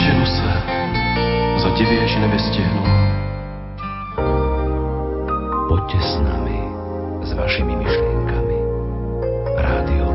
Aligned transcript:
Neženu 0.00 0.26
se, 0.26 0.52
zadivěš 1.62 2.16
nebestěhnu. 2.16 2.84
Poďte 5.68 5.98
s 6.00 6.20
nami, 6.20 6.60
s 7.22 7.32
vašimi 7.32 7.76
myšlienkami. 7.76 8.56
Rádio 9.56 10.09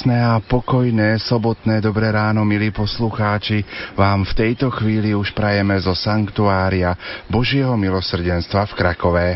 Krásne 0.00 0.16
a 0.16 0.40
pokojné 0.40 1.20
sobotné 1.20 1.84
dobré 1.84 2.08
ráno, 2.08 2.40
milí 2.40 2.72
poslucháči, 2.72 3.60
vám 3.92 4.24
v 4.24 4.32
tejto 4.32 4.72
chvíli 4.72 5.12
už 5.12 5.36
prajeme 5.36 5.76
zo 5.76 5.92
Sanktuária 5.92 6.96
Božieho 7.28 7.76
milosrdenstva 7.76 8.64
v 8.64 8.76
Krakové. 8.80 9.28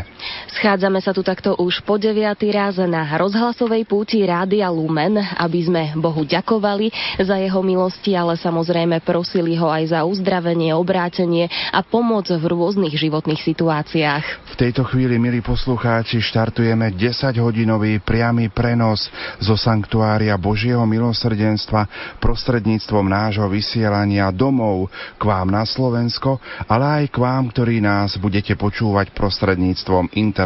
Schádzame 0.55 1.03
sa 1.03 1.11
tu 1.11 1.19
takto 1.19 1.51
už 1.59 1.83
po 1.83 1.99
deviatý 1.99 2.47
raz 2.47 2.79
na 2.79 3.03
rozhlasovej 3.19 3.83
púti 3.83 4.23
Rádia 4.23 4.71
Lumen, 4.71 5.19
aby 5.19 5.59
sme 5.67 5.83
Bohu 5.99 6.23
ďakovali 6.23 6.95
za 7.19 7.35
jeho 7.35 7.59
milosti, 7.59 8.15
ale 8.15 8.39
samozrejme 8.39 9.03
prosili 9.03 9.59
ho 9.59 9.67
aj 9.67 9.91
za 9.91 10.07
uzdravenie, 10.07 10.71
obrátenie 10.71 11.51
a 11.75 11.83
pomoc 11.83 12.31
v 12.31 12.39
rôznych 12.39 12.95
životných 12.95 13.43
situáciách. 13.43 14.23
V 14.47 14.55
tejto 14.55 14.87
chvíli, 14.87 15.19
milí 15.19 15.43
poslucháči, 15.43 16.23
štartujeme 16.23 16.95
10-hodinový 16.95 17.99
priamy 17.99 18.47
prenos 18.47 19.11
zo 19.43 19.59
Sanktuária 19.59 20.39
Božieho 20.39 20.87
milosrdenstva 20.87 22.15
prostredníctvom 22.23 23.03
nášho 23.03 23.51
vysielania 23.51 24.31
domov 24.31 24.87
k 25.19 25.23
vám 25.27 25.51
na 25.51 25.67
Slovensko, 25.67 26.39
ale 26.71 27.03
aj 27.03 27.11
k 27.11 27.17
vám, 27.19 27.51
ktorí 27.51 27.83
nás 27.83 28.15
budete 28.15 28.55
počúvať 28.55 29.11
prostredníctvom 29.11 30.15
internetu 30.15 30.44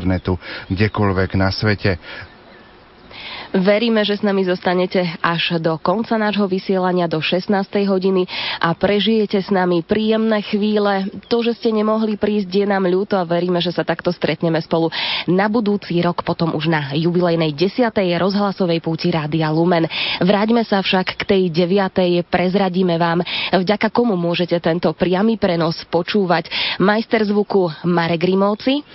kdekoľvek 0.70 1.36
na 1.36 1.50
svete. 1.50 1.98
Veríme, 3.50 4.06
že 4.06 4.14
s 4.14 4.22
nami 4.22 4.46
zostanete 4.46 5.02
až 5.26 5.58
do 5.58 5.74
konca 5.82 6.22
nášho 6.22 6.46
vysielania 6.46 7.10
do 7.10 7.18
16. 7.18 7.50
hodiny 7.90 8.30
a 8.62 8.78
prežijete 8.78 9.42
s 9.42 9.50
nami 9.50 9.82
príjemné 9.82 10.46
chvíle. 10.46 11.10
To, 11.34 11.42
že 11.42 11.58
ste 11.58 11.74
nemohli 11.74 12.14
prísť, 12.14 12.46
je 12.46 12.66
nám 12.70 12.86
ľúto 12.86 13.18
a 13.18 13.26
veríme, 13.26 13.58
že 13.58 13.74
sa 13.74 13.82
takto 13.82 14.14
stretneme 14.14 14.62
spolu 14.62 14.94
na 15.26 15.50
budúci 15.50 15.98
rok, 15.98 16.22
potom 16.22 16.54
už 16.54 16.70
na 16.70 16.94
jubilejnej 16.94 17.58
10. 17.58 17.90
rozhlasovej 18.22 18.86
púti 18.86 19.10
Rádia 19.10 19.50
Lumen. 19.50 19.90
Vráťme 20.22 20.62
sa 20.62 20.86
však 20.86 21.18
k 21.18 21.22
tej 21.26 21.44
9. 21.50 22.30
prezradíme 22.30 23.02
vám, 23.02 23.26
vďaka 23.50 23.90
komu 23.90 24.14
môžete 24.14 24.62
tento 24.62 24.94
priamy 24.94 25.42
prenos 25.42 25.82
počúvať. 25.90 26.54
Majster 26.78 27.26
zvuku 27.26 27.66
Marek 27.90 28.30
Grimovci. 28.30 28.86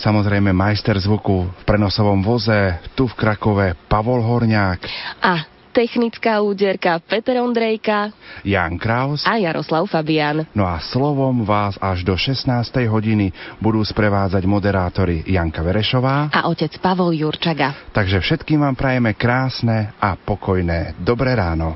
Samozrejme 0.00 0.56
majster 0.56 0.96
zvuku 0.96 1.44
v 1.44 1.62
prenosovom 1.68 2.24
voze 2.24 2.80
tu 2.96 3.04
v 3.04 3.12
Krakove 3.12 3.76
Pavol 3.98 4.22
Horňák. 4.22 4.86
A 5.26 5.42
technická 5.74 6.38
úderka 6.38 7.02
Peter 7.02 7.34
Ondrejka 7.42 8.14
Jan 8.46 8.78
Kraus 8.78 9.26
a 9.26 9.34
Jaroslav 9.42 9.90
Fabian. 9.90 10.46
No 10.54 10.62
a 10.62 10.78
slovom 10.78 11.42
vás 11.42 11.74
až 11.82 12.06
do 12.06 12.14
16. 12.14 12.46
hodiny 12.86 13.34
budú 13.58 13.82
sprevádzať 13.82 14.46
moderátori 14.46 15.26
Janka 15.26 15.66
Verešová 15.66 16.30
a 16.30 16.46
otec 16.46 16.78
Pavol 16.78 17.10
Jurčaga. 17.10 17.90
Takže 17.90 18.22
všetkým 18.22 18.62
vám 18.62 18.78
prajeme 18.78 19.18
krásne 19.18 19.90
a 19.98 20.14
pokojné 20.14 20.94
dobré 21.02 21.34
ráno. 21.34 21.74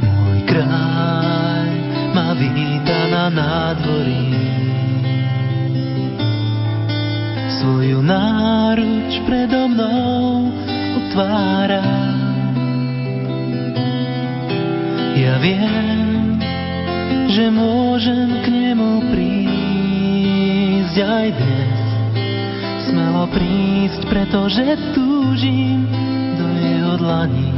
Môj 0.00 0.40
kráľ 0.48 1.68
ma 2.16 2.32
víta 2.32 3.12
na 3.12 3.28
nádvorí. 3.28 4.27
Svoju 7.58 8.06
náruč 8.06 9.18
predo 9.26 9.66
mnou 9.66 10.54
otvára. 10.94 11.82
Ja 15.18 15.42
viem, 15.42 16.38
že 17.26 17.50
môžem 17.50 18.46
k 18.46 18.54
nemu 18.54 19.10
prísť 19.10 20.96
aj 21.02 21.26
dnes. 21.34 21.82
Smelo 22.86 23.26
prísť, 23.26 24.06
pretože 24.06 24.78
túžim 24.94 25.82
do 26.38 26.46
jeho 26.62 26.94
dlaní 26.94 27.50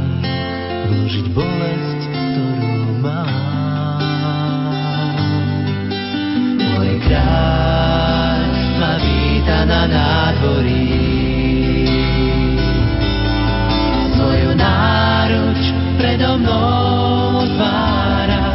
vložiť 0.89 1.25
bolesť, 1.29 2.01
ktorú 2.09 3.05
mám. 3.05 4.01
Môj 6.57 6.89
kráľ 7.05 8.10
víta 9.41 9.65
na 9.65 9.89
nádvorí. 9.89 10.85
Svoju 14.13 14.53
náruč 14.53 15.61
predo 15.97 16.37
mnou 16.37 17.41
otvára. 17.41 18.53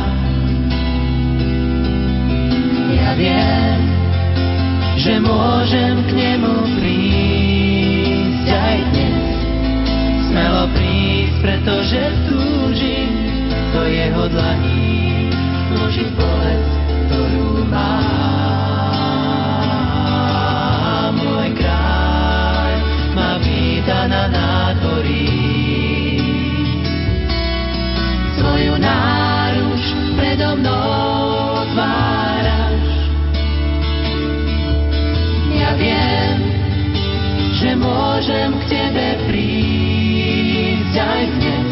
Ja 2.95 3.19
viem, 3.19 3.79
že 4.95 5.19
môžem 5.19 6.07
k 6.07 6.11
nemu 6.15 6.55
prísť 6.79 8.47
aj 8.47 8.79
dnes 8.95 9.27
smelo 10.31 10.71
prísť, 10.71 11.37
pretože 11.43 12.03
túžim 12.31 13.11
do 13.75 13.83
jeho 13.91 14.31
dlaní 14.31 15.35
vložiť 15.75 16.09
bolesť, 16.15 16.71
ktorú 17.11 17.67
mám. 17.75 18.26
Víta 23.87 24.11
na 24.11 24.27
nádvorí. 24.27 25.31
Svoju 28.35 28.75
náruč 28.83 29.83
predo 30.19 30.59
mnou 30.59 31.63
otváraš. 31.63 32.83
Ja 35.55 35.71
viem, 35.79 36.35
že 37.63 37.79
môžem 37.79 38.59
k 38.59 38.63
tebe 38.75 39.07
prísť 39.31 40.95
aj 40.99 41.23
dnes. 41.39 41.71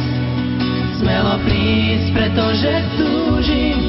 Smelo 1.03 1.35
prísť, 1.43 2.09
pretože 2.15 2.73
túžim 2.95 3.83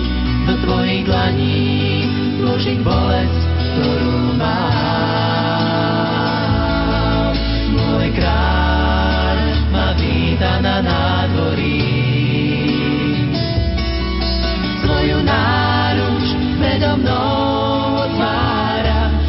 do 0.50 0.53
tvojich 0.66 1.06
dlaní 1.06 2.09
vložiť 2.41 2.78
bolesť, 2.81 3.41
ktorú 3.78 4.18
mám. 4.41 5.15
Kráľ 8.16 9.38
ma 9.76 9.88
víta 10.00 10.64
na 10.64 10.80
nádvorí. 10.80 11.84
Svoju 14.84 15.20
náruč 15.22 16.26
predo 16.59 16.91
mnou 17.03 18.08
otváraš. 18.08 19.28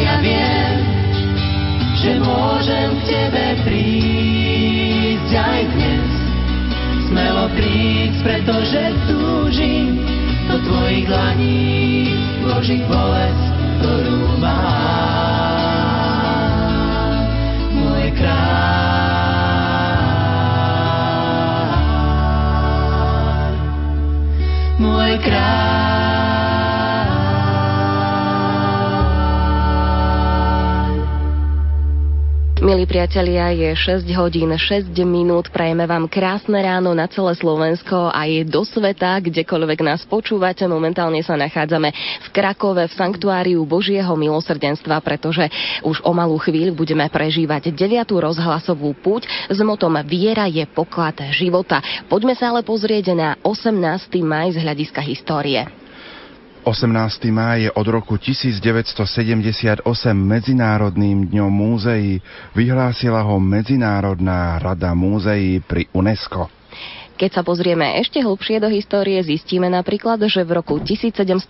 Ja 0.00 0.18
viem, 0.24 0.74
že 2.00 2.10
môžem 2.20 2.88
k 3.00 3.02
tebe 3.08 3.46
prísť 3.68 5.32
aj 5.32 5.62
dnes. 5.76 6.08
Smelo 7.08 7.46
prísť, 7.52 8.18
pretože 8.24 8.82
túžim 9.06 10.00
do 10.48 10.56
tvojich 10.60 11.06
dlaní 11.08 12.12
vložiť 12.44 12.80
bolesť, 12.88 13.44
ktorú 13.80 14.20
mám. 14.40 15.23
Priatelia, 32.94 33.50
je 33.50 33.74
6 33.74 34.06
hodín 34.14 34.54
6 34.54 34.94
minút. 35.02 35.50
Prajeme 35.50 35.82
vám 35.82 36.06
krásne 36.06 36.62
ráno 36.62 36.94
na 36.94 37.10
celé 37.10 37.34
Slovensko 37.34 38.06
a 38.14 38.22
je 38.30 38.46
do 38.46 38.62
sveta, 38.62 39.18
kdekoľvek 39.18 39.82
nás 39.82 40.06
počúvate. 40.06 40.62
Momentálne 40.70 41.18
sa 41.26 41.34
nachádzame 41.34 41.90
v 41.90 42.28
Krakove 42.30 42.86
v 42.86 42.94
Sanktuáriu 42.94 43.66
Božieho 43.66 44.14
milosrdenstva, 44.14 45.02
pretože 45.02 45.42
už 45.82 46.06
o 46.06 46.14
malú 46.14 46.38
chvíľu 46.38 46.86
budeme 46.86 47.02
prežívať 47.10 47.74
9. 47.74 48.14
rozhlasovú 48.14 48.94
púť 49.02 49.26
s 49.50 49.58
motom 49.58 49.98
Viera 50.06 50.46
je 50.46 50.62
poklad 50.62 51.18
života. 51.34 51.82
Poďme 52.06 52.38
sa 52.38 52.54
ale 52.54 52.62
pozrieť 52.62 53.10
na 53.10 53.34
18. 53.42 53.74
maj 54.22 54.54
z 54.54 54.62
hľadiska 54.62 55.02
histórie. 55.02 55.83
18. 56.64 57.28
máj 57.28 57.68
je 57.68 57.70
od 57.76 57.86
roku 57.92 58.16
1978 58.16 59.84
Medzinárodným 60.16 61.28
dňom 61.28 61.52
múzeí. 61.52 62.24
Vyhlásila 62.56 63.20
ho 63.20 63.36
Medzinárodná 63.36 64.56
rada 64.56 64.96
múzeí 64.96 65.60
pri 65.60 65.92
UNESCO. 65.92 66.63
Keď 67.14 67.30
sa 67.30 67.46
pozrieme 67.46 67.94
ešte 68.02 68.18
hlbšie 68.18 68.58
do 68.58 68.66
histórie, 68.66 69.14
zistíme 69.22 69.70
napríklad, 69.70 70.18
že 70.26 70.42
v 70.42 70.58
roku 70.58 70.82
1711 70.82 71.46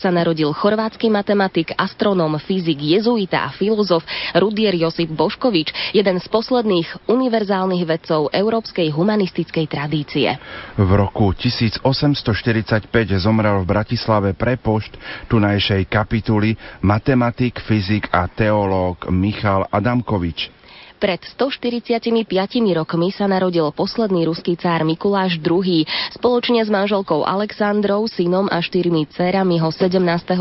sa 0.00 0.08
narodil 0.08 0.48
chorvátsky 0.56 1.12
matematik, 1.12 1.76
astronóm, 1.76 2.40
fyzik, 2.40 2.80
jezuita 2.80 3.44
a 3.44 3.52
filozof 3.52 4.00
Rudier 4.32 4.72
Josip 4.72 5.12
Boškovič, 5.12 5.92
jeden 5.92 6.16
z 6.16 6.26
posledných 6.32 7.04
univerzálnych 7.04 7.84
vedcov 7.84 8.32
európskej 8.32 8.88
humanistickej 8.88 9.66
tradície. 9.68 10.32
V 10.80 10.90
roku 10.96 11.36
1845 11.36 12.88
zomrel 13.20 13.60
v 13.60 13.68
Bratislave 13.68 14.32
prepošt 14.32 14.96
tunajšej 15.28 15.84
kapituly 15.92 16.56
matematik, 16.80 17.60
fyzik 17.60 18.08
a 18.08 18.24
teológ 18.24 19.04
Michal 19.12 19.68
Adamkovič. 19.68 20.57
Pred 20.98 21.30
145 21.38 22.26
rokmi 22.74 23.14
sa 23.14 23.30
narodil 23.30 23.70
posledný 23.70 24.26
ruský 24.26 24.58
cár 24.58 24.82
Mikuláš 24.82 25.38
II. 25.38 25.86
Spoločne 26.10 26.58
s 26.58 26.66
manželkou 26.66 27.22
Alexandrou, 27.22 28.10
synom 28.10 28.50
a 28.50 28.58
štyrmi 28.58 29.06
dcerami 29.06 29.62
ho 29.62 29.70
17. 29.70 29.94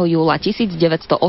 júla 0.10 0.42
1918 0.42 1.22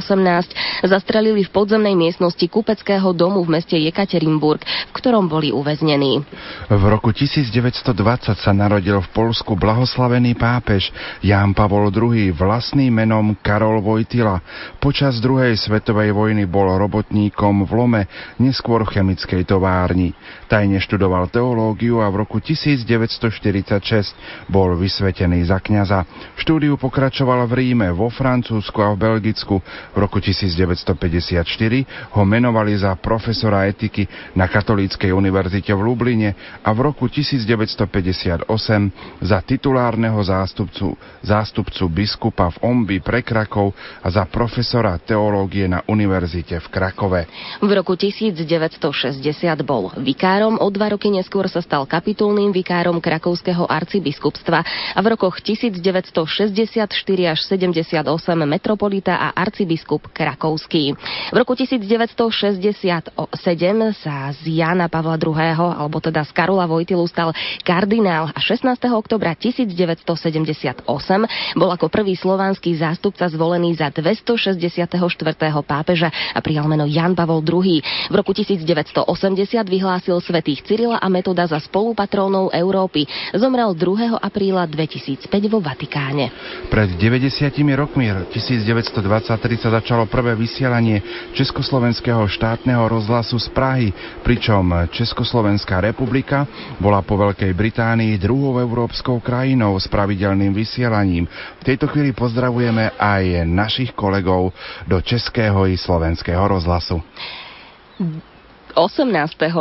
zastrelili 0.80 1.44
v 1.44 1.50
podzemnej 1.52 1.92
miestnosti 1.92 2.40
kupeckého 2.48 3.12
domu 3.12 3.44
v 3.44 3.60
meste 3.60 3.76
Jekaterinburg, 3.76 4.64
v 4.64 4.92
ktorom 4.96 5.28
boli 5.28 5.52
uväznení. 5.52 6.25
V 6.72 6.82
roku 6.88 7.12
1920 7.12 7.84
sa 8.32 8.52
narodil 8.56 8.96
v 8.96 9.08
Polsku 9.12 9.60
blahoslavený 9.60 10.40
pápež 10.40 10.88
Ján 11.20 11.52
Pavol 11.52 11.92
II 11.92 12.32
vlastným 12.32 12.96
menom 12.96 13.36
Karol 13.44 13.84
Vojtila. 13.84 14.40
Počas 14.80 15.20
druhej 15.20 15.52
svetovej 15.60 16.16
vojny 16.16 16.48
bol 16.48 16.72
robotníkom 16.80 17.69
v 17.69 17.72
Lome, 17.76 18.02
neskôr 18.40 18.88
chemickým 18.88 19.17
chemickej 19.18 19.50
továrni. 19.50 20.14
Tajne 20.46 20.78
študoval 20.78 21.26
teológiu 21.26 21.98
a 21.98 22.06
v 22.06 22.22
roku 22.22 22.38
1946 22.38 24.14
bol 24.46 24.78
vysvetený 24.78 25.42
za 25.50 25.58
kňaza. 25.58 26.06
Štúdiu 26.38 26.78
pokračoval 26.78 27.50
v 27.50 27.52
Ríme, 27.58 27.90
vo 27.90 28.06
Francúzsku 28.06 28.78
a 28.78 28.94
v 28.94 29.02
Belgicku. 29.02 29.58
V 29.92 29.98
roku 29.98 30.22
1954 30.22 32.14
ho 32.14 32.22
menovali 32.22 32.78
za 32.78 32.94
profesora 32.94 33.66
etiky 33.66 34.06
na 34.38 34.46
Katolíckej 34.46 35.10
univerzite 35.10 35.74
v 35.74 35.80
Lubline 35.82 36.30
a 36.62 36.70
v 36.70 36.78
roku 36.86 37.10
1958 37.10 38.46
za 39.18 39.38
titulárneho 39.42 40.22
zástupcu, 40.22 40.94
zástupcu 41.26 41.84
biskupa 41.90 42.54
v 42.54 42.56
Ombi 42.62 43.02
pre 43.02 43.26
Krakov 43.26 43.74
a 43.98 44.08
za 44.08 44.24
profesora 44.30 44.94
teológie 45.02 45.66
na 45.66 45.82
univerzite 45.90 46.62
v 46.62 46.66
Krakove. 46.70 47.26
V 47.58 47.70
roku 47.74 47.98
1960 47.98 49.07
60 49.08 49.64
bol 49.64 49.88
vikárom, 49.96 50.60
o 50.60 50.69
dva 50.69 50.93
roky 50.93 51.08
neskôr 51.08 51.49
sa 51.49 51.64
stal 51.64 51.88
kapitulným 51.88 52.52
vikárom 52.52 53.00
krakovského 53.00 53.64
arcibiskupstva 53.64 54.60
a 54.93 55.00
v 55.00 55.06
rokoch 55.16 55.40
1964 55.40 56.84
až 57.25 57.38
78 57.49 58.05
metropolita 58.44 59.16
a 59.16 59.32
arcibiskup 59.32 60.12
krakovský. 60.12 60.93
V 61.32 61.37
roku 61.37 61.56
1967 61.56 63.08
sa 63.96 64.16
z 64.37 64.40
Jana 64.44 64.93
Pavla 64.93 65.16
II. 65.16 65.32
alebo 65.72 66.04
teda 66.04 66.20
z 66.28 66.31
Karola 66.37 66.69
Vojtilu 66.69 67.08
stal 67.08 67.32
kardinál 67.64 68.28
a 68.37 68.38
16. 68.44 68.76
oktobra 68.93 69.32
1978 69.32 70.84
bol 71.56 71.70
ako 71.72 71.88
prvý 71.88 72.12
slovanský 72.12 72.76
zástupca 72.76 73.25
zvolený 73.32 73.72
za 73.81 73.88
264. 73.88 74.61
pápeža 75.64 76.12
a 76.37 76.38
prijal 76.44 76.69
meno 76.69 76.84
Jan 76.84 77.16
Pavol 77.16 77.40
II. 77.40 77.81
V 78.12 78.14
roku 78.14 78.37
1900 78.37 78.97
1980 79.04 79.62
vyhlásil 79.68 80.16
svetých 80.18 80.64
Cyrila 80.66 80.98
a 80.98 81.06
Metoda 81.06 81.46
za 81.46 81.60
spolupatrónov 81.62 82.50
Európy. 82.50 83.06
Zomrel 83.36 83.70
2. 83.76 84.18
apríla 84.18 84.66
2005 84.66 85.28
vo 85.46 85.62
Vatikáne. 85.62 86.32
Pred 86.72 86.98
90 86.98 87.52
rokmi 87.78 88.10
1923 88.32 89.62
sa 89.62 89.70
začalo 89.78 90.10
prvé 90.10 90.34
vysielanie 90.34 91.02
Československého 91.36 92.26
štátneho 92.26 92.88
rozhlasu 92.90 93.38
z 93.38 93.48
Prahy, 93.54 93.88
pričom 94.26 94.90
Československá 94.90 95.78
republika 95.78 96.48
bola 96.82 97.04
po 97.04 97.14
Veľkej 97.20 97.52
Británii 97.54 98.18
druhou 98.18 98.58
európskou 98.58 99.22
krajinou 99.22 99.78
s 99.78 99.86
pravidelným 99.86 100.50
vysielaním. 100.50 101.30
V 101.62 101.66
tejto 101.66 101.86
chvíli 101.86 102.10
pozdravujeme 102.10 102.98
aj 102.98 103.46
našich 103.46 103.94
kolegov 103.94 104.50
do 104.90 104.98
Českého 104.98 105.70
i 105.70 105.78
Slovenského 105.78 106.42
rozhlasu. 106.42 106.98
18. 108.78 109.10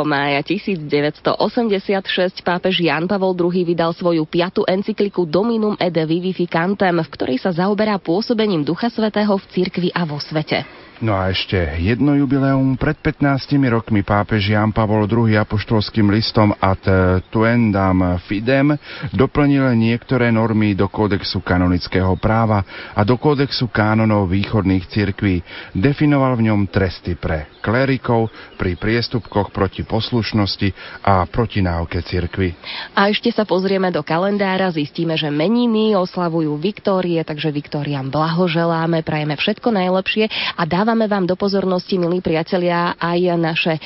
mája 0.06 0.46
1986 0.46 2.38
pápež 2.46 2.86
Jan 2.86 3.10
Pavol 3.10 3.34
II 3.34 3.66
vydal 3.66 3.90
svoju 3.90 4.22
piatu 4.22 4.62
encykliku 4.62 5.26
Dominum 5.26 5.74
et 5.74 5.90
Vivificantem, 5.90 6.94
v 6.94 7.08
ktorej 7.10 7.42
sa 7.42 7.50
zaoberá 7.50 7.98
pôsobením 7.98 8.62
Ducha 8.62 8.86
Svetého 8.86 9.34
v 9.34 9.44
cirkvi 9.50 9.90
a 9.90 10.06
vo 10.06 10.22
svete. 10.22 10.62
No 10.98 11.14
a 11.14 11.30
ešte 11.30 11.54
jedno 11.78 12.18
jubileum. 12.18 12.74
Pred 12.74 12.98
15 13.22 13.54
rokmi 13.70 14.02
pápež 14.02 14.50
Jan 14.50 14.74
Pavol 14.74 15.06
II 15.06 15.30
apoštolským 15.38 16.10
listom 16.10 16.50
Ad 16.58 16.82
Tuendam 17.30 18.18
Fidem 18.26 18.74
doplnil 19.14 19.78
niektoré 19.78 20.34
normy 20.34 20.74
do 20.74 20.90
kódexu 20.90 21.38
kanonického 21.38 22.18
práva 22.18 22.66
a 22.98 23.06
do 23.06 23.14
kódexu 23.14 23.70
kánonov 23.70 24.26
východných 24.26 24.90
cirkví. 24.90 25.38
Definoval 25.70 26.34
v 26.34 26.50
ňom 26.50 26.66
tresty 26.66 27.14
pre 27.14 27.46
klerikov 27.62 28.34
pri 28.58 28.74
priestupkoch 28.74 29.54
proti 29.54 29.86
poslušnosti 29.86 30.74
a 31.06 31.22
proti 31.30 31.62
náuke 31.62 32.02
cirkvy. 32.02 32.58
A 32.98 33.06
ešte 33.06 33.30
sa 33.30 33.46
pozrieme 33.46 33.94
do 33.94 34.02
kalendára, 34.02 34.66
zistíme, 34.74 35.14
že 35.14 35.30
meniny 35.30 35.94
oslavujú 35.94 36.58
Viktórie, 36.58 37.22
takže 37.22 37.54
Viktóriam 37.54 38.10
blahoželáme, 38.10 39.06
prajeme 39.06 39.38
všetko 39.38 39.70
najlepšie 39.70 40.26
a 40.58 40.62
dávame 40.66 40.87
Dávame 40.88 41.04
vám 41.04 41.28
do 41.28 41.36
pozornosti, 41.36 42.00
milí 42.00 42.24
priatelia, 42.24 42.96
aj 42.96 43.20
naše 43.36 43.76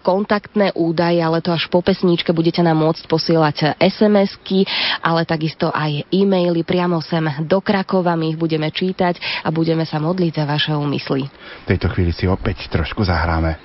kontaktné 0.00 0.72
údaje, 0.72 1.20
ale 1.20 1.44
to 1.44 1.52
až 1.52 1.68
po 1.68 1.84
pesníčke 1.84 2.32
budete 2.32 2.64
nám 2.64 2.80
môcť 2.80 3.04
posielať 3.04 3.76
SMS-ky, 3.76 4.64
ale 5.04 5.28
takisto 5.28 5.68
aj 5.68 6.08
e-maily 6.08 6.64
priamo 6.64 7.04
sem 7.04 7.28
do 7.44 7.60
Krakova. 7.60 8.16
My 8.16 8.32
ich 8.32 8.40
budeme 8.40 8.72
čítať 8.72 9.44
a 9.44 9.52
budeme 9.52 9.84
sa 9.84 10.00
modliť 10.00 10.32
za 10.32 10.44
vaše 10.48 10.72
úmysly. 10.72 11.28
V 11.28 11.76
tejto 11.76 11.92
chvíli 11.92 12.16
si 12.16 12.24
opäť 12.24 12.72
trošku 12.72 13.04
zahráme. 13.04 13.60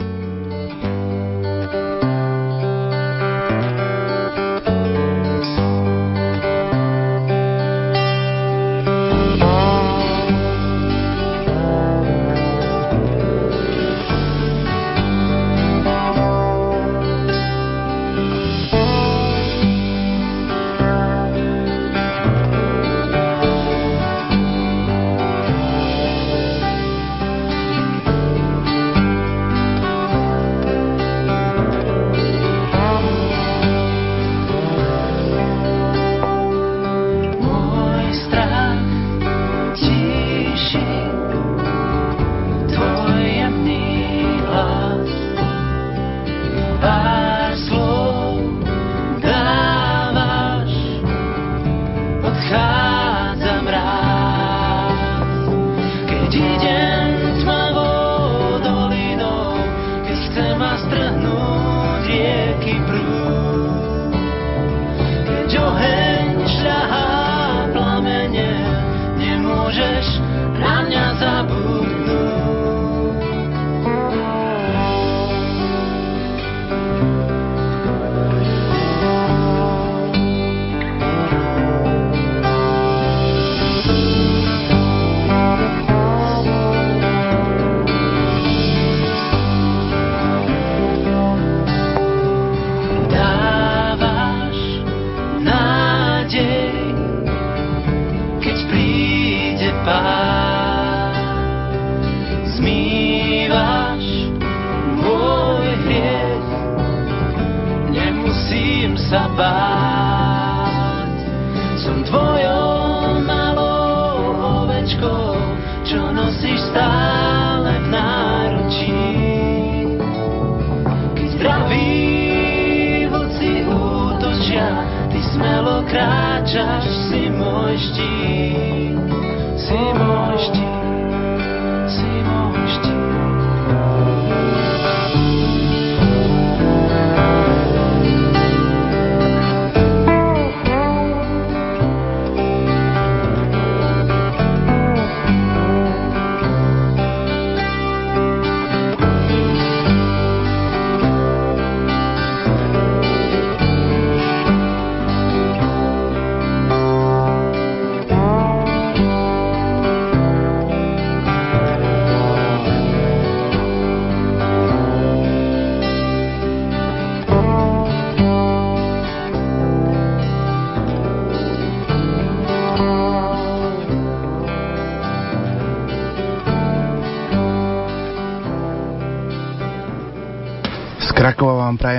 sa 0.00 0.32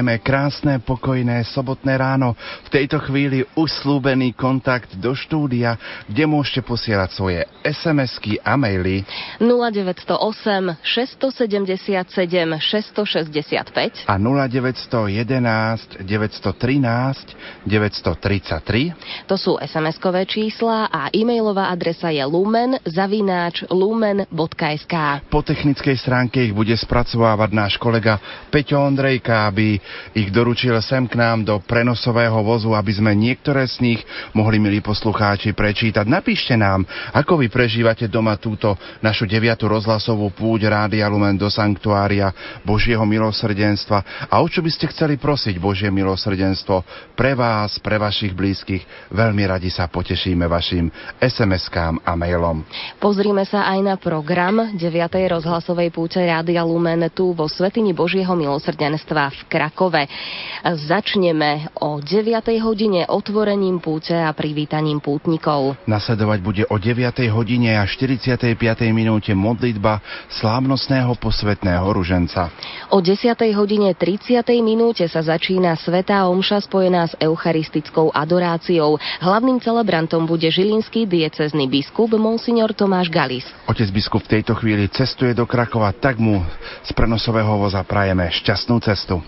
prajeme 0.04 0.20
krásne, 0.20 0.74
pokojné 0.84 1.48
sobotné 1.48 1.96
ráno. 1.96 2.36
V 2.68 2.70
tejto 2.76 3.00
chvíli 3.08 3.48
už 3.56 3.72
slúbený 3.88 4.36
kontakt 4.36 4.92
do 5.00 5.16
štúdia, 5.16 5.80
kde 6.12 6.28
môžete 6.28 6.60
posielať 6.60 7.10
svoje 7.16 7.43
SMS-ky 7.64 8.44
a 8.44 8.60
maily 8.60 9.08
0908 9.40 10.84
677 10.84 12.60
665 12.60 14.06
a 14.06 14.16
0911 14.20 16.04
913 16.04 17.66
933 17.66 19.28
To 19.32 19.36
sú 19.40 19.56
SMS-kové 19.58 20.28
čísla 20.28 20.92
a 20.92 21.08
e-mailová 21.16 21.72
adresa 21.72 22.12
je 22.12 22.24
lumen 22.28 22.76
zavináč 22.84 23.64
lumen.sk. 23.72 24.96
Po 25.32 25.40
technickej 25.40 25.96
stránke 25.96 26.44
ich 26.44 26.54
bude 26.54 26.76
spracovávať 26.76 27.50
náš 27.56 27.74
kolega 27.80 28.20
Peťo 28.52 28.84
Ondrejka, 28.84 29.48
aby 29.48 29.80
ich 30.18 30.30
doručil 30.34 30.76
sem 30.84 31.08
k 31.08 31.16
nám 31.16 31.48
do 31.48 31.56
prenosového 31.64 32.44
vozu, 32.44 32.76
aby 32.76 32.92
sme 32.92 33.16
niektoré 33.16 33.64
z 33.70 33.80
nich 33.80 34.02
mohli, 34.36 34.60
milí 34.60 34.84
poslucháči, 34.84 35.56
prečítať. 35.56 36.04
Napíšte 36.04 36.58
nám, 36.60 36.84
ako 37.16 37.40
vy 37.40 37.48
prežívate 37.54 38.10
doma 38.10 38.34
túto 38.42 38.74
našu 39.06 39.30
deviatu 39.30 39.70
rozhlasovú 39.70 40.34
púť 40.34 40.74
Rádia 40.74 41.06
Lumen 41.06 41.38
do 41.38 41.46
Sanktuária 41.54 42.34
Božieho 42.66 43.06
milosrdenstva 43.06 44.26
a 44.26 44.42
o 44.42 44.48
čo 44.50 44.66
by 44.66 44.74
ste 44.74 44.90
chceli 44.90 45.22
prosiť 45.22 45.62
Božie 45.62 45.94
milosrdenstvo 45.94 46.82
pre 47.14 47.38
vás, 47.38 47.78
pre 47.78 48.02
vašich 48.02 48.34
blízkych. 48.34 49.14
Veľmi 49.14 49.46
radi 49.46 49.70
sa 49.70 49.86
potešíme 49.86 50.50
vašim 50.50 50.90
SMS-kám 51.22 52.02
a 52.02 52.18
mailom. 52.18 52.66
Pozrime 52.98 53.46
sa 53.46 53.70
aj 53.70 53.80
na 53.86 53.96
program 54.02 54.74
9. 54.74 54.82
rozhlasovej 55.38 55.94
púte 55.94 56.18
Rádia 56.18 56.66
Lumen 56.66 57.06
tu 57.14 57.38
vo 57.38 57.46
Svetini 57.46 57.94
Božieho 57.94 58.34
milosrdenstva 58.34 59.30
v 59.30 59.40
Krakove. 59.46 60.10
Začneme 60.66 61.70
o 61.78 62.02
9. 62.02 62.34
hodine 62.66 63.06
otvorením 63.06 63.78
púte 63.78 64.18
a 64.18 64.34
privítaním 64.34 64.98
pútnikov. 64.98 65.78
Nasledovať 65.86 66.40
bude 66.42 66.64
o 66.66 66.82
9. 66.82 67.30
hodine 67.30 67.43
a 67.44 67.84
45. 67.84 68.56
minúte 68.96 69.36
modlitba 69.36 70.00
slávnostného 70.32 71.12
posvetného 71.20 71.84
ruženca. 71.92 72.48
O 72.88 73.04
10. 73.04 73.36
hodine 73.52 73.92
30. 73.92 74.40
minúte 74.64 75.04
sa 75.12 75.20
začína 75.20 75.76
Svetá 75.76 76.24
Omša 76.32 76.64
spojená 76.64 77.04
s 77.12 77.20
eucharistickou 77.20 78.16
adoráciou. 78.16 78.96
Hlavným 79.20 79.60
celebrantom 79.60 80.24
bude 80.24 80.48
žilinský 80.48 81.04
diecezný 81.04 81.68
biskup 81.68 82.16
Monsignor 82.16 82.72
Tomáš 82.72 83.12
Galis. 83.12 83.44
Otec 83.68 83.92
biskup 83.92 84.24
v 84.24 84.40
tejto 84.40 84.56
chvíli 84.56 84.88
cestuje 84.88 85.36
do 85.36 85.44
Krakova, 85.44 85.92
tak 85.92 86.16
mu 86.24 86.40
z 86.88 86.96
prenosového 86.96 87.60
voza 87.60 87.84
prajeme 87.84 88.32
šťastnú 88.32 88.80
cestu. 88.80 89.20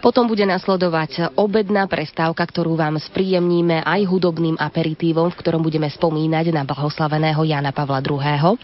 Potom 0.00 0.30
bude 0.30 0.46
nasledovať 0.46 1.34
obedná 1.34 1.86
prestávka, 1.90 2.42
ktorú 2.46 2.78
vám 2.78 2.98
spríjemníme 2.98 3.82
aj 3.82 4.00
hudobným 4.06 4.56
aperitívom, 4.58 5.30
v 5.30 5.38
ktorom 5.38 5.62
budeme 5.62 5.90
spomínať 5.90 6.54
na 6.54 6.62
blahoslaveného 6.62 7.42
Jana 7.42 7.74
Pavla 7.74 8.02
II. 8.02 8.58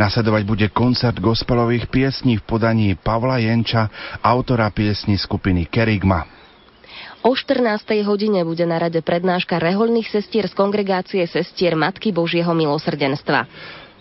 Nasledovať 0.00 0.42
bude 0.42 0.66
koncert 0.72 1.16
gospelových 1.20 1.86
piesní 1.92 2.40
v 2.40 2.46
podaní 2.46 2.88
Pavla 2.98 3.38
Jenča, 3.38 3.88
autora 4.24 4.72
piesní 4.72 5.14
skupiny 5.20 5.68
Kerigma. 5.68 6.26
O 7.26 7.34
14. 7.34 8.06
hodine 8.06 8.46
bude 8.46 8.62
na 8.62 8.78
rade 8.78 9.02
prednáška 9.02 9.58
rehoľných 9.58 10.06
sestier 10.06 10.46
z 10.46 10.54
kongregácie 10.54 11.26
sestier 11.26 11.74
Matky 11.74 12.14
Božieho 12.14 12.54
milosrdenstva. 12.54 13.50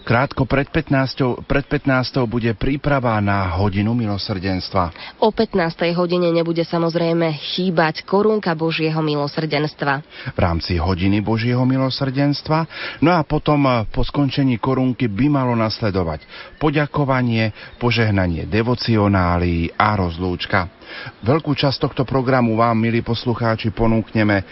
Krátko 0.06 0.46
pred 0.46 0.70
15. 0.70 1.50
Pred 1.50 1.66
15. 1.66 2.30
bude 2.30 2.54
príprava 2.54 3.18
na 3.26 3.58
hodinu 3.58 3.98
milosrdenstva. 3.98 5.18
O 5.18 5.34
15. 5.34 5.82
hodine 5.98 6.30
nebude 6.30 6.62
samozrejme 6.62 7.34
chýbať 7.34 8.06
korunka 8.06 8.54
Božieho 8.54 9.02
milosrdenstva. 9.02 10.06
v 10.30 10.40
rámci 10.40 10.78
hodiny 10.78 11.26
Božieho 11.26 11.66
milosrdenstva. 11.66 12.70
No 13.02 13.18
a 13.18 13.26
potom 13.26 13.66
eh, 13.66 13.90
po 13.90 14.06
skončení 14.06 14.62
korunky 14.62 15.10
by 15.10 15.26
malo 15.26 15.58
nasledovať 15.58 16.22
poďakovanie, 16.62 17.50
požehnanie 17.82 18.46
devocionálií 18.46 19.74
a 19.74 19.98
rozlúčka. 19.98 20.75
Veľkú 21.22 21.54
časť 21.58 21.78
tohto 21.82 22.04
programu 22.06 22.58
vám, 22.58 22.78
milí 22.78 23.02
poslucháči, 23.02 23.74
ponúkneme 23.74 24.42
e, 24.42 24.46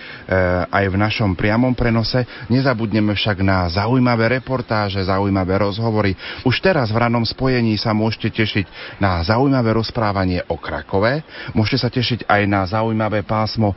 aj 0.68 0.86
v 0.90 0.96
našom 0.98 1.32
priamom 1.38 1.74
prenose. 1.78 2.26
Nezabudneme 2.50 3.14
však 3.14 3.42
na 3.42 3.70
zaujímavé 3.70 4.42
reportáže, 4.42 5.02
zaujímavé 5.06 5.62
rozhovory. 5.62 6.18
Už 6.46 6.62
teraz 6.62 6.90
v 6.90 7.02
ranom 7.02 7.26
spojení 7.26 7.78
sa 7.78 7.94
môžete 7.94 8.34
tešiť 8.44 8.66
na 8.98 9.22
zaujímavé 9.22 9.76
rozprávanie 9.76 10.46
o 10.50 10.58
Krakove. 10.58 11.26
Môžete 11.54 11.78
sa 11.82 11.90
tešiť 11.90 12.26
aj 12.30 12.42
na 12.50 12.62
zaujímavé 12.66 13.26
pásmo 13.26 13.74
e, 13.74 13.76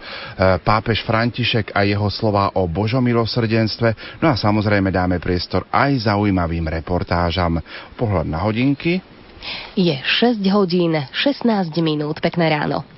pápež 0.61 1.05
František 1.05 1.73
a 1.77 1.85
jeho 1.85 2.09
slova 2.13 2.53
o 2.57 2.65
Božom 2.69 3.05
milosrdenstve. 3.05 4.21
No 4.21 4.33
a 4.33 4.37
samozrejme 4.37 4.89
dáme 4.93 5.21
priestor 5.21 5.69
aj 5.73 6.09
zaujímavým 6.09 6.69
reportážam. 6.71 7.59
Pohľad 7.97 8.27
na 8.29 8.41
hodinky. 8.45 9.16
Je 9.77 10.01
6 10.05 10.47
hodín 10.47 11.07
16 11.13 11.77
minút. 11.77 12.21
Pekné 12.21 12.49
ráno. 12.49 12.96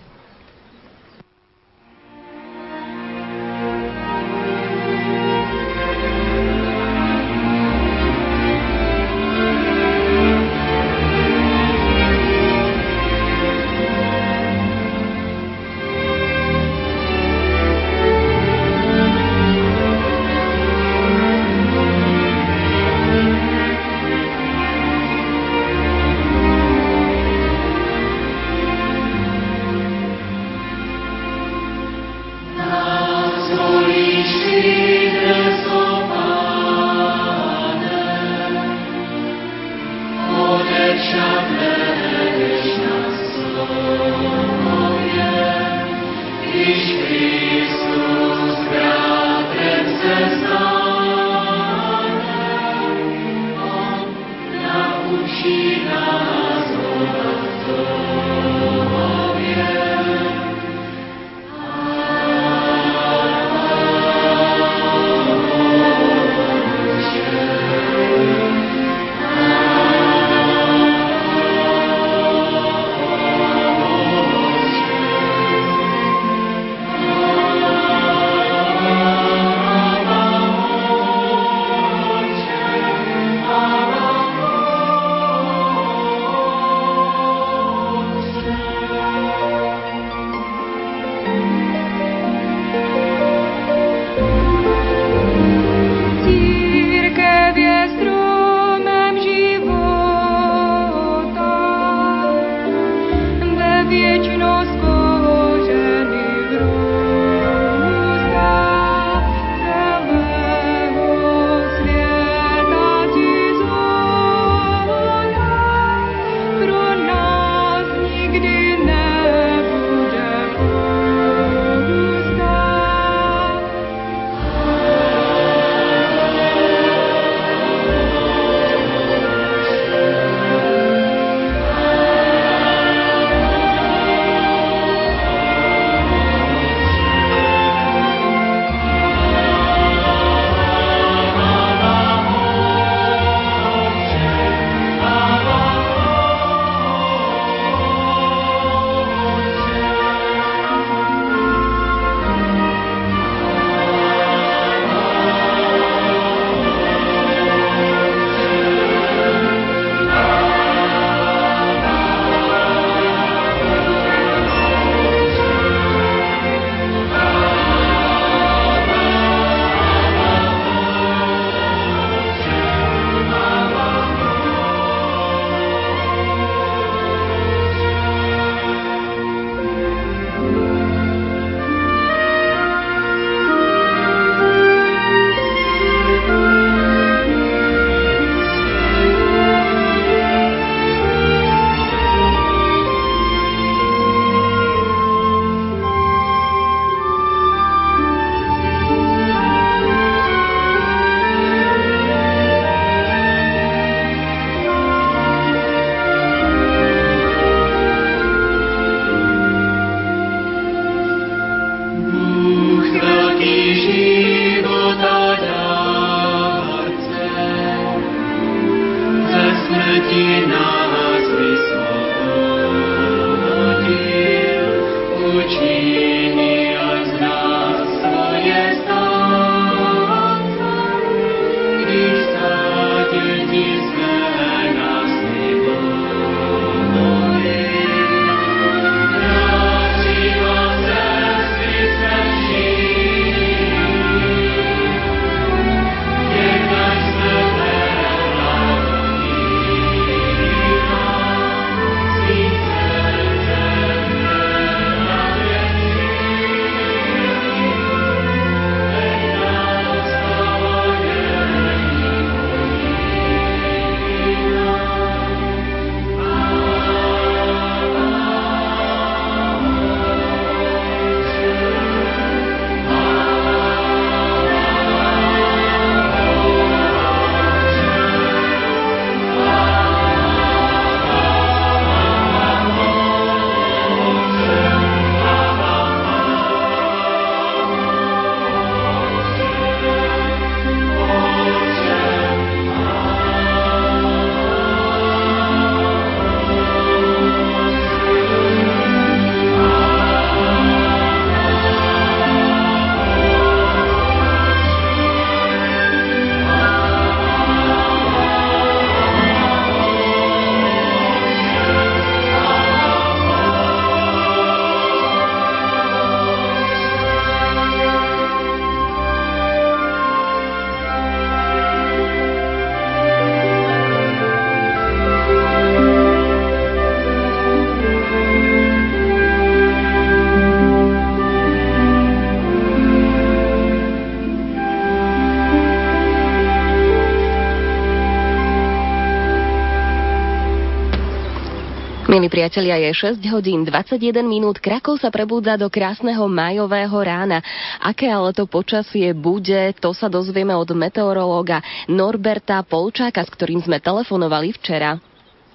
Milí 342.29 342.45
priatelia, 342.45 342.77
je 342.77 343.17
6 343.17 343.25
hodín 343.33 343.64
21 343.64 344.21
minút. 344.21 344.61
Krakov 344.61 345.01
sa 345.01 345.09
prebúdza 345.09 345.57
do 345.57 345.64
krásneho 345.73 346.29
majového 346.29 346.93
rána. 347.01 347.41
Aké 347.81 348.05
ale 348.05 348.37
to 348.37 348.45
počasie 348.45 349.17
bude, 349.17 349.73
to 349.81 349.97
sa 349.97 350.12
dozvieme 350.12 350.53
od 350.53 350.69
meteorológa 350.77 351.64
Norberta 351.88 352.61
Polčáka, 352.61 353.25
s 353.25 353.33
ktorým 353.33 353.64
sme 353.64 353.81
telefonovali 353.81 354.53
včera 354.61 355.01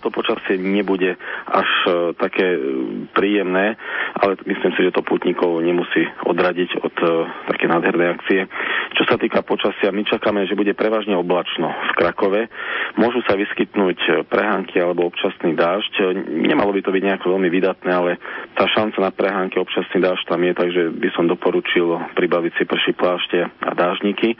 to 0.04 0.12
počasie 0.12 0.60
nebude 0.60 1.16
až 1.48 1.70
e, 1.88 1.89
také 2.20 2.44
e, 2.44 2.60
príjemné, 3.16 3.80
ale 4.20 4.36
myslím 4.44 4.76
si, 4.76 4.84
že 4.84 4.92
to 4.92 5.08
putníkov 5.08 5.63
nemusí 5.63 6.04
odradiť 6.28 6.70
od 6.84 6.96
e, 7.00 7.08
také 7.48 7.72
nádhernej 7.72 8.08
akcie. 8.12 8.44
Čo 9.00 9.04
sa 9.08 9.16
týka 9.16 9.42
počasia, 9.48 9.96
my 9.96 10.04
čakáme, 10.04 10.44
že 10.44 10.60
bude 10.60 10.76
prevažne 10.76 11.16
oblačno 11.16 11.72
v 11.72 11.92
Krakove. 11.96 12.42
Môžu 13.00 13.24
sa 13.26 13.39
vyskytnúť 13.39 14.28
prehánky 14.28 14.78
alebo 14.78 15.08
občasný 15.10 15.56
dážď. 15.58 16.13
Nemalo 16.30 16.76
by 16.76 16.82
to 16.84 16.94
byť 16.94 17.04
nejako 17.04 17.28
veľmi 17.34 17.50
vydatné, 17.50 17.89
ale 17.89 18.12
tá 18.54 18.70
šanca 18.70 19.00
na 19.02 19.10
prehánky 19.10 19.58
občasný 19.58 20.04
dážď 20.04 20.24
tam 20.30 20.42
je, 20.46 20.54
takže 20.54 20.82
by 20.94 21.10
som 21.18 21.26
doporučil 21.26 22.13
pribaviť 22.13 22.52
si 22.60 22.63
prší 22.70 22.94
plášte 22.94 23.39
a 23.42 23.72
dážniky. 23.74 24.38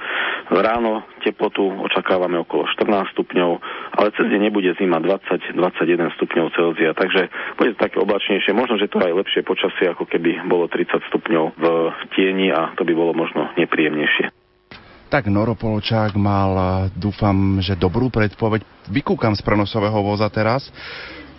Ráno 0.54 1.08
teplotu 1.23 1.65
očakávame 1.65 2.38
okolo 2.43 2.67
14 2.69 3.15
stupňov, 3.15 3.52
ale 3.97 4.13
cez 4.13 4.28
deň 4.28 4.41
nebude 4.52 4.69
zima 4.78 4.99
20 4.99 5.52
21 5.55 6.15
stupňov 6.19 6.45
Celzia, 6.57 6.91
takže 6.97 7.29
bude 7.55 7.77
to 7.77 7.79
také 7.79 7.97
oblačnejšie. 8.01 8.51
Možno, 8.51 8.81
že 8.81 8.89
to 8.89 8.99
aj 8.99 9.13
lepšie 9.13 9.41
počasie, 9.45 9.89
ako 9.89 10.09
keby 10.09 10.43
bolo 10.49 10.65
30 10.67 10.99
stupňov 11.13 11.45
v 11.55 11.65
tieni 12.17 12.49
a 12.49 12.73
to 12.73 12.83
by 12.83 12.93
bolo 12.93 13.13
možno 13.13 13.53
nepríjemnejšie. 13.55 14.33
Tak 15.13 15.29
Noro 15.29 15.53
Poločák 15.53 16.17
mal, 16.17 16.89
dúfam, 16.97 17.61
že 17.61 17.77
dobrú 17.77 18.09
predpoveď. 18.09 18.65
Vykúkam 18.89 19.37
z 19.37 19.45
prenosového 19.45 20.01
voza 20.01 20.25
teraz. 20.33 20.73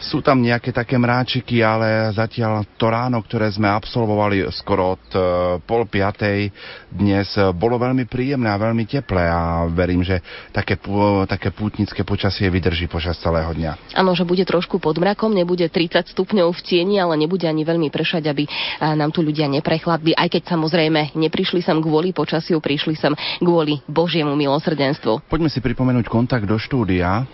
Sú 0.05 0.21
tam 0.21 0.45
nejaké 0.45 0.69
také 0.69 1.01
mráčiky, 1.01 1.65
ale 1.65 2.13
zatiaľ 2.13 2.69
to 2.77 2.93
ráno, 2.93 3.25
ktoré 3.25 3.49
sme 3.49 3.73
absolvovali 3.73 4.45
skoro 4.53 5.01
od 5.01 5.05
e, 5.11 5.19
pol 5.65 5.89
piatej 5.89 6.53
dnes, 6.93 7.33
e, 7.41 7.49
bolo 7.57 7.81
veľmi 7.81 8.05
príjemné 8.05 8.53
a 8.53 8.61
veľmi 8.61 8.85
teplé 8.85 9.25
a 9.25 9.65
verím, 9.73 10.05
že 10.05 10.21
také, 10.53 10.77
také 11.25 11.49
pútnické 11.57 12.05
počasie 12.05 12.53
vydrží 12.53 12.85
počas 12.85 13.17
celého 13.17 13.49
dňa. 13.49 13.97
Áno, 13.97 14.13
že 14.13 14.29
bude 14.29 14.45
trošku 14.45 14.77
pod 14.77 15.01
mrakom, 15.01 15.33
nebude 15.33 15.65
30 15.65 16.13
stupňov 16.13 16.53
v 16.53 16.61
tieni, 16.61 17.01
ale 17.01 17.17
nebude 17.17 17.49
ani 17.49 17.65
veľmi 17.65 17.89
pršať, 17.89 18.29
aby 18.29 18.45
e, 18.45 18.51
nám 18.85 19.09
tu 19.09 19.25
ľudia 19.25 19.49
neprechladli, 19.49 20.13
aj 20.13 20.29
keď 20.37 20.53
samozrejme 20.53 21.17
neprišli 21.17 21.65
sem 21.65 21.81
kvôli 21.81 22.13
počasiu, 22.13 22.61
prišli 22.61 22.95
sem 23.01 23.17
kvôli 23.41 23.81
Božiemu 23.89 24.37
milosrdenstvu. 24.37 25.25
Poďme 25.25 25.49
si 25.49 25.65
pripomenúť 25.65 26.13
kontakt 26.13 26.45
do 26.45 26.61
štúdia. 26.61 27.25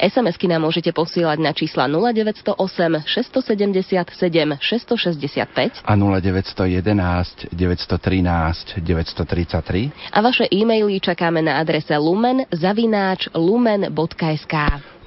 SMS-ky 0.00 0.48
nám 0.50 0.66
môžete 0.66 0.92
posielať 0.92 1.38
na 1.40 1.52
čísla 1.52 1.88
0908 1.88 3.06
677 3.06 4.58
665 4.58 5.84
a 5.84 5.92
0911 5.94 7.52
913 7.52 8.80
933 8.82 9.92
a 10.12 10.18
vaše 10.20 10.44
e-maily 10.50 11.00
čakáme 11.00 11.40
na 11.44 11.60
adrese 11.60 11.94
lumen 11.96 12.44
zavináč 12.50 13.28
lumen.sk. 13.34 14.54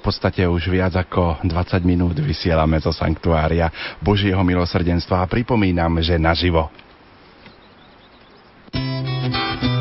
V 0.00 0.08
podstate 0.08 0.48
už 0.48 0.72
viac 0.72 0.96
ako 0.96 1.44
20 1.44 1.84
minút 1.84 2.16
vysielame 2.16 2.80
zo 2.80 2.88
Sanktuária 2.88 3.68
Božieho 4.00 4.40
milosrdenstva 4.40 5.20
a 5.20 5.28
pripomínam, 5.28 6.00
že 6.00 6.16
naživo. 6.16 6.72
O 8.72 9.79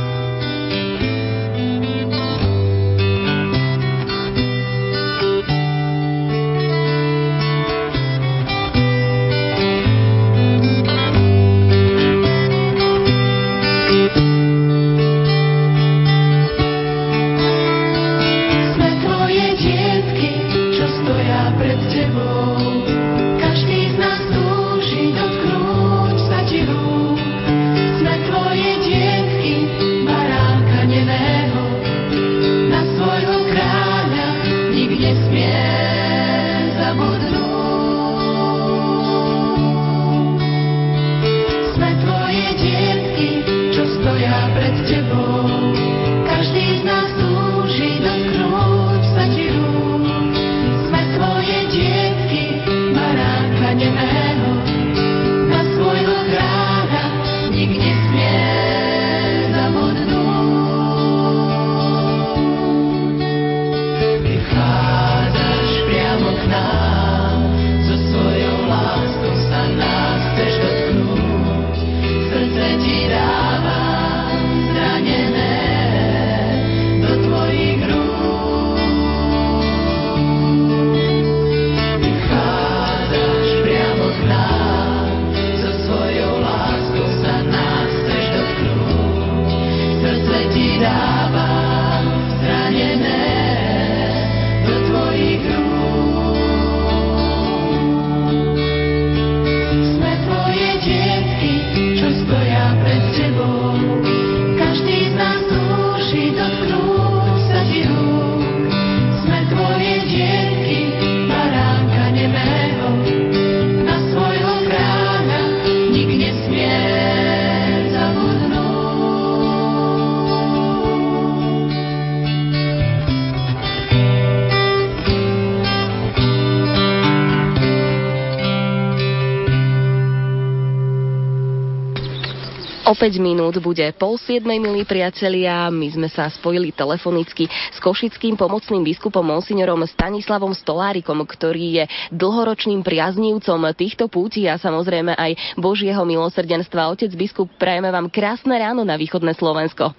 5 133.00 133.16
minút 133.24 133.56
bude 133.64 133.96
pol 133.96 134.20
siedmej, 134.20 134.60
milí 134.60 134.84
priatelia. 134.84 135.72
My 135.72 135.88
sme 135.88 136.12
sa 136.12 136.28
spojili 136.28 136.76
telefonicky 136.76 137.48
s 137.48 137.80
košickým 137.80 138.36
pomocným 138.36 138.84
biskupom 138.84 139.24
monsignorom 139.24 139.88
Stanislavom 139.88 140.52
Stolárikom, 140.52 141.24
ktorý 141.24 141.80
je 141.80 141.84
dlhoročným 142.12 142.84
priaznívcom 142.84 143.72
týchto 143.72 144.12
pútí 144.12 144.52
a 144.52 144.60
samozrejme 144.60 145.16
aj 145.16 145.56
Božieho 145.56 146.04
milosrdenstva. 146.04 146.92
Otec 146.92 147.16
biskup, 147.16 147.48
prajeme 147.56 147.88
vám 147.88 148.12
krásne 148.12 148.60
ráno 148.60 148.84
na 148.84 149.00
východné 149.00 149.32
Slovensko. 149.32 149.96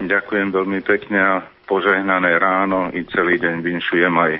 Ďakujem 0.00 0.48
veľmi 0.48 0.80
pekne 0.88 1.20
a 1.20 1.34
požehnané 1.68 2.32
ráno 2.40 2.88
i 2.96 3.04
celý 3.12 3.36
deň 3.44 3.60
vinšujem 3.60 4.14
aj 4.16 4.32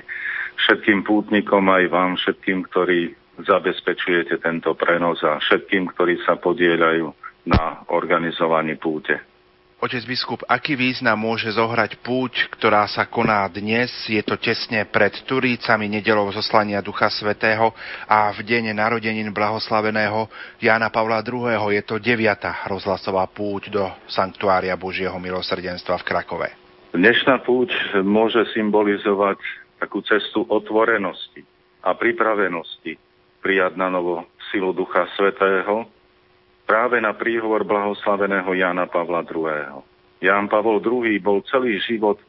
všetkým 0.65 1.05
pútnikom, 1.05 1.61
aj 1.69 1.85
vám 1.93 2.17
všetkým, 2.17 2.65
ktorí 2.73 3.13
zabezpečujete 3.45 4.41
tento 4.41 4.73
prenos 4.73 5.21
a 5.21 5.37
všetkým, 5.37 5.93
ktorí 5.93 6.25
sa 6.25 6.41
podielajú 6.41 7.28
na 7.49 7.81
organizovaní 7.89 8.77
púte. 8.77 9.17
Otec 9.79 10.03
biskup, 10.03 10.43
aký 10.43 10.75
význam 10.75 11.15
môže 11.23 11.47
zohrať 11.55 12.03
púť, 12.03 12.51
ktorá 12.51 12.83
sa 12.91 13.07
koná 13.07 13.47
dnes? 13.47 13.87
Je 14.11 14.19
to 14.27 14.35
tesne 14.35 14.83
pred 14.91 15.15
Turícami, 15.23 15.87
nedelou 15.87 16.27
zoslania 16.35 16.83
Ducha 16.83 17.07
Svetého 17.07 17.71
a 18.03 18.27
v 18.35 18.43
deň 18.43 18.75
narodenín 18.75 19.31
blahoslaveného 19.31 20.27
Jána 20.59 20.91
Pavla 20.91 21.23
II. 21.23 21.71
Je 21.71 21.79
to 21.87 21.95
deviata 21.95 22.67
rozhlasová 22.67 23.23
púť 23.31 23.71
do 23.71 23.87
Sanktuária 24.11 24.75
Božieho 24.75 25.15
milosrdenstva 25.15 25.95
v 26.03 26.07
Krakove. 26.11 26.47
Dnešná 26.91 27.39
púť 27.47 27.71
môže 28.03 28.43
symbolizovať 28.51 29.39
takú 29.79 30.03
cestu 30.03 30.43
otvorenosti 30.43 31.47
a 31.87 31.95
pripravenosti 31.95 32.99
prijať 33.39 33.79
na 33.79 33.87
novo 33.87 34.27
silu 34.51 34.75
Ducha 34.75 35.07
Svetého 35.15 35.87
práve 36.69 37.01
na 37.01 37.17
príhovor 37.17 37.65
blahoslaveného 37.65 38.53
Jana 38.53 38.85
Pavla 38.85 39.25
II. 39.25 39.81
Ján 40.21 40.45
Pavol 40.45 40.77
II 40.85 41.09
bol 41.17 41.41
celý 41.49 41.81
život 41.81 42.21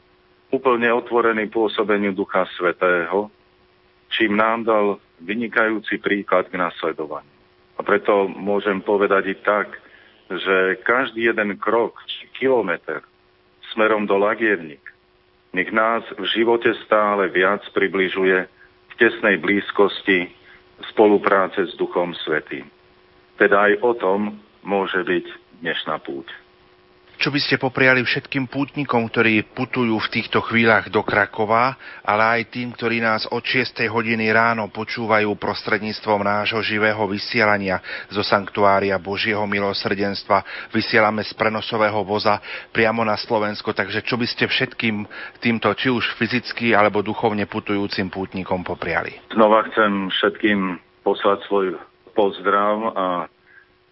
úplne 0.49 0.89
otvorený 0.97 1.53
pôsobeniu 1.53 2.17
Ducha 2.17 2.49
Svetého, 2.57 3.29
čím 4.09 4.41
nám 4.41 4.65
dal 4.65 4.87
vynikajúci 5.21 6.01
príklad 6.01 6.49
k 6.49 6.57
nasledovaniu. 6.57 7.37
A 7.77 7.85
preto 7.85 8.33
môžem 8.33 8.81
povedať 8.81 9.37
i 9.37 9.37
tak, 9.45 9.77
že 10.33 10.81
každý 10.89 11.29
jeden 11.29 11.61
krok 11.61 12.01
či 12.09 12.33
kilometr 12.41 13.05
smerom 13.77 14.09
do 14.09 14.17
Lagievnik 14.17 14.81
nech 15.53 15.69
nás 15.75 16.07
v 16.15 16.25
živote 16.31 16.71
stále 16.87 17.27
viac 17.29 17.61
približuje 17.75 18.47
k 18.89 18.93
tesnej 18.95 19.37
blízkosti 19.43 20.31
spolupráce 20.95 21.67
s 21.67 21.75
Duchom 21.75 22.15
Svetým. 22.15 22.71
Teda 23.41 23.73
aj 23.73 23.81
o 23.81 23.97
tom 23.97 24.37
môže 24.61 25.01
byť 25.01 25.27
dnešná 25.65 25.97
púť. 26.05 26.29
Čo 27.21 27.29
by 27.29 27.37
ste 27.37 27.61
popriali 27.61 28.01
všetkým 28.01 28.49
pútnikom, 28.49 29.05
ktorí 29.05 29.45
putujú 29.53 29.93
v 29.93 30.09
týchto 30.09 30.41
chvíľach 30.41 30.89
do 30.89 31.05
Krakova, 31.05 31.77
ale 32.01 32.41
aj 32.41 32.43
tým, 32.49 32.73
ktorí 32.73 33.05
nás 33.05 33.29
od 33.29 33.45
6. 33.45 33.77
hodiny 33.93 34.33
ráno 34.33 34.73
počúvajú 34.73 35.29
prostredníctvom 35.37 36.25
nášho 36.25 36.65
živého 36.65 37.05
vysielania 37.05 37.77
zo 38.09 38.25
Sanktuária 38.25 38.97
Božieho 38.97 39.45
milosrdenstva. 39.45 40.73
Vysielame 40.73 41.21
z 41.21 41.37
prenosového 41.37 42.01
voza 42.09 42.41
priamo 42.73 43.05
na 43.05 43.21
Slovensko, 43.21 43.77
takže 43.77 44.01
čo 44.01 44.17
by 44.17 44.25
ste 44.25 44.49
všetkým 44.49 45.05
týmto, 45.45 45.69
či 45.77 45.93
už 45.93 46.17
fyzicky 46.17 46.73
alebo 46.73 47.05
duchovne 47.05 47.45
putujúcim 47.45 48.09
pútnikom 48.09 48.65
popriali? 48.65 49.21
Znova 49.37 49.69
chcem 49.69 50.09
všetkým 50.09 50.81
poslať 51.05 51.45
svoj 51.53 51.90
pozdrav 52.13 52.77
a 52.95 53.07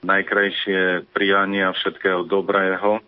najkrajšie 0.03 1.11
prijania 1.11 1.75
všetkého 1.75 2.27
dobrého 2.27 3.03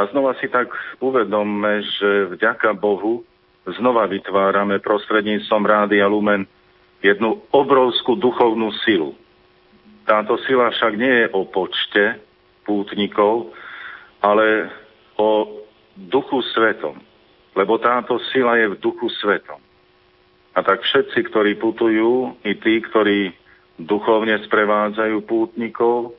a 0.00 0.08
znova 0.08 0.32
si 0.40 0.48
tak 0.48 0.72
uvedomme, 1.04 1.84
že 2.00 2.32
vďaka 2.32 2.72
Bohu 2.72 3.20
znova 3.68 4.08
vytvárame 4.08 4.80
prostredníctvom 4.80 5.62
Rádia 5.68 6.08
Lumen 6.08 6.48
jednu 7.04 7.44
obrovskú 7.52 8.16
duchovnú 8.16 8.72
silu. 8.80 9.12
Táto 10.08 10.40
sila 10.48 10.72
však 10.72 10.92
nie 10.96 11.14
je 11.24 11.26
o 11.36 11.44
počte 11.44 12.16
pútnikov, 12.64 13.52
ale 14.24 14.72
o 15.20 15.60
duchu 15.96 16.40
svetom. 16.56 16.96
Lebo 17.52 17.76
táto 17.76 18.16
sila 18.32 18.56
je 18.56 18.72
v 18.72 18.80
duchu 18.80 19.12
svetom. 19.20 19.60
A 20.56 20.64
tak 20.64 20.80
všetci, 20.80 21.28
ktorí 21.28 21.60
putujú, 21.60 22.40
i 22.42 22.56
tí, 22.56 22.80
ktorí 22.80 23.36
duchovne 23.84 24.36
sprevádzajú 24.44 25.16
pútnikov, 25.24 26.16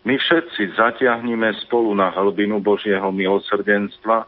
my 0.00 0.16
všetci 0.16 0.80
zatiahnime 0.80 1.52
spolu 1.66 1.92
na 1.92 2.08
hlbinu 2.08 2.56
Božieho 2.62 3.12
milosrdenstva, 3.12 4.24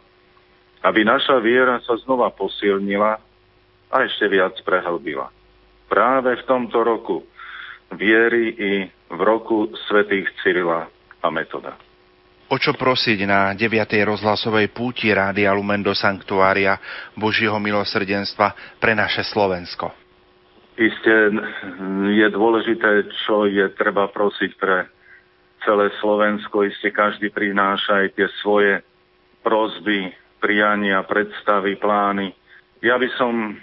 aby 0.85 1.01
naša 1.07 1.40
viera 1.40 1.81
sa 1.81 1.97
znova 2.03 2.29
posilnila 2.35 3.16
a 3.88 3.97
ešte 4.05 4.29
viac 4.29 4.59
prehlbila. 4.66 5.33
Práve 5.88 6.37
v 6.37 6.47
tomto 6.49 6.81
roku 6.85 7.25
viery 7.92 8.53
i 8.57 8.73
v 9.12 9.21
roku 9.21 9.68
svätých 9.88 10.29
Cyrila 10.40 10.88
a 11.21 11.29
Metoda. 11.29 11.77
O 12.53 12.61
čo 12.61 12.77
prosiť 12.77 13.25
na 13.25 13.57
9. 13.57 13.64
rozhlasovej 14.05 14.77
púti 14.77 15.09
Rádia 15.09 15.57
Lumen 15.57 15.81
do 15.81 15.97
Sanktuária 15.97 16.77
Božieho 17.16 17.57
milosrdenstva 17.57 18.77
pre 18.77 18.92
naše 18.92 19.25
Slovensko? 19.25 20.02
Isté 20.73 21.29
je 22.17 22.29
dôležité, 22.33 23.05
čo 23.29 23.45
je 23.45 23.69
treba 23.77 24.09
prosiť 24.09 24.51
pre 24.57 24.89
celé 25.63 25.93
Slovensko, 26.01 26.65
iste 26.65 26.91
každý 26.91 27.29
prináša 27.29 28.03
aj 28.03 28.09
tie 28.17 28.29
svoje 28.41 28.81
prozby, 29.45 30.11
priania, 30.43 31.05
predstavy, 31.07 31.79
plány. 31.79 32.35
Ja 32.83 32.99
by 32.99 33.09
som 33.15 33.61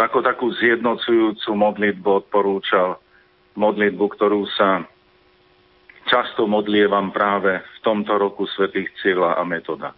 tako, 0.00 0.24
takú 0.24 0.48
zjednocujúcu 0.54 1.50
modlitbu 1.52 2.08
odporúčal, 2.24 3.00
modlitbu, 3.56 4.04
ktorú 4.16 4.48
sa 4.56 4.84
často 6.06 6.46
modlievam 6.46 7.10
práve 7.10 7.58
v 7.60 7.78
tomto 7.82 8.16
roku 8.16 8.46
svätých 8.46 8.88
Cyrila 9.02 9.36
a 9.36 9.42
Metoda. 9.42 9.92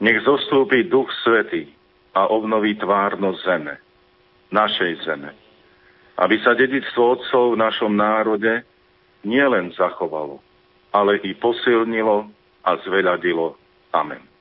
Nech 0.00 0.22
zostúpi 0.22 0.86
Duch 0.86 1.08
Svetý 1.24 1.72
a 2.12 2.28
obnoví 2.28 2.76
tvárnosť 2.76 3.40
zeme, 3.42 3.74
našej 4.50 5.06
zeme, 5.06 5.30
aby 6.18 6.36
sa 6.42 6.54
dedictvo 6.54 7.18
otcov 7.18 7.54
v 7.54 7.60
našom 7.60 7.92
národe 7.94 8.62
nielen 9.26 9.74
zachovalo, 9.74 10.38
ale 10.94 11.18
i 11.26 11.34
posilnilo 11.34 12.30
a 12.62 12.70
zveľadilo. 12.82 13.58
Amen. 13.94 14.35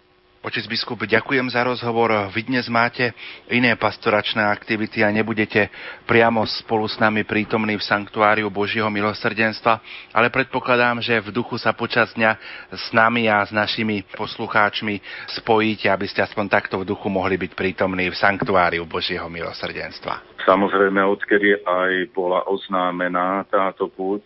Otec 0.45 0.69
biskup, 0.69 1.09
ďakujem 1.09 1.49
za 1.49 1.65
rozhovor. 1.65 2.29
Vy 2.29 2.45
dnes 2.45 2.69
máte 2.69 3.17
iné 3.49 3.73
pastoračné 3.73 4.45
aktivity 4.45 5.01
a 5.01 5.09
nebudete 5.09 5.73
priamo 6.05 6.45
spolu 6.45 6.85
s 6.85 7.01
nami 7.01 7.25
prítomní 7.25 7.73
v 7.73 7.81
Sanktuáriu 7.81 8.53
Božieho 8.53 8.85
milosrdenstva, 8.93 9.81
ale 10.13 10.29
predpokladám, 10.29 11.01
že 11.01 11.17
v 11.17 11.33
duchu 11.33 11.57
sa 11.57 11.73
počas 11.73 12.13
dňa 12.13 12.37
s 12.69 12.93
nami 12.93 13.25
a 13.25 13.41
s 13.41 13.49
našimi 13.49 14.05
poslucháčmi 14.13 15.01
spojíte, 15.33 15.89
aby 15.89 16.05
ste 16.05 16.21
aspoň 16.21 16.45
takto 16.45 16.77
v 16.77 16.93
duchu 16.93 17.09
mohli 17.09 17.41
byť 17.41 17.57
prítomní 17.57 18.13
v 18.13 18.19
Sanktuáriu 18.21 18.85
Božieho 18.85 19.25
milosrdenstva. 19.25 20.45
Samozrejme, 20.45 21.01
odkedy 21.09 21.65
aj 21.65 22.13
bola 22.13 22.45
oznámená 22.45 23.49
táto 23.49 23.89
púť, 23.89 24.21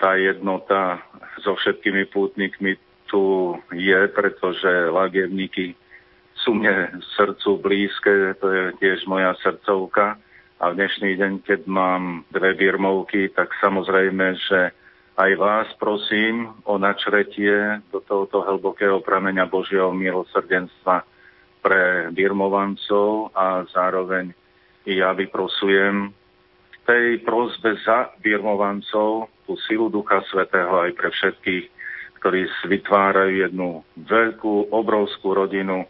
tá 0.00 0.16
jednota 0.16 1.04
so 1.44 1.52
všetkými 1.60 2.08
pútnikmi 2.08 2.87
tu 3.08 3.56
je, 3.72 4.00
pretože 4.12 4.68
lagevníky 4.92 5.74
sú 6.44 6.54
mne 6.54 7.02
srdcu 7.18 7.58
blízke, 7.58 8.38
to 8.38 8.46
je 8.46 8.64
tiež 8.78 9.08
moja 9.10 9.34
srdcovka. 9.42 10.20
A 10.58 10.64
v 10.70 10.78
dnešný 10.78 11.18
deň, 11.18 11.32
keď 11.46 11.60
mám 11.70 12.26
dve 12.34 12.54
birmovky, 12.54 13.30
tak 13.30 13.50
samozrejme, 13.62 14.38
že 14.38 14.74
aj 15.18 15.30
vás 15.34 15.68
prosím 15.82 16.54
o 16.62 16.78
načretie 16.78 17.82
do 17.90 17.98
tohoto 18.02 18.46
hlbokého 18.46 19.02
prameňa 19.02 19.50
Božieho 19.50 19.90
milosrdenstva 19.90 21.02
pre 21.58 22.14
birmovancov 22.14 23.34
a 23.34 23.66
zároveň 23.70 24.30
ja 24.86 25.10
vyprosujem 25.14 26.14
tej 26.86 27.20
prozbe 27.20 27.76
za 27.84 28.14
birmovancov 28.22 29.28
tú 29.44 29.52
silu 29.68 29.92
Ducha 29.92 30.24
Svetého 30.30 30.86
aj 30.86 30.90
pre 30.96 31.12
všetkých, 31.12 31.64
ktorí 32.18 32.46
vytvárajú 32.66 33.32
jednu 33.48 33.68
veľkú, 33.98 34.70
obrovskú 34.74 35.34
rodinu 35.34 35.86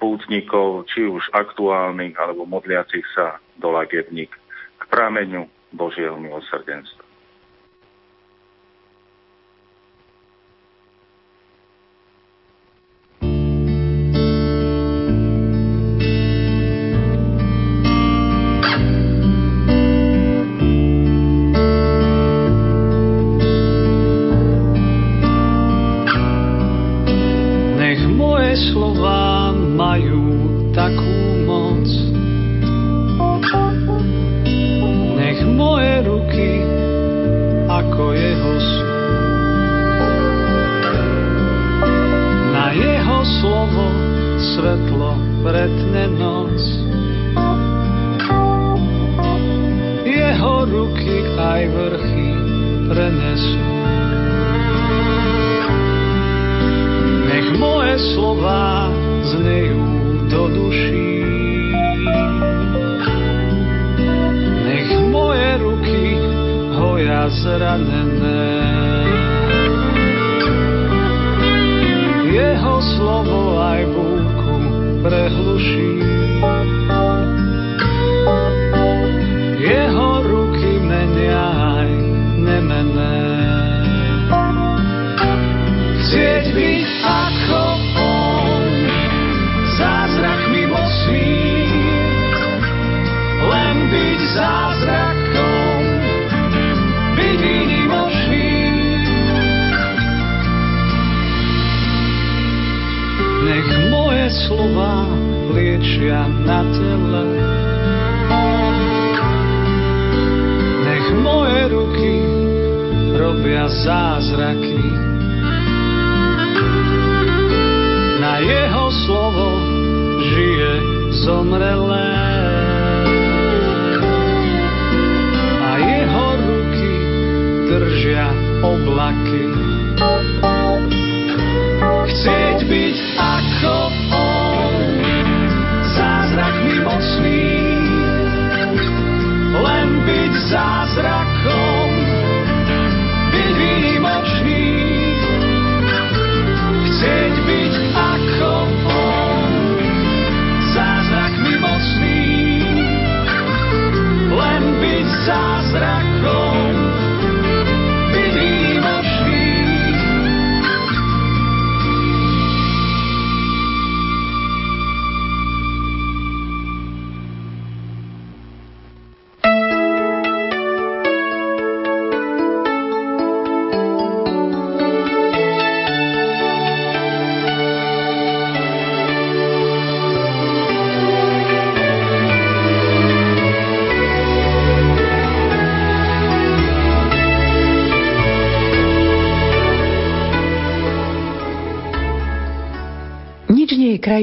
pútnikov, 0.00 0.88
či 0.90 1.08
už 1.08 1.32
aktuálnych, 1.32 2.16
alebo 2.16 2.48
modliacich 2.48 3.04
sa 3.12 3.40
do 3.60 3.72
lagebník 3.72 4.32
k 4.80 4.82
prameňu 4.90 5.48
Božieho 5.72 6.16
milosrdenstva. 6.20 7.03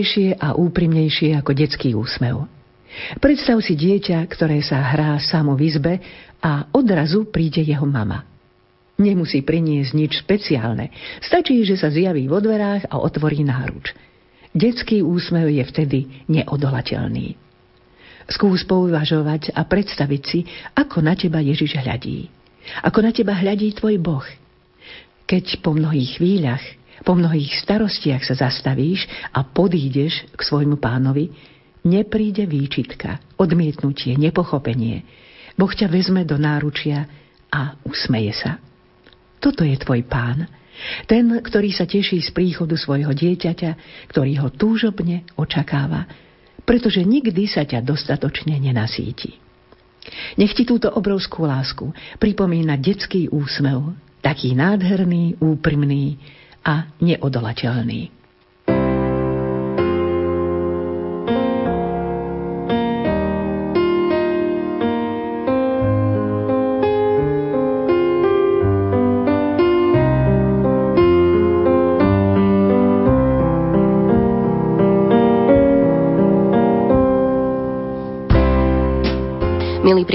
Krajšie 0.02 0.34
a 0.34 0.58
úprimnejšie 0.58 1.38
ako 1.38 1.54
detský 1.54 1.94
úsmev. 1.94 2.50
Predstav 3.22 3.62
si 3.62 3.78
dieťa, 3.78 4.26
ktoré 4.34 4.58
sa 4.66 4.82
hrá 4.82 5.22
samo 5.22 5.54
v 5.54 5.70
izbe 5.70 5.94
a 6.42 6.66
odrazu 6.74 7.30
príde 7.30 7.62
jeho 7.62 7.86
mama. 7.86 8.26
Nemusí 8.98 9.46
priniesť 9.46 9.94
nič 9.94 10.26
špeciálne. 10.26 10.90
Stačí, 11.22 11.62
že 11.62 11.78
sa 11.78 11.94
zjaví 11.94 12.26
vo 12.26 12.42
dverách 12.42 12.90
a 12.90 12.98
otvorí 12.98 13.46
náruč. 13.46 13.94
Detský 14.58 15.06
úsmev 15.06 15.54
je 15.54 15.64
vtedy 15.70 16.00
neodolateľný. 16.34 17.38
Skús 18.26 18.66
pouvažovať 18.66 19.54
a 19.54 19.70
predstaviť 19.70 20.24
si, 20.26 20.50
ako 20.74 21.06
na 21.06 21.14
teba 21.14 21.46
Ježiš 21.46 21.78
hľadí. 21.78 22.26
Ako 22.90 23.06
na 23.06 23.14
teba 23.14 23.38
hľadí 23.38 23.70
tvoj 23.78 24.02
Boh. 24.02 24.26
Keď 25.30 25.62
po 25.62 25.78
mnohých 25.78 26.18
chvíľach, 26.18 26.81
po 27.02 27.18
mnohých 27.18 27.58
starostiach 27.66 28.22
sa 28.22 28.36
zastavíš 28.38 29.10
a 29.34 29.42
podídeš 29.42 30.30
k 30.38 30.42
svojmu 30.42 30.78
pánovi, 30.78 31.34
nepríde 31.82 32.46
výčitka, 32.46 33.18
odmietnutie, 33.42 34.14
nepochopenie. 34.18 35.02
Boh 35.58 35.74
ťa 35.74 35.90
vezme 35.90 36.22
do 36.24 36.38
náručia 36.38 37.10
a 37.50 37.76
usmeje 37.84 38.38
sa. 38.38 38.62
Toto 39.42 39.66
je 39.66 39.74
tvoj 39.82 40.06
pán. 40.06 40.46
Ten, 41.10 41.30
ktorý 41.42 41.74
sa 41.74 41.90
teší 41.90 42.22
z 42.22 42.30
príchodu 42.34 42.78
svojho 42.78 43.14
dieťaťa, 43.14 43.72
ktorý 44.10 44.34
ho 44.46 44.50
túžobne 44.54 45.26
očakáva, 45.38 46.06
pretože 46.66 47.02
nikdy 47.02 47.50
sa 47.50 47.66
ťa 47.66 47.82
dostatočne 47.82 48.58
nenasíti. 48.62 49.42
Nech 50.38 50.54
ti 50.58 50.66
túto 50.66 50.90
obrovskú 50.90 51.46
lásku 51.46 51.94
pripomína 52.18 52.78
detský 52.78 53.30
úsmev, 53.30 53.94
taký 54.22 54.58
nádherný, 54.58 55.38
úprimný 55.38 56.18
a 56.62 56.94
neodolateľný. 57.02 58.21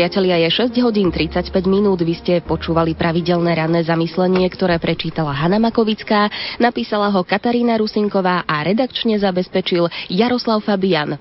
Priatelia, 0.07 0.39
je 0.47 0.71
6 0.71 0.87
hodín 0.87 1.11
35 1.11 1.51
minút. 1.67 1.99
Vy 1.99 2.15
ste 2.15 2.39
počúvali 2.39 2.95
pravidelné 2.95 3.59
ranné 3.59 3.83
zamyslenie, 3.83 4.47
ktoré 4.55 4.79
prečítala 4.79 5.35
Hanna 5.35 5.59
Makovická, 5.59 6.31
napísala 6.63 7.11
ho 7.11 7.27
Katarína 7.27 7.75
Rusinková 7.75 8.47
a 8.47 8.63
redakčne 8.63 9.19
zabezpečil 9.19 9.91
Jaroslav 10.07 10.63
Fabian. 10.63 11.19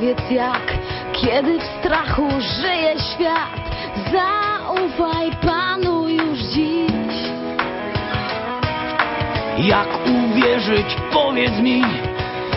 Powiedz 0.00 0.30
jak, 0.30 0.78
kiedy 1.12 1.58
w 1.58 1.62
strachu 1.62 2.28
żyje 2.40 2.94
świat. 3.14 3.70
Zaufaj 4.12 5.30
Panu 5.46 6.08
już 6.08 6.38
dziś. 6.38 7.14
Jak 9.58 9.88
uwierzyć, 10.06 10.86
powiedz 11.12 11.58
mi, 11.58 11.82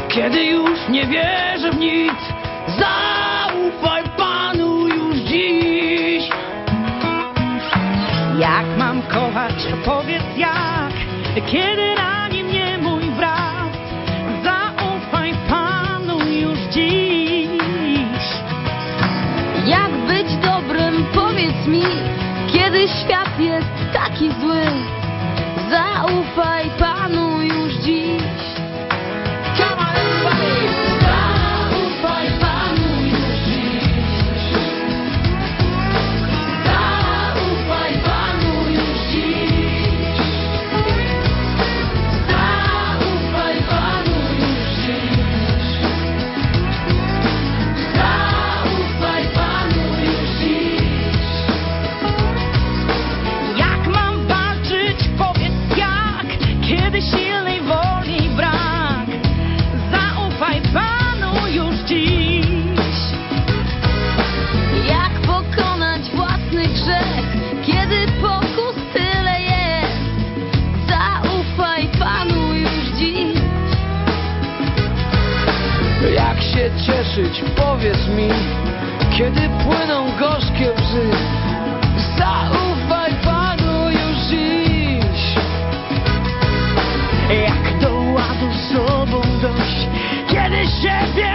kiedy 0.10 0.44
już 0.46 0.80
nie 0.90 1.06
wierzę 1.06 1.72
w 1.72 1.78
nic. 1.78 2.20
Zaufaj 2.68 4.04
Panu 4.18 4.88
już 4.88 5.16
dziś. 5.16 6.30
Jak 8.40 8.66
mam 8.78 9.02
kochać, 9.02 9.56
powiedz 9.86 10.38
jak, 10.38 10.94
kiedy 11.46 11.93
Lichtschwert 22.84 23.38
wird, 23.38 23.64
Takis 23.94 24.34
kiedy 79.24 79.50
płyną 79.50 80.12
gorzkie 80.20 80.72
łzy. 80.72 81.10
Zaufaj 82.18 83.14
Panu 83.24 83.90
już 83.90 84.18
dziś. 84.30 85.36
Jak 87.46 87.80
do 87.80 87.96
ładu 87.96 88.54
sobą 88.74 89.22
dojść, 89.42 89.88
kiedy 90.28 90.66
siebie 90.82 91.33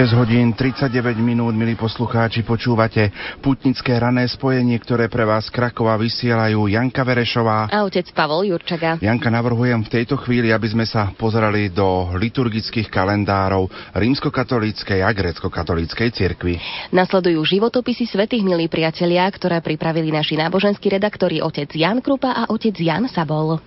6 0.00 0.16
hodín 0.16 0.56
39 0.56 1.20
minút, 1.20 1.52
milí 1.52 1.76
poslucháči, 1.76 2.40
počúvate 2.40 3.12
putnické 3.44 4.00
rané 4.00 4.24
spojenie, 4.32 4.80
ktoré 4.80 5.12
pre 5.12 5.28
vás 5.28 5.52
Krakova 5.52 6.00
vysielajú 6.00 6.72
Janka 6.72 7.04
Verešová 7.04 7.68
a 7.68 7.84
otec 7.84 8.08
Pavol 8.16 8.48
Jurčaga. 8.48 8.96
Janka, 8.96 9.28
navrhujem 9.28 9.84
v 9.84 9.92
tejto 9.92 10.16
chvíli, 10.16 10.56
aby 10.56 10.72
sme 10.72 10.88
sa 10.88 11.12
pozerali 11.12 11.68
do 11.68 12.16
liturgických 12.16 12.88
kalendárov 12.88 13.68
rímskokatolíckej 13.92 15.04
a 15.04 15.12
grécko-katolíckej 15.12 16.08
cirkvi. 16.16 16.56
Nasledujú 16.96 17.44
životopisy 17.44 18.08
svetých 18.08 18.40
milí 18.40 18.72
priatelia, 18.72 19.28
ktoré 19.28 19.60
pripravili 19.60 20.08
naši 20.08 20.40
náboženskí 20.40 20.96
redaktori 20.96 21.44
otec 21.44 21.68
Jan 21.76 22.00
Krupa 22.00 22.32
a 22.32 22.48
otec 22.48 22.72
Jan 22.72 23.04
Sabol. 23.04 23.60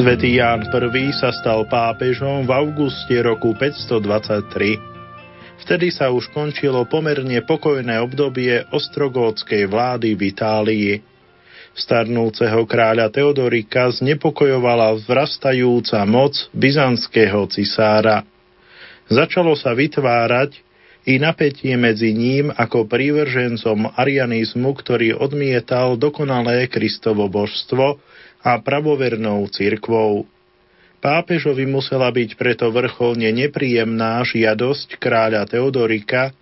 Svetý 0.00 0.40
Ján 0.40 0.64
I 0.64 1.12
sa 1.12 1.28
stal 1.28 1.68
pápežom 1.68 2.48
v 2.48 2.56
auguste 2.56 3.20
roku 3.20 3.52
523. 3.52 4.80
Vtedy 5.60 5.92
sa 5.92 6.08
už 6.08 6.32
končilo 6.32 6.88
pomerne 6.88 7.44
pokojné 7.44 8.00
obdobie 8.00 8.64
ostrogótskej 8.72 9.68
vlády 9.68 10.16
v 10.16 10.20
Itálii. 10.32 11.04
Starnúceho 11.76 12.64
kráľa 12.64 13.12
Teodorika 13.12 13.92
znepokojovala 13.92 14.96
vzrastajúca 15.04 16.00
moc 16.08 16.32
byzantského 16.56 17.44
cisára. 17.52 18.24
Začalo 19.04 19.52
sa 19.52 19.76
vytvárať 19.76 20.64
i 21.12 21.20
napätie 21.20 21.76
medzi 21.76 22.16
ním 22.16 22.48
ako 22.48 22.88
prívržencom 22.88 23.92
arianizmu, 24.00 24.72
ktorý 24.80 25.20
odmietal 25.20 26.00
dokonalé 26.00 26.72
Kristovo 26.72 27.28
božstvo 27.28 28.00
a 28.40 28.56
pravovernou 28.60 29.46
cirkvou. 29.52 30.24
Pápežovi 31.00 31.64
musela 31.64 32.12
byť 32.12 32.36
preto 32.36 32.68
vrcholne 32.68 33.32
nepríjemná 33.32 34.20
žiadosť 34.20 35.00
kráľa 35.00 35.48
Teodorika, 35.48 36.36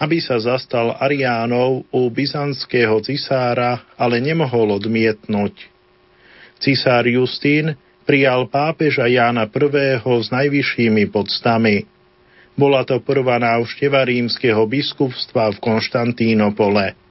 aby 0.00 0.22
sa 0.22 0.40
zastal 0.40 0.96
Ariánov 0.96 1.84
u 1.92 2.00
byzantského 2.08 3.02
cisára, 3.04 3.84
ale 3.98 4.22
nemohol 4.22 4.80
odmietnúť. 4.80 5.68
Cisár 6.62 7.04
Justín 7.04 7.76
prijal 8.08 8.48
pápeža 8.48 9.04
Jána 9.10 9.44
I. 9.44 10.00
s 10.00 10.28
najvyššími 10.32 11.04
podstami. 11.12 11.84
Bola 12.58 12.82
to 12.82 12.98
prvá 13.04 13.38
návšteva 13.38 14.02
rímskeho 14.08 14.64
biskupstva 14.66 15.52
v 15.54 15.58
Konštantínopole. 15.62 17.07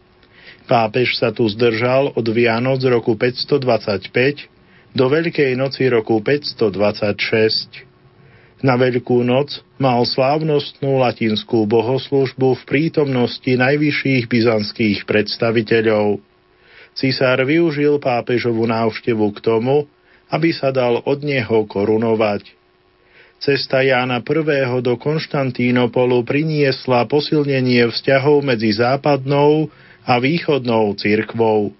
Pápež 0.68 1.16
sa 1.16 1.32
tu 1.32 1.48
zdržal 1.48 2.12
od 2.12 2.28
Vianoc 2.28 2.84
roku 2.84 3.16
525 3.16 4.52
do 4.92 5.06
Veľkej 5.08 5.56
noci 5.56 5.88
roku 5.88 6.20
526. 6.20 7.88
Na 8.68 8.76
Veľkú 8.76 9.24
noc 9.24 9.64
mal 9.80 10.04
slávnostnú 10.04 11.00
latinskú 11.00 11.64
bohoslužbu 11.72 12.60
v 12.60 12.64
prítomnosti 12.68 13.48
najvyšších 13.48 14.28
byzantských 14.28 15.08
predstaviteľov. 15.08 16.20
Cisár 17.00 17.48
využil 17.48 18.04
pápežovú 18.04 18.68
návštevu 18.68 19.24
k 19.38 19.40
tomu, 19.40 19.88
aby 20.28 20.52
sa 20.52 20.76
dal 20.76 21.00
od 21.00 21.24
neho 21.24 21.64
korunovať. 21.64 22.44
Cesta 23.38 23.86
Jána 23.86 24.20
I. 24.20 24.82
do 24.84 24.98
Konštantínopolu 25.00 26.26
priniesla 26.26 27.06
posilnenie 27.06 27.88
vzťahov 27.88 28.42
medzi 28.44 28.74
západnou 28.74 29.70
a 30.08 30.14
východnou 30.24 30.96
cirkvou. 30.96 31.76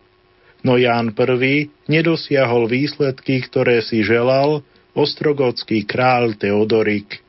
No 0.68 0.76
Ján 0.76 1.16
I 1.16 1.72
nedosiahol 1.88 2.68
výsledky, 2.68 3.40
ktoré 3.48 3.80
si 3.80 4.04
želal 4.04 4.68
ostrogocký 4.92 5.88
král 5.88 6.36
Teodorik. 6.36 7.24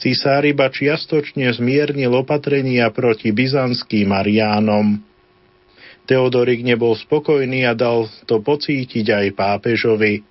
Cisár 0.00 0.46
iba 0.46 0.70
čiastočne 0.70 1.50
zmiernil 1.52 2.14
opatrenia 2.14 2.88
proti 2.94 3.34
byzantským 3.34 4.08
Mariánom. 4.08 5.02
Teodorik 6.08 6.64
nebol 6.64 6.96
spokojný 6.96 7.68
a 7.68 7.76
dal 7.76 8.08
to 8.24 8.40
pocítiť 8.40 9.06
aj 9.12 9.26
pápežovi. 9.36 10.24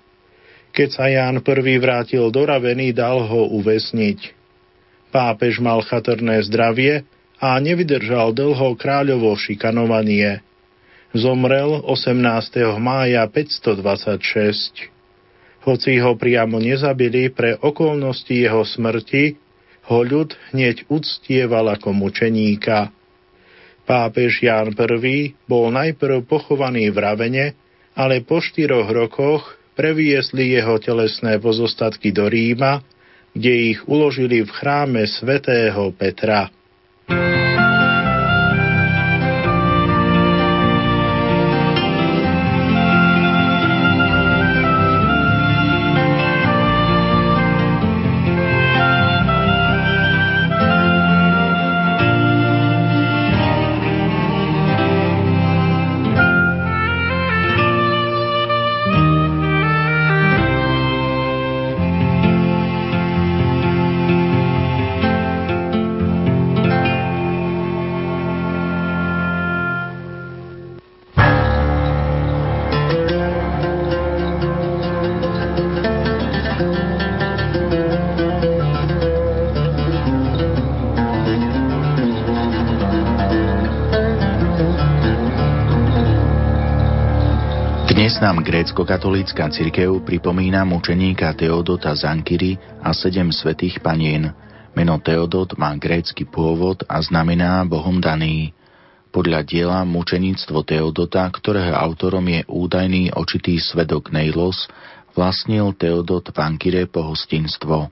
Keď 0.74 0.88
sa 0.90 1.06
Ján 1.06 1.42
I 1.44 1.76
vrátil 1.78 2.24
do 2.34 2.42
Raveny, 2.46 2.90
dal 2.90 3.26
ho 3.26 3.52
uväzniť. 3.58 4.34
Pápež 5.10 5.58
mal 5.58 5.82
chatrné 5.82 6.42
zdravie 6.46 7.02
a 7.40 7.56
nevydržal 7.56 8.36
dlho 8.36 8.76
kráľovo 8.76 9.32
šikanovanie. 9.32 10.44
Zomrel 11.16 11.80
18. 11.88 12.20
mája 12.76 13.24
526. 13.24 14.92
Hoci 15.64 15.92
ho 15.98 16.12
priamo 16.20 16.60
nezabili, 16.60 17.32
pre 17.32 17.56
okolnosti 17.56 18.30
jeho 18.30 18.62
smrti 18.62 19.40
ho 19.88 20.04
ľud 20.04 20.36
hneď 20.52 20.86
uctieval 20.92 21.72
ako 21.72 21.96
mučeníka. 21.96 22.92
Pápež 23.88 24.44
Ján 24.44 24.70
I 24.76 25.34
bol 25.50 25.72
najprv 25.74 26.22
pochovaný 26.28 26.92
v 26.94 26.96
Ravene, 27.00 27.46
ale 27.98 28.22
po 28.22 28.38
štyroch 28.38 28.86
rokoch 28.86 29.58
previesli 29.74 30.54
jeho 30.54 30.78
telesné 30.78 31.42
pozostatky 31.42 32.14
do 32.14 32.30
Ríma, 32.30 32.84
kde 33.34 33.74
ich 33.74 33.80
uložili 33.88 34.46
v 34.46 34.50
chráme 34.52 35.02
svätého 35.10 35.90
Petra. 35.96 36.59
Thank 37.10 37.34
you. 37.34 37.39
Nám 88.22 88.46
grécko-katolícka 88.46 89.50
cirkev 89.50 90.06
pripomína 90.06 90.62
mučeníka 90.62 91.34
Teodota 91.34 91.90
Zankiry 91.90 92.54
a 92.78 92.94
sedem 92.94 93.34
svetých 93.34 93.82
panien. 93.82 94.30
Meno 94.78 94.94
Teodot 95.02 95.58
má 95.58 95.74
grécky 95.74 96.22
pôvod 96.22 96.86
a 96.86 97.02
znamená 97.02 97.66
Bohom 97.66 97.98
daný. 97.98 98.54
Podľa 99.10 99.42
diela 99.42 99.82
Mučeníctvo 99.82 100.62
Teodota, 100.62 101.26
ktorého 101.34 101.74
autorom 101.74 102.22
je 102.30 102.46
údajný 102.46 103.10
očitý 103.10 103.58
svedok 103.58 104.14
Neilos, 104.14 104.70
vlastnil 105.18 105.74
Teodot 105.74 106.30
Vankire 106.30 106.86
pohostinstvo. 106.86 107.90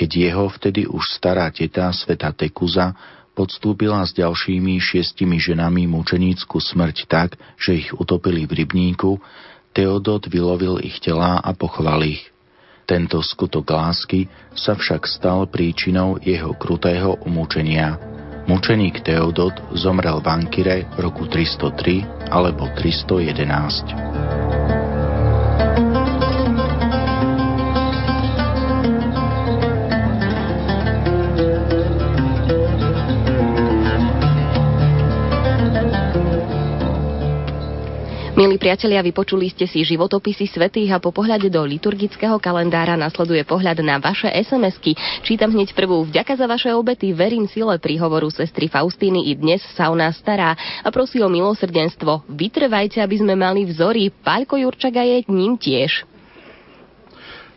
Keď 0.00 0.10
jeho 0.16 0.48
vtedy 0.48 0.88
už 0.88 1.20
stará 1.20 1.52
teta 1.52 1.92
Sveta 1.92 2.32
Tekuza 2.32 3.19
podstúpila 3.40 4.04
s 4.04 4.12
ďalšími 4.20 4.76
šiestimi 4.76 5.40
ženami 5.40 5.88
mučenícku 5.88 6.60
smrť 6.60 7.08
tak, 7.08 7.40
že 7.56 7.80
ich 7.80 7.88
utopili 7.96 8.44
v 8.44 8.60
rybníku, 8.60 9.16
Teodot 9.72 10.28
vylovil 10.28 10.76
ich 10.84 11.00
telá 11.00 11.40
a 11.40 11.56
pochval 11.56 12.04
ich. 12.04 12.28
Tento 12.84 13.24
skutok 13.24 13.64
lásky 13.64 14.28
sa 14.52 14.76
však 14.76 15.08
stal 15.08 15.48
príčinou 15.48 16.20
jeho 16.20 16.52
krutého 16.52 17.16
umúčenia. 17.24 17.96
Mučeník 18.44 19.00
Teodot 19.00 19.56
zomrel 19.72 20.20
v 20.20 20.26
Ankire 20.28 20.84
roku 21.00 21.24
303 21.24 22.28
alebo 22.28 22.68
311. 22.76 24.79
Milí 38.40 38.56
priatelia, 38.56 39.04
vypočuli 39.04 39.52
ste 39.52 39.68
si 39.68 39.84
životopisy 39.84 40.48
svetých 40.48 40.96
a 40.96 41.02
po 41.02 41.12
pohľade 41.12 41.52
do 41.52 41.60
liturgického 41.60 42.40
kalendára 42.40 42.96
nasleduje 42.96 43.44
pohľad 43.44 43.84
na 43.84 44.00
vaše 44.00 44.32
SMS-ky. 44.32 44.96
Čítam 45.20 45.52
hneď 45.52 45.76
prvú. 45.76 46.08
Vďaka 46.08 46.40
za 46.40 46.48
vaše 46.48 46.72
obety, 46.72 47.12
verím 47.12 47.44
sile 47.44 47.76
príhovoru 47.76 48.32
sestry 48.32 48.72
Faustíny 48.72 49.28
i 49.28 49.36
dnes 49.36 49.60
sa 49.76 49.92
o 49.92 49.94
nás 49.94 50.16
stará 50.16 50.56
a 50.56 50.88
prosí 50.88 51.20
o 51.20 51.28
milosrdenstvo. 51.28 52.24
Vytrvajte, 52.32 53.04
aby 53.04 53.20
sme 53.20 53.36
mali 53.36 53.68
vzory. 53.68 54.08
Paľko 54.08 54.56
Jurčaga 54.56 55.04
je 55.04 55.28
ním 55.28 55.60
tiež. 55.60 56.08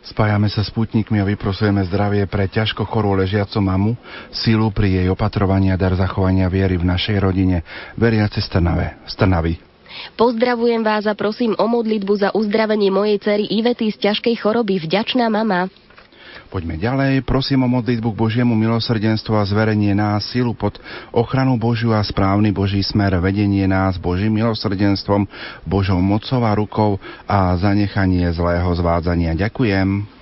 Spájame 0.04 0.52
sa 0.52 0.60
s 0.60 0.68
putníkmi 0.68 1.16
a 1.16 1.24
vyprosujeme 1.24 1.80
zdravie 1.88 2.28
pre 2.28 2.44
ťažko 2.44 2.84
chorú 2.84 3.16
ležiacu 3.16 3.56
mamu, 3.56 3.96
sílu 4.28 4.68
pri 4.68 5.00
jej 5.00 5.08
opatrovaní 5.08 5.72
a 5.72 5.80
dar 5.80 5.96
zachovania 5.96 6.44
viery 6.52 6.76
v 6.76 6.84
našej 6.84 7.16
rodine, 7.24 7.64
veriace 7.96 8.44
Strnave, 8.44 9.00
Strnavy. 9.08 9.72
Pozdravujem 10.12 10.84
vás 10.84 11.08
a 11.08 11.16
prosím 11.16 11.56
o 11.56 11.64
modlitbu 11.64 12.12
za 12.20 12.28
uzdravenie 12.36 12.92
mojej 12.92 13.16
cery 13.24 13.44
Ivety 13.48 13.88
z 13.88 13.96
ťažkej 14.04 14.36
choroby. 14.36 14.76
Vďačná 14.76 15.32
mama. 15.32 15.72
Poďme 16.54 16.78
ďalej. 16.78 17.26
Prosím 17.26 17.66
o 17.66 17.72
modlitbu 17.80 18.14
k 18.14 18.20
Božiemu 18.20 18.54
milosrdenstvu 18.54 19.34
a 19.34 19.42
zverenie 19.42 19.90
nás 19.90 20.30
silu 20.30 20.54
pod 20.54 20.78
ochranu 21.10 21.58
Božiu 21.58 21.90
a 21.90 21.98
správny 21.98 22.54
Boží 22.54 22.78
smer, 22.78 23.18
vedenie 23.18 23.66
nás 23.66 23.98
Božím 23.98 24.38
milosrdenstvom, 24.38 25.26
Božou 25.66 25.98
mocou 25.98 26.46
a 26.46 26.54
rukou 26.54 27.02
a 27.26 27.58
zanechanie 27.58 28.30
zlého 28.30 28.70
zvádzania. 28.70 29.34
Ďakujem. 29.34 30.13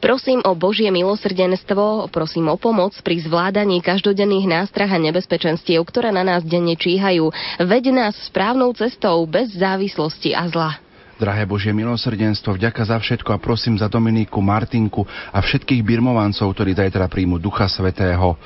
Prosím 0.00 0.40
o 0.48 0.56
Božie 0.56 0.88
milosrdenstvo, 0.88 2.08
prosím 2.08 2.48
o 2.48 2.56
pomoc 2.56 2.96
pri 3.04 3.20
zvládaní 3.20 3.84
každodenných 3.84 4.48
nástrah 4.48 4.88
a 4.88 4.96
nebezpečenstiev, 4.96 5.84
ktoré 5.84 6.08
na 6.08 6.24
nás 6.24 6.40
denne 6.40 6.72
číhajú. 6.72 7.28
Veď 7.60 7.92
nás 7.92 8.16
správnou 8.32 8.72
cestou, 8.72 9.20
bez 9.28 9.52
závislosti 9.52 10.32
a 10.32 10.48
zla. 10.48 10.72
Drahé 11.20 11.44
Božie 11.44 11.76
milosrdenstvo, 11.76 12.56
vďaka 12.56 12.80
za 12.80 12.96
všetko 12.96 13.36
a 13.36 13.42
prosím 13.44 13.76
za 13.76 13.92
Dominiku, 13.92 14.40
Martinku 14.40 15.04
a 15.28 15.44
všetkých 15.44 15.84
birmovancov, 15.84 16.48
ktorí 16.56 16.72
zajtra 16.72 17.04
príjmu 17.12 17.36
Ducha 17.36 17.68
Svetého, 17.68 18.40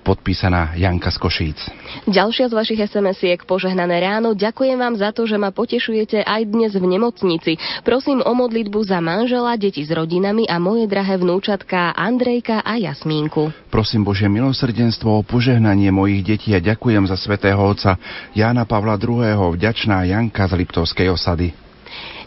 podpísaná 0.00 0.74
Janka 0.74 1.12
z 1.12 1.18
Košíc. 1.20 1.58
Ďalšia 2.08 2.48
z 2.50 2.54
vašich 2.56 2.80
SMS-iek 2.80 3.44
požehnané 3.44 4.00
ráno. 4.00 4.32
Ďakujem 4.32 4.78
vám 4.78 4.94
za 4.96 5.12
to, 5.12 5.28
že 5.28 5.36
ma 5.36 5.52
potešujete 5.52 6.24
aj 6.24 6.42
dnes 6.48 6.72
v 6.74 6.86
nemocnici. 6.86 7.52
Prosím 7.84 8.24
o 8.24 8.32
modlitbu 8.32 8.80
za 8.82 8.98
manžela, 8.98 9.54
deti 9.60 9.84
s 9.84 9.90
rodinami 9.92 10.48
a 10.48 10.56
moje 10.56 10.88
drahé 10.88 11.20
vnúčatká 11.20 11.92
Andrejka 11.94 12.64
a 12.64 12.80
Jasmínku. 12.80 13.70
Prosím 13.70 14.02
Božie 14.02 14.26
milosrdenstvo 14.26 15.20
o 15.20 15.26
požehnanie 15.26 15.92
mojich 15.92 16.26
detí 16.26 16.50
a 16.56 16.60
ďakujem 16.62 17.06
za 17.06 17.14
svätého 17.20 17.60
otca 17.60 18.00
Jána 18.34 18.64
Pavla 18.66 18.96
II. 18.98 19.54
Vďačná 19.54 20.08
Janka 20.08 20.48
z 20.48 20.58
Liptovskej 20.58 21.12
osady. 21.12 21.69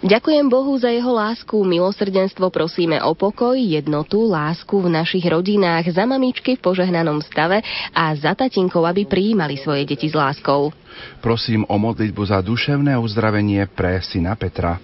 Ďakujem 0.04 0.51
Bohu 0.51 0.76
za 0.76 0.91
jeho 0.91 1.16
lásku, 1.16 1.56
milosrdenstvo 1.64 2.51
prosíme 2.51 2.99
o 3.08 3.16
pokoj, 3.16 3.56
jednotu, 3.56 4.28
lásku 4.28 4.76
v 4.76 4.91
našich 4.91 5.24
rodinách, 5.24 5.88
za 5.88 6.04
mamičky 6.04 6.60
v 6.60 6.64
požehnanom 6.64 7.24
stave 7.24 7.64
a 7.95 8.12
za 8.12 8.36
tatinkov, 8.36 8.84
aby 8.84 9.08
prijímali 9.08 9.56
svoje 9.56 9.88
deti 9.88 10.12
s 10.12 10.16
láskou. 10.20 10.76
Prosím 11.24 11.64
o 11.72 11.80
modlitbu 11.80 12.20
za 12.20 12.43
duševné 12.43 12.99
uzdravenie 12.99 13.64
pre 13.72 14.04
syna 14.04 14.36
Petra. 14.36 14.76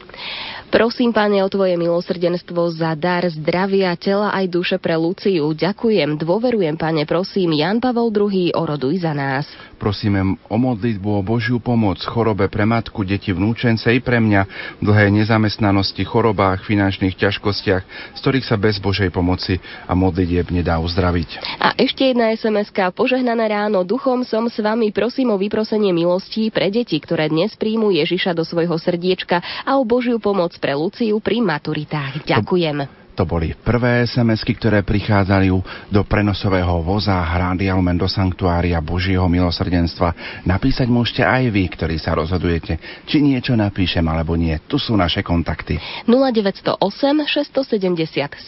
Prosím, 0.70 1.10
Pane, 1.10 1.42
o 1.42 1.50
Tvoje 1.50 1.74
milosrdenstvo 1.82 2.70
za 2.70 2.94
dar 2.94 3.26
zdravia, 3.26 3.90
tela 3.98 4.30
aj 4.38 4.46
duše 4.54 4.78
pre 4.78 4.94
Luciu. 4.94 5.50
Ďakujem, 5.50 6.22
dôverujem, 6.22 6.78
Pane, 6.78 7.10
prosím, 7.10 7.58
Jan 7.58 7.82
Pavol 7.82 8.14
II, 8.14 8.54
oroduj 8.54 9.02
za 9.02 9.18
nás. 9.18 9.50
Prosíme 9.82 10.38
o 10.46 10.58
modlitbu 10.62 11.10
o 11.10 11.26
Božiu 11.26 11.58
pomoc 11.58 11.98
chorobe 12.06 12.46
pre 12.54 12.70
matku, 12.70 13.02
deti, 13.02 13.34
vnúčence 13.34 13.90
i 13.90 13.98
pre 13.98 14.22
mňa, 14.22 14.42
v 14.78 14.84
dlhej 14.86 15.10
nezamestnanosti, 15.10 16.06
chorobách, 16.06 16.62
finančných 16.62 17.18
ťažkostiach, 17.18 17.84
z 18.14 18.20
ktorých 18.22 18.46
sa 18.46 18.54
bez 18.54 18.78
Božej 18.78 19.10
pomoci 19.10 19.58
a 19.90 19.98
modlitieb 19.98 20.54
nedá 20.54 20.78
uzdraviť. 20.78 21.58
A 21.58 21.74
ešte 21.82 22.14
jedna 22.14 22.30
sms 22.38 22.70
Požehnané 22.94 23.50
ráno, 23.50 23.82
duchom 23.82 24.22
som 24.22 24.46
s 24.46 24.62
vami, 24.62 24.94
prosím 24.94 25.34
o 25.34 25.42
vyprosenie 25.42 25.90
milostí 25.98 26.54
pre 26.54 26.70
deti, 26.70 27.02
ktoré 27.02 27.26
dnes 27.26 27.58
príjmu 27.58 27.90
Ježiša 27.90 28.38
do 28.38 28.46
svojho 28.46 28.78
srdiečka 28.78 29.42
a 29.66 29.82
o 29.82 29.88
Božiu 29.88 30.22
pomoc 30.22 30.59
pre 30.60 30.76
Luciu 30.76 31.18
pri 31.24 31.42
maturitách. 31.42 32.22
Ďakujem. 32.28 33.00
To 33.20 33.28
boli 33.28 33.52
prvé 33.52 34.08
sms 34.08 34.48
ktoré 34.48 34.80
prichádzali 34.80 35.52
do 35.92 36.02
prenosového 36.08 36.80
voza 36.80 37.20
Hrádia 37.20 37.76
Lumen 37.76 38.00
do 38.00 38.08
Sanktuária 38.08 38.80
Božieho 38.80 39.28
milosrdenstva. 39.28 40.40
Napísať 40.48 40.88
môžete 40.88 41.28
aj 41.28 41.52
vy, 41.52 41.68
ktorí 41.68 42.00
sa 42.00 42.16
rozhodujete, 42.16 42.80
či 43.04 43.20
niečo 43.20 43.60
napíšem 43.60 44.08
alebo 44.08 44.40
nie. 44.40 44.56
Tu 44.72 44.80
sú 44.80 44.96
naše 44.96 45.20
kontakty. 45.20 45.76
0908 46.08 46.80
677 47.28 48.40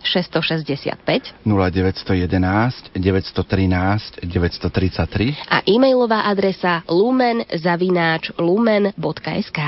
665 0.00 1.44
0911 1.44 2.96
913 2.96 4.24
933 4.24 5.52
a 5.52 5.60
e-mailová 5.68 6.24
adresa 6.24 6.80
lumen 6.88 7.44
lumen.sk. 8.40 9.60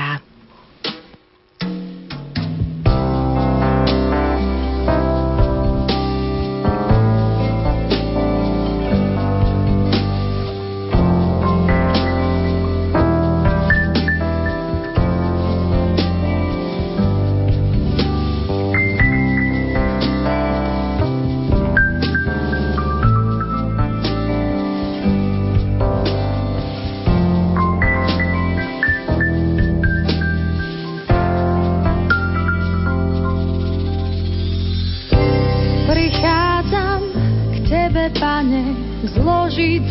vložiť 39.57 39.89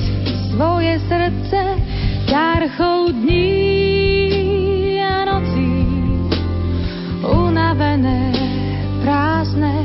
svoje 0.55 0.95
srdce 1.11 1.61
ťarchou 2.31 3.11
dní 3.11 5.03
a 5.03 5.27
nocí. 5.27 5.75
Unavené, 7.27 8.31
prázdne, 9.03 9.76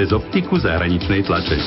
cez 0.00 0.16
optiku 0.16 0.56
zahraničnej 0.56 1.28
tlače. 1.28 1.60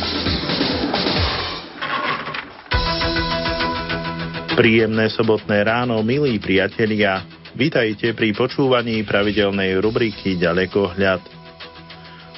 Príjemné 4.57 5.05
sobotné 5.13 5.61
ráno, 5.61 6.01
milí 6.01 6.41
priatelia. 6.41 7.29
Vítajte 7.53 8.17
pri 8.17 8.33
počúvaní 8.33 9.05
pravidelnej 9.05 9.77
rubriky 9.77 10.41
Ďalekohľad. 10.41 11.21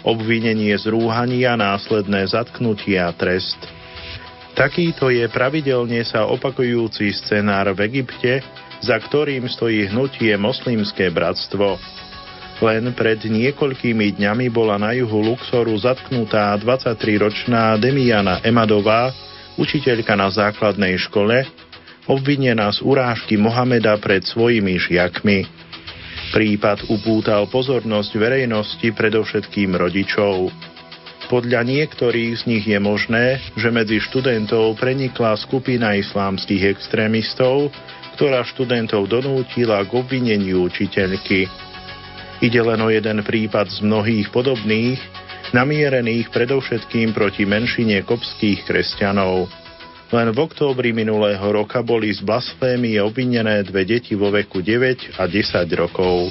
Obvinenie 0.03 0.75
z 0.75 0.91
rúhania, 0.91 1.55
následné 1.55 2.27
zatknutie 2.27 2.99
a 2.99 3.15
trest. 3.15 3.55
Takýto 4.51 5.07
je 5.07 5.23
pravidelne 5.31 6.03
sa 6.03 6.27
opakujúci 6.27 7.07
scenár 7.23 7.71
v 7.71 7.87
Egypte, 7.87 8.43
za 8.83 8.99
ktorým 8.99 9.47
stojí 9.47 9.87
hnutie 9.95 10.35
Moslimské 10.35 11.07
bratstvo. 11.07 11.79
Len 12.63 12.87
pred 12.95 13.19
niekoľkými 13.19 14.15
dňami 14.15 14.47
bola 14.47 14.79
na 14.79 14.95
juhu 14.95 15.19
Luxoru 15.19 15.75
zatknutá 15.75 16.55
23-ročná 16.55 17.75
Demiana 17.75 18.39
Emadová, 18.47 19.11
učiteľka 19.59 20.15
na 20.15 20.31
základnej 20.31 20.95
škole, 21.03 21.43
obvinená 22.07 22.71
z 22.71 22.79
urážky 22.79 23.35
Mohameda 23.35 23.99
pred 23.99 24.23
svojimi 24.23 24.79
žiakmi. 24.79 25.43
Prípad 26.31 26.87
upútal 26.87 27.43
pozornosť 27.51 28.11
verejnosti 28.15 28.87
predovšetkým 28.87 29.75
rodičov. 29.75 30.47
Podľa 31.25 31.65
niektorých 31.65 32.31
z 32.39 32.43
nich 32.45 32.65
je 32.69 32.79
možné, 32.79 33.41
že 33.57 33.73
medzi 33.73 33.97
študentov 33.99 34.77
prenikla 34.77 35.35
skupina 35.35 35.97
islámskych 35.97 36.71
extrémistov, 36.71 37.73
ktorá 38.15 38.45
študentov 38.47 39.11
donútila 39.11 39.81
k 39.83 39.91
obvineniu 39.91 40.69
učiteľky. 40.69 41.49
Ide 42.45 42.61
len 42.61 42.77
o 42.77 42.93
jeden 42.93 43.25
prípad 43.25 43.73
z 43.73 43.81
mnohých 43.81 44.29
podobných, 44.29 45.01
namierených 45.49 46.29
predovšetkým 46.29 47.09
proti 47.09 47.41
menšine 47.41 48.05
kopských 48.05 48.61
kresťanov. 48.69 49.49
Len 50.13 50.29
v 50.29 50.37
októbri 50.37 50.93
minulého 50.93 51.41
roka 51.41 51.81
boli 51.81 52.13
z 52.13 52.21
blasfémie 52.21 53.01
obvinené 53.01 53.65
dve 53.65 53.81
deti 53.89 54.13
vo 54.13 54.29
veku 54.29 54.61
9 54.61 55.17
a 55.17 55.25
10 55.25 55.65
rokov. 55.73 56.29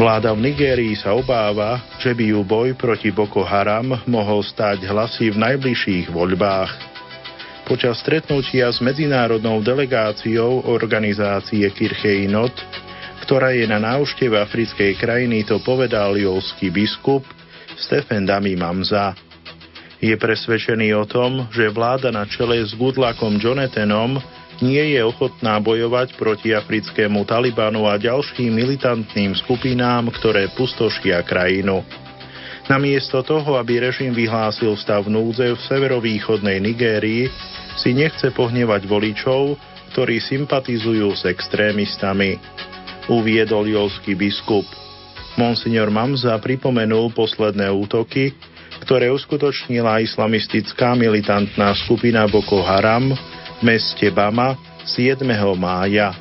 Vláda 0.00 0.32
v 0.32 0.48
Nigérii 0.48 0.96
sa 0.96 1.12
obáva, 1.12 1.84
že 2.00 2.16
by 2.16 2.24
ju 2.24 2.40
boj 2.40 2.72
proti 2.72 3.12
Boko 3.12 3.44
Haram 3.44 4.00
mohol 4.08 4.40
stať 4.40 4.88
hlasy 4.88 5.28
v 5.28 5.44
najbližších 5.44 6.08
voľbách. 6.08 6.97
Počas 7.68 8.00
stretnutia 8.00 8.72
s 8.72 8.80
medzinárodnou 8.80 9.60
delegáciou 9.60 10.64
organizácie 10.72 11.68
Kirchei 11.68 12.24
Not, 12.24 12.56
ktorá 13.28 13.52
je 13.52 13.68
na 13.68 13.76
návšteve 13.76 14.40
africkej 14.40 14.96
krajiny, 14.96 15.44
to 15.44 15.60
povedal 15.60 16.16
jolský 16.16 16.72
biskup 16.72 17.28
Stephen 17.76 18.24
Dami 18.24 18.56
Mamza. 18.56 19.12
Je 20.00 20.16
presvedčený 20.16 20.96
o 20.96 21.04
tom, 21.04 21.44
že 21.52 21.68
vláda 21.68 22.08
na 22.08 22.24
čele 22.24 22.64
s 22.64 22.72
Goodluckom 22.72 23.36
Jonathanom 23.36 24.16
nie 24.64 24.96
je 24.96 25.04
ochotná 25.04 25.60
bojovať 25.60 26.16
proti 26.16 26.56
africkému 26.56 27.28
Talibanu 27.28 27.84
a 27.84 28.00
ďalším 28.00 28.48
militantným 28.48 29.36
skupinám, 29.36 30.08
ktoré 30.16 30.48
pustošia 30.56 31.20
krajinu. 31.20 31.84
Namiesto 32.68 33.24
toho, 33.24 33.56
aby 33.56 33.80
režim 33.80 34.12
vyhlásil 34.12 34.76
stav 34.76 35.08
núdze 35.08 35.56
v 35.56 35.60
severovýchodnej 35.72 36.60
Nigérii, 36.60 37.32
si 37.80 37.96
nechce 37.96 38.28
pohnevať 38.28 38.84
voličov, 38.84 39.56
ktorí 39.96 40.20
sympatizujú 40.20 41.08
s 41.16 41.24
extrémistami. 41.24 42.36
Uviedol 43.08 43.72
jolský 43.72 44.12
biskup. 44.12 44.68
Monsignor 45.40 45.88
Mamza 45.88 46.36
pripomenul 46.36 47.08
posledné 47.16 47.72
útoky, 47.72 48.36
ktoré 48.84 49.08
uskutočnila 49.08 50.04
islamistická 50.04 50.92
militantná 50.92 51.72
skupina 51.72 52.28
Boko 52.28 52.60
Haram 52.60 53.16
v 53.16 53.60
meste 53.64 54.12
Bama 54.12 54.60
7. 54.84 55.24
mája. 55.56 56.12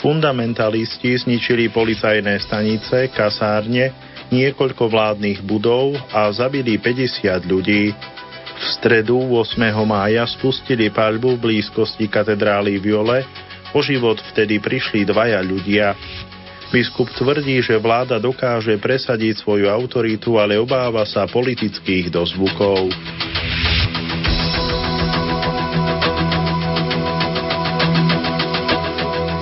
Fundamentalisti 0.00 1.28
zničili 1.28 1.68
policajné 1.68 2.40
stanice, 2.40 3.12
kasárne, 3.12 4.07
niekoľko 4.28 4.88
vládnych 4.88 5.44
budov 5.44 5.96
a 6.12 6.28
zabili 6.32 6.76
50 6.76 7.44
ľudí. 7.48 7.92
V 8.58 8.64
stredu 8.74 9.16
8. 9.16 9.60
mája 9.86 10.26
spustili 10.26 10.90
paľbu 10.90 11.38
v 11.38 11.42
blízkosti 11.50 12.10
katedrály 12.10 12.82
Viole, 12.82 13.22
o 13.70 13.80
život 13.84 14.18
vtedy 14.34 14.58
prišli 14.58 15.06
dvaja 15.06 15.38
ľudia. 15.44 15.94
Biskup 16.68 17.08
tvrdí, 17.16 17.64
že 17.64 17.80
vláda 17.80 18.20
dokáže 18.20 18.76
presadiť 18.76 19.40
svoju 19.40 19.72
autoritu, 19.72 20.36
ale 20.36 20.60
obáva 20.60 21.06
sa 21.08 21.24
politických 21.24 22.12
dozvukov. 22.12 22.92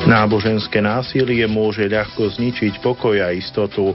Náboženské 0.06 0.78
násilie 0.78 1.50
môže 1.50 1.82
ľahko 1.90 2.30
zničiť 2.38 2.78
pokoj 2.78 3.18
a 3.18 3.34
istotu. 3.34 3.90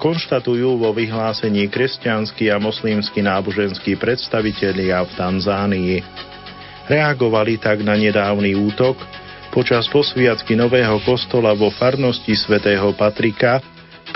Konštatujú 0.00 0.80
vo 0.80 0.96
vyhlásení 0.96 1.68
kresťanskí 1.68 2.48
a 2.48 2.56
moslimskí 2.56 3.20
náboženskí 3.20 4.00
predstavitelia 4.00 5.04
v 5.04 5.12
Tanzánii. 5.12 5.96
Reagovali 6.88 7.60
tak 7.60 7.84
na 7.84 8.00
nedávny 8.00 8.56
útok 8.56 8.96
počas 9.52 9.84
posviacky 9.92 10.56
nového 10.56 11.04
kostola 11.04 11.52
vo 11.52 11.68
farnosti 11.68 12.32
svätého 12.32 12.96
Patrika, 12.96 13.60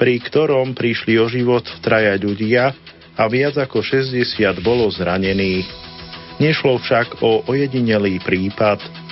pri 0.00 0.24
ktorom 0.24 0.72
prišli 0.72 1.20
o 1.20 1.28
život 1.28 1.68
traja 1.84 2.16
ľudia 2.16 2.72
a 3.20 3.28
viac 3.28 3.60
ako 3.60 3.84
60 3.84 4.24
bolo 4.64 4.88
zranených. 4.88 5.68
Nešlo 6.40 6.80
však 6.80 7.20
o 7.20 7.44
ojedinelý 7.44 8.24
prípad. 8.24 9.03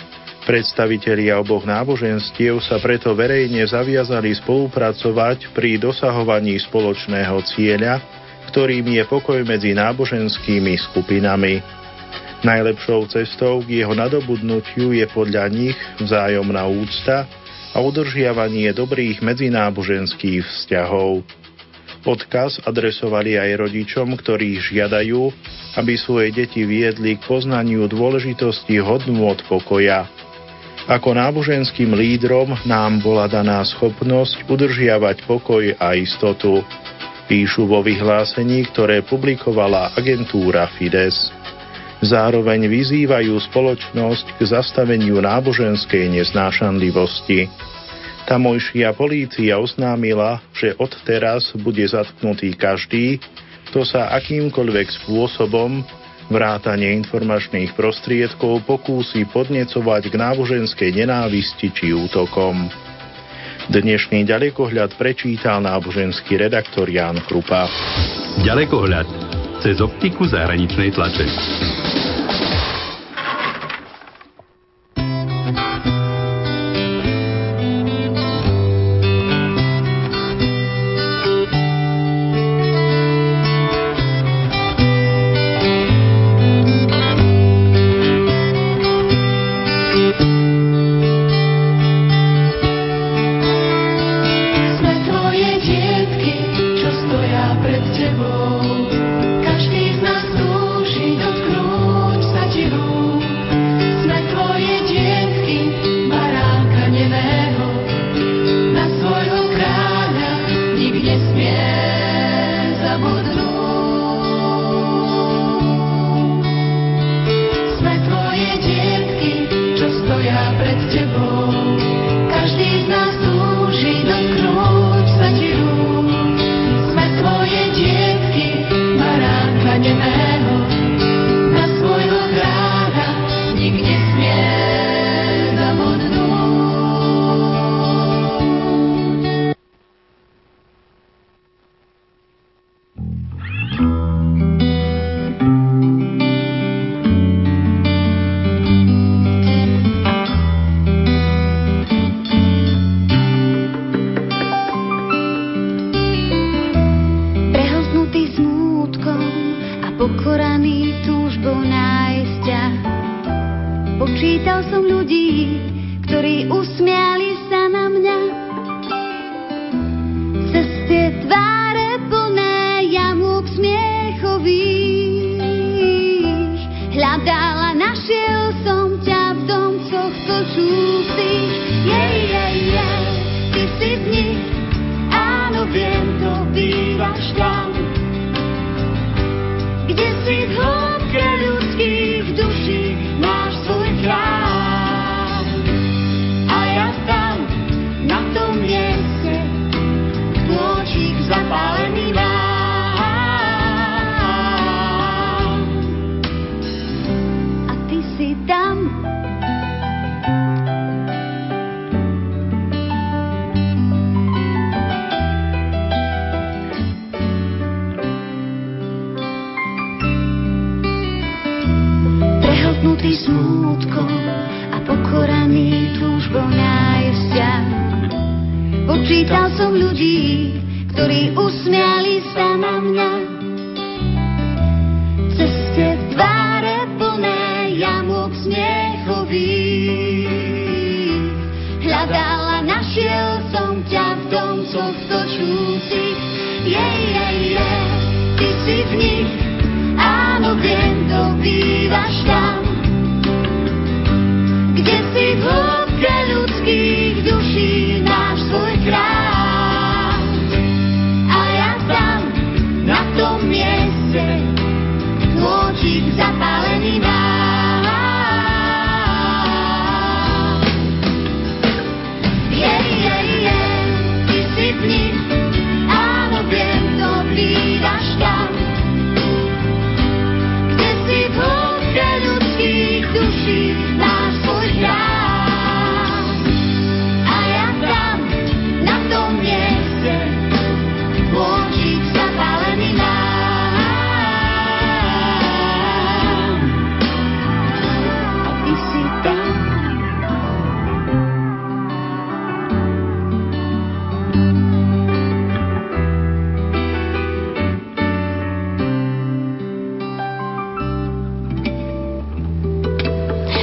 Predstavitelia 0.43 1.39
oboch 1.39 1.63
náboženstiev 1.63 2.59
sa 2.67 2.83
preto 2.83 3.15
verejne 3.15 3.63
zaviazali 3.63 4.35
spolupracovať 4.43 5.55
pri 5.55 5.79
dosahovaní 5.79 6.59
spoločného 6.59 7.39
cieľa, 7.47 8.03
ktorým 8.51 8.91
je 8.91 9.03
pokoj 9.07 9.39
medzi 9.47 9.71
náboženskými 9.71 10.75
skupinami. 10.91 11.63
Najlepšou 12.43 13.07
cestou 13.15 13.63
k 13.63 13.87
jeho 13.87 13.95
nadobudnutiu 13.95 14.91
je 14.91 15.07
podľa 15.15 15.47
nich 15.47 15.79
vzájomná 16.03 16.67
úcta 16.67 17.23
a 17.71 17.79
udržiavanie 17.79 18.75
dobrých 18.75 19.23
medzináboženských 19.23 20.43
vzťahov. 20.43 21.23
Odkaz 22.03 22.59
adresovali 22.67 23.39
aj 23.39 23.63
rodičom, 23.63 24.19
ktorí 24.19 24.59
žiadajú, 24.59 25.31
aby 25.79 25.95
svoje 25.95 26.35
deti 26.35 26.67
viedli 26.67 27.15
k 27.15 27.23
poznaniu 27.31 27.87
dôležitosti 27.87 28.83
hodnôt 28.83 29.39
pokoja. 29.47 30.22
Ako 30.91 31.15
náboženským 31.15 31.95
lídrom 31.95 32.59
nám 32.67 32.99
bola 32.99 33.31
daná 33.31 33.63
schopnosť 33.63 34.51
udržiavať 34.51 35.23
pokoj 35.31 35.63
a 35.79 35.95
istotu. 35.95 36.59
Píšu 37.31 37.71
vo 37.71 37.87
vyhlásení, 37.87 38.67
ktoré 38.75 39.07
publikovala 39.07 39.95
agentúra 39.95 40.67
Fides. 40.75 41.31
Zároveň 42.03 42.67
vyzývajú 42.67 43.31
spoločnosť 43.47 44.27
k 44.35 44.41
zastaveniu 44.43 45.23
náboženskej 45.23 46.19
neznášanlivosti. 46.19 47.47
Tamojšia 48.27 48.91
polícia 48.99 49.55
oznámila, 49.63 50.43
že 50.51 50.75
odteraz 50.83 51.55
bude 51.63 51.87
zatknutý 51.87 52.59
každý, 52.59 53.23
kto 53.71 53.87
sa 53.87 54.11
akýmkoľvek 54.19 54.89
spôsobom 55.07 55.87
Vrátanie 56.33 56.97
informačných 56.97 57.77
prostriedkov 57.77 58.65
pokúsi 58.65 59.29
podnecovať 59.29 60.09
k 60.09 60.15
náboženskej 60.17 61.05
nenávisti 61.05 61.69
či 61.69 61.93
útokom. 61.93 62.73
Dnešný 63.69 64.25
ďalekohľad 64.25 64.97
prečítal 64.97 65.61
náboženský 65.61 66.41
redaktor 66.41 66.89
Ján 66.89 67.21
Krupa. 67.29 67.69
Ďalekohľad 68.49 69.05
cez 69.61 69.85
optiku 69.85 70.25
zahraničnej 70.25 70.97
tlače. 70.97 71.29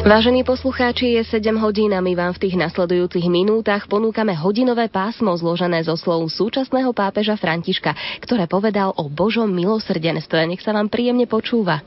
Vážení 0.09 0.41
poslucháči, 0.41 1.21
je 1.21 1.23
7 1.37 1.53
hodín 1.61 1.93
a 1.93 2.01
my 2.01 2.17
vám 2.17 2.33
v 2.33 2.49
tých 2.49 2.57
nasledujúcich 2.57 3.29
minútach 3.29 3.85
ponúkame 3.85 4.33
hodinové 4.33 4.89
pásmo 4.89 5.29
zložené 5.37 5.85
zo 5.85 5.93
slov 5.93 6.25
súčasného 6.33 6.89
pápeža 6.97 7.37
Františka, 7.37 7.93
ktoré 8.17 8.49
povedal 8.49 8.89
o 8.97 9.05
Božom 9.05 9.53
milosrdenstve. 9.53 10.49
Nech 10.49 10.65
sa 10.65 10.73
vám 10.73 10.89
príjemne 10.89 11.29
počúva. 11.29 11.85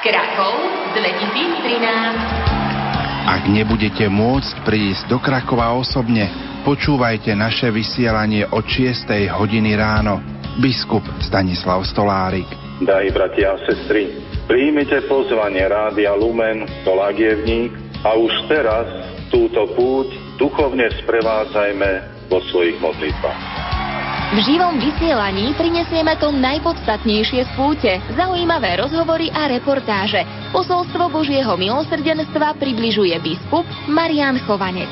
Krakov 0.00 0.56
2013 0.96 3.36
Ak 3.36 3.44
nebudete 3.52 4.08
môcť 4.08 4.64
prísť 4.64 5.12
do 5.12 5.20
Krakova 5.20 5.76
osobne, 5.76 6.32
počúvajte 6.64 7.36
naše 7.36 7.68
vysielanie 7.68 8.48
od 8.48 8.64
6. 8.64 9.12
hodiny 9.36 9.76
ráno. 9.76 10.24
Biskup 10.56 11.04
Stanislav 11.20 11.84
Stolárik. 11.84 12.48
Daj, 12.80 13.12
bratia 13.12 13.52
a 13.52 13.60
sestry, 13.68 14.27
Príjmite 14.48 15.04
pozvanie 15.04 15.60
Rádia 15.60 16.16
Lumen 16.16 16.64
do 16.80 16.96
Lagievník 16.96 17.68
a 18.00 18.16
už 18.16 18.32
teraz 18.48 18.88
túto 19.28 19.68
púť 19.76 20.08
duchovne 20.40 20.88
sprevádzajme 21.04 21.90
vo 22.32 22.40
svojich 22.48 22.80
modlitbách. 22.80 23.40
V 24.32 24.38
živom 24.40 24.80
vysielaní 24.80 25.52
prinesieme 25.52 26.16
to 26.16 26.32
najpodstatnejšie 26.32 27.44
z 27.44 27.50
púte, 27.60 27.92
zaujímavé 28.16 28.80
rozhovory 28.80 29.28
a 29.28 29.52
reportáže. 29.52 30.24
Posolstvo 30.48 31.12
Božieho 31.12 31.52
milosrdenstva 31.60 32.56
približuje 32.56 33.20
biskup 33.20 33.68
Marian 33.84 34.40
Chovanec. 34.48 34.88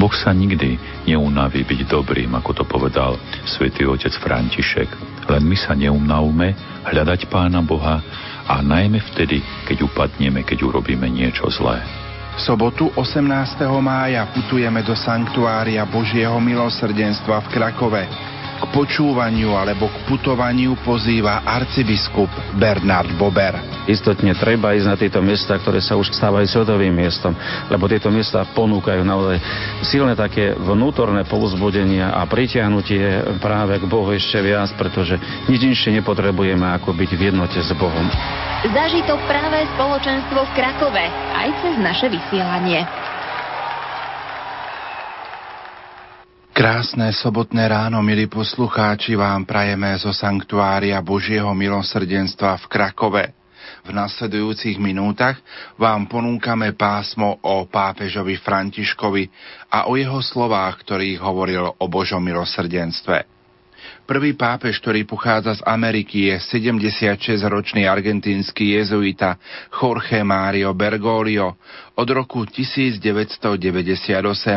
Boh 0.00 0.14
sa 0.16 0.32
nikdy 0.32 0.80
neunaví 1.04 1.60
byť 1.60 1.80
dobrým, 1.92 2.32
ako 2.40 2.62
to 2.62 2.64
povedal 2.64 3.20
svätý 3.44 3.84
otec 3.84 4.16
František. 4.16 4.88
Len 5.28 5.44
my 5.44 5.56
sa 5.60 5.76
neunavme 5.76 6.56
hľadať 6.88 7.28
Pána 7.28 7.60
Boha 7.60 8.00
a 8.48 8.64
najmä 8.64 9.04
vtedy, 9.12 9.44
keď 9.68 9.84
upadneme, 9.84 10.40
keď 10.40 10.72
urobíme 10.72 11.04
niečo 11.12 11.44
zlé. 11.52 11.84
V 12.38 12.40
sobotu 12.40 12.88
18. 12.96 13.60
mája 13.82 14.24
putujeme 14.30 14.80
do 14.86 14.94
sanktuária 14.96 15.84
Božieho 15.84 16.38
milosrdenstva 16.40 17.44
v 17.44 17.50
Krakove. 17.50 18.02
K 18.58 18.64
počúvaniu 18.74 19.54
alebo 19.54 19.86
k 19.86 19.96
putovaniu 20.10 20.74
pozýva 20.82 21.46
arcibiskup 21.46 22.26
Bernard 22.58 23.14
Bober. 23.14 23.54
Istotne 23.86 24.34
treba 24.34 24.74
ísť 24.74 24.88
na 24.90 24.96
tieto 24.98 25.22
miesta, 25.22 25.56
ktoré 25.56 25.78
sa 25.78 25.94
už 25.94 26.10
stávajú 26.12 26.44
svetovým 26.44 26.90
miestom, 26.90 27.32
lebo 27.70 27.86
tieto 27.86 28.10
miesta 28.10 28.42
ponúkajú 28.50 29.00
naozaj 29.06 29.38
silné 29.86 30.18
také 30.18 30.52
vnútorné 30.58 31.22
povzbudenia 31.24 32.12
a 32.18 32.26
pritiahnutie 32.26 33.38
práve 33.38 33.78
k 33.78 33.86
Bohu 33.86 34.10
ešte 34.10 34.42
viac, 34.42 34.74
pretože 34.74 35.16
nič 35.46 35.62
inšie 35.62 35.94
nepotrebujeme 36.02 36.66
ako 36.76 36.92
byť 36.92 37.10
v 37.14 37.22
jednote 37.30 37.62
s 37.62 37.70
Bohom. 37.78 38.10
Zažitok 38.66 39.22
práve 39.30 39.64
spoločenstvo 39.78 40.42
v 40.42 40.54
Krakove 40.58 41.04
aj 41.38 41.48
cez 41.62 41.74
naše 41.78 42.10
vysielanie. 42.10 42.82
Krásne 46.58 47.14
sobotné 47.14 47.70
ráno, 47.70 48.02
milí 48.02 48.26
poslucháči, 48.26 49.14
vám 49.14 49.46
prajeme 49.46 49.94
zo 49.94 50.10
Sanktuária 50.10 50.98
Božieho 50.98 51.54
milosrdenstva 51.54 52.58
v 52.58 52.64
Krakove. 52.66 53.24
V 53.86 53.94
nasledujúcich 53.94 54.74
minútach 54.82 55.38
vám 55.78 56.10
ponúkame 56.10 56.74
pásmo 56.74 57.38
o 57.46 57.62
pápežovi 57.70 58.42
Františkovi 58.42 59.30
a 59.70 59.86
o 59.86 59.94
jeho 59.94 60.18
slovách, 60.18 60.82
ktorých 60.82 61.22
hovoril 61.22 61.62
o 61.78 61.86
Božom 61.86 62.26
milosrdenstve. 62.26 63.37
Prvý 64.08 64.32
pápež, 64.32 64.80
ktorý 64.80 65.04
pochádza 65.04 65.60
z 65.60 65.62
Ameriky, 65.68 66.32
je 66.32 66.40
76-ročný 66.40 67.84
argentínsky 67.84 68.72
jezuita 68.80 69.36
Jorge 69.68 70.24
Mario 70.24 70.72
Bergoglio, 70.72 71.60
od 71.92 72.08
roku 72.08 72.48
1998 72.48 73.52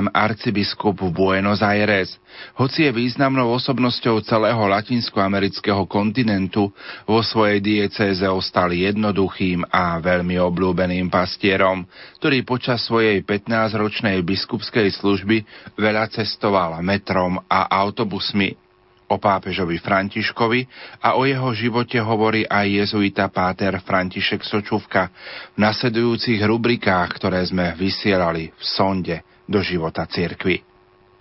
arcibiskup 0.08 1.04
v 1.04 1.12
Buenos 1.12 1.60
Aires. 1.60 2.16
Hoci 2.56 2.88
je 2.88 2.96
významnou 2.96 3.52
osobnosťou 3.60 4.24
celého 4.24 4.64
latinskoamerického 4.72 5.84
kontinentu, 5.84 6.72
vo 7.04 7.20
svojej 7.20 7.60
diecéze 7.60 8.24
ostal 8.24 8.72
jednoduchým 8.72 9.68
a 9.68 10.00
veľmi 10.00 10.40
obľúbeným 10.40 11.12
pastierom, 11.12 11.84
ktorý 12.24 12.48
počas 12.48 12.88
svojej 12.88 13.20
15-ročnej 13.28 14.16
biskupskej 14.24 14.96
služby 14.96 15.44
veľa 15.76 16.08
cestoval 16.08 16.80
metrom 16.80 17.36
a 17.52 17.68
autobusmi 17.68 18.71
o 19.12 19.20
pápežovi 19.20 19.76
Františkovi 19.84 20.64
a 21.04 21.20
o 21.20 21.28
jeho 21.28 21.52
živote 21.52 22.00
hovorí 22.00 22.48
aj 22.48 22.88
jezuita 22.88 23.28
páter 23.28 23.76
František 23.84 24.48
Sočuvka 24.48 25.12
v 25.52 25.58
nasledujúcich 25.60 26.40
rubrikách, 26.40 27.20
ktoré 27.20 27.44
sme 27.44 27.76
vysielali 27.76 28.56
v 28.56 28.64
sonde 28.64 29.20
do 29.44 29.60
života 29.60 30.08
cirkvy. 30.08 30.64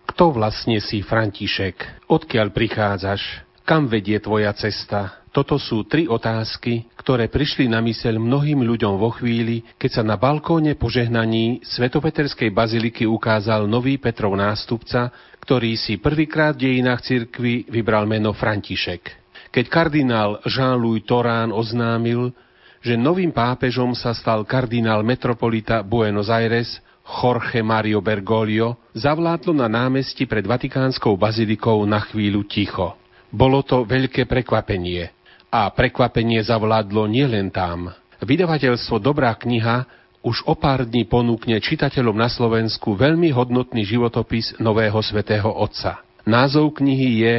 Kto 0.06 0.30
vlastne 0.30 0.78
si 0.78 1.02
František? 1.02 2.06
Odkiaľ 2.06 2.54
prichádzaš? 2.54 3.49
Kam 3.64 3.86
vedie 3.86 4.18
tvoja 4.18 4.50
cesta? 4.56 5.20
Toto 5.30 5.62
sú 5.62 5.86
tri 5.86 6.10
otázky, 6.10 6.90
ktoré 6.98 7.30
prišli 7.30 7.70
na 7.70 7.78
myseľ 7.78 8.18
mnohým 8.18 8.66
ľuďom 8.66 8.98
vo 8.98 9.14
chvíli, 9.14 9.62
keď 9.78 9.90
sa 9.90 10.02
na 10.02 10.18
balkóne 10.18 10.74
požehnaní 10.74 11.62
Svetopeterskej 11.62 12.50
baziliky 12.50 13.06
ukázal 13.06 13.70
nový 13.70 14.02
Petrov 14.02 14.34
nástupca, 14.34 15.14
ktorý 15.38 15.78
si 15.78 16.02
prvýkrát 16.02 16.58
v 16.58 16.66
dejinách 16.66 17.06
cirkvy 17.06 17.70
vybral 17.70 18.10
meno 18.10 18.34
František. 18.34 19.22
Keď 19.54 19.64
kardinál 19.70 20.42
Jean-Louis 20.46 21.06
Torán 21.06 21.54
oznámil, 21.54 22.34
že 22.82 22.98
novým 22.98 23.30
pápežom 23.30 23.94
sa 23.94 24.10
stal 24.10 24.42
kardinál 24.42 25.06
metropolita 25.06 25.86
Buenos 25.86 26.26
Aires 26.26 26.82
Jorge 27.06 27.62
Mario 27.62 27.98
Bergoglio, 28.02 28.78
zavládlo 28.94 29.54
na 29.54 29.66
námestí 29.66 30.26
pred 30.26 30.46
Vatikánskou 30.46 31.14
bazilikou 31.18 31.82
na 31.86 31.98
chvíľu 32.02 32.46
ticho. 32.46 32.99
Bolo 33.30 33.62
to 33.62 33.86
veľké 33.86 34.26
prekvapenie– 34.26 35.10
a 35.50 35.66
prekvapenie 35.74 36.40
zavládlo 36.46 37.10
nielen 37.10 37.50
tam. 37.50 37.90
Vydavateľstvo 38.22 39.02
Dobrá 39.02 39.34
kniha 39.34 39.84
už 40.22 40.46
o 40.46 40.54
pár 40.54 40.86
dní 40.86 41.10
ponúkne 41.10 41.58
čitateľom 41.58 42.14
na 42.14 42.30
Slovensku 42.30 42.94
veľmi 42.94 43.34
hodnotný 43.34 43.82
životopis 43.82 44.54
nového 44.62 45.02
svätého 45.02 45.50
Otca. 45.50 46.06
Názov 46.22 46.78
knihy 46.78 47.26
je 47.26 47.34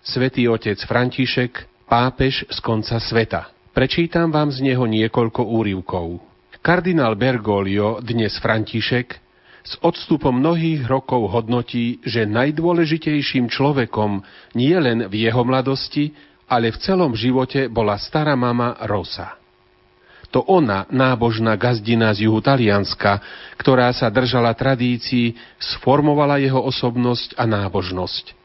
Svetý 0.00 0.48
otec 0.48 0.80
František, 0.80 1.68
pápež 1.84 2.48
z 2.48 2.58
konca 2.64 2.96
sveta. 2.96 3.52
Prečítam 3.76 4.32
vám 4.32 4.48
z 4.48 4.64
neho 4.64 4.88
niekoľko 4.88 5.44
úrivkov. 5.44 6.24
Kardinál 6.64 7.20
Bergoglio, 7.20 8.00
dnes 8.00 8.40
František, 8.40 9.20
s 9.60 9.76
odstupom 9.84 10.32
mnohých 10.40 10.88
rokov 10.88 11.30
hodnotí, 11.30 12.00
že 12.04 12.24
najdôležitejším 12.24 13.52
človekom 13.52 14.24
nie 14.56 14.74
len 14.76 15.08
v 15.08 15.28
jeho 15.28 15.42
mladosti, 15.44 16.16
ale 16.50 16.74
v 16.74 16.80
celom 16.82 17.12
živote 17.14 17.70
bola 17.70 17.94
stará 18.00 18.34
mama 18.34 18.74
Rosa. 18.88 19.38
To 20.30 20.46
ona, 20.46 20.86
nábožná 20.90 21.58
gazdina 21.58 22.14
z 22.14 22.30
juhu 22.30 22.38
Talianska, 22.38 23.18
ktorá 23.58 23.90
sa 23.90 24.06
držala 24.14 24.54
tradícií, 24.54 25.34
sformovala 25.58 26.38
jeho 26.38 26.62
osobnosť 26.62 27.34
a 27.34 27.50
nábožnosť. 27.50 28.38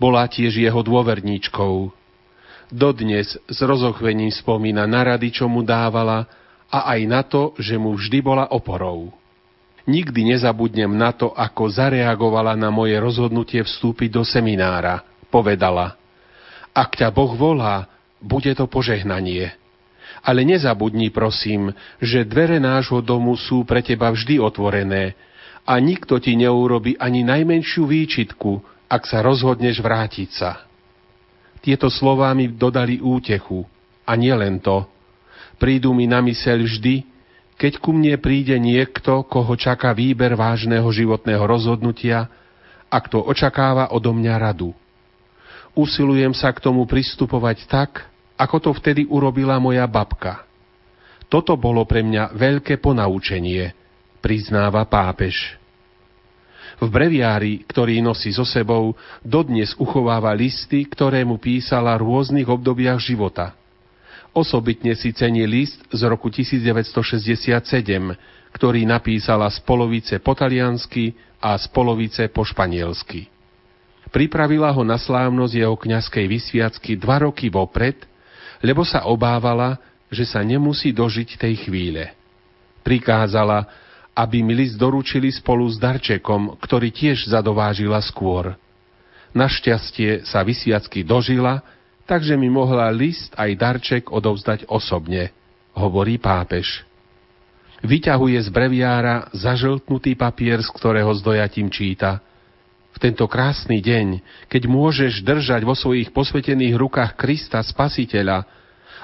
Bola 0.00 0.24
tiež 0.28 0.56
jeho 0.56 0.80
dôverníčkou. 0.80 1.92
Dodnes 2.72 3.36
s 3.36 3.58
rozochvením 3.60 4.32
spomína 4.32 4.88
na 4.88 5.12
rady, 5.12 5.28
čo 5.28 5.44
mu 5.46 5.60
dávala, 5.60 6.24
a 6.72 6.92
aj 6.96 7.00
na 7.06 7.22
to, 7.22 7.54
že 7.60 7.78
mu 7.78 7.94
vždy 7.94 8.18
bola 8.24 8.50
oporou. 8.50 9.14
Nikdy 9.86 10.34
nezabudnem 10.34 10.90
na 10.90 11.14
to, 11.14 11.30
ako 11.30 11.70
zareagovala 11.70 12.58
na 12.58 12.74
moje 12.74 12.98
rozhodnutie 12.98 13.62
vstúpiť 13.62 14.10
do 14.10 14.22
seminára. 14.26 15.06
Povedala– 15.30 15.94
ak 16.76 17.00
ťa 17.00 17.08
Boh 17.08 17.32
volá, 17.32 17.88
bude 18.20 18.52
to 18.52 18.68
požehnanie. 18.68 19.48
Ale 20.20 20.44
nezabudni, 20.44 21.08
prosím, 21.08 21.72
že 22.04 22.28
dvere 22.28 22.60
nášho 22.60 23.00
domu 23.00 23.32
sú 23.40 23.64
pre 23.64 23.80
teba 23.80 24.12
vždy 24.12 24.36
otvorené 24.36 25.16
a 25.64 25.80
nikto 25.80 26.20
ti 26.20 26.36
neurobi 26.36 27.00
ani 27.00 27.24
najmenšiu 27.24 27.88
výčitku, 27.88 28.60
ak 28.92 29.08
sa 29.08 29.24
rozhodneš 29.24 29.80
vrátiť 29.80 30.30
sa. 30.36 30.68
Tieto 31.64 31.88
slová 31.88 32.36
mi 32.36 32.52
dodali 32.52 33.00
útechu. 33.00 33.64
A 34.06 34.14
nielen 34.14 34.62
to. 34.62 34.86
Prídu 35.58 35.90
mi 35.90 36.06
na 36.06 36.22
myseľ 36.22 36.62
vždy, 36.62 36.94
keď 37.56 37.80
ku 37.80 37.92
mne 37.96 38.20
príde 38.20 38.56
niekto, 38.60 39.24
koho 39.24 39.56
čaká 39.56 39.96
výber 39.96 40.36
vážneho 40.36 40.84
životného 40.84 41.40
rozhodnutia 41.40 42.28
a 42.92 42.98
kto 43.00 43.24
očakáva 43.24 43.92
odo 43.96 44.12
mňa 44.12 44.34
radu. 44.36 44.76
Usilujem 45.76 46.32
sa 46.32 46.52
k 46.52 46.60
tomu 46.60 46.84
pristupovať 46.88 47.68
tak, 47.68 48.08
ako 48.36 48.56
to 48.60 48.70
vtedy 48.76 49.08
urobila 49.08 49.56
moja 49.56 49.84
babka. 49.88 50.44
Toto 51.26 51.56
bolo 51.56 51.82
pre 51.88 52.04
mňa 52.04 52.36
veľké 52.36 52.78
ponaučenie, 52.78 53.72
priznáva 54.20 54.84
pápež. 54.86 55.56
V 56.76 56.92
breviári, 56.92 57.64
ktorý 57.64 58.04
nosí 58.04 58.28
so 58.36 58.44
sebou, 58.44 58.92
dodnes 59.24 59.72
uchováva 59.80 60.36
listy, 60.36 60.84
ktoré 60.84 61.24
mu 61.24 61.40
písala 61.40 61.96
v 61.96 62.04
rôznych 62.04 62.44
obdobiach 62.44 63.00
života. 63.00 63.56
Osobitne 64.36 64.92
si 64.92 65.16
cení 65.16 65.48
list 65.48 65.80
z 65.88 66.04
roku 66.04 66.28
1967, 66.28 67.56
ktorý 68.52 68.84
napísala 68.84 69.48
z 69.48 69.64
polovice 69.64 70.20
po 70.20 70.36
taliansky 70.36 71.16
a 71.40 71.56
z 71.56 71.64
polovice 71.72 72.28
po 72.28 72.44
španielsky. 72.44 73.32
Pripravila 74.12 74.68
ho 74.76 74.84
na 74.84 75.00
slávnosť 75.00 75.54
jeho 75.56 75.72
kňazskej 75.72 76.24
vysviacky 76.28 77.00
dva 77.00 77.24
roky 77.24 77.48
vopred, 77.48 77.96
lebo 78.60 78.84
sa 78.84 79.08
obávala, 79.08 79.80
že 80.12 80.28
sa 80.28 80.44
nemusí 80.44 80.92
dožiť 80.92 81.40
tej 81.40 81.54
chvíle. 81.64 82.12
Prikázala, 82.84 83.64
aby 84.12 84.44
mi 84.44 84.52
list 84.52 84.76
doručili 84.76 85.32
spolu 85.32 85.64
s 85.64 85.80
darčekom, 85.80 86.60
ktorý 86.60 86.92
tiež 86.92 87.32
zadovážila 87.32 88.04
skôr. 88.04 88.52
Našťastie 89.32 90.28
sa 90.28 90.44
vysviacky 90.44 91.04
dožila 91.04 91.64
takže 92.06 92.38
mi 92.38 92.46
mohla 92.46 92.88
list 92.94 93.34
aj 93.34 93.50
darček 93.58 94.04
odovzdať 94.08 94.70
osobne, 94.70 95.34
hovorí 95.74 96.16
pápež. 96.16 96.86
Vyťahuje 97.84 98.38
z 98.40 98.48
breviára 98.48 99.28
zažltnutý 99.36 100.16
papier, 100.16 100.62
z 100.64 100.70
ktorého 100.72 101.12
s 101.12 101.20
dojatím 101.20 101.68
číta. 101.68 102.24
V 102.96 102.98
tento 103.02 103.28
krásny 103.28 103.84
deň, 103.84 104.24
keď 104.48 104.62
môžeš 104.64 105.20
držať 105.20 105.60
vo 105.68 105.76
svojich 105.76 106.08
posvetených 106.16 106.80
rukách 106.80 107.12
Krista 107.20 107.60
Spasiteľa 107.60 108.48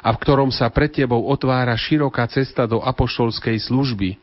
a 0.00 0.08
v 0.08 0.20
ktorom 0.24 0.48
sa 0.48 0.72
pred 0.72 0.88
tebou 0.88 1.28
otvára 1.28 1.76
široká 1.76 2.24
cesta 2.32 2.64
do 2.64 2.80
apoštolskej 2.80 3.60
služby, 3.68 4.16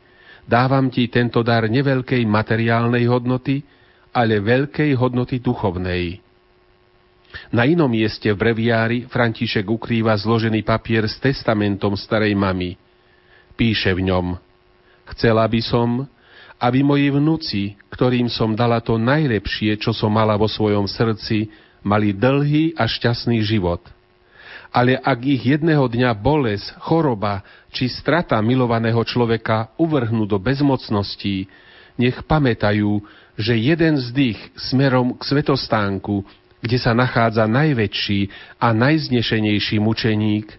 dávam 0.50 0.90
ti 0.90 1.06
tento 1.06 1.46
dar 1.46 1.70
neveľkej 1.70 2.26
materiálnej 2.26 3.06
hodnoty, 3.06 3.62
ale 4.10 4.42
veľkej 4.42 4.98
hodnoty 4.98 5.38
duchovnej 5.38 6.29
na 7.50 7.66
inom 7.66 7.90
mieste 7.90 8.30
v 8.30 8.38
breviári 8.38 8.98
František 9.06 9.66
ukrýva 9.66 10.14
zložený 10.18 10.62
papier 10.66 11.06
s 11.06 11.18
testamentom 11.18 11.94
starej 11.94 12.34
mamy. 12.34 12.74
Píše 13.54 13.92
v 13.94 14.10
ňom 14.10 14.26
Chcela 15.10 15.42
by 15.50 15.60
som, 15.62 16.06
aby 16.62 16.86
moji 16.86 17.10
vnúci, 17.10 17.62
ktorým 17.90 18.30
som 18.30 18.54
dala 18.54 18.78
to 18.78 18.94
najlepšie, 18.94 19.74
čo 19.80 19.90
som 19.90 20.14
mala 20.14 20.38
vo 20.38 20.46
svojom 20.46 20.86
srdci, 20.86 21.50
mali 21.82 22.14
dlhý 22.14 22.78
a 22.78 22.86
šťastný 22.86 23.42
život. 23.42 23.82
Ale 24.70 24.94
ak 25.02 25.18
ich 25.26 25.42
jedného 25.50 25.82
dňa 25.82 26.14
boles, 26.14 26.62
choroba 26.78 27.42
či 27.74 27.90
strata 27.90 28.38
milovaného 28.38 29.02
človeka 29.02 29.74
uvrhnú 29.74 30.30
do 30.30 30.38
bezmocností, 30.38 31.50
nech 31.98 32.22
pamätajú, 32.22 33.02
že 33.34 33.58
jeden 33.58 33.98
zdych 33.98 34.38
smerom 34.54 35.18
k 35.18 35.22
svetostánku 35.26 36.22
kde 36.60 36.76
sa 36.76 36.92
nachádza 36.92 37.48
najväčší 37.48 38.28
a 38.60 38.72
najznešenejší 38.76 39.80
mučeník 39.80 40.52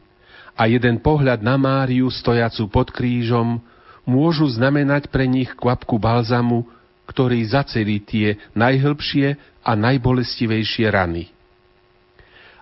a 0.58 0.68
jeden 0.68 1.00
pohľad 1.02 1.42
na 1.42 1.56
Máriu 1.58 2.10
stojacu 2.10 2.68
pod 2.70 2.90
krížom 2.94 3.62
môžu 4.06 4.50
znamenať 4.50 5.10
pre 5.14 5.30
nich 5.30 5.54
kvapku 5.54 6.02
balzamu, 6.02 6.66
ktorý 7.06 7.42
zacelí 7.46 8.02
tie 8.02 8.38
najhlbšie 8.58 9.38
a 9.62 9.72
najbolestivejšie 9.78 10.90
rany. 10.90 11.30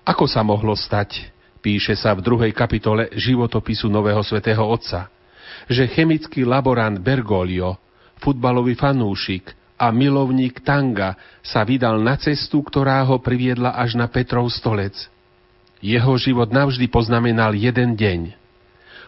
Ako 0.03 0.25
sa 0.25 0.41
mohlo 0.41 0.73
stať, 0.73 1.29
píše 1.61 1.95
sa 1.95 2.15
v 2.17 2.23
druhej 2.25 2.51
kapitole 2.55 3.13
životopisu 3.13 3.87
Nového 3.87 4.23
svätého 4.25 4.63
Otca, 4.63 5.07
že 5.69 5.85
chemický 5.85 6.47
laborant 6.47 6.97
Bergoglio, 6.97 7.77
futbalový 8.17 8.73
fanúšik, 8.73 9.53
a 9.79 9.87
milovník 9.95 10.59
tanga 10.59 11.15
sa 11.39 11.63
vydal 11.63 12.03
na 12.03 12.19
cestu, 12.19 12.59
ktorá 12.59 12.99
ho 13.07 13.15
priviedla 13.23 13.79
až 13.79 13.95
na 13.95 14.11
Petrov 14.11 14.51
stolec. 14.51 15.07
Jeho 15.79 16.19
život 16.19 16.51
navždy 16.51 16.91
poznamenal 16.91 17.55
jeden 17.55 17.95
deň. 17.95 18.35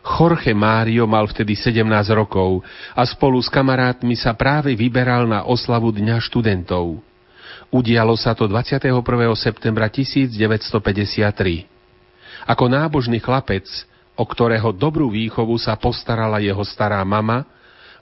Jorge 0.02 0.56
Mário 0.56 1.06
mal 1.06 1.28
vtedy 1.30 1.54
17 1.54 1.84
rokov 2.16 2.64
a 2.98 3.04
spolu 3.06 3.38
s 3.38 3.52
kamarátmi 3.52 4.18
sa 4.18 4.34
práve 4.34 4.74
vyberal 4.74 5.30
na 5.30 5.46
oslavu 5.46 5.94
Dňa 5.94 6.18
študentov. 6.24 7.04
Udialo 7.70 8.18
sa 8.18 8.34
to 8.34 8.50
21. 8.50 8.90
septembra 9.38 9.92
1953. 9.92 11.70
Ako 12.50 12.66
nábožný 12.66 13.22
chlapec, 13.22 13.70
o 14.18 14.26
ktorého 14.26 14.74
dobrú 14.74 15.14
výchovu 15.14 15.56
sa 15.62 15.78
postarala 15.78 16.42
jeho 16.42 16.66
stará 16.66 17.00
mama, 17.06 17.46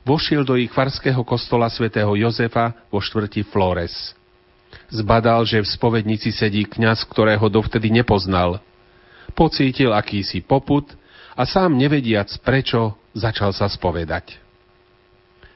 vošiel 0.07 0.47
do 0.47 0.55
ich 0.55 0.71
farského 0.71 1.21
kostola 1.27 1.67
svätého 1.67 2.11
Jozefa 2.15 2.75
vo 2.87 2.99
štvrti 3.03 3.43
Flores. 3.47 4.15
Zbadal, 4.89 5.45
že 5.45 5.61
v 5.61 5.69
spovednici 5.69 6.29
sedí 6.33 6.65
kňaz, 6.65 7.05
ktorého 7.09 7.45
dovtedy 7.49 7.89
nepoznal. 7.89 8.61
Pocítil 9.33 9.93
akýsi 9.93 10.41
poput 10.41 10.89
a 11.37 11.45
sám 11.45 11.77
nevediac 11.77 12.29
prečo, 12.41 12.97
začal 13.13 13.53
sa 13.53 13.69
spovedať. 13.69 14.37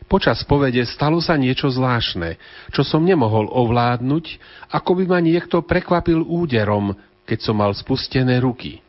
Počas 0.06 0.46
povede 0.46 0.86
stalo 0.86 1.18
sa 1.24 1.34
niečo 1.34 1.74
zvláštne, 1.74 2.38
čo 2.70 2.86
som 2.86 3.02
nemohol 3.02 3.50
ovládnuť, 3.50 4.26
ako 4.70 5.02
by 5.02 5.04
ma 5.10 5.20
niekto 5.24 5.66
prekvapil 5.66 6.22
úderom, 6.22 6.94
keď 7.26 7.40
som 7.42 7.58
mal 7.58 7.74
spustené 7.74 8.38
ruky. 8.38 8.84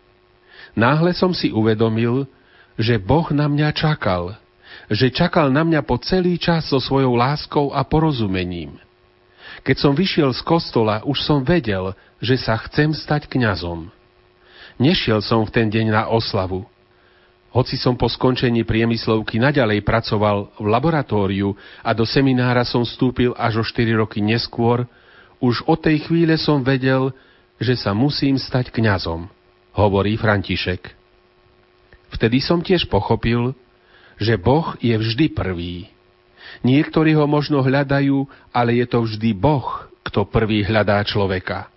Náhle 0.76 1.16
som 1.16 1.32
si 1.32 1.54
uvedomil, 1.54 2.28
že 2.76 3.00
Boh 3.00 3.24
na 3.30 3.48
mňa 3.48 3.70
čakal– 3.72 4.36
že 4.92 5.12
čakal 5.12 5.48
na 5.48 5.64
mňa 5.64 5.80
po 5.84 5.96
celý 6.00 6.36
čas 6.36 6.68
so 6.68 6.80
svojou 6.80 7.16
láskou 7.16 7.72
a 7.72 7.84
porozumením. 7.84 8.76
Keď 9.64 9.76
som 9.80 9.92
vyšiel 9.96 10.34
z 10.36 10.40
kostola, 10.44 11.00
už 11.08 11.24
som 11.24 11.40
vedel, 11.40 11.96
že 12.20 12.36
sa 12.36 12.58
chcem 12.68 12.92
stať 12.92 13.28
kňazom. 13.32 13.88
Nešiel 14.76 15.22
som 15.24 15.46
v 15.46 15.54
ten 15.54 15.66
deň 15.70 15.86
na 15.88 16.02
oslavu. 16.10 16.66
Hoci 17.54 17.78
som 17.78 17.94
po 17.94 18.10
skončení 18.10 18.66
priemyslovky 18.66 19.38
naďalej 19.38 19.86
pracoval 19.86 20.58
v 20.58 20.66
laboratóriu 20.66 21.54
a 21.86 21.94
do 21.94 22.02
seminára 22.02 22.66
som 22.66 22.82
vstúpil 22.82 23.30
až 23.38 23.62
o 23.62 23.64
4 23.64 23.94
roky 23.94 24.18
neskôr, 24.18 24.90
už 25.38 25.62
od 25.70 25.78
tej 25.78 26.02
chvíle 26.02 26.34
som 26.34 26.66
vedel, 26.66 27.14
že 27.62 27.78
sa 27.78 27.94
musím 27.94 28.34
stať 28.34 28.74
kňazom, 28.74 29.30
hovorí 29.78 30.18
František. 30.18 30.90
Vtedy 32.10 32.42
som 32.42 32.58
tiež 32.58 32.90
pochopil, 32.90 33.54
že 34.18 34.38
Boh 34.38 34.74
je 34.78 34.94
vždy 34.94 35.32
prvý. 35.32 35.90
Niektorí 36.62 37.12
ho 37.18 37.26
možno 37.26 37.60
hľadajú, 37.60 38.24
ale 38.54 38.80
je 38.80 38.86
to 38.86 39.04
vždy 39.04 39.34
Boh, 39.34 39.88
kto 40.06 40.28
prvý 40.28 40.62
hľadá 40.62 41.02
človeka. 41.02 41.68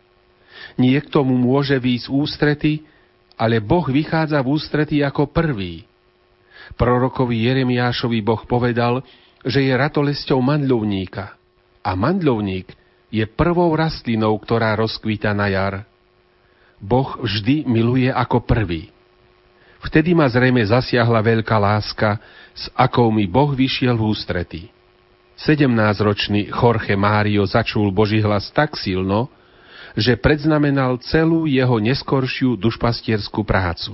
Niekto 0.77 1.25
mu 1.25 1.35
môže 1.39 1.75
výjsť 1.81 2.07
ústrety, 2.11 2.85
ale 3.37 3.57
Boh 3.57 3.85
vychádza 3.85 4.41
v 4.41 4.51
ústrety 4.53 5.01
ako 5.01 5.29
prvý. 5.29 5.85
Prorokovi 6.77 7.47
Jeremiášovi 7.47 8.19
Boh 8.21 8.43
povedal, 8.45 9.01
že 9.47 9.63
je 9.63 9.73
ratolesťou 9.73 10.43
mandľovníka 10.43 11.37
a 11.87 11.91
mandľovník 11.95 12.67
je 13.07 13.23
prvou 13.23 13.71
rastlinou, 13.71 14.35
ktorá 14.35 14.75
rozkvíta 14.75 15.31
na 15.31 15.47
jar. 15.47 15.75
Boh 16.77 17.15
vždy 17.23 17.63
miluje 17.63 18.11
ako 18.11 18.43
prvý. 18.43 18.91
Vtedy 19.83 20.17
ma 20.17 20.25
zrejme 20.25 20.65
zasiahla 20.65 21.21
veľká 21.21 21.57
láska, 21.61 22.17
s 22.57 22.65
akou 22.73 23.13
mi 23.13 23.29
Boh 23.29 23.53
vyšiel 23.53 23.93
v 23.93 24.03
ústrety. 24.09 24.61
17-ročný 25.37 26.49
Jorge 26.49 26.97
Mário 26.97 27.45
začul 27.45 27.93
Boží 27.93 28.17
hlas 28.17 28.49
tak 28.49 28.73
silno, 28.73 29.29
že 29.93 30.17
predznamenal 30.17 30.97
celú 31.05 31.45
jeho 31.45 31.77
neskoršiu 31.77 32.57
dušpastierskú 32.57 33.45
prácu. 33.45 33.93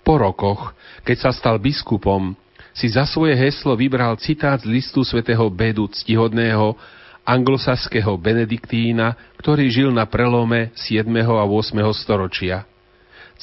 Po 0.00 0.14
rokoch, 0.16 0.72
keď 1.04 1.28
sa 1.28 1.30
stal 1.36 1.60
biskupom, 1.60 2.32
si 2.72 2.88
za 2.88 3.04
svoje 3.04 3.36
heslo 3.36 3.76
vybral 3.76 4.16
citát 4.16 4.60
z 4.60 4.68
listu 4.68 5.04
svätého 5.04 5.44
Bedu 5.52 5.84
ctihodného 5.88 6.76
anglosaského 7.24 8.16
Benediktína, 8.16 9.16
ktorý 9.40 9.68
žil 9.68 9.88
na 9.92 10.08
prelome 10.08 10.72
7. 10.76 11.08
a 11.24 11.44
8. 11.44 11.76
storočia– 11.92 12.64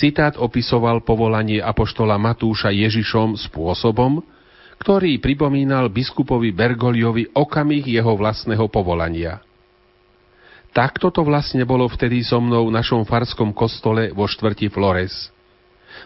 Citát 0.01 0.33
opisoval 0.33 1.05
povolanie 1.05 1.61
apoštola 1.61 2.17
Matúša 2.17 2.73
Ježišom 2.73 3.37
spôsobom, 3.37 4.25
ktorý 4.81 5.21
pripomínal 5.21 5.93
biskupovi 5.93 6.49
Bergoliovi 6.49 7.29
okamih 7.37 7.85
jeho 7.85 8.09
vlastného 8.17 8.65
povolania. 8.65 9.45
Takto 10.73 11.13
to 11.13 11.21
vlastne 11.21 11.61
bolo 11.69 11.85
vtedy 11.85 12.25
so 12.25 12.41
mnou 12.41 12.73
v 12.73 12.81
našom 12.81 13.05
farskom 13.05 13.53
kostole 13.53 14.09
vo 14.09 14.25
štvrti 14.25 14.73
Flores. 14.73 15.29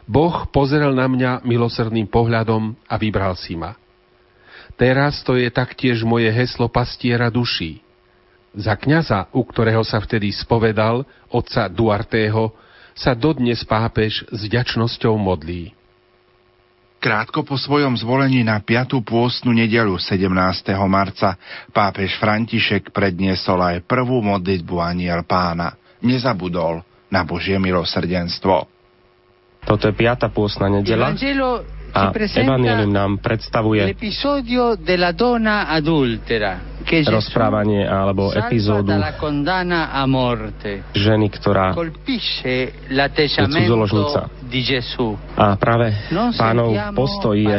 Boh 0.04 0.44
pozrel 0.52 0.92
na 0.92 1.08
mňa 1.08 1.48
milosrdným 1.48 2.12
pohľadom 2.12 2.76
a 2.92 3.00
vybral 3.00 3.40
si 3.40 3.56
ma. 3.56 3.80
Teraz 4.76 5.24
to 5.24 5.40
je 5.40 5.48
taktiež 5.48 6.04
moje 6.04 6.28
heslo 6.36 6.68
pastiera 6.68 7.32
duší. 7.32 7.80
Za 8.60 8.76
kňaza, 8.76 9.32
u 9.32 9.40
ktorého 9.48 9.88
sa 9.88 10.04
vtedy 10.04 10.36
spovedal, 10.36 11.08
otca 11.32 11.72
Duartého, 11.72 12.65
sa 12.96 13.12
dodnes 13.12 13.60
pápež 13.68 14.24
s 14.32 14.40
vďačnosťou 14.48 15.20
modlí. 15.20 15.76
Krátko 17.04 17.46
po 17.46 17.54
svojom 17.60 17.94
zvolení 18.00 18.42
na 18.42 18.58
5. 18.58 19.04
pôstnu 19.06 19.54
nedelu 19.54 19.94
17. 19.94 20.26
marca 20.90 21.38
pápež 21.70 22.18
František 22.18 22.90
predniesol 22.90 23.62
aj 23.62 23.86
prvú 23.86 24.26
modlitbu 24.26 24.82
Aniel 24.82 25.22
pána. 25.28 25.78
Nezabudol 26.02 26.82
na 27.14 27.22
Božie 27.22 27.62
milosrdenstvo. 27.62 28.66
Toto 29.66 29.86
je 29.86 29.94
piata 29.94 30.34
pôstna 30.34 30.72
nedela. 30.72 31.14
A 31.96 32.12
Evangelium 32.12 32.92
nám 32.92 33.24
predstavuje 33.24 33.88
rozprávanie 37.08 37.88
alebo 37.88 38.36
epizódu 38.36 38.92
ženy, 40.92 41.28
ktorá 41.32 41.72
je 41.72 43.48
cudzoložnica. 43.48 44.28
A 45.40 45.56
práve 45.56 45.96
pánov 46.36 46.76
postoj 46.92 47.36
je 47.40 47.58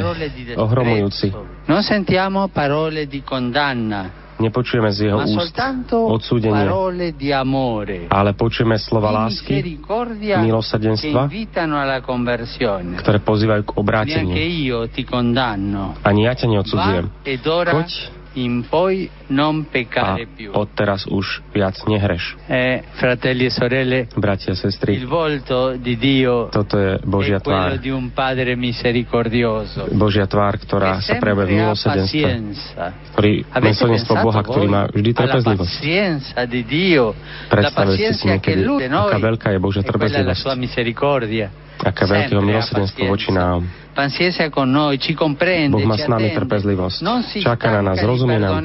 ohromujúci. 0.52 1.32
Non 1.66 1.80
sentiamo 1.80 2.52
parole 2.52 3.08
di 3.08 3.24
condanna, 3.24 4.25
Nepočujeme 4.36 4.92
z 4.92 5.08
jeho 5.08 5.18
úst 5.24 5.56
odsúdenie, 5.90 6.68
ale 8.12 8.30
počujeme 8.36 8.76
slova 8.76 9.08
lásky, 9.24 9.80
milosrdenstva, 10.44 11.32
ktoré 13.00 13.18
pozývajú 13.24 13.62
k 13.64 13.70
obráteniu. 13.80 14.36
Ani 16.04 16.20
ja 16.28 16.32
ťa 16.36 16.46
neodsudzujem. 16.52 17.06
Choď 17.72 17.90
in 18.36 18.64
poi 18.68 19.08
non 19.28 19.64
a 19.64 19.70
peccare 19.70 20.26
più. 20.28 20.50
odteraz 20.52 21.08
už 21.08 21.42
viac 21.52 21.80
nehreš. 21.88 22.36
Eh, 22.46 22.84
fratelli 22.92 23.44
e 23.46 23.50
sorelle, 23.50 24.08
Bratia 24.14 24.52
a 24.52 24.54
il 24.54 24.58
sestry, 24.60 25.04
volto 25.04 25.76
di 25.76 25.96
Dio 25.96 26.48
toto 26.52 26.76
je 26.78 27.00
Božia 27.04 27.40
tvár. 27.40 27.78
di 27.80 27.90
un 27.90 28.12
Padre 28.12 28.56
misericordioso. 28.56 29.88
Božia 29.92 30.28
tvár, 30.28 30.60
ktorá 30.60 31.00
sa 31.00 31.16
prejavuje 31.16 31.46
v 31.46 31.52
milosrdenstve, 31.64 32.84
ktorý 33.16 33.32
milosrdenstvo 33.48 34.14
Boha, 34.20 34.40
ktorý 34.44 34.66
má 34.68 34.82
vždy 34.92 35.10
trpezlivosť. 35.16 35.76
pazienza 35.80 36.40
di 36.44 36.62
Dio, 36.64 37.16
la 37.16 37.48
Predstavujte 37.48 38.12
si 38.12 38.24
niekedy, 38.28 38.62
aká 38.88 39.18
veľká 39.18 39.48
je 39.56 39.58
Božia 39.60 39.82
e 39.82 39.88
trpezlivosť, 39.88 40.44
aká 41.84 42.04
veľké 42.08 42.32
milosrdenstvo 42.40 43.04
voči 43.04 43.30
nám. 43.32 43.66
Boh 45.72 45.88
má 45.88 45.96
s 45.96 46.04
nami 46.04 46.28
trpezlivosť. 46.36 46.98
Čaká 47.40 47.80
na 47.80 47.82
nás, 47.92 47.98
rozumie 48.04 48.36
nám 48.36 48.60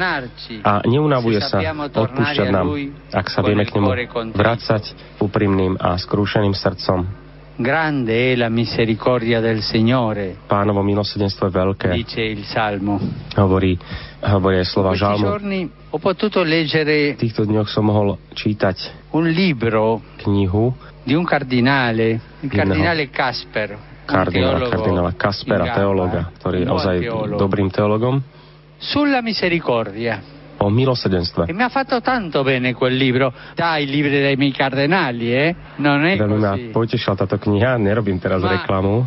a 0.63 0.83
neunavuje 0.83 1.39
sa 1.39 1.63
odpúšťať 1.75 2.47
nám, 2.51 2.67
ak 3.15 3.27
sa 3.31 3.39
vieme 3.39 3.63
k 3.63 3.79
nemu 3.79 3.88
vracať 4.35 4.83
úprimným 5.23 5.79
a 5.79 5.95
skrúšeným 5.95 6.51
srdcom. 6.51 7.20
Grande 7.61 8.33
è 8.33 8.35
la 8.35 8.49
misericordia 8.49 9.39
del 9.39 9.61
Signore, 9.61 10.35
Pánovo 10.49 10.81
milosrdenstvo 10.81 11.45
je 11.47 11.53
veľké, 11.53 11.89
dice 11.93 12.21
il 12.25 12.43
Salmo. 12.49 12.97
hovorí, 13.38 13.77
aj 14.21 14.65
slova 14.65 14.97
Questi 14.97 15.05
žalmu. 15.05 15.25
giorni 15.29 15.61
ho 15.69 15.97
potuto 16.01 16.41
leggere 16.41 17.13
V 17.13 17.21
týchto 17.21 17.45
dňoch 17.45 17.69
som 17.69 17.85
mohol 17.85 18.17
čítať 18.33 19.09
un 19.13 19.29
libro 19.29 20.01
knihu 20.25 20.73
di 21.05 21.13
un 21.13 21.25
cardinale, 21.25 22.41
il 22.41 22.49
cardinale 22.49 23.09
Casper, 23.09 23.77
kardinála 24.05 25.13
in 25.13 25.17
Kaspera, 25.17 25.65
gamba, 25.65 25.77
teológa, 25.77 26.21
ktorý 26.41 26.57
je 26.57 26.67
ozaj 26.67 26.97
teologo, 26.99 27.38
dobrým 27.38 27.69
teologom, 27.69 28.15
sulla 28.81 29.21
misericordia. 29.21 30.40
O 30.61 30.69
milosrdenstve. 30.69 31.45
E 31.49 31.53
mi 31.53 31.63
ha 31.63 31.69
fatto 31.69 32.01
tanto 32.01 32.43
bene 32.43 32.73
quel 32.73 32.95
libro, 32.95 33.33
dai 33.55 33.85
libri 33.85 34.21
dei 34.21 34.35
miei 34.38 34.53
cardinali, 34.53 35.33
eh? 35.33 35.55
Non 35.77 36.05
è 36.05 36.15
Veľmi 36.15 36.38
ma 36.38 36.53
potešila 36.71 37.15
táto 37.17 37.38
kniha, 37.38 37.77
nerobím 37.81 38.21
teraz 38.21 38.41
Ma- 38.41 38.61
reklamu 38.61 39.05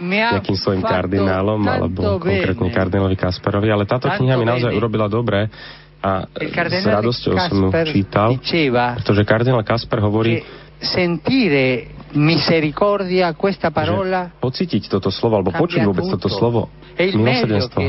nejakým 0.00 0.56
svojim 0.56 0.80
kardinálom, 0.80 1.60
alebo 1.68 2.16
konkrétne 2.16 2.72
bene. 2.72 2.72
kardinálovi 2.72 3.16
Kasperovi, 3.20 3.68
ale 3.68 3.84
táto 3.84 4.08
Tanto 4.08 4.24
kniha 4.24 4.34
mi 4.40 4.48
naozaj 4.48 4.72
bene. 4.72 4.80
urobila 4.80 5.06
dobre 5.12 5.52
a 6.00 6.24
Il 6.40 6.48
s 6.48 6.86
radosťou 6.88 7.34
som 7.36 7.68
ju 7.68 7.70
čítal, 7.92 8.32
diceva 8.40 8.96
pretože 8.96 9.20
kardinál 9.28 9.60
Kasper 9.60 10.00
hovorí, 10.00 10.40
sentire 10.80 11.92
misericordia, 12.16 13.36
questa 13.36 13.68
parola, 13.68 14.32
pocítiť 14.40 14.88
toto 14.88 15.12
slovo, 15.12 15.36
alebo 15.36 15.52
počuť 15.52 15.84
vôbec 15.84 16.08
toto 16.08 16.32
slovo, 16.32 16.72
milosrdenstvo, 16.96 17.80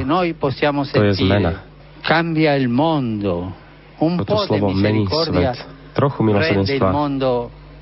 to 0.92 1.04
je 1.08 1.14
zmena. 1.24 1.71
Cambia 2.02 2.58
il 2.58 2.70
mondo. 2.70 3.54
Un 4.02 4.18
Toto 4.18 4.46
slovo 4.50 4.74
mení 4.74 5.06
svet. 5.06 5.58
Trochu 5.94 6.24
milosrdenstva 6.24 6.90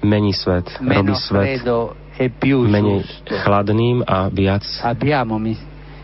mení 0.03 0.33
svet, 0.33 0.65
robí 0.79 1.15
svet 1.15 1.63
e 2.19 2.27
menej 2.67 3.03
chladným 3.43 4.03
a 4.03 4.27
viac 4.31 4.63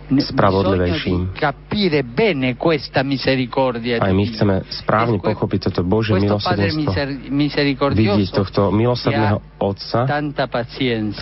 spravodlivejším. 0.05 1.33
Aj 3.97 4.13
my 4.13 4.23
chceme 4.29 4.55
správne 4.69 5.17
pochopiť 5.17 5.59
toto 5.71 5.81
Božie 5.81 6.21
milosrdenstvo. 6.21 6.93
Vidieť 7.95 8.29
tohto 8.31 8.69
milosrdného 8.69 9.41
Otca, 9.57 10.05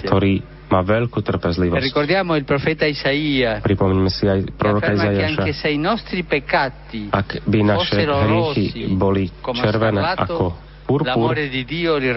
ktorý 0.03 0.43
má 0.73 0.81
veľkú 0.81 1.21
trpezlivosť. 1.21 1.85
ricordiamo 1.85 2.33
il 2.33 2.45
profeta 2.49 2.89
Isaia 2.89 3.61
Pripomeňme 3.61 4.09
si 4.09 4.25
aj 4.25 4.39
che 4.41 4.51
proroka 4.57 4.89
Izaiaša. 4.89 5.29
anche 5.29 5.53
se 5.53 5.69
i 5.69 5.77
nostri 5.77 6.25
peccati 6.25 7.13
Ak 7.13 7.45
by 7.45 7.59
naše 7.61 7.93
fossero 7.93 8.15
hriechy 8.25 8.89
boli 8.97 9.29
červené 9.29 10.01
ako 10.17 10.73
purpur, 10.89 11.13
l'amore 11.13 11.45
di 11.53 11.61
Dio 11.63 12.01
li 12.01 12.09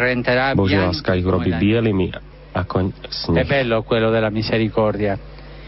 Božia 0.56 0.88
láska 0.88 1.12
ich 1.12 1.28
robí 1.28 1.52
bielými 1.52 2.08
ako 2.56 2.74
È 2.80 3.12
sneh. 3.12 3.44
bello 3.44 3.84
quello 3.84 4.08
della 4.08 4.32
misericordia. 4.32 5.12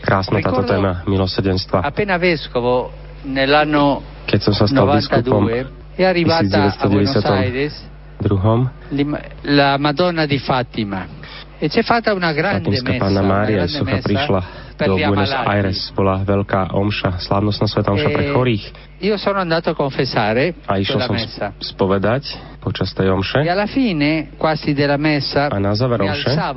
Krásna 0.01 0.41
táto 0.41 0.65
téma 0.65 1.05
milosrdenstva. 1.05 1.85
Appena 1.85 2.17
vescovo 2.17 2.89
nell'anno 3.29 4.17
Keď 4.25 4.41
som 4.41 4.55
sa 4.57 4.65
stal 4.65 4.89
biskupom 4.89 5.45
92 5.45 6.01
è 6.01 6.05
arrivata 6.09 6.73
a 6.79 6.87
Buenos 6.89 7.25
Aires 7.27 7.75
druhom, 8.19 8.71
la 9.43 9.77
Madonna 9.79 10.27
di 10.27 10.39
Fatima 10.39 11.18
e 11.61 12.99
Panna 12.99 13.21
una 13.21 13.23
Mária 13.23 13.67
grande 13.67 13.75
Socha 13.75 13.99
prišla 13.99 14.41
do 14.79 14.95
Buenos. 14.95 15.31
Aires. 15.35 15.91
Bola 15.91 16.23
veľká 16.23 16.71
omša, 16.71 17.19
slávnostná 17.19 17.67
sveta 17.67 17.91
omša 17.91 18.15
pre 18.15 18.31
E 18.31 18.33
chorých. 18.33 18.65
A 20.71 20.73
išiel 20.79 21.01
som 21.03 21.19
spovedať 21.59 22.23
počas 22.63 22.95
tej 22.95 23.11
omše. 23.11 23.43
E 23.43 23.51
A 25.51 25.59
na 25.59 25.75
záver 25.75 25.99
omše 26.07 26.31
som 26.31 26.39
sa 26.39 26.55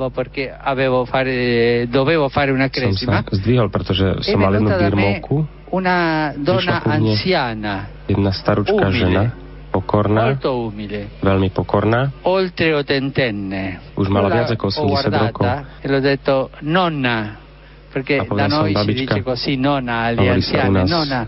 zdvihol, 3.33 3.73
pretože 3.73 4.05
È 4.21 4.21
som 4.21 4.37
mal 4.37 4.53
jednu 4.53 4.69
birmovku. 4.69 5.35
una 5.71 6.29
donna 6.35 6.83
anziana, 6.83 7.87
Jedna 8.11 8.35
staručká 8.35 8.91
žena, 8.91 9.31
pokorná, 9.71 10.35
molto 10.35 10.67
umile, 10.67 11.17
veľmi 11.23 11.49
pokorná. 11.55 12.11
oltre 12.27 12.75
ottantenne. 12.75 13.95
Už 13.95 14.11
mala 14.11 14.27
viac 14.27 14.51
ako 14.51 14.67
ho 14.67 14.83
80 14.83 14.91
guardata 14.91 15.31
rokov. 15.31 15.45
E 15.79 15.85
l'ho 15.87 16.01
detto, 16.03 16.33
nonna, 16.67 17.39
perché 17.91 18.27
da 18.27 18.47
noi 18.47 18.75
si 18.75 18.83
babička, 18.83 19.15
dice 19.15 19.23
così, 19.23 19.55
nonna 19.55 20.11
anziane, 20.11 20.83
nás 20.83 20.89
nonna. 20.91 21.21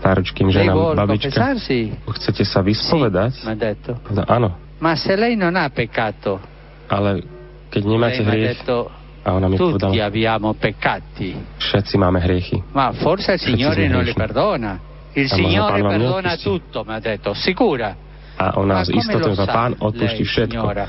staručkým 0.00 0.48
Lei 0.48 0.64
ženám, 0.64 0.96
babička, 0.96 1.54
chcete 2.16 2.42
sa 2.48 2.64
vyspovedať? 2.64 3.44
Mi 3.44 3.52
ha 3.52 3.56
detto. 3.56 4.00
Povedal, 4.00 4.24
áno, 4.26 4.48
Ma 4.80 4.96
se 4.96 5.12
lei 5.12 5.36
non 5.36 5.60
ha 5.60 5.68
peccato, 5.68 6.40
ale 6.88 7.20
keď 7.68 7.82
nemáte 7.84 8.24
hriech, 8.24 8.64
detto, 8.64 8.88
a 9.22 9.36
ona 9.36 9.52
mi 9.52 9.60
tutti 9.60 9.76
povedala, 9.76 10.08
abbiamo 10.08 10.56
peccati. 10.56 11.36
všetci 11.60 11.94
máme 12.00 12.24
hriechy. 12.24 12.56
Ma 12.72 12.92
forse 12.96 13.36
il 13.36 13.40
Signore 13.40 13.84
non 13.88 14.00
hriešni. 14.00 14.16
perdona. 14.16 14.72
Il 15.12 15.26
A 15.30 15.36
možno 15.36 15.48
Signore 15.48 15.82
perdona 15.82 16.36
tutto, 16.36 16.84
mi 16.86 16.92
ha 16.94 17.00
detto, 17.00 17.34
sicura. 17.34 17.96
A 18.36 18.52
ona 18.56 18.84
sa, 18.84 19.34
sa 19.34 19.46
pán 19.46 19.74
odpustí 19.78 20.22
lei, 20.22 20.30
všetko. 20.30 20.60
signora? 20.60 20.84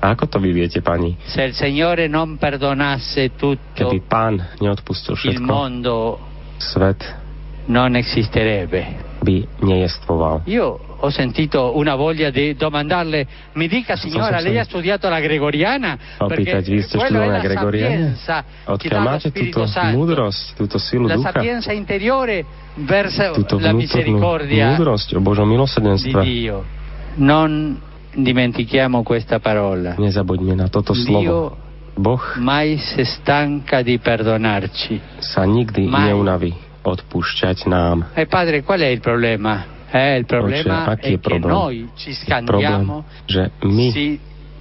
A 0.00 0.12
ako 0.12 0.28
to 0.28 0.38
vy 0.38 0.52
viete, 0.52 0.82
pani? 0.82 1.16
Se 1.24 1.42
il 1.42 1.54
Signore 1.54 2.08
non 2.08 2.36
perdonasse 2.36 3.34
tutto, 3.36 3.88
Keby 3.88 4.00
pán 4.04 4.42
neodpustil 4.60 5.14
il 5.14 5.18
všetko, 5.18 5.48
mondo 5.48 6.18
svet 6.58 7.00
non 7.66 7.96
esisterebbe. 7.96 9.05
By 9.26 9.66
nejestvoval. 9.66 10.46
Io 10.46 10.78
ho 10.78 11.10
sentito 11.10 11.74
una 11.74 11.98
voglia 11.98 12.30
di 12.30 12.54
domandarle, 12.54 13.50
mi 13.58 13.66
dica 13.66 13.96
signora, 13.96 14.38
lei 14.38 14.58
ha 14.58 14.64
studiato 14.64 15.10
la 15.10 15.18
gregoriana? 15.18 15.98
Opýtať, 16.22 16.62
vy 16.70 16.80
ste 16.86 16.94
študovaná 17.02 17.36
la 17.36 17.42
Gregoriana? 17.42 18.14
Odkiaľ 18.70 19.00
máte 19.02 19.28
túto 19.34 19.66
múdrosť, 19.66 20.42
túto 20.54 20.78
silu 20.78 21.10
La 21.10 21.18
ducha, 21.18 21.34
sapienza 21.34 21.74
interiore 21.74 22.46
verso 22.86 23.34
túto 23.34 23.58
la 23.58 23.74
misericordia 23.74 24.78
múdrosť 24.78 25.18
o 25.18 25.20
Božom 25.20 25.50
di 25.50 25.52
milosrdenstve? 25.58 26.20
Dio. 26.22 26.56
Non 27.18 27.74
dimentichiamo 28.14 29.02
questa 29.02 29.42
parola. 29.42 29.98
Nezabuďme 29.98 30.54
na 30.54 30.70
toto 30.70 30.94
slovo. 30.94 31.20
Dio 31.20 31.64
Boh 31.96 32.20
mai 32.36 32.76
si 32.76 33.08
stanca 33.08 33.80
di 33.80 33.96
perdonarci. 33.96 35.16
sa 35.16 35.48
nikdy 35.48 35.88
Mai. 35.88 36.12
neunaví 36.12 36.65
odpúšťať 36.86 37.66
nám. 37.66 38.14
E 38.14 38.30
padre, 38.30 38.62
qual 38.62 38.80
è 38.80 38.90
il 38.90 39.02
problema? 39.02 39.74
Eh, 39.90 40.18
il 40.18 40.26
problema 40.26 40.86
Oče, 40.86 40.92
aký 40.98 41.12
je 41.14 41.18
problém? 41.18 41.50
noi 41.50 41.76
ci 41.94 42.10
Problém, 42.26 43.02
že 43.26 43.42
my 43.62 43.86
si 43.90 44.06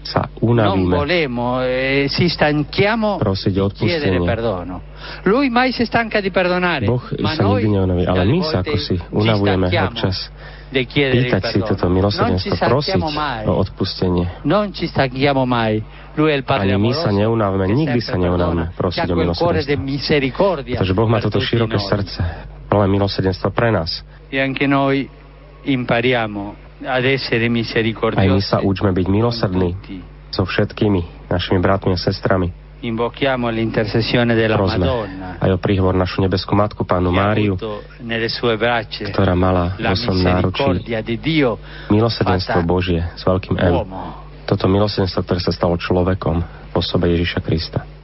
sa 0.06 0.30
unavíme. 0.38 0.86
Non 0.86 1.02
volemo, 1.02 1.66
eh, 1.66 2.06
si 2.14 2.30
stanchiamo 2.30 3.18
prosiť 3.18 3.54
o 3.58 3.64
odpustenie. 3.74 4.22
Lui 5.26 5.50
mai 5.50 5.74
si 5.74 5.82
stanca 5.86 6.22
di 6.22 6.30
perdonare. 6.30 6.86
Boh 6.86 7.02
sa 7.02 7.42
nikdy 7.42 7.70
neunaví, 7.74 8.06
ale 8.06 8.24
my 8.30 8.40
sa 8.46 8.62
ako 8.62 8.78
si 8.78 8.96
unavujeme 9.10 9.66
občas 9.70 10.30
pýtať 10.72 11.42
si 11.52 11.60
toto 11.62 11.86
milosrdenstvo, 11.88 12.58
prosiť 12.58 13.02
o 13.46 13.54
odpustenie. 13.54 14.26
Ani 16.48 16.76
my 16.80 16.92
sa 16.96 17.12
neunávame, 17.12 17.66
nikdy 17.70 18.00
sa 18.02 18.16
neunávame 18.16 18.72
prosiť 18.74 19.08
o 19.12 19.16
milosrdenstvo. 19.16 19.52
Pretože 20.80 20.94
Boh 20.96 21.10
má 21.12 21.20
toto 21.22 21.38
široké 21.38 21.78
srdce, 21.78 22.20
plné 22.68 22.88
milosrdenstva 22.90 23.50
pre 23.52 23.70
nás. 23.70 24.02
E. 24.32 24.40
Aj 26.86 28.28
my 28.28 28.42
sa 28.44 28.58
učme 28.60 28.92
byť 28.92 29.08
milosrdní 29.08 29.70
so 30.30 30.44
všetkými 30.44 31.32
našimi 31.32 31.64
bratmi 31.64 31.96
a 31.96 32.00
sestrami. 32.00 32.65
Prosme 34.56 34.86
aj 35.42 35.50
o 35.52 35.60
príhovor 35.60 35.96
našu 35.98 36.22
nebeskú 36.22 36.54
matku, 36.54 36.86
pánu 36.86 37.10
Máriu, 37.10 37.58
ktorá 39.10 39.34
mala 39.34 39.74
vo 39.80 39.96
svojom 39.98 40.22
náručí 40.22 40.70
milosrdenstvo 41.90 42.60
Božie 42.68 43.02
s 43.16 43.24
veľkým 43.26 43.56
M. 43.58 43.74
Toto 44.46 44.70
milosrdenstvo, 44.70 45.26
ktoré 45.26 45.40
sa 45.42 45.50
stalo 45.50 45.74
človekom 45.80 46.38
v 46.70 46.76
osobe 46.78 47.10
Ježiša 47.18 47.40
Krista. 47.42 47.95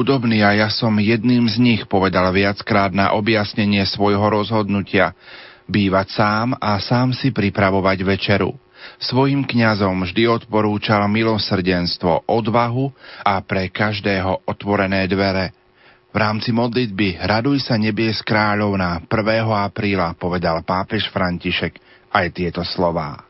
Chudobný 0.00 0.40
a 0.40 0.56
ja 0.56 0.72
som 0.72 0.96
jedným 0.96 1.44
z 1.44 1.60
nich, 1.60 1.82
povedal 1.84 2.32
viackrát 2.32 2.88
na 2.88 3.12
objasnenie 3.12 3.84
svojho 3.84 4.32
rozhodnutia 4.32 5.12
bývať 5.68 6.16
sám 6.16 6.56
a 6.56 6.80
sám 6.80 7.12
si 7.12 7.28
pripravovať 7.28 8.00
večeru. 8.00 8.56
Svojim 8.96 9.44
kňazom 9.44 10.08
vždy 10.08 10.24
odporúčal 10.24 11.04
milosrdenstvo, 11.04 12.24
odvahu 12.32 12.88
a 13.28 13.44
pre 13.44 13.68
každého 13.68 14.48
otvorené 14.48 15.04
dvere. 15.04 15.52
V 16.08 16.16
rámci 16.16 16.48
modlitby 16.48 17.20
Raduj 17.20 17.68
sa 17.68 17.76
nebies 17.76 18.24
kráľovná 18.24 19.04
1. 19.04 19.12
apríla 19.68 20.16
povedal 20.16 20.64
pápež 20.64 21.12
František 21.12 21.76
aj 22.08 22.26
tieto 22.32 22.64
slová. 22.64 23.29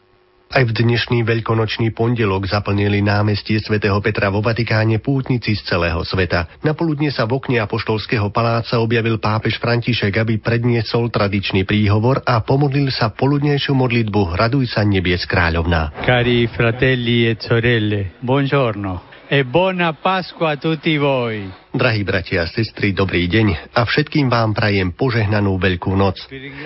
Aj 0.51 0.67
v 0.67 0.75
dnešný 0.75 1.23
veľkonočný 1.23 1.95
pondelok 1.95 2.51
zaplnili 2.51 2.99
námestie 3.07 3.63
svätého 3.63 3.95
Petra 4.03 4.35
vo 4.35 4.43
Vatikáne 4.43 4.99
pútnici 4.99 5.55
z 5.55 5.63
celého 5.63 6.03
sveta. 6.03 6.51
Napoludne 6.67 7.07
sa 7.15 7.23
v 7.23 7.39
okne 7.39 7.63
apoštolského 7.63 8.35
paláca 8.35 8.83
objavil 8.83 9.23
pápež 9.23 9.63
František, 9.63 10.11
aby 10.11 10.43
predniesol 10.43 11.07
tradičný 11.07 11.63
príhovor 11.63 12.27
a 12.27 12.43
pomodlil 12.43 12.91
sa 12.91 13.15
poludnejšiu 13.15 13.79
modlitbu 13.79 14.35
Raduj 14.35 14.75
sa 14.75 14.83
nebies 14.83 15.23
kráľovná. 15.23 15.95
Cari 16.03 16.51
fratelli 16.51 17.31
e 17.31 17.39
sorelle, 17.39 18.19
buongiorno. 18.19 19.10
E 19.31 19.45
buona 19.47 19.95
Pasqua 19.95 20.51
a 20.51 20.57
tutti 20.59 20.99
voi. 20.99 21.47
Drahí 21.71 22.03
bratia 22.03 22.43
a 22.43 22.51
sestry, 22.51 22.91
dobrý 22.91 23.31
deň 23.31 23.71
a 23.79 23.87
všetkým 23.87 24.27
vám 24.27 24.59
prajem 24.59 24.91
požehnanú 24.91 25.55
Veľkú 25.55 25.95
noc. 25.95 26.19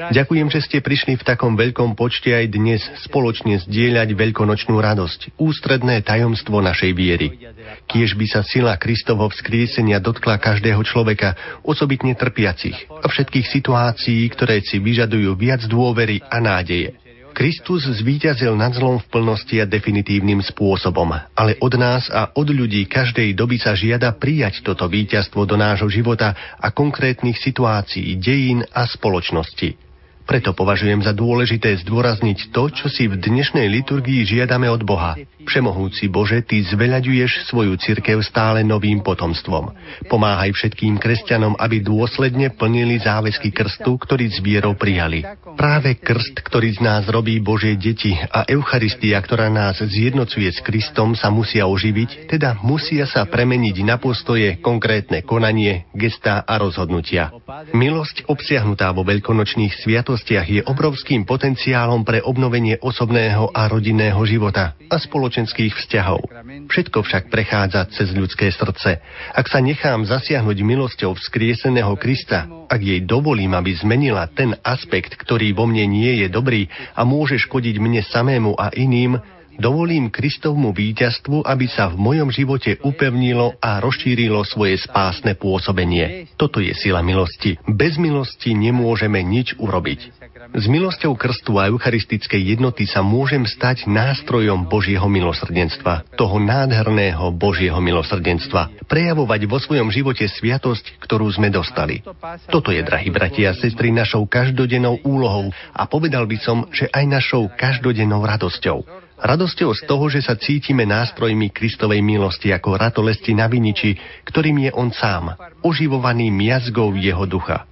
Ďakujem, 0.08 0.48
že 0.48 0.64
ste 0.64 0.78
prišli 0.80 1.20
v 1.20 1.26
takom 1.28 1.60
veľkom 1.60 1.92
počte 1.92 2.32
aj 2.32 2.48
dnes 2.48 2.80
spoločne 3.04 3.60
zdieľať 3.68 4.16
veľkonočnú 4.16 4.80
radosť, 4.80 5.36
ústredné 5.36 6.00
tajomstvo 6.08 6.64
našej 6.64 6.96
viery. 6.96 7.36
Kiež 7.84 8.16
by 8.16 8.26
sa 8.32 8.40
sila 8.40 8.80
Kristovho 8.80 9.28
vzkriesenia 9.28 10.00
dotkla 10.00 10.40
každého 10.40 10.80
človeka, 10.88 11.60
osobitne 11.68 12.16
trpiacich 12.16 12.88
a 12.88 13.04
všetkých 13.04 13.44
situácií, 13.44 14.24
ktoré 14.32 14.64
si 14.64 14.80
vyžadujú 14.80 15.36
viac 15.36 15.60
dôvery 15.68 16.24
a 16.32 16.40
nádeje. 16.40 17.03
Kristus 17.35 17.90
zvíťazil 17.90 18.55
nad 18.55 18.70
zlom 18.73 19.02
v 19.02 19.11
plnosti 19.11 19.59
a 19.59 19.66
definitívnym 19.66 20.39
spôsobom, 20.39 21.11
ale 21.35 21.59
od 21.59 21.74
nás 21.74 22.06
a 22.09 22.31
od 22.31 22.47
ľudí 22.47 22.86
každej 22.86 23.35
doby 23.35 23.59
sa 23.59 23.74
žiada 23.74 24.15
prijať 24.15 24.62
toto 24.62 24.86
víťazstvo 24.86 25.43
do 25.43 25.59
nášho 25.59 25.90
života 25.90 26.32
a 26.56 26.70
konkrétnych 26.70 27.36
situácií, 27.36 28.15
dejín 28.23 28.62
a 28.70 28.86
spoločnosti. 28.86 29.84
Preto 30.24 30.56
považujem 30.56 31.05
za 31.05 31.12
dôležité 31.12 31.76
zdôrazniť 31.84 32.48
to, 32.48 32.72
čo 32.72 32.88
si 32.88 33.05
v 33.05 33.20
dnešnej 33.20 33.68
liturgii 33.68 34.24
žiadame 34.24 34.72
od 34.72 34.80
Boha. 34.80 35.20
Všemohúci 35.44 36.09
Bože, 36.09 36.40
Ty 36.40 36.64
zveľaďuješ 36.64 37.52
svoju 37.52 37.76
cirkev 37.76 38.24
stále 38.24 38.64
novým 38.64 39.05
potomstvom. 39.05 39.76
Pomáhaj 40.09 40.56
všetkým 40.56 40.96
kresťanom, 40.96 41.60
aby 41.60 41.84
dôsledne 41.84 42.56
plnili 42.56 43.05
záväzky 43.05 43.52
krstu, 43.52 44.01
ktorý 44.01 44.32
z 44.32 44.40
vierou 44.40 44.72
prijali. 44.72 45.20
Práve 45.60 46.01
krst, 46.01 46.40
ktorý 46.40 46.72
z 46.72 46.80
nás 46.80 47.05
robí 47.12 47.36
Božie 47.44 47.76
deti 47.76 48.16
a 48.16 48.48
Eucharistia, 48.48 49.20
ktorá 49.20 49.52
nás 49.52 49.76
zjednocuje 49.84 50.48
s 50.48 50.64
Kristom, 50.64 51.12
sa 51.12 51.28
musia 51.28 51.68
oživiť, 51.68 52.32
teda 52.32 52.64
musia 52.64 53.05
sa 53.05 53.28
premeniť 53.28 53.76
na 53.84 54.01
postoje, 54.01 54.56
konkrétne 54.64 55.20
konanie, 55.20 55.84
gestá 55.92 56.40
a 56.48 56.56
rozhodnutia. 56.56 57.28
Milosť 57.76 58.24
obsiahnutá 58.32 58.88
vo 58.96 59.05
veľkonočných 59.05 59.76
sviatoch 59.84 60.13
sviatostiach 60.14 60.46
je 60.46 60.62
obrovským 60.62 61.26
potenciálom 61.26 62.06
pre 62.06 62.22
obnovenie 62.22 62.78
osobného 62.78 63.50
a 63.50 63.66
rodinného 63.66 64.22
života 64.22 64.78
a 64.86 64.94
spoločenských 64.94 65.74
vzťahov. 65.74 66.30
Všetko 66.70 67.02
však 67.02 67.34
prechádza 67.34 67.90
cez 67.90 68.14
ľudské 68.14 68.46
srdce. 68.54 69.02
Ak 69.34 69.50
sa 69.50 69.58
nechám 69.58 70.06
zasiahnuť 70.06 70.54
milosťou 70.62 71.18
vzkrieseného 71.18 71.98
Krista, 71.98 72.46
ak 72.70 72.78
jej 72.78 73.02
dovolím, 73.02 73.58
aby 73.58 73.74
zmenila 73.74 74.30
ten 74.30 74.54
aspekt, 74.62 75.18
ktorý 75.18 75.50
vo 75.50 75.66
mne 75.66 75.90
nie 75.90 76.22
je 76.22 76.30
dobrý 76.30 76.70
a 76.94 77.02
môže 77.02 77.34
škodiť 77.42 77.82
mne 77.82 78.06
samému 78.06 78.54
a 78.54 78.70
iným, 78.70 79.18
Dovolím 79.59 80.10
Kristovmu 80.10 80.74
víťazstvu, 80.74 81.47
aby 81.47 81.66
sa 81.70 81.90
v 81.93 81.97
mojom 82.01 82.28
živote 82.35 82.78
upevnilo 82.82 83.55
a 83.62 83.78
rozšírilo 83.78 84.43
svoje 84.43 84.78
spásne 84.82 85.39
pôsobenie. 85.39 86.31
Toto 86.35 86.59
je 86.59 86.74
sila 86.74 87.01
milosti. 87.01 87.59
Bez 87.68 87.97
milosti 87.97 88.52
nemôžeme 88.52 89.22
nič 89.22 89.55
urobiť. 89.59 90.24
S 90.55 90.70
milosťou 90.70 91.16
krstu 91.16 91.56
a 91.59 91.66
eucharistickej 91.72 92.55
jednoty 92.55 92.85
sa 92.85 93.01
môžem 93.01 93.43
stať 93.48 93.90
nástrojom 93.90 94.68
Božieho 94.68 95.09
milosrdenstva, 95.09 96.14
toho 96.14 96.36
nádherného 96.39 97.32
Božieho 97.35 97.81
milosrdenstva, 97.81 98.86
prejavovať 98.86 99.40
vo 99.51 99.59
svojom 99.59 99.89
živote 99.89 100.28
sviatosť, 100.28 101.01
ktorú 101.02 101.26
sme 101.32 101.48
dostali. 101.48 102.05
Toto 102.52 102.70
je, 102.70 102.85
drahí 102.85 103.09
bratia 103.09 103.51
a 103.51 103.59
sestry, 103.59 103.90
našou 103.90 104.28
každodennou 104.28 105.01
úlohou 105.02 105.51
a 105.74 105.82
povedal 105.89 106.28
by 106.28 106.39
som, 106.39 106.68
že 106.70 106.93
aj 106.93 107.05
našou 107.09 107.51
každodennou 107.55 108.22
radosťou. 108.22 109.03
Radosťou 109.24 109.72
z 109.72 109.88
toho, 109.88 110.12
že 110.12 110.20
sa 110.20 110.36
cítime 110.36 110.84
nástrojmi 110.84 111.48
Kristovej 111.48 112.05
milosti 112.05 112.52
ako 112.52 112.76
ratolesti 112.76 113.32
na 113.32 113.48
viniči, 113.48 113.96
ktorým 114.28 114.68
je 114.68 114.70
On 114.76 114.92
sám, 114.92 115.32
oživovaný 115.64 116.28
miazgou 116.28 116.92
Jeho 116.92 117.24
ducha. 117.24 117.64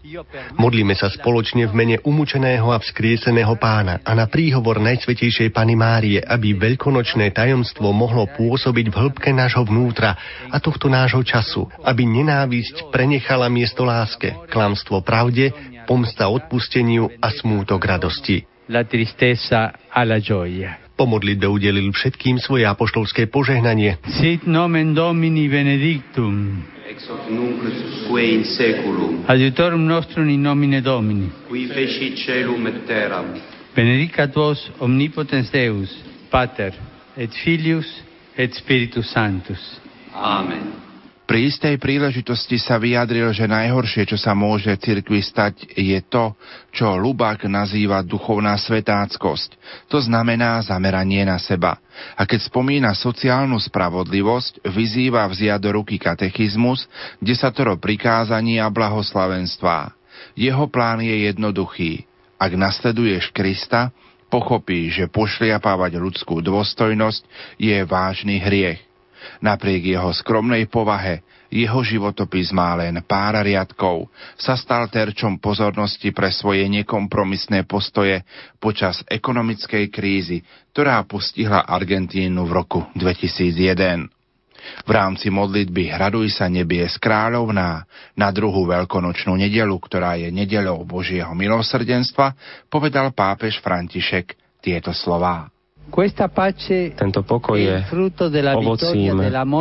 Modlíme 0.56 0.96
sa 0.96 1.12
spoločne 1.12 1.68
v 1.68 1.76
mene 1.76 1.96
umúčeného 2.08 2.72
a 2.72 2.80
vzkrieseného 2.80 3.52
pána 3.60 4.00
a 4.00 4.16
na 4.16 4.32
príhovor 4.32 4.80
Najsvetejšej 4.80 5.52
Pany 5.52 5.76
Márie, 5.76 6.24
aby 6.24 6.56
veľkonočné 6.56 7.36
tajomstvo 7.36 7.92
mohlo 7.92 8.24
pôsobiť 8.32 8.88
v 8.88 8.96
hĺbke 8.96 9.36
nášho 9.36 9.68
vnútra 9.68 10.16
a 10.48 10.56
tohto 10.56 10.88
nášho 10.88 11.20
času, 11.20 11.68
aby 11.84 12.08
nenávisť 12.08 12.88
prenechala 12.88 13.52
miesto 13.52 13.84
láske, 13.84 14.48
klamstvo 14.48 15.04
pravde, 15.04 15.52
pomsta 15.84 16.32
odpusteniu 16.32 17.12
a 17.20 17.28
smútok 17.28 17.84
radosti. 17.84 18.40
La 18.72 18.88
tristeza 18.88 19.68
a 19.92 20.00
la 20.00 20.16
gioia. 20.16 20.81
Po 20.92 21.08
modlitbe 21.08 21.48
udelil 21.48 21.88
všetkým 21.90 22.36
svoje 22.36 22.68
apoštolské 22.68 23.26
požehnanie. 23.32 23.96
Sit 24.20 24.44
nomen 24.44 24.92
Domini 24.92 25.48
benedictum. 25.48 26.62
Ex 26.84 27.08
hoc 27.08 27.24
nunc 27.32 27.64
usque 27.64 28.20
in 28.20 28.44
seculum. 28.44 29.24
Adiutorum 29.24 29.80
nostrum 29.88 30.28
in 30.28 30.44
nomine 30.44 30.84
Domini. 30.84 31.32
Qui 31.48 31.66
feci 31.72 32.12
celum 32.14 32.68
et 32.68 32.84
terram. 32.84 33.32
Benedicat 33.72 34.36
vos 34.36 34.60
omnipotens 34.84 35.48
Deus, 35.48 35.88
Pater, 36.28 36.76
et 37.16 37.32
Filius, 37.32 37.88
et 38.36 38.52
Spiritus 38.52 39.08
Sanctus. 39.08 39.80
Amen. 40.12 40.91
Pri 41.32 41.48
istej 41.48 41.80
príležitosti 41.80 42.60
sa 42.60 42.76
vyjadril, 42.76 43.32
že 43.32 43.48
najhoršie, 43.48 44.04
čo 44.04 44.20
sa 44.20 44.36
môže 44.36 44.68
cirkvi 44.76 45.24
stať, 45.24 45.64
je 45.80 45.96
to, 46.04 46.36
čo 46.76 46.92
Lubák 46.92 47.48
nazýva 47.48 48.04
duchovná 48.04 48.52
svetáckosť. 48.60 49.56
To 49.88 49.96
znamená 49.96 50.60
zameranie 50.60 51.24
na 51.24 51.40
seba. 51.40 51.80
A 52.20 52.28
keď 52.28 52.52
spomína 52.52 52.92
sociálnu 52.92 53.56
spravodlivosť, 53.64 54.60
vyzýva 54.76 55.24
vziať 55.24 55.56
do 55.56 55.80
ruky 55.80 55.96
katechizmus, 55.96 56.84
desatoro 57.16 57.80
prikázaní 57.80 58.60
a 58.60 58.68
blahoslavenstvá. 58.68 59.88
Jeho 60.36 60.68
plán 60.68 61.00
je 61.00 61.32
jednoduchý. 61.32 62.04
Ak 62.36 62.52
nasleduješ 62.52 63.32
Krista, 63.32 63.88
pochopíš, 64.28 65.00
že 65.00 65.06
pošliapávať 65.08 65.96
ľudskú 65.96 66.44
dôstojnosť 66.44 67.24
je 67.56 67.80
vážny 67.88 68.36
hriech 68.36 68.91
Napriek 69.44 69.94
jeho 69.94 70.10
skromnej 70.10 70.66
povahe, 70.66 71.20
jeho 71.52 71.84
životopis 71.84 72.48
má 72.56 72.72
len 72.80 72.96
pár 73.04 73.44
riadkov, 73.44 74.08
sa 74.40 74.56
stal 74.56 74.88
terčom 74.88 75.36
pozornosti 75.36 76.08
pre 76.08 76.32
svoje 76.32 76.64
nekompromisné 76.72 77.68
postoje 77.68 78.24
počas 78.56 79.04
ekonomickej 79.04 79.92
krízy, 79.92 80.40
ktorá 80.72 81.04
postihla 81.04 81.68
Argentínu 81.68 82.48
v 82.48 82.52
roku 82.56 82.80
2001. 82.96 84.08
V 84.88 84.90
rámci 84.90 85.28
modlitby 85.28 85.92
Hraduj 85.92 86.32
sa 86.40 86.48
nebies 86.48 86.96
kráľovná 86.96 87.84
na 88.16 88.28
druhú 88.32 88.64
veľkonočnú 88.64 89.36
nedelu, 89.36 89.76
ktorá 89.76 90.16
je 90.16 90.32
nedelou 90.32 90.80
Božieho 90.88 91.36
milosrdenstva, 91.36 92.32
povedal 92.72 93.12
pápež 93.12 93.60
František 93.60 94.38
tieto 94.64 94.96
slová. 94.96 95.51
Tento 96.96 97.20
pokoj 97.20 97.60
je 97.60 97.84
ovocím 98.56 99.12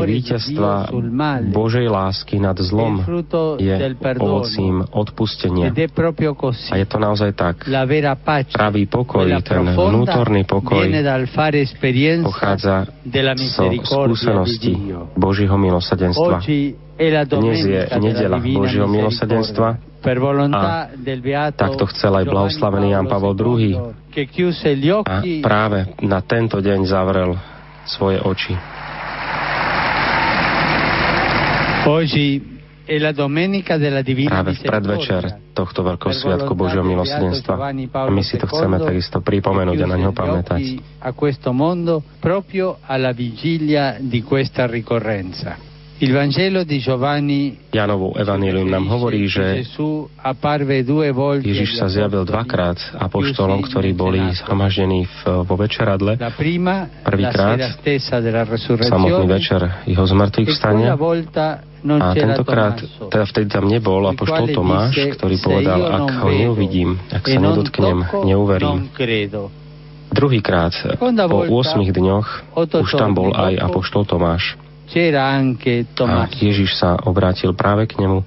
víťazstva 0.07 0.87
Božej 1.51 1.91
lásky 1.91 2.39
nad 2.39 2.55
zlom, 2.55 3.03
je 3.59 3.75
ovocím 4.15 4.79
odpustenia. 4.95 5.75
A 6.71 6.75
je 6.79 6.87
to 6.87 6.97
naozaj 7.03 7.35
tak. 7.35 7.67
Pravý 7.67 8.83
pokoj, 8.87 9.27
ten 9.43 9.75
vnútorný 9.75 10.47
pokoj 10.47 10.87
pochádza 12.23 12.87
zo 13.35 13.67
skúsenosti 13.83 14.73
Božího 15.19 15.59
milosadenstva. 15.59 16.39
Dnes 17.01 17.65
je 17.65 17.81
nedela 17.97 18.37
Božieho 18.37 18.85
milosadenstva 18.85 19.81
a 20.53 20.85
takto 21.49 21.89
chcel 21.89 22.13
aj 22.21 22.25
blahoslavený 22.29 22.93
Jan 22.93 23.09
Pavel 23.09 23.33
II. 23.33 23.97
A 25.09 25.17
práve 25.41 25.79
na 26.05 26.21
tento 26.21 26.61
deň 26.61 26.79
zavrel 26.85 27.33
svoje 27.89 28.21
oči. 28.21 28.53
Práve 34.29 34.53
v 34.53 34.61
predvečer 34.61 35.21
tohto 35.57 35.81
veľkého 35.81 36.13
sviatku 36.13 36.53
Božieho 36.53 36.85
milosrdenstva. 36.85 37.57
A 37.97 38.13
my 38.13 38.21
si 38.21 38.37
to 38.37 38.45
chceme 38.45 38.77
takisto 38.77 39.25
pripomenúť 39.25 39.79
a 39.81 39.87
na 39.89 39.97
ňo 39.97 40.11
pamätať. 40.13 40.61
Janovo 47.69 48.17
evanílium 48.17 48.65
nám 48.65 48.89
hovorí, 48.89 49.29
že 49.29 49.61
Ježiš 51.45 51.77
sa 51.77 51.85
zjavil 51.93 52.25
dvakrát 52.25 52.81
apoštolom, 52.97 53.61
ktorí 53.69 53.93
boli 53.93 54.17
zhromaždení 54.33 55.05
vo 55.45 55.55
večeradle. 55.61 56.17
Prvýkrát 57.05 57.77
samotný 58.81 59.25
večer 59.29 59.61
jeho 59.85 60.01
zmrtvých 60.01 60.49
vstania 60.49 60.97
a 62.01 62.07
tentokrát, 62.17 62.81
teda 63.09 63.25
vtedy 63.29 63.47
tam 63.53 63.69
nebol 63.69 64.01
apoštol 64.09 64.57
Tomáš, 64.57 64.97
ktorý 65.21 65.37
povedal, 65.37 65.85
ak 65.85 66.25
ho 66.25 66.29
neuvidím, 66.33 66.97
ak 67.13 67.29
sa 67.29 67.37
nedotknem, 67.37 67.97
neuverím. 68.25 68.89
Druhýkrát, 70.11 70.73
po 70.97 71.39
8 71.45 71.87
dňoch, 71.87 72.27
už 72.57 72.89
tam 72.97 73.13
bol 73.13 73.37
aj 73.37 73.53
apoštol 73.69 74.03
Tomáš. 74.09 74.57
A 76.05 76.27
Ježiš 76.27 76.75
sa 76.75 76.99
obrátil 77.01 77.53
práve 77.53 77.87
k 77.87 77.95
nemu. 77.97 78.23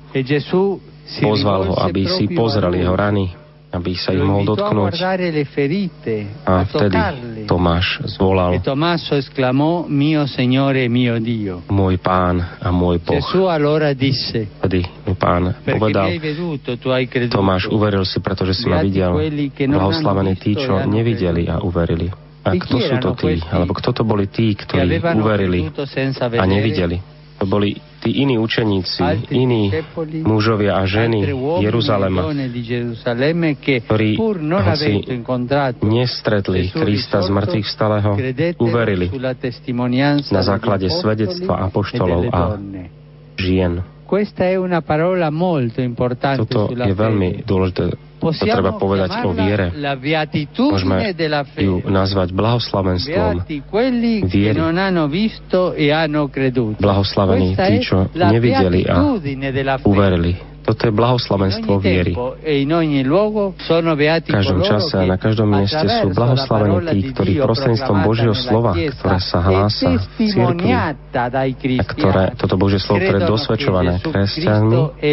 Pozval 1.20 1.68
ho, 1.68 1.74
aby 1.76 2.08
si 2.08 2.24
pozrel 2.32 2.72
jeho 2.74 2.96
rany, 2.96 3.28
aby 3.68 3.92
sa 3.92 4.10
ich 4.10 4.24
mohol 4.24 4.48
dotknúť. 4.48 4.96
A 6.42 6.64
vtedy 6.64 6.96
Tomáš 7.44 7.86
zvolal 8.08 8.56
Môj 11.68 11.94
pán 12.00 12.40
a 12.40 12.72
môj 12.72 13.04
Boh. 13.04 13.20
Vtedy 14.64 14.80
mi 15.04 15.12
pán 15.12 15.52
povedal 15.60 16.08
Tomáš, 17.28 17.68
uveril 17.68 18.08
si, 18.08 18.24
pretože 18.24 18.56
si 18.56 18.64
ma 18.64 18.80
videl. 18.80 19.12
Blahoslavení 19.76 20.34
tí, 20.40 20.56
čo 20.56 20.80
nevideli 20.88 21.44
a 21.44 21.60
uverili. 21.60 22.23
A 22.44 22.52
kto 22.60 22.76
sú 22.76 22.94
to 23.00 23.10
tí? 23.16 23.40
Alebo 23.48 23.72
kto 23.72 23.90
to 23.96 24.02
boli 24.04 24.28
tí, 24.28 24.52
ktorí 24.52 25.00
uverili 25.16 25.72
a 26.36 26.44
nevideli? 26.44 27.00
To 27.34 27.50
boli 27.50 27.74
tí 27.98 28.22
iní 28.22 28.38
učeníci, 28.38 29.02
iní 29.34 29.72
mužovia 30.22 30.78
a 30.78 30.86
ženy 30.86 31.34
Jeruzalema, 31.60 32.30
ktorí 33.88 34.10
hoci 34.46 34.92
nestretli 35.82 36.70
Krista 36.70 37.24
z 37.24 37.28
mŕtvych 37.34 37.66
vstalého, 37.66 38.12
uverili 38.60 39.10
na 40.30 40.42
základe 40.46 40.86
svedectva 40.92 41.64
apoštolov 41.66 42.22
a 42.30 42.42
žien. 43.40 43.82
Toto 46.38 46.60
je 46.70 46.94
veľmi 46.94 47.28
dôležité 47.42 47.84
to 48.32 48.44
treba 48.46 48.72
povedať 48.78 49.10
o 49.20 49.30
viere. 49.34 49.66
Môžeme 50.56 50.96
ju 51.58 51.74
nazvať 51.84 52.28
blahoslavenstvom 52.32 53.44
viery. 54.32 54.60
Blahoslavení 56.78 57.52
tí, 57.52 57.74
čo 57.82 58.08
nevideli 58.14 58.86
a 58.86 58.96
uverili. 59.84 60.53
Toto 60.64 60.88
je 60.88 60.92
blahoslavenstvo 60.96 61.76
viery. 61.76 62.16
V 62.16 62.40
každom 64.32 64.64
čase 64.64 64.96
a 64.96 65.04
na 65.04 65.20
každom 65.20 65.52
mieste 65.52 65.84
sú 65.84 66.08
blahoslavení 66.16 66.88
tí, 66.88 66.98
ktorí 67.12 67.32
prostredníctvom 67.44 67.98
Božieho 68.00 68.32
slova, 68.32 68.72
ktoré 68.72 69.20
sa 69.20 69.44
hlása 69.44 70.00
církvi, 70.16 70.72
a 70.72 70.96
ktoré, 71.84 72.32
toto 72.32 72.56
Božie 72.56 72.80
slovo, 72.80 73.04
ktoré 73.04 73.20
je 73.20 73.28
dosvedčované 73.28 73.92
kresťanmi, 74.00 75.04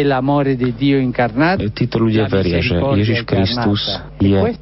títo 1.76 2.00
ľudia 2.00 2.32
veria, 2.32 2.64
že 2.64 2.80
Ježiš 2.80 3.28
Kristus 3.28 4.00
je 4.24 4.56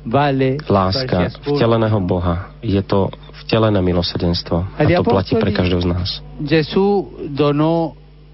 láska 0.67 1.31
vteleného 1.47 2.03
Boha. 2.03 2.51
Je 2.67 2.83
to 2.83 3.15
vtelené 3.47 3.79
milosedenstvo. 3.79 4.67
A 4.75 4.83
to 4.85 5.07
platí 5.07 5.39
pre 5.39 5.55
každého 5.55 5.81
z 5.81 5.89
nás. 5.89 6.09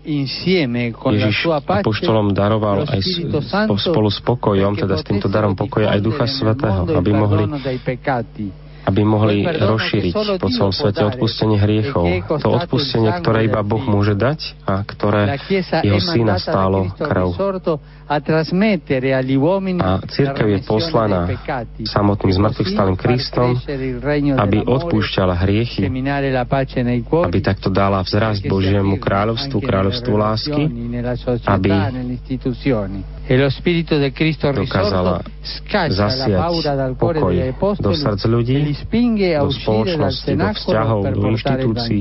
Ježiš 0.06 1.50
apoštolom 1.50 2.30
daroval 2.30 2.86
aj 2.86 3.02
spolu 3.74 4.08
s 4.08 4.22
pokojom, 4.22 4.78
teda 4.78 4.94
s 4.94 5.04
týmto 5.04 5.26
darom 5.26 5.58
pokoja 5.58 5.92
aj 5.92 6.00
Ducha 6.00 6.26
Svetého, 6.30 6.86
aby 6.86 7.10
mohli 7.10 7.44
aby 8.86 9.02
mohli 9.02 9.42
rozšíriť 9.42 10.14
po 10.38 10.46
celom 10.46 10.70
svete 10.70 11.02
odpustenie 11.02 11.58
hriechov. 11.58 12.06
To 12.38 12.48
odpustenie, 12.54 13.10
ktoré 13.18 13.50
iba 13.50 13.66
Boh 13.66 13.82
môže 13.82 14.14
dať 14.14 14.54
a 14.62 14.86
ktoré 14.86 15.34
jeho 15.82 15.98
syna 15.98 16.38
stálo 16.38 16.86
krv. 16.94 17.34
A 18.06 19.92
církev 20.06 20.46
je 20.46 20.58
poslaná 20.62 21.26
samotným 21.82 22.32
zmrtvých 22.38 22.70
Kristom, 22.94 23.58
aby 24.38 24.62
odpúšťala 24.62 25.34
hriechy, 25.42 25.82
aby 25.82 27.38
takto 27.42 27.66
dala 27.66 27.98
vzrast 28.06 28.46
Božiemu 28.46 29.02
kráľovstvu, 29.02 29.58
kráľovstvu 29.58 30.14
lásky, 30.14 30.62
aby 31.50 31.70
dokázala 34.54 35.26
zasiať 35.90 36.38
pokoj 36.94 37.34
do 37.82 37.90
srdc 37.90 38.22
ľudí, 38.30 38.54
do 39.42 39.50
spoločnosti, 39.50 40.30
do 40.30 40.48
vzťahov, 40.54 41.00
do 41.10 41.26
inštitúcií. 41.34 42.00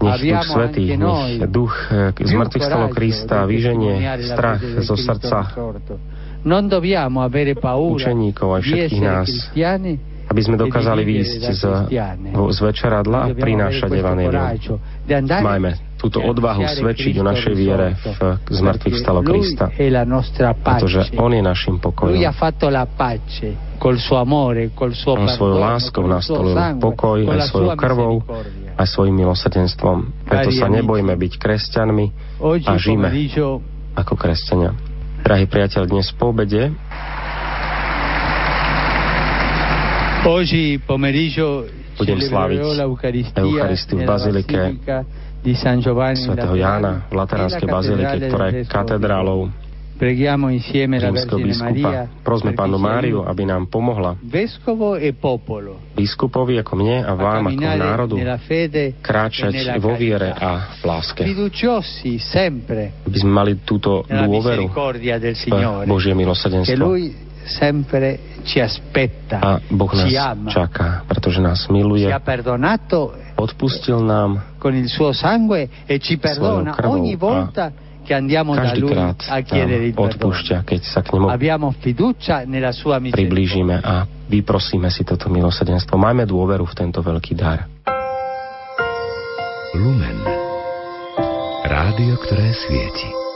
Nech 0.00 0.16
Duch 0.16 0.44
Svetý, 0.48 0.84
nech 0.96 1.44
Duch 1.44 1.74
eh, 1.92 2.12
z 2.16 2.32
mŕtvych 2.32 2.64
stalo 2.64 2.88
Krista 2.88 3.44
vyženie 3.44 4.00
strach 4.24 4.60
zo 4.80 4.96
srdca 4.96 5.52
učeníkov 8.00 8.48
aj 8.48 8.62
všetkých 8.64 9.02
nás, 9.04 9.28
aby 10.32 10.40
sme 10.40 10.56
dokázali 10.56 11.04
výjsť 11.04 11.42
z, 11.52 11.62
z 12.32 12.58
večeradla 12.64 13.28
a 13.28 13.34
prinášať 13.36 13.90
Evangelium. 13.92 14.80
Majme 15.44 15.89
túto 16.00 16.24
odvahu 16.24 16.64
svedčiť 16.64 17.20
o 17.20 17.24
našej 17.28 17.52
viere 17.52 17.92
v 18.48 18.48
zmrtvých 18.48 18.96
stalo 18.96 19.20
Krista, 19.20 19.68
pretože 20.64 21.12
On 21.20 21.28
je 21.28 21.44
našim 21.44 21.76
pokojom. 21.76 22.16
On 25.20 25.28
svojou 25.28 25.58
láskou 25.60 26.04
nastolil 26.08 26.56
pokoj 26.80 27.20
aj 27.28 27.52
svojou 27.52 27.76
krvou, 27.76 28.14
aj 28.80 28.86
svojim 28.88 29.12
milosrdenstvom. 29.20 30.24
Preto 30.24 30.48
sa 30.56 30.72
nebojme 30.72 31.12
byť 31.12 31.32
kresťanmi 31.36 32.06
a 32.40 32.72
žijeme 32.80 33.08
ako 33.92 34.16
kresťania. 34.16 34.72
Drahý 35.20 35.44
priateľ, 35.44 35.84
dnes 35.84 36.08
po 36.16 36.32
obede 36.32 36.72
budem 41.96 42.20
sláviť 42.20 42.60
Eucharistiu 43.36 43.96
v 44.00 44.08
Bazilike 44.08 44.60
svätého 46.16 46.54
Jána 46.56 47.08
v 47.08 47.14
Lateránskej 47.16 47.68
bazilike, 47.68 48.16
ktorá 48.28 48.46
je 48.52 48.68
katedrálou 48.68 49.48
rímskeho 50.00 51.44
biskupa. 51.44 52.08
Prosme 52.24 52.56
Pánu 52.56 52.80
Máriu, 52.80 53.20
aby 53.20 53.44
nám 53.44 53.68
pomohla. 53.68 54.16
Biskupovi 55.92 56.56
ako 56.56 56.72
mne 56.80 57.04
a 57.04 57.12
vám 57.12 57.52
ako 57.52 57.60
národu 57.60 58.16
kráčať 59.04 59.76
vo 59.76 59.92
viere 60.00 60.32
a 60.32 60.72
v 60.80 60.82
láske. 60.88 61.20
Aby 63.04 63.18
sme 63.20 63.32
mali 63.32 63.60
túto 63.60 64.08
dôveru 64.08 64.72
v 64.72 65.84
Božie 65.84 66.16
milosrdenstvo. 66.16 67.28
A 69.40 69.60
Boh 69.72 69.92
nás 69.92 70.12
čaká, 70.52 71.04
pretože 71.08 71.40
nás 71.40 71.68
miluje 71.68 72.08
odpustil 73.40 74.04
nám 74.04 74.60
con 74.60 74.76
il 74.76 74.88
suo 74.92 75.16
sangue 75.16 75.68
e 75.88 75.98
ci 75.98 76.20
perdona 76.20 76.76
ogni 76.84 77.16
volta 77.16 77.72
che 78.04 78.12
andiamo 78.14 78.54
da 78.54 78.74
lui 78.76 78.96
a 78.96 79.40
chiedere 79.40 79.86
il 79.86 79.94
odpúšťa, 79.96 80.66
keď 80.66 80.80
sa 80.82 81.00
k 81.00 81.14
nemu 81.14 81.30
priblížime 83.14 83.76
a 83.80 84.04
vyprosíme 84.28 84.90
si 84.90 85.06
toto 85.06 85.30
milosrdenstvo. 85.30 85.94
Máme 85.94 86.26
dôveru 86.26 86.66
v 86.66 86.74
tento 86.74 87.00
veľký 87.00 87.32
dar. 87.38 87.70
Lumen. 89.78 90.18
Rádio, 91.70 92.18
ktoré 92.18 92.50
svieti. 92.50 93.29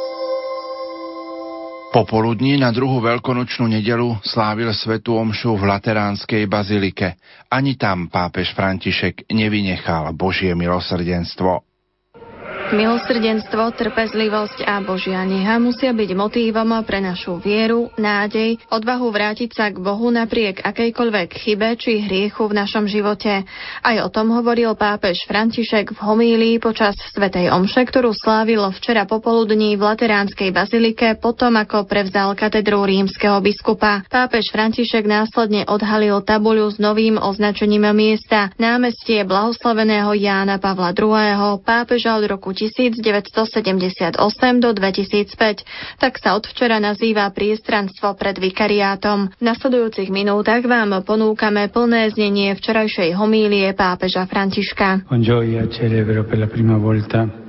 Popoludní 1.94 2.58
na 2.58 2.74
druhú 2.74 2.98
veľkonočnú 2.98 3.70
nedelu 3.70 4.18
slávil 4.26 4.74
svetú 4.74 5.14
omšu 5.14 5.54
v 5.54 5.70
Lateránskej 5.70 6.42
bazilike. 6.50 7.14
Ani 7.46 7.78
tam 7.78 8.10
pápež 8.10 8.50
František 8.50 9.30
nevynechal 9.30 10.10
Božie 10.10 10.58
milosrdenstvo. 10.58 11.62
Milosrdenstvo, 12.72 13.76
trpezlivosť 13.76 14.64
a 14.64 14.80
Božia 14.80 15.20
neha 15.28 15.60
musia 15.60 15.92
byť 15.92 16.16
motívom 16.16 16.72
pre 16.80 17.04
našu 17.04 17.36
vieru, 17.36 17.92
nádej, 18.00 18.56
odvahu 18.72 19.12
vrátiť 19.12 19.52
sa 19.52 19.68
k 19.68 19.76
Bohu 19.76 20.08
napriek 20.08 20.64
akejkoľvek 20.64 21.28
chybe 21.44 21.76
či 21.76 22.00
hriechu 22.00 22.48
v 22.48 22.56
našom 22.56 22.88
živote. 22.88 23.44
Aj 23.84 23.96
o 24.00 24.08
tom 24.08 24.32
hovoril 24.32 24.72
pápež 24.80 25.28
František 25.28 25.92
v 25.92 25.98
homílii 26.00 26.56
počas 26.56 26.96
Svetej 27.12 27.52
Omše, 27.52 27.84
ktorú 27.84 28.16
slávil 28.16 28.64
včera 28.72 29.04
popoludní 29.04 29.76
v 29.76 29.84
Lateránskej 29.84 30.48
bazilike 30.48 31.20
potom, 31.20 31.60
ako 31.60 31.84
prevzal 31.84 32.32
katedru 32.32 32.88
rímskeho 32.88 33.44
biskupa. 33.44 34.08
Pápež 34.08 34.48
František 34.48 35.04
následne 35.04 35.68
odhalil 35.68 36.24
tabuľu 36.24 36.72
s 36.72 36.80
novým 36.80 37.20
označením 37.20 37.92
miesta 37.92 38.48
námestie 38.56 39.20
blahoslaveného 39.28 40.16
Jána 40.16 40.56
Pavla 40.56 40.96
II. 40.96 41.60
pápeža 41.60 42.16
od 42.16 42.24
roku 42.24 42.53
1978 42.54 44.16
do 44.62 44.70
2005, 44.72 46.00
tak 46.00 46.16
sa 46.22 46.38
od 46.38 46.46
včera 46.46 46.80
nazýva 46.80 47.28
priestranstvo 47.34 48.14
pred 48.16 48.38
vikariátom. 48.38 49.34
V 49.36 49.42
nasledujúcich 49.42 50.08
minútach 50.08 50.62
vám 50.64 51.04
ponúkame 51.04 51.68
plné 51.68 52.14
znenie 52.14 52.54
včerajšej 52.56 53.18
homílie 53.18 53.74
pápeža 53.76 54.24
Františka. 54.30 55.04
l'Eucaristia 55.10 56.24
in 56.24 56.90
questa 56.94 57.18
Basilica 57.18 57.18
Lateranense. 57.20 57.43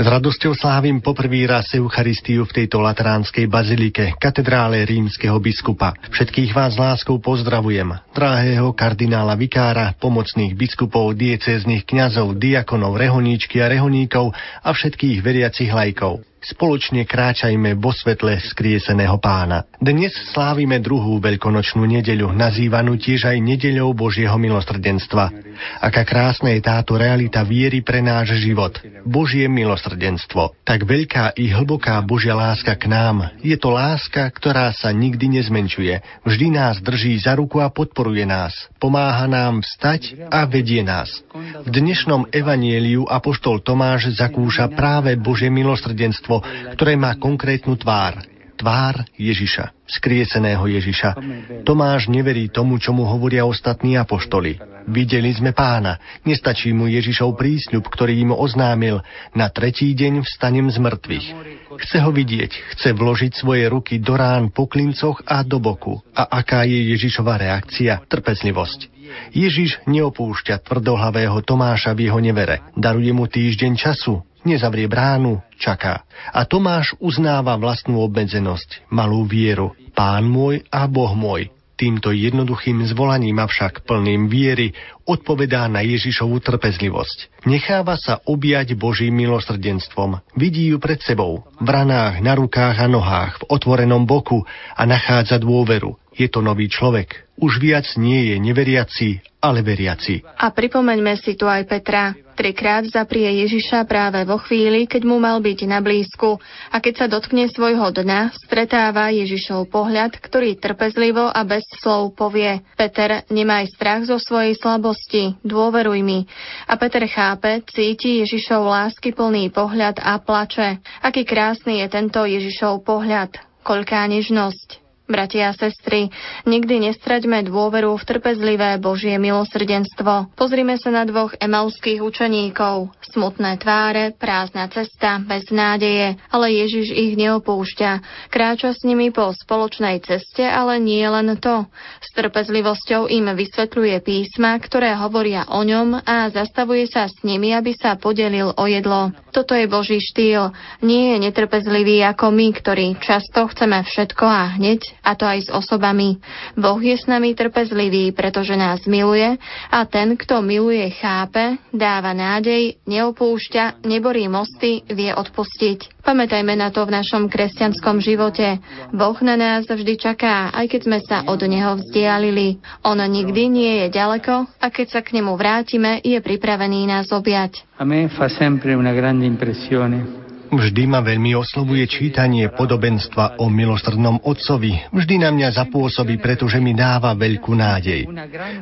S 0.00 0.06
radosťou 0.08 0.56
slávim 0.56 1.04
poprvý 1.04 1.44
raz 1.44 1.68
Eucharistiu 1.76 2.48
v 2.48 2.64
tejto 2.64 2.80
lateránskej 2.80 3.52
bazilike, 3.52 4.16
katedrále 4.16 4.80
rímskeho 4.88 5.36
biskupa. 5.36 5.92
Všetkých 6.08 6.56
vás 6.56 6.80
láskou 6.80 7.20
pozdravujem. 7.20 7.92
Drahého 8.16 8.72
kardinála 8.72 9.36
vikára, 9.36 9.92
pomocných 10.00 10.56
biskupov, 10.56 11.12
diecéznych 11.12 11.84
kňazov, 11.84 12.40
diakonov, 12.40 12.96
rehoníčky 12.96 13.60
a 13.60 13.68
rehoníkov 13.68 14.32
a 14.64 14.72
všetkých 14.72 15.20
veriacich 15.20 15.68
lajkov. 15.68 16.31
Spoločne 16.42 17.06
kráčajme 17.06 17.78
vo 17.78 17.94
svetle 17.94 18.34
skrieseného 18.42 19.14
pána. 19.22 19.62
Dnes 19.78 20.10
slávime 20.34 20.82
druhú 20.82 21.22
veľkonočnú 21.22 21.86
nedeľu, 21.86 22.34
nazývanú 22.34 22.98
tiež 22.98 23.30
aj 23.30 23.38
nedeľou 23.38 23.94
Božieho 23.94 24.34
milosrdenstva. 24.42 25.30
Aká 25.78 26.02
krásna 26.02 26.50
je 26.50 26.66
táto 26.66 26.98
realita 26.98 27.46
viery 27.46 27.86
pre 27.86 28.02
náš 28.02 28.42
život. 28.42 28.74
Božie 29.06 29.46
milosrdenstvo. 29.46 30.58
Tak 30.66 30.82
veľká 30.82 31.38
i 31.38 31.46
hlboká 31.54 32.02
Božia 32.02 32.34
láska 32.34 32.74
k 32.74 32.90
nám. 32.90 33.38
Je 33.38 33.54
to 33.54 33.70
láska, 33.70 34.26
ktorá 34.26 34.74
sa 34.74 34.90
nikdy 34.90 35.38
nezmenšuje. 35.38 36.26
Vždy 36.26 36.46
nás 36.50 36.82
drží 36.82 37.22
za 37.22 37.38
ruku 37.38 37.62
a 37.62 37.70
podporuje 37.70 38.26
nás. 38.26 38.66
Pomáha 38.82 39.30
nám 39.30 39.62
vstať 39.62 40.26
a 40.26 40.42
vedie 40.50 40.82
nás. 40.82 41.22
V 41.62 41.70
dnešnom 41.70 42.34
evanieliu 42.34 43.06
apoštol 43.06 43.62
Tomáš 43.62 44.10
zakúša 44.18 44.66
práve 44.74 45.14
Božie 45.14 45.46
milosrdenstvo 45.46 46.31
božstvo, 46.40 46.72
ktoré 46.78 46.96
má 46.96 47.12
konkrétnu 47.20 47.76
tvár. 47.76 48.24
Tvár 48.52 49.02
Ježiša, 49.18 49.74
skrieseného 49.90 50.62
Ježiša. 50.70 51.18
Tomáš 51.66 52.06
neverí 52.06 52.46
tomu, 52.46 52.78
čo 52.78 52.94
mu 52.94 53.02
hovoria 53.02 53.42
ostatní 53.42 53.98
apoštoli. 53.98 54.54
Videli 54.86 55.34
sme 55.34 55.50
pána, 55.50 55.98
nestačí 56.22 56.70
mu 56.70 56.86
Ježišov 56.86 57.34
prísľub, 57.34 57.82
ktorý 57.82 58.22
im 58.22 58.30
oznámil, 58.30 59.02
na 59.34 59.50
tretí 59.50 59.90
deň 59.98 60.22
vstanem 60.22 60.70
z 60.70 60.78
mŕtvych. 60.78 61.26
Chce 61.74 61.98
ho 62.06 62.14
vidieť, 62.14 62.52
chce 62.76 62.94
vložiť 62.94 63.32
svoje 63.34 63.66
ruky 63.66 63.98
do 63.98 64.14
rán 64.14 64.54
po 64.54 64.70
klincoch 64.70 65.26
a 65.26 65.42
do 65.42 65.58
boku. 65.58 65.98
A 66.14 66.30
aká 66.30 66.62
je 66.62 66.94
Ježišova 66.94 67.42
reakcia? 67.42 67.98
Trpezlivosť. 68.06 68.94
Ježiš 69.34 69.82
neopúšťa 69.90 70.62
tvrdohlavého 70.62 71.42
Tomáša 71.42 71.98
v 71.98 72.06
jeho 72.06 72.20
nevere. 72.22 72.62
Daruje 72.78 73.10
mu 73.10 73.26
týždeň 73.26 73.72
času, 73.74 74.22
nezavrie 74.44 74.86
bránu, 74.90 75.42
čaká. 75.58 76.04
A 76.34 76.46
Tomáš 76.46 76.94
uznáva 76.98 77.54
vlastnú 77.58 78.02
obmedzenosť, 78.02 78.90
malú 78.92 79.26
vieru. 79.26 79.74
Pán 79.92 80.26
môj 80.26 80.64
a 80.70 80.86
Boh 80.86 81.12
môj. 81.14 81.50
Týmto 81.72 82.14
jednoduchým 82.14 82.86
zvolaním 82.86 83.42
avšak 83.42 83.82
plným 83.82 84.30
viery 84.30 84.70
odpovedá 85.02 85.66
na 85.66 85.82
Ježišovu 85.82 86.38
trpezlivosť. 86.38 87.42
Necháva 87.48 87.98
sa 87.98 88.22
objať 88.22 88.78
Božím 88.78 89.18
milosrdenstvom. 89.18 90.22
Vidí 90.38 90.70
ju 90.70 90.78
pred 90.78 91.02
sebou, 91.02 91.42
v 91.58 91.66
ranách, 91.66 92.22
na 92.22 92.38
rukách 92.38 92.76
a 92.76 92.86
nohách, 92.86 93.42
v 93.42 93.46
otvorenom 93.50 94.06
boku 94.06 94.46
a 94.78 94.82
nachádza 94.86 95.42
dôveru. 95.42 95.98
Je 96.14 96.28
to 96.30 96.44
nový 96.44 96.68
človek. 96.68 97.31
Už 97.42 97.58
viac 97.58 97.98
nie 97.98 98.30
je 98.30 98.36
neveriaci, 98.38 99.18
ale 99.42 99.66
veriaci. 99.66 100.22
A 100.22 100.54
pripomeňme 100.54 101.18
si 101.18 101.34
tu 101.34 101.50
aj 101.50 101.66
Petra. 101.66 102.14
Trikrát 102.38 102.86
zaprie 102.86 103.26
Ježiša 103.44 103.82
práve 103.84 104.22
vo 104.22 104.38
chvíli, 104.38 104.86
keď 104.86 105.02
mu 105.02 105.18
mal 105.18 105.42
byť 105.42 105.58
na 105.66 105.82
blízku 105.82 106.38
a 106.70 106.78
keď 106.78 106.94
sa 107.02 107.06
dotkne 107.10 107.50
svojho 107.50 107.92
dna, 107.92 108.30
stretáva 108.32 109.10
Ježišov 109.10 109.68
pohľad, 109.68 110.16
ktorý 110.16 110.56
trpezlivo 110.56 111.28
a 111.28 111.42
bez 111.42 111.66
slov 111.82 112.14
povie 112.14 112.62
Peter, 112.78 113.26
nemaj 113.28 113.74
strach 113.74 114.06
zo 114.08 114.16
svojej 114.16 114.56
slabosti, 114.56 115.36
dôveruj 115.44 116.00
mi. 116.00 116.24
A 116.70 116.78
Peter 116.78 117.04
chápe, 117.10 117.66
cíti 117.68 118.22
Ježišov 118.24 118.64
lásky 118.64 119.12
plný 119.12 119.50
pohľad 119.52 120.00
a 120.00 120.16
plače. 120.22 120.78
Aký 121.04 121.26
krásny 121.26 121.84
je 121.84 121.86
tento 121.90 122.22
Ježišov 122.22 122.86
pohľad, 122.86 123.34
koľká 123.66 124.08
nežnosť. 124.08 124.81
Bratia 125.12 125.52
a 125.52 125.54
sestry, 125.54 126.08
nikdy 126.48 126.88
nestraďme 126.88 127.44
dôveru 127.44 127.92
v 128.00 128.06
trpezlivé 128.08 128.80
Božie 128.80 129.20
milosrdenstvo. 129.20 130.32
Pozrime 130.32 130.80
sa 130.80 130.88
na 130.88 131.04
dvoch 131.04 131.36
emalských 131.36 132.00
učeníkov. 132.00 132.88
Smutné 133.12 133.60
tváre, 133.60 134.16
prázdna 134.16 134.72
cesta, 134.72 135.20
bez 135.20 135.52
nádeje, 135.52 136.16
ale 136.32 136.56
Ježiš 136.64 136.96
ich 136.96 137.12
neopúšťa. 137.20 137.90
Kráča 138.32 138.72
s 138.72 138.88
nimi 138.88 139.12
po 139.12 139.36
spoločnej 139.36 140.00
ceste, 140.00 140.48
ale 140.48 140.80
nie 140.80 141.04
len 141.04 141.36
to. 141.36 141.68
Trpezlivosťou 142.12 143.08
im 143.08 143.32
vysvetľuje 143.32 143.96
písma, 144.04 144.60
ktoré 144.60 144.92
hovoria 145.00 145.48
o 145.48 145.64
ňom 145.64 145.96
a 146.04 146.28
zastavuje 146.28 146.84
sa 146.84 147.08
s 147.08 147.24
nimi, 147.24 147.56
aby 147.56 147.72
sa 147.72 147.96
podelil 147.96 148.52
o 148.52 148.64
jedlo. 148.68 149.16
Toto 149.32 149.56
je 149.56 149.64
Boží 149.64 149.96
štýl. 149.96 150.52
Nie 150.84 151.16
je 151.16 151.24
netrpezlivý 151.24 152.04
ako 152.04 152.28
my, 152.28 152.52
ktorí 152.52 153.00
často 153.00 153.48
chceme 153.48 153.80
všetko 153.80 154.24
a 154.28 154.60
hneď 154.60 154.84
a 155.00 155.16
to 155.16 155.24
aj 155.24 155.48
s 155.48 155.50
osobami. 155.56 156.20
Boh 156.52 156.76
je 156.84 157.00
s 157.00 157.08
nami 157.08 157.32
trpezlivý, 157.32 158.12
pretože 158.12 158.60
nás 158.60 158.84
miluje 158.84 159.40
a 159.72 159.80
ten, 159.88 160.12
kto 160.12 160.44
miluje, 160.44 160.84
chápe, 161.00 161.56
dáva 161.72 162.12
nádej, 162.12 162.76
neopúšťa, 162.84 163.88
neborí 163.88 164.28
mosty, 164.28 164.84
vie 164.84 165.16
odpustiť. 165.16 166.01
Pamätajme 166.02 166.58
na 166.58 166.74
to 166.74 166.82
v 166.82 166.98
našom 166.98 167.30
kresťanskom 167.30 168.02
živote. 168.02 168.58
Boh 168.90 169.14
na 169.22 169.38
nás 169.38 169.70
vždy 169.70 169.94
čaká, 169.94 170.50
aj 170.50 170.66
keď 170.66 170.80
sme 170.82 170.98
sa 171.06 171.22
od 171.30 171.38
Neho 171.46 171.78
vzdialili. 171.78 172.58
On 172.82 172.98
nikdy 172.98 173.42
nie 173.46 173.72
je 173.86 173.94
ďaleko 173.94 174.50
a 174.58 174.66
keď 174.66 174.98
sa 174.98 175.00
k 175.06 175.14
Nemu 175.18 175.38
vrátime, 175.38 176.02
je 176.02 176.18
pripravený 176.18 176.90
nás 176.90 177.06
objať. 177.14 177.62
A 177.78 177.86
me 177.86 178.10
fa 178.10 178.26
sempre 178.26 178.74
una 178.74 178.90
grande 178.90 179.30
impressione 179.30 180.21
Vždy 180.52 180.84
ma 180.84 181.00
veľmi 181.00 181.32
oslovuje 181.32 181.88
čítanie 181.88 182.44
podobenstva 182.52 183.40
o 183.40 183.48
milostrdnom 183.48 184.20
otcovi. 184.20 184.92
Vždy 184.92 185.24
na 185.24 185.32
mňa 185.32 185.48
zapôsobí, 185.56 186.20
pretože 186.20 186.60
mi 186.60 186.76
dáva 186.76 187.16
veľkú 187.16 187.56
nádej. 187.56 188.04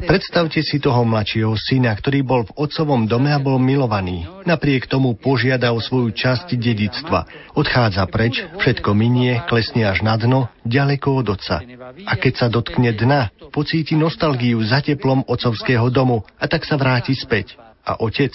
Predstavte 0.06 0.62
si 0.62 0.78
toho 0.78 1.02
mladšieho 1.02 1.50
syna, 1.58 1.90
ktorý 1.98 2.22
bol 2.22 2.46
v 2.46 2.54
otcovom 2.62 3.10
dome 3.10 3.34
a 3.34 3.42
bol 3.42 3.58
milovaný. 3.58 4.22
Napriek 4.46 4.86
tomu 4.86 5.18
požiada 5.18 5.74
o 5.74 5.82
svoju 5.82 6.14
časť 6.14 6.54
dedictva. 6.54 7.26
Odchádza 7.58 8.06
preč, 8.06 8.38
všetko 8.62 8.94
minie, 8.94 9.42
klesne 9.50 9.90
až 9.90 10.06
na 10.06 10.14
dno, 10.14 10.46
ďaleko 10.62 11.26
od 11.26 11.34
otca. 11.34 11.58
A 12.06 12.14
keď 12.14 12.32
sa 12.38 12.46
dotkne 12.46 12.94
dna, 12.94 13.34
pocíti 13.50 13.98
nostalgiu 13.98 14.62
za 14.62 14.78
teplom 14.78 15.26
otcovského 15.26 15.90
domu 15.90 16.22
a 16.38 16.46
tak 16.46 16.62
sa 16.62 16.78
vráti 16.78 17.18
späť. 17.18 17.58
A 17.82 17.98
otec 17.98 18.30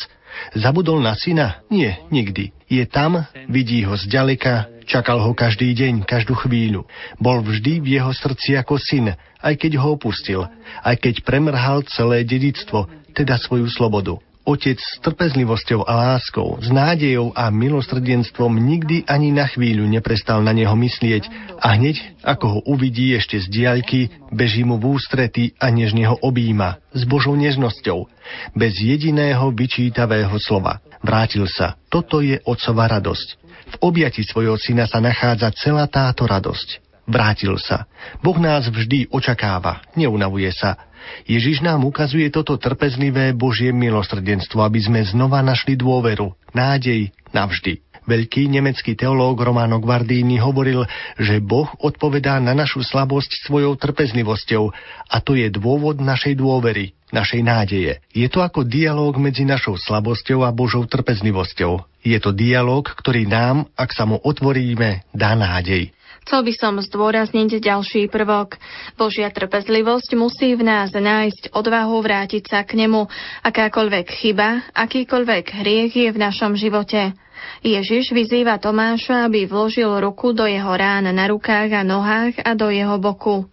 Zabudol 0.56 1.00
na 1.00 1.16
syna? 1.16 1.64
Nie, 1.72 2.04
nikdy. 2.12 2.55
Je 2.66 2.82
tam, 2.90 3.22
vidí 3.46 3.86
ho 3.86 3.94
zďaleka, 3.94 4.86
čakal 4.90 5.22
ho 5.22 5.38
každý 5.38 5.70
deň, 5.78 6.06
každú 6.06 6.34
chvíľu. 6.34 6.90
Bol 7.22 7.46
vždy 7.46 7.78
v 7.82 7.88
jeho 8.02 8.10
srdci 8.10 8.58
ako 8.58 8.82
syn, 8.82 9.14
aj 9.42 9.54
keď 9.62 9.78
ho 9.78 9.94
opustil, 9.94 10.42
aj 10.82 10.98
keď 10.98 11.22
premrhal 11.22 11.86
celé 11.86 12.26
dedictvo, 12.26 12.90
teda 13.14 13.38
svoju 13.38 13.70
slobodu. 13.70 14.18
Otec 14.46 14.78
s 14.78 15.02
trpezlivosťou 15.02 15.90
a 15.90 16.14
láskou, 16.14 16.62
s 16.62 16.70
nádejou 16.70 17.34
a 17.34 17.50
milosrdenstvom 17.50 18.62
nikdy 18.62 19.02
ani 19.10 19.34
na 19.34 19.50
chvíľu 19.50 19.90
neprestal 19.90 20.46
na 20.46 20.54
neho 20.54 20.78
myslieť 20.78 21.58
a 21.58 21.74
hneď, 21.74 22.22
ako 22.22 22.46
ho 22.46 22.60
uvidí 22.70 23.18
ešte 23.18 23.42
z 23.42 23.50
diaľky, 23.50 24.14
beží 24.30 24.62
mu 24.62 24.78
v 24.78 25.02
ústrety 25.02 25.58
a 25.58 25.74
nežne 25.74 26.06
ho 26.06 26.22
objíma 26.22 26.78
s 26.94 27.02
Božou 27.10 27.34
nežnosťou, 27.34 28.06
bez 28.54 28.78
jediného 28.78 29.50
vyčítavého 29.50 30.38
slova. 30.38 30.78
Vrátil 31.02 31.50
sa. 31.50 31.82
Toto 31.90 32.22
je 32.22 32.38
otcová 32.46 32.86
radosť. 32.86 33.28
V 33.66 33.76
objati 33.82 34.22
svojho 34.22 34.62
syna 34.62 34.86
sa 34.86 35.02
nachádza 35.02 35.50
celá 35.58 35.90
táto 35.90 36.30
radosť. 36.30 36.86
Vrátil 37.10 37.58
sa. 37.62 37.86
Boh 38.22 38.38
nás 38.42 38.66
vždy 38.70 39.10
očakáva, 39.10 39.82
neunavuje 39.98 40.50
sa. 40.54 40.90
Ježiš 41.26 41.62
nám 41.66 41.86
ukazuje 41.86 42.28
toto 42.30 42.56
trpezlivé 42.56 43.34
Božie 43.34 43.74
milosrdenstvo, 43.74 44.62
aby 44.62 44.80
sme 44.82 45.02
znova 45.06 45.42
našli 45.42 45.78
dôveru, 45.78 46.34
nádej 46.54 47.14
navždy. 47.34 47.86
Veľký 48.06 48.46
nemecký 48.54 48.94
teológ 48.94 49.42
Romano 49.42 49.82
Guardini 49.82 50.38
hovoril, 50.38 50.86
že 51.18 51.42
Boh 51.42 51.66
odpovedá 51.82 52.38
na 52.38 52.54
našu 52.54 52.86
slabosť 52.86 53.50
svojou 53.50 53.74
trpezlivosťou 53.82 54.64
a 55.10 55.18
to 55.26 55.34
je 55.34 55.50
dôvod 55.50 55.98
našej 55.98 56.38
dôvery, 56.38 56.94
našej 57.10 57.42
nádeje. 57.42 57.98
Je 58.14 58.30
to 58.30 58.46
ako 58.46 58.62
dialóg 58.62 59.18
medzi 59.18 59.42
našou 59.42 59.74
slabosťou 59.82 60.46
a 60.46 60.54
Božou 60.54 60.86
trpezlivosťou. 60.86 61.82
Je 62.06 62.18
to 62.22 62.30
dialóg, 62.30 62.94
ktorý 62.94 63.26
nám, 63.26 63.74
ak 63.74 63.90
sa 63.90 64.06
mu 64.06 64.22
otvoríme, 64.22 65.10
dá 65.10 65.34
nádej. 65.34 65.90
Chcel 66.26 66.42
by 66.42 66.54
som 66.58 66.74
zdôrazniť 66.82 67.62
ďalší 67.62 68.10
prvok. 68.10 68.58
Božia 68.98 69.30
trpezlivosť 69.30 70.18
musí 70.18 70.58
v 70.58 70.66
nás 70.66 70.90
nájsť 70.90 71.54
odvahu 71.54 72.02
vrátiť 72.02 72.50
sa 72.50 72.66
k 72.66 72.82
nemu. 72.82 73.06
Akákoľvek 73.46 74.10
chyba, 74.10 74.66
akýkoľvek 74.74 75.46
hriech 75.54 75.94
je 75.94 76.10
v 76.10 76.18
našom 76.18 76.58
živote. 76.58 77.14
Ježiš 77.62 78.10
vyzýva 78.10 78.58
Tomáša, 78.58 79.30
aby 79.30 79.46
vložil 79.46 79.86
ruku 80.02 80.34
do 80.34 80.50
jeho 80.50 80.74
rán 80.74 81.06
na 81.06 81.30
rukách 81.30 81.70
a 81.78 81.86
nohách 81.86 82.42
a 82.42 82.58
do 82.58 82.74
jeho 82.74 82.98
boku. 82.98 83.46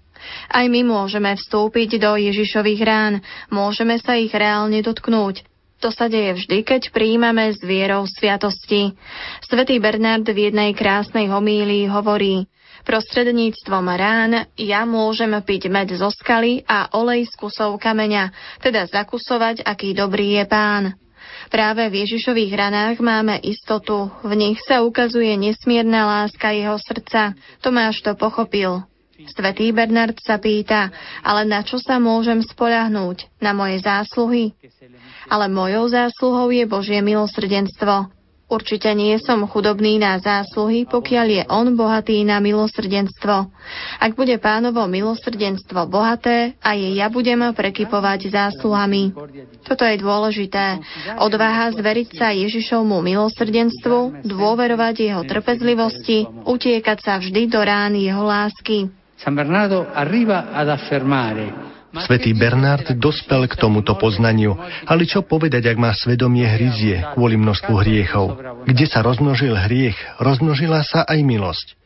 Aj 0.49 0.65
my 0.65 0.81
môžeme 0.81 1.37
vstúpiť 1.37 2.01
do 2.01 2.17
Ježišových 2.17 2.83
rán, 2.89 3.21
môžeme 3.53 4.01
sa 4.01 4.17
ich 4.17 4.33
reálne 4.33 4.81
dotknúť. 4.81 5.45
To 5.85 5.93
sa 5.93 6.09
deje 6.09 6.41
vždy, 6.41 6.65
keď 6.65 6.89
príjmame 6.89 7.53
s 7.53 7.61
vierou 7.61 8.09
sviatosti. 8.09 8.97
Svetý 9.45 9.77
Bernard 9.77 10.25
v 10.25 10.49
jednej 10.49 10.73
krásnej 10.73 11.29
homílii 11.29 11.91
hovorí 11.91 12.49
Prostredníctvom 12.83 13.87
rán 13.87 14.51
ja 14.59 14.83
môžem 14.83 15.31
piť 15.43 15.71
med 15.71 15.95
zo 15.95 16.11
skaly 16.11 16.67
a 16.67 16.91
olej 16.99 17.31
z 17.31 17.35
kusov 17.39 17.79
kameňa, 17.79 18.35
teda 18.59 18.91
zakusovať, 18.91 19.63
aký 19.63 19.95
dobrý 19.95 20.43
je 20.43 20.45
pán. 20.51 20.85
Práve 21.49 21.87
v 21.93 22.03
Ježišových 22.07 22.53
ranách 22.59 22.97
máme 22.99 23.39
istotu, 23.45 24.11
v 24.27 24.33
nich 24.35 24.59
sa 24.67 24.83
ukazuje 24.83 25.37
nesmierna 25.39 26.07
láska 26.07 26.51
jeho 26.51 26.81
srdca. 26.81 27.37
Tomáš 27.61 28.03
to 28.03 28.17
pochopil. 28.19 28.83
Svetý 29.31 29.71
Bernard 29.71 30.19
sa 30.19 30.43
pýta, 30.43 30.91
ale 31.23 31.47
na 31.47 31.63
čo 31.63 31.79
sa 31.79 32.03
môžem 32.03 32.43
spoľahnúť? 32.43 33.39
Na 33.39 33.55
moje 33.55 33.79
zásluhy? 33.79 34.57
Ale 35.31 35.47
mojou 35.47 35.87
zásluhou 35.87 36.51
je 36.51 36.67
Božie 36.67 36.99
milosrdenstvo. 36.99 38.11
Určite 38.53 38.93
nie 38.93 39.17
som 39.17 39.49
chudobný 39.49 39.97
na 39.97 40.21
zásluhy, 40.21 40.85
pokiaľ 40.85 41.27
je 41.33 41.43
on 41.49 41.73
bohatý 41.73 42.21
na 42.21 42.37
milosrdenstvo. 42.37 43.49
Ak 43.97 44.13
bude 44.13 44.37
pánovo 44.37 44.85
milosrdenstvo 44.85 45.89
bohaté, 45.89 46.53
aj 46.61 46.77
ja 46.93 47.09
budem 47.09 47.41
prekypovať 47.57 48.29
zásluhami. 48.29 49.17
Toto 49.65 49.89
je 49.89 49.97
dôležité. 49.97 50.85
Odvaha 51.17 51.73
zveriť 51.73 52.09
sa 52.13 52.37
Ježišovmu 52.37 53.01
milosrdenstvu, 53.01 54.21
dôverovať 54.29 54.95
jeho 55.01 55.25
trpezlivosti, 55.25 56.29
utiekať 56.45 56.99
sa 57.01 57.17
vždy 57.25 57.49
do 57.49 57.61
rán 57.65 57.97
jeho 57.97 58.21
lásky. 58.21 58.93
San 59.17 59.33
Bernardo 59.33 59.89
arriva 59.97 60.53
ad 60.53 60.69
affermare 60.69 61.73
Svetý 61.93 62.33
Bernard 62.33 62.89
dospel 62.97 63.45
k 63.45 63.61
tomuto 63.61 63.93
poznaniu, 64.01 64.57
ale 64.89 65.05
čo 65.05 65.21
povedať, 65.21 65.69
ak 65.69 65.77
má 65.77 65.93
svedomie 65.93 66.49
hryzie 66.49 67.05
kvôli 67.13 67.37
množstvu 67.37 67.75
hriechov? 67.85 68.41
Kde 68.65 68.87
sa 68.89 69.05
rozmnožil 69.05 69.53
hriech, 69.53 69.97
rozmnožila 70.17 70.81
sa 70.89 71.05
aj 71.05 71.21
milosť. 71.21 71.77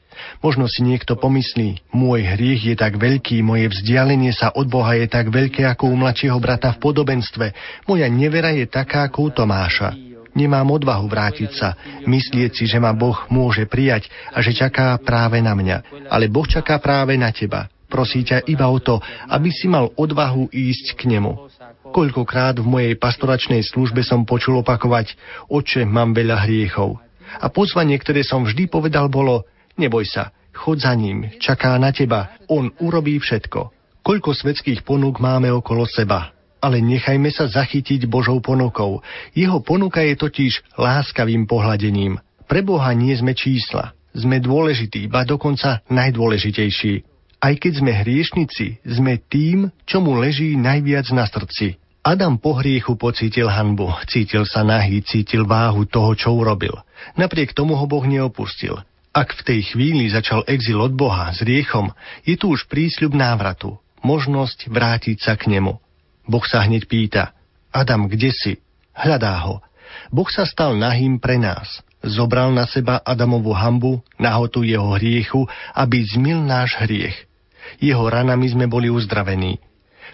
Možno 0.41 0.71
si 0.71 0.81
niekto 0.87 1.19
pomyslí, 1.19 1.93
môj 1.93 2.25
hriech 2.25 2.73
je 2.73 2.75
tak 2.79 2.97
veľký, 2.97 3.43
moje 3.43 3.69
vzdialenie 3.69 4.33
sa 4.33 4.55
od 4.55 4.71
Boha 4.71 4.97
je 4.97 5.11
tak 5.11 5.29
veľké 5.29 5.67
ako 5.69 5.93
u 5.93 5.97
mladšieho 5.99 6.39
brata 6.41 6.73
v 6.73 6.81
podobenstve, 6.81 7.47
moja 7.91 8.07
nevera 8.07 8.55
je 8.55 8.65
taká 8.71 9.11
ako 9.11 9.29
u 9.29 9.31
Tomáša. 9.43 9.93
Nemám 10.37 10.69
odvahu 10.69 11.09
vrátiť 11.09 11.51
sa, 11.57 11.73
myslieť 12.05 12.53
si, 12.53 12.69
že 12.69 12.77
ma 12.77 12.93
Boh 12.93 13.17
môže 13.33 13.65
prijať 13.65 14.13
a 14.37 14.45
že 14.45 14.53
čaká 14.53 14.93
práve 15.01 15.41
na 15.41 15.57
mňa. 15.57 16.07
Ale 16.13 16.29
Boh 16.29 16.45
čaká 16.45 16.77
práve 16.77 17.17
na 17.17 17.33
teba. 17.33 17.73
Prosí 17.87 18.27
ťa 18.27 18.47
iba 18.51 18.67
o 18.67 18.79
to, 18.83 18.99
aby 19.31 19.51
si 19.55 19.71
mal 19.71 19.95
odvahu 19.95 20.51
ísť 20.51 20.99
k 20.99 21.17
nemu. 21.17 21.47
Koľkokrát 21.95 22.59
v 22.59 22.67
mojej 22.67 22.95
pastoračnej 22.99 23.63
službe 23.63 24.03
som 24.03 24.27
počul 24.27 24.59
opakovať, 24.61 25.15
oče, 25.47 25.87
mám 25.87 26.11
veľa 26.11 26.43
hriechov. 26.47 26.99
A 27.39 27.47
pozvanie, 27.51 27.95
ktoré 27.99 28.27
som 28.27 28.43
vždy 28.43 28.67
povedal, 28.67 29.07
bolo, 29.07 29.47
neboj 29.79 30.03
sa, 30.07 30.35
chod 30.51 30.83
za 30.83 30.95
ním, 30.99 31.31
čaká 31.39 31.79
na 31.79 31.95
teba, 31.95 32.43
on 32.51 32.75
urobí 32.83 33.19
všetko. 33.23 33.71
Koľko 34.03 34.31
svetských 34.35 34.87
ponúk 34.87 35.19
máme 35.19 35.51
okolo 35.51 35.87
seba, 35.87 36.31
ale 36.63 36.83
nechajme 36.83 37.31
sa 37.31 37.47
zachytiť 37.47 38.07
Božou 38.07 38.39
ponukou. 38.43 39.03
Jeho 39.35 39.63
ponuka 39.63 40.03
je 40.03 40.15
totiž 40.19 40.79
láskavým 40.79 41.47
pohľadením. 41.47 42.19
Pre 42.47 42.61
Boha 42.63 42.91
nie 42.95 43.15
sme 43.15 43.35
čísla. 43.35 43.95
Sme 44.17 44.41
dôležití, 44.41 45.11
ba 45.13 45.29
dokonca 45.29 45.85
najdôležitejší. 45.93 47.16
Aj 47.37 47.55
keď 47.55 47.85
sme 47.85 47.93
hriešnici, 47.93 48.81
sme 48.83 49.21
tým, 49.21 49.69
čo 49.85 50.01
mu 50.01 50.17
leží 50.17 50.57
najviac 50.57 51.13
na 51.13 51.29
srdci. 51.29 51.77
Adam 52.07 52.39
po 52.39 52.55
hriechu 52.63 52.95
pocítil 52.95 53.51
hanbu, 53.51 53.91
cítil 54.07 54.47
sa 54.47 54.63
nahý, 54.63 55.03
cítil 55.03 55.43
váhu 55.43 55.91
toho, 55.91 56.15
čo 56.15 56.39
urobil. 56.39 56.79
Napriek 57.19 57.51
tomu 57.51 57.75
ho 57.75 57.85
Boh 57.91 58.07
neopustil. 58.07 58.79
Ak 59.11 59.35
v 59.35 59.43
tej 59.43 59.61
chvíli 59.75 60.07
začal 60.13 60.47
exil 60.47 60.79
od 60.79 60.95
Boha 60.95 61.35
s 61.35 61.43
riechom, 61.43 61.91
je 62.23 62.39
tu 62.39 62.53
už 62.53 62.71
prísľub 62.71 63.17
návratu, 63.17 63.75
možnosť 64.07 64.71
vrátiť 64.71 65.19
sa 65.19 65.35
k 65.35 65.51
nemu. 65.57 65.75
Boh 66.31 66.45
sa 66.47 66.63
hneď 66.63 66.87
pýta, 66.87 67.35
Adam, 67.75 68.07
kde 68.07 68.31
si? 68.33 68.53
Hľadá 68.97 69.35
ho. 69.45 69.61
Boh 70.15 70.29
sa 70.31 70.47
stal 70.47 70.79
nahým 70.79 71.19
pre 71.19 71.37
nás. 71.37 71.83
Zobral 72.05 72.53
na 72.53 72.69
seba 72.69 73.01
Adamovu 73.01 73.53
hambu, 73.57 74.01
nahotu 74.21 74.63
jeho 74.63 74.97
hriechu, 74.97 75.49
aby 75.73 76.05
zmil 76.05 76.43
náš 76.45 76.77
hriech. 76.81 77.17
Jeho 77.83 78.05
ranami 78.07 78.47
sme 78.49 78.67
boli 78.71 78.93
uzdravení. 78.93 79.59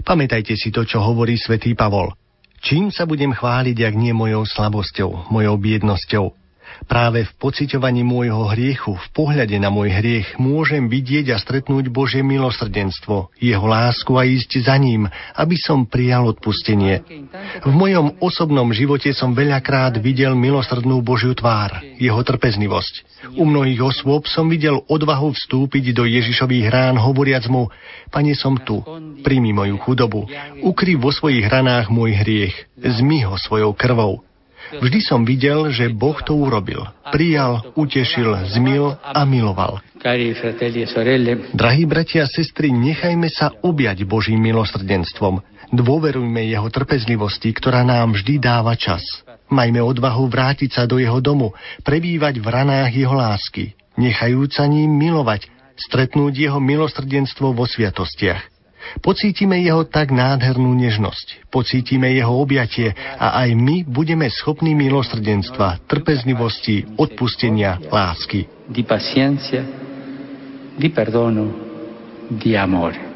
Pamätajte 0.03 0.57
si 0.57 0.73
to, 0.73 0.89
čo 0.89 1.05
hovorí 1.05 1.37
svätý 1.37 1.77
Pavol. 1.77 2.17
Čím 2.63 2.95
sa 2.95 3.05
budem 3.05 3.35
chváliť, 3.35 3.77
ak 3.83 3.95
nie 3.99 4.15
mojou 4.15 4.47
slabosťou, 4.47 5.29
mojou 5.29 5.59
biednosťou? 5.59 6.42
Práve 6.87 7.25
v 7.25 7.33
pociťovaní 7.39 8.03
môjho 8.03 8.51
hriechu, 8.53 8.99
v 8.99 9.09
pohľade 9.15 9.57
na 9.57 9.71
môj 9.71 9.95
hriech, 9.95 10.37
môžem 10.37 10.91
vidieť 10.91 11.33
a 11.33 11.39
stretnúť 11.39 11.89
Božie 11.89 12.21
milosrdenstvo, 12.27 13.33
jeho 13.39 13.67
lásku 13.67 14.11
a 14.19 14.27
ísť 14.27 14.67
za 14.67 14.77
ním, 14.77 15.07
aby 15.39 15.57
som 15.59 15.87
prijal 15.87 16.29
odpustenie. 16.31 17.03
V 17.63 17.73
mojom 17.73 18.19
osobnom 18.19 18.69
živote 18.75 19.15
som 19.15 19.33
veľakrát 19.33 19.99
videl 20.03 20.35
milosrdnú 20.35 21.01
Božiu 21.01 21.33
tvár, 21.33 21.81
jeho 21.97 22.21
trpeznivosť. 22.21 23.27
U 23.39 23.47
mnohých 23.47 23.81
osôb 23.83 24.27
som 24.27 24.51
videl 24.51 24.83
odvahu 24.91 25.33
vstúpiť 25.33 25.95
do 25.95 26.05
Ježišových 26.07 26.67
rán, 26.69 26.99
hovoriac 26.99 27.47
mu, 27.47 27.71
Pane, 28.13 28.37
som 28.37 28.61
tu, 28.61 28.85
príjmi 29.25 29.57
moju 29.57 29.81
chudobu, 29.81 30.29
ukry 30.61 31.01
vo 31.01 31.09
svojich 31.09 31.49
ranách 31.49 31.89
môj 31.89 32.13
hriech, 32.21 32.55
zmi 32.77 33.25
ho 33.25 33.41
svojou 33.41 33.73
krvou. 33.73 34.21
Vždy 34.73 35.01
som 35.05 35.29
videl, 35.29 35.69
že 35.69 35.93
Boh 35.93 36.17
to 36.25 36.33
urobil. 36.33 36.89
Prijal, 37.13 37.61
utešil, 37.77 38.49
zmil 38.57 38.97
a 39.03 39.21
miloval. 39.29 39.85
Drahí 41.53 41.85
bratia 41.85 42.25
a 42.25 42.31
sestry, 42.31 42.73
nechajme 42.73 43.29
sa 43.29 43.53
objať 43.61 44.09
Božím 44.09 44.41
milosrdenstvom. 44.41 45.45
Dôverujme 45.73 46.45
jeho 46.49 46.69
trpezlivosti, 46.69 47.53
ktorá 47.53 47.81
nám 47.85 48.17
vždy 48.17 48.41
dáva 48.41 48.77
čas. 48.77 49.05
Majme 49.53 49.81
odvahu 49.85 50.29
vrátiť 50.29 50.71
sa 50.73 50.83
do 50.89 50.97
jeho 50.97 51.21
domu, 51.21 51.53
prebývať 51.85 52.41
v 52.41 52.47
ranách 52.49 52.93
jeho 52.93 53.13
lásky, 53.13 53.77
nechajúc 54.01 54.57
sa 54.57 54.65
ním 54.65 54.89
milovať, 54.97 55.49
stretnúť 55.77 56.49
jeho 56.49 56.61
milosrdenstvo 56.61 57.53
vo 57.53 57.65
sviatostiach. 57.65 58.52
Pocítime 59.05 59.61
jeho 59.63 59.87
tak 59.87 60.11
nádhernú 60.11 60.75
nežnosť, 60.75 61.53
pocítime 61.53 62.11
jeho 62.11 62.33
objatie 62.33 62.91
a 62.97 63.45
aj 63.47 63.55
my 63.55 63.77
budeme 63.87 64.27
schopní 64.33 64.75
milosrdenstva, 64.75 65.87
trpezlivosti, 65.87 66.99
odpustenia, 66.99 67.79
lásky. 67.93 68.49
Di 68.67 68.83
paciencia, 68.83 69.63
di 70.75 70.89
perdono, 70.89 71.45
di 72.33 72.57
amore. 72.57 73.12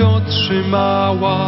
Otrzymała. 0.00 1.38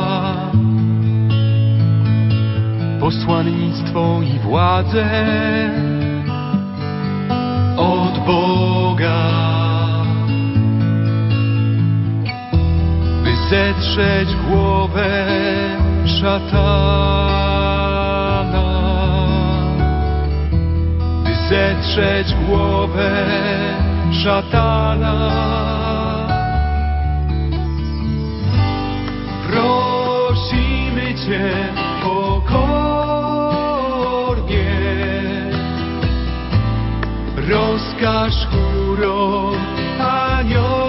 Posłannictwo 3.00 4.22
i 4.22 4.38
władzę 4.38 5.06
od 7.76 8.18
Boga, 8.26 9.30
by 13.24 13.32
zetrzeć 13.50 14.28
głowę 14.48 15.26
szatana, 16.20 16.70
by 21.24 21.34
zetrzeć 21.48 22.34
głowę 22.46 23.26
szatana. 24.24 25.79
Rozkaż 37.50 38.46
chórą 38.46 39.52
aniołów. 39.98 40.79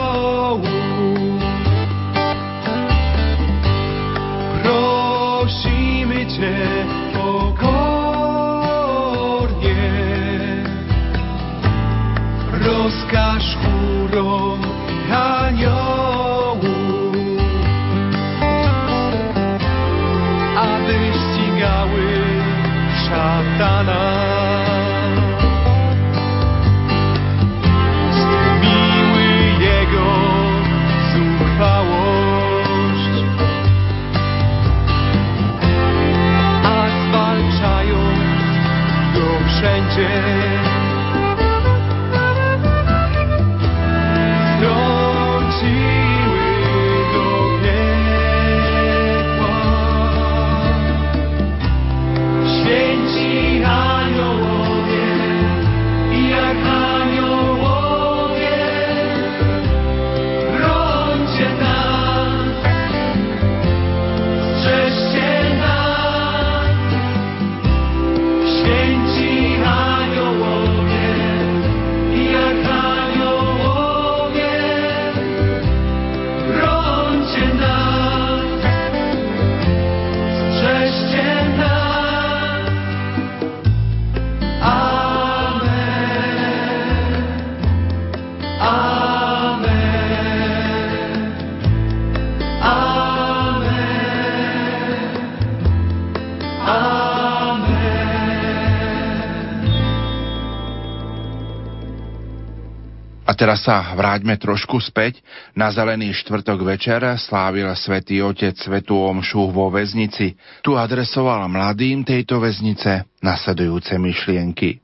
Teraz 103.41 103.65
sa 103.65 103.81
vráťme 103.97 104.38
trošku 104.38 104.77
späť. 104.77 105.18
Na 105.57 105.73
zelený 105.73 106.13
štvrtok 106.13 106.61
večer 106.61 107.01
slávil 107.18 107.73
svätý 107.73 108.22
Otec 108.22 108.53
svetú 108.53 109.01
omšu 109.01 109.49
vo 109.49 109.73
väznici. 109.73 110.38
Tu 110.61 110.77
adresoval 110.77 111.49
mladým 111.49 112.05
tejto 112.05 112.38
väznice 112.38 113.09
nasledujúce 113.26 113.97
myšlienky. 113.97 114.77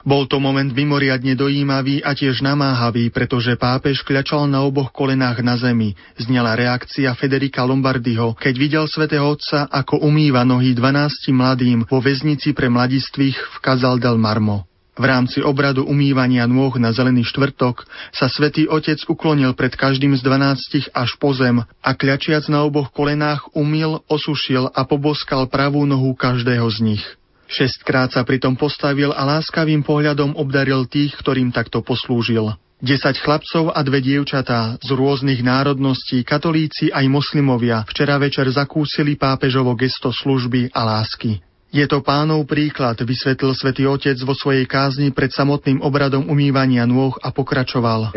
Bol 0.00 0.24
to 0.24 0.40
moment 0.40 0.72
mimoriadne 0.72 1.36
dojímavý 1.36 2.00
a 2.00 2.16
tiež 2.16 2.40
namáhavý, 2.40 3.12
pretože 3.12 3.52
pápež 3.60 4.00
kľačal 4.00 4.48
na 4.48 4.64
oboch 4.64 4.88
kolenách 4.96 5.44
na 5.44 5.60
zemi. 5.60 5.92
Znela 6.16 6.56
reakcia 6.56 7.12
Federika 7.12 7.68
Lombardiho, 7.68 8.32
keď 8.32 8.54
videl 8.56 8.84
svätého 8.88 9.28
Otca, 9.28 9.68
ako 9.68 10.00
umýva 10.00 10.40
nohy 10.48 10.72
12 10.72 11.28
mladým 11.36 11.78
vo 11.84 12.00
väznici 12.00 12.56
pre 12.56 12.72
mladistvých 12.72 13.36
v 13.36 13.56
Casal 13.60 14.00
del 14.00 14.16
Marmo. 14.16 14.69
V 15.00 15.08
rámci 15.08 15.40
obradu 15.40 15.88
umývania 15.88 16.44
nôh 16.44 16.76
na 16.76 16.92
zelený 16.92 17.24
štvrtok 17.24 17.88
sa 18.12 18.28
svätý 18.28 18.68
Otec 18.68 19.00
uklonil 19.08 19.56
pred 19.56 19.72
každým 19.72 20.12
z 20.12 20.20
dvanáctich 20.20 20.92
až 20.92 21.16
po 21.16 21.32
zem 21.32 21.64
a 21.64 21.90
kľačiac 21.96 22.52
na 22.52 22.68
oboch 22.68 22.92
kolenách 22.92 23.48
umil, 23.56 24.04
osušil 24.12 24.68
a 24.68 24.84
poboskal 24.84 25.48
pravú 25.48 25.88
nohu 25.88 26.12
každého 26.12 26.68
z 26.68 26.78
nich. 26.84 27.04
Šestkrát 27.48 28.12
sa 28.12 28.28
pritom 28.28 28.60
postavil 28.60 29.16
a 29.16 29.24
láskavým 29.24 29.80
pohľadom 29.80 30.36
obdaril 30.36 30.84
tých, 30.84 31.16
ktorým 31.16 31.48
takto 31.48 31.80
poslúžil. 31.80 32.52
Desať 32.84 33.24
chlapcov 33.24 33.72
a 33.72 33.80
dve 33.80 34.04
dievčatá 34.04 34.76
z 34.84 34.88
rôznych 34.92 35.40
národností, 35.40 36.20
katolíci 36.28 36.92
aj 36.92 37.08
moslimovia, 37.08 37.88
včera 37.88 38.20
večer 38.20 38.52
zakúsili 38.52 39.16
pápežovo 39.16 39.72
gesto 39.72 40.12
služby 40.12 40.76
a 40.76 40.84
lásky. 40.84 41.40
Je 41.70 41.86
to 41.86 42.02
pánov 42.02 42.50
príklad, 42.50 42.98
vysvetlil 42.98 43.54
svätý 43.54 43.86
Otec 43.86 44.18
vo 44.26 44.34
svojej 44.34 44.66
kázni 44.66 45.14
pred 45.14 45.30
samotným 45.30 45.78
obradom 45.86 46.26
umývania 46.26 46.82
nôh 46.82 47.14
a 47.22 47.30
pokračoval. 47.30 48.10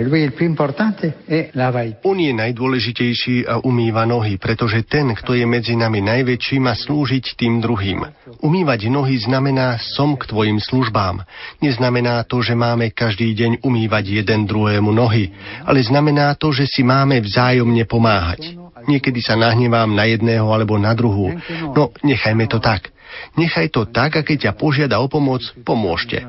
On 2.01 2.17
je 2.17 2.33
najdôležitejší 2.33 3.45
a 3.45 3.61
umýva 3.61 4.09
nohy, 4.09 4.41
pretože 4.41 4.81
ten, 4.89 5.13
kto 5.13 5.37
je 5.37 5.45
medzi 5.45 5.77
nami 5.77 6.01
najväčší, 6.01 6.57
má 6.57 6.73
slúžiť 6.73 7.37
tým 7.37 7.61
druhým. 7.61 8.01
Umývať 8.41 8.89
nohy 8.89 9.21
znamená 9.21 9.77
som 9.77 10.17
k 10.17 10.33
tvojim 10.33 10.57
službám. 10.57 11.21
Neznamená 11.61 12.25
to, 12.25 12.41
že 12.41 12.57
máme 12.57 12.89
každý 12.89 13.37
deň 13.37 13.61
umývať 13.61 14.17
jeden 14.17 14.49
druhému 14.49 14.89
nohy, 14.89 15.29
ale 15.61 15.77
znamená 15.85 16.33
to, 16.41 16.49
že 16.49 16.65
si 16.65 16.81
máme 16.81 17.21
vzájomne 17.21 17.85
pomáhať. 17.85 18.57
Niekedy 18.87 19.19
sa 19.23 19.39
nahnevám 19.39 19.91
na 19.91 20.05
jedného 20.09 20.47
alebo 20.51 20.75
na 20.77 20.91
druhú. 20.93 21.33
No, 21.73 21.93
nechajme 22.03 22.45
to 22.49 22.59
tak. 22.59 22.93
Nechaj 23.37 23.69
to 23.69 23.85
tak 23.89 24.17
a 24.17 24.21
keď 24.25 24.49
ťa 24.49 24.53
požiada 24.57 24.97
o 24.99 25.07
pomoc, 25.07 25.41
pomôžte. 25.61 26.21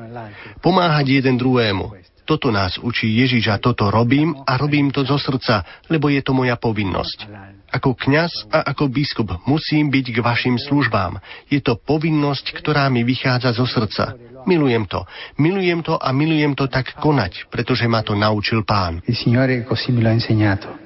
Pomáhať 0.61 1.21
jeden 1.21 1.35
druhému. 1.37 1.97
Toto 2.25 2.49
nás 2.49 2.81
učí 2.81 3.05
Ježiš 3.05 3.53
a 3.53 3.61
toto 3.61 3.93
robím 3.93 4.33
a 4.49 4.57
robím 4.57 4.89
to 4.89 5.05
zo 5.05 5.21
srdca, 5.21 5.85
lebo 5.93 6.09
je 6.09 6.25
to 6.25 6.33
moja 6.33 6.57
povinnosť. 6.57 7.29
Ako 7.69 7.93
kňaz 7.93 8.49
a 8.49 8.73
ako 8.73 8.89
biskup 8.89 9.29
musím 9.45 9.93
byť 9.93 10.05
k 10.09 10.17
vašim 10.25 10.57
službám. 10.57 11.21
Je 11.53 11.61
to 11.61 11.77
povinnosť, 11.77 12.57
ktorá 12.57 12.89
mi 12.89 13.05
vychádza 13.05 13.53
zo 13.53 13.69
srdca. 13.69 14.17
Milujem 14.45 14.85
to. 14.85 15.03
Milujem 15.41 15.81
to 15.81 15.97
a 15.97 16.09
milujem 16.13 16.53
to 16.53 16.69
tak 16.69 16.93
konať, 17.01 17.49
pretože 17.49 17.89
ma 17.89 18.05
to 18.05 18.13
naučil 18.13 18.61
pán. 18.61 19.01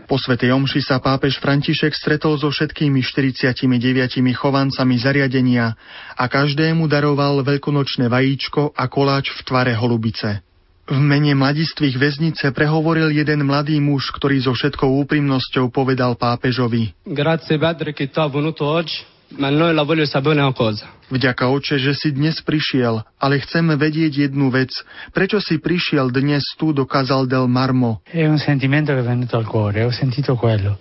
Po 0.10 0.18
svetej 0.18 0.49
omši 0.57 0.81
sa 0.81 0.98
pápež 0.98 1.38
František 1.38 1.94
stretol 1.94 2.40
so 2.41 2.49
všetkými 2.49 2.98
49 3.06 3.69
chovancami 4.34 4.95
zariadenia 4.98 5.77
a 6.18 6.26
každému 6.26 6.90
daroval 6.90 7.45
veľkonočné 7.45 8.10
vajíčko 8.10 8.73
a 8.73 8.90
koláč 8.90 9.30
v 9.30 9.40
tvare 9.45 9.77
holubice. 9.77 10.41
V 10.90 10.98
mene 10.98 11.38
mladistvých 11.38 12.02
väznice 12.02 12.49
prehovoril 12.49 13.14
jeden 13.14 13.45
mladý 13.45 13.77
muž, 13.77 14.10
ktorý 14.10 14.41
so 14.41 14.57
všetkou 14.57 15.06
úprimnosťou 15.06 15.69
povedal 15.69 16.18
pápežovi. 16.18 16.98
Grazie 17.06 17.61
Padre 17.61 17.94
che 17.94 18.10
tu 18.10 18.18
ha 18.18 18.26
venuto 18.26 18.65
oggi, 18.65 19.06
Vďaka 21.10 21.49
oče, 21.49 21.81
že 21.81 21.97
si 21.97 22.14
dnes 22.14 22.38
prišiel, 22.45 23.01
ale 23.18 23.41
chceme 23.41 23.73
vedieť 23.73 24.30
jednu 24.30 24.53
vec. 24.53 24.69
Prečo 25.10 25.41
si 25.41 25.57
prišiel 25.57 26.14
dnes 26.14 26.45
tu 26.53 26.69
do 26.69 26.85
Casal 26.85 27.26
del 27.26 27.49
Marmo? 27.49 28.06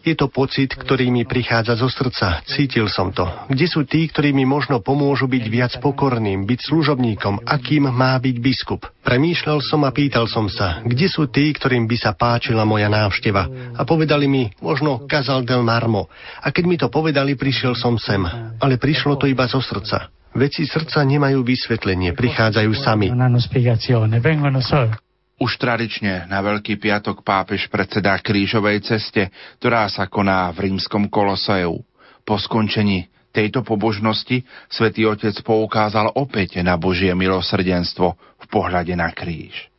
Je 0.04 0.12
to 0.12 0.28
pocit, 0.28 0.76
ktorý 0.76 1.08
mi 1.08 1.24
prichádza 1.24 1.80
zo 1.80 1.88
srdca. 1.88 2.44
Cítil 2.44 2.92
som 2.92 3.08
to. 3.08 3.24
Kde 3.48 3.66
sú 3.72 3.88
tí, 3.88 4.04
ktorí 4.04 4.36
mi 4.36 4.44
možno 4.44 4.84
pomôžu 4.84 5.32
byť 5.32 5.44
viac 5.48 5.72
pokorným, 5.80 6.44
byť 6.44 6.60
služobníkom, 6.60 7.48
akým 7.48 7.88
má 7.88 8.12
byť 8.20 8.36
biskup? 8.36 8.84
Premýšľal 9.08 9.64
som 9.64 9.88
a 9.88 9.90
pýtal 9.96 10.28
som 10.28 10.52
sa, 10.52 10.84
kde 10.84 11.08
sú 11.08 11.32
tí, 11.32 11.48
ktorým 11.56 11.88
by 11.88 11.96
sa 11.96 12.12
páčila 12.12 12.68
moja 12.68 12.92
návšteva. 12.92 13.72
A 13.80 13.88
povedali 13.88 14.28
mi, 14.28 14.52
možno 14.60 15.08
Casal 15.08 15.48
del 15.48 15.64
Marmo. 15.64 16.12
A 16.44 16.52
keď 16.52 16.64
mi 16.68 16.76
to 16.76 16.92
povedali, 16.92 17.32
prišiel 17.32 17.72
som 17.72 17.96
sem. 17.96 18.20
Ale 18.59 18.77
prišlo 18.77 19.16
to 19.19 19.31
iba 19.31 19.47
zo 19.47 19.62
srdca. 19.62 20.10
Veci 20.36 20.69
srdca 20.69 21.02
nemajú 21.02 21.40
vysvetlenie, 21.43 22.12
prichádzajú 22.12 22.70
sami. 22.77 23.09
Už 25.39 25.55
tradične 25.55 26.27
na 26.27 26.43
Veľký 26.43 26.82
piatok 26.82 27.23
pápež 27.23 27.70
predsedá 27.70 28.19
krížovej 28.19 28.82
ceste, 28.82 29.31
ktorá 29.62 29.86
sa 29.86 30.10
koná 30.10 30.51
v 30.51 30.70
rímskom 30.70 31.06
koloseu. 31.06 31.78
Po 32.27 32.35
skončení 32.36 33.06
tejto 33.31 33.62
pobožnosti 33.62 34.43
svätý 34.66 35.06
Otec 35.06 35.39
poukázal 35.47 36.10
opäť 36.19 36.59
na 36.66 36.74
Božie 36.74 37.15
milosrdenstvo 37.15 38.19
v 38.19 38.47
pohľade 38.51 38.98
na 38.98 39.15
kríž. 39.15 39.70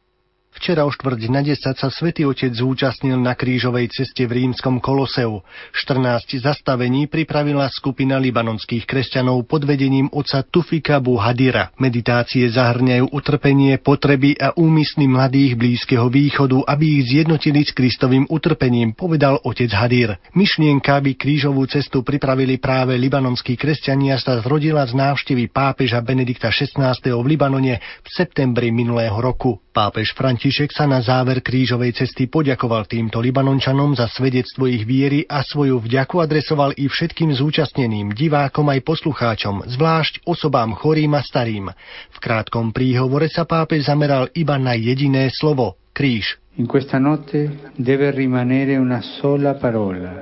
Včera 0.59 0.83
o 0.83 0.91
štvrť 0.91 1.31
na 1.31 1.39
10 1.39 1.55
sa 1.55 1.87
svätý 1.87 2.27
Otec 2.27 2.51
zúčastnil 2.51 3.15
na 3.15 3.31
krížovej 3.31 3.95
ceste 3.95 4.27
v 4.27 4.43
rímskom 4.43 4.83
Koloseu. 4.83 5.39
14 5.71 6.35
zastavení 6.43 7.07
pripravila 7.07 7.63
skupina 7.71 8.19
libanonských 8.19 8.83
kresťanov 8.83 9.47
pod 9.47 9.63
vedením 9.63 10.11
oca 10.11 10.43
Tufika 10.43 10.99
Buhadira. 10.99 11.71
Meditácie 11.79 12.43
zahrňajú 12.51 13.07
utrpenie, 13.07 13.79
potreby 13.79 14.35
a 14.35 14.51
úmysly 14.59 15.07
mladých 15.07 15.55
Blízkeho 15.55 16.11
východu, 16.11 16.67
aby 16.67 16.99
ich 16.99 17.15
zjednotili 17.15 17.63
s 17.63 17.71
Kristovým 17.71 18.27
utrpením, 18.27 18.91
povedal 18.99 19.39
otec 19.39 19.71
Hadir. 19.71 20.19
Myšlienka, 20.35 20.99
aby 20.99 21.15
krížovú 21.15 21.71
cestu 21.71 22.03
pripravili 22.03 22.59
práve 22.59 22.99
libanonskí 22.99 23.55
kresťania, 23.55 24.19
sa 24.19 24.43
zrodila 24.43 24.83
z 24.83 24.91
návštevy 24.91 25.55
pápeža 25.55 26.03
Benedikta 26.03 26.51
XVI. 26.51 26.99
v 26.99 27.25
Libanone 27.31 27.79
v 27.79 28.07
septembri 28.11 28.75
minulého 28.75 29.15
roku. 29.15 29.63
Pápež 29.71 30.11
František 30.11 30.48
sa 30.49 30.89
na 30.89 30.99
záver 30.99 31.45
krížovej 31.45 31.93
cesty 31.93 32.25
poďakoval 32.25 32.89
týmto 32.89 33.21
Libanončanom 33.21 33.93
za 33.93 34.09
svedectvo 34.09 34.65
ich 34.65 34.83
viery 34.83 35.23
a 35.29 35.45
svoju 35.45 35.77
vďaku 35.79 36.19
adresoval 36.19 36.73
i 36.75 36.89
všetkým 36.89 37.31
zúčastneným, 37.33 38.17
divákom 38.17 38.67
aj 38.73 38.81
poslucháčom, 38.81 39.69
zvlášť 39.69 40.25
osobám 40.25 40.73
chorým 40.75 41.13
a 41.13 41.21
starým. 41.21 41.69
V 42.13 42.17
krátkom 42.17 42.73
príhovore 42.73 43.29
sa 43.29 43.45
pápež 43.45 43.87
zameral 43.87 44.27
iba 44.33 44.57
na 44.57 44.73
jediné 44.73 45.29
slovo– 45.29 45.77
kríž. 45.99 46.39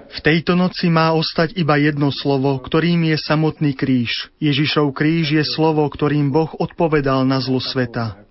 V 0.09 0.19
tejto 0.21 0.53
noci 0.53 0.85
má 0.89 1.13
ostať 1.13 1.57
iba 1.57 1.81
jedno 1.81 2.13
slovo, 2.13 2.61
ktorým 2.61 3.09
je 3.09 3.17
samotný 3.17 3.73
kríž. 3.73 4.29
Ježišov 4.37 4.93
kríž 4.93 5.33
je 5.33 5.43
slovo, 5.45 5.85
ktorým 5.89 6.29
Boh 6.29 6.49
odpovedal 6.57 7.25
na 7.25 7.41
zlo 7.41 7.57
sveta. 7.57 8.26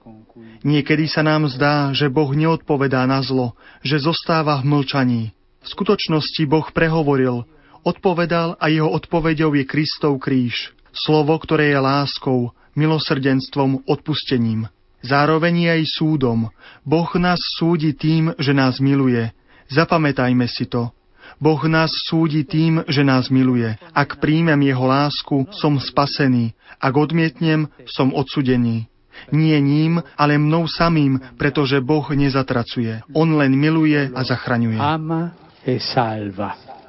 Niekedy 0.66 1.06
sa 1.06 1.22
nám 1.22 1.46
zdá, 1.46 1.94
že 1.94 2.10
Boh 2.10 2.34
neodpovedá 2.34 3.06
na 3.06 3.22
zlo, 3.22 3.54
že 3.86 4.02
zostáva 4.02 4.58
v 4.58 4.66
mlčaní. 4.66 5.22
V 5.62 5.66
skutočnosti 5.70 6.42
Boh 6.50 6.66
prehovoril, 6.74 7.46
odpovedal 7.86 8.58
a 8.58 8.66
jeho 8.66 8.90
odpoveďou 8.90 9.54
je 9.54 9.62
Kristov 9.62 10.18
kríž. 10.18 10.74
Slovo, 10.90 11.38
ktoré 11.38 11.70
je 11.70 11.78
láskou, 11.78 12.50
milosrdenstvom, 12.74 13.86
odpustením. 13.86 14.66
Zároveň 15.06 15.54
je 15.54 15.70
aj 15.70 15.84
súdom. 15.86 16.50
Boh 16.82 17.10
nás 17.14 17.38
súdi 17.38 17.94
tým, 17.94 18.34
že 18.34 18.50
nás 18.50 18.82
miluje. 18.82 19.30
Zapamätajme 19.70 20.50
si 20.50 20.66
to. 20.66 20.90
Boh 21.38 21.62
nás 21.70 21.94
súdi 22.10 22.42
tým, 22.42 22.82
že 22.90 23.06
nás 23.06 23.30
miluje. 23.30 23.78
Ak 23.94 24.18
príjmem 24.18 24.66
jeho 24.66 24.82
lásku, 24.82 25.46
som 25.54 25.78
spasený. 25.78 26.58
Ak 26.82 26.98
odmietnem, 26.98 27.70
som 27.86 28.10
odsudený. 28.10 28.90
Nie 29.32 29.58
ním, 29.60 30.02
ale 30.16 30.38
mnou 30.38 30.68
samým, 30.70 31.18
pretože 31.36 31.80
Boh 31.80 32.06
nezatracuje. 32.14 33.02
On 33.14 33.28
len 33.36 33.52
miluje 33.56 34.10
a 34.14 34.20
zachraňuje. 34.24 34.78
E 35.66 35.76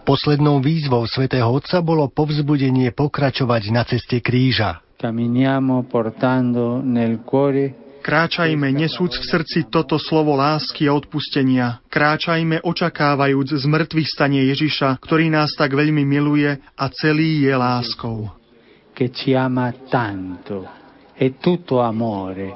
Poslednou 0.07 0.63
výzvou 0.63 1.03
svätého 1.03 1.51
Otca 1.51 1.83
bolo 1.83 2.07
povzbudenie 2.07 2.95
pokračovať 2.95 3.63
na 3.75 3.83
ceste 3.83 4.23
kríža. 4.23 4.79
Kráčajme 8.07 8.67
nesúc 8.71 9.19
v 9.19 9.25
srdci 9.27 9.59
toto 9.67 9.99
slovo 9.99 10.39
lásky 10.39 10.87
a 10.87 10.95
odpustenia. 10.95 11.83
Kráčajme 11.91 12.63
očakávajúc 12.63 13.59
z 13.59 13.65
mŕtvych 13.67 14.07
stanie 14.07 14.47
Ježiša, 14.47 14.95
ktorý 15.03 15.27
nás 15.27 15.51
tak 15.59 15.75
veľmi 15.75 16.07
miluje 16.07 16.55
a 16.55 16.85
celý 16.87 17.43
je 17.43 17.51
láskou. 17.51 18.31
Ci 18.95 19.35
ama 19.35 19.75
tanto 19.91 20.76
è 21.17 21.33
tutto 21.41 21.81
amore. 21.81 22.53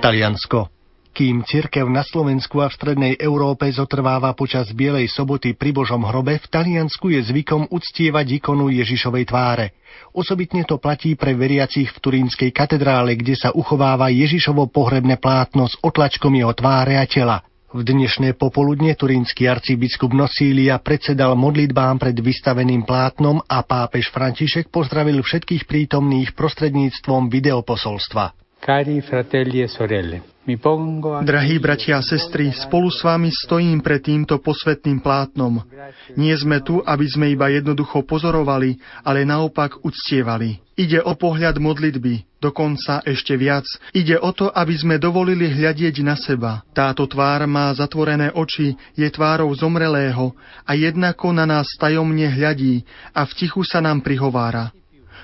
Taliansko. 0.00 0.72
Kým 1.14 1.46
cirkev 1.46 1.86
na 1.86 2.02
Slovensku 2.02 2.58
a 2.58 2.66
v 2.66 2.74
strednej 2.74 3.14
Európe 3.20 3.70
zotrváva 3.70 4.34
počas 4.34 4.74
Bielej 4.74 5.06
soboty 5.06 5.54
pri 5.54 5.70
Božom 5.70 6.02
hrobe, 6.02 6.42
v 6.42 6.46
Taliansku 6.50 7.12
je 7.12 7.22
zvykom 7.22 7.70
uctievať 7.70 8.42
ikonu 8.42 8.66
Ježišovej 8.72 9.30
tváre. 9.30 9.78
Osobitne 10.10 10.66
to 10.66 10.82
platí 10.82 11.14
pre 11.14 11.38
veriacich 11.38 11.92
v 11.92 11.98
Turínskej 12.02 12.50
katedrále, 12.50 13.14
kde 13.14 13.38
sa 13.38 13.54
uchováva 13.54 14.10
Ježišovo 14.10 14.66
pohrebné 14.72 15.20
plátno 15.22 15.70
s 15.70 15.78
otlačkom 15.78 16.34
jeho 16.34 16.50
tváre 16.50 16.98
a 16.98 17.06
tela. 17.06 17.46
V 17.74 17.82
dnešné 17.82 18.38
popoludne 18.38 18.94
turínsky 18.94 19.50
arcibiskup 19.50 20.14
Nosília 20.14 20.78
predsedal 20.78 21.34
modlitbám 21.34 21.98
pred 21.98 22.14
vystaveným 22.14 22.86
plátnom 22.86 23.42
a 23.50 23.66
pápež 23.66 24.14
František 24.14 24.70
pozdravil 24.70 25.18
všetkých 25.18 25.66
prítomných 25.66 26.38
prostredníctvom 26.38 27.26
videoposolstva. 27.26 28.43
E 28.64 30.56
Drahí 31.24 31.56
bratia 31.60 32.00
a 32.00 32.04
sestry, 32.04 32.48
spolu 32.48 32.88
s 32.88 33.04
vami 33.04 33.28
stojím 33.28 33.84
pred 33.84 34.00
týmto 34.00 34.40
posvetným 34.40 35.04
plátnom. 35.04 35.60
Nie 36.16 36.32
sme 36.40 36.64
tu, 36.64 36.80
aby 36.80 37.04
sme 37.04 37.28
iba 37.28 37.52
jednoducho 37.52 38.08
pozorovali, 38.08 38.80
ale 39.04 39.28
naopak 39.28 39.84
uctievali. 39.84 40.64
Ide 40.80 41.04
o 41.04 41.12
pohľad 41.12 41.60
modlitby, 41.60 42.40
dokonca 42.40 43.04
ešte 43.04 43.36
viac. 43.36 43.68
Ide 43.92 44.16
o 44.16 44.32
to, 44.32 44.48
aby 44.48 44.72
sme 44.72 44.96
dovolili 44.96 45.44
hľadieť 45.44 46.00
na 46.00 46.16
seba. 46.16 46.64
Táto 46.72 47.04
tvár 47.04 47.44
má 47.44 47.68
zatvorené 47.76 48.32
oči, 48.32 48.80
je 48.96 49.08
tvárou 49.12 49.52
zomrelého 49.52 50.32
a 50.64 50.72
jednako 50.72 51.36
na 51.36 51.44
nás 51.44 51.68
tajomne 51.76 52.32
hľadí 52.32 52.80
a 53.12 53.28
v 53.28 53.32
tichu 53.36 53.60
sa 53.60 53.84
nám 53.84 54.00
prihovára. 54.00 54.72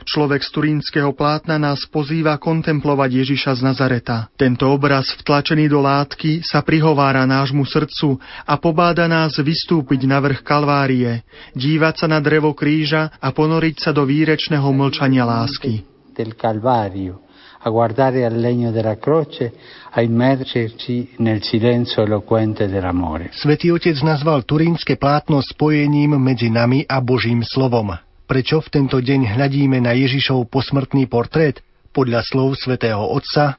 Človek 0.05 0.41
z 0.41 0.51
turínskeho 0.51 1.13
plátna 1.13 1.61
nás 1.61 1.85
pozýva 1.89 2.41
kontemplovať 2.41 3.11
Ježiša 3.25 3.59
z 3.59 3.63
Nazareta. 3.65 4.29
Tento 4.35 4.69
obraz 4.69 5.13
vtlačený 5.21 5.69
do 5.69 5.85
látky 5.85 6.41
sa 6.41 6.65
prihovára 6.65 7.29
nášmu 7.29 7.65
srdcu 7.69 8.17
a 8.45 8.55
pobáda 8.57 9.05
nás 9.07 9.37
vystúpiť 9.37 10.09
na 10.09 10.21
vrch 10.21 10.41
Kalvárie, 10.41 11.25
dívať 11.53 11.95
sa 12.05 12.07
na 12.09 12.19
drevo 12.19 12.57
kríža 12.57 13.13
a 13.21 13.29
ponoriť 13.31 13.77
sa 13.85 13.91
do 13.93 14.09
výrečného 14.09 14.69
mlčania 14.73 15.29
lásky. 15.29 15.85
Del 16.17 16.37
Calvario 16.37 17.31
a 17.63 17.69
guardare 17.69 18.25
al 18.25 18.41
legno 18.41 18.71
della 18.71 18.97
croce, 18.97 19.53
a 19.91 20.01
immergerci 20.01 21.17
nel 21.19 21.43
silenzio 21.43 22.03
eloquente 22.03 22.69
dell'amore. 22.69 23.29
Svetý 23.33 23.69
Otec 23.69 24.01
nazval 24.01 24.49
turínske 24.49 24.97
plátno 24.97 25.43
spojením 25.45 26.17
medzi 26.17 26.49
nami 26.49 26.89
a 26.89 27.05
Božím 27.05 27.45
slovom. 27.45 27.93
Prečo 28.31 28.63
v 28.63 28.71
tento 28.71 29.03
deň 29.03 29.35
hľadíme 29.35 29.83
na 29.83 29.91
Ježišov 29.91 30.47
posmrtný 30.55 31.11
portrét? 31.11 31.67
Podľa 31.91 32.23
slov 32.23 32.55
svätého 32.55 33.03
Otca, 33.03 33.59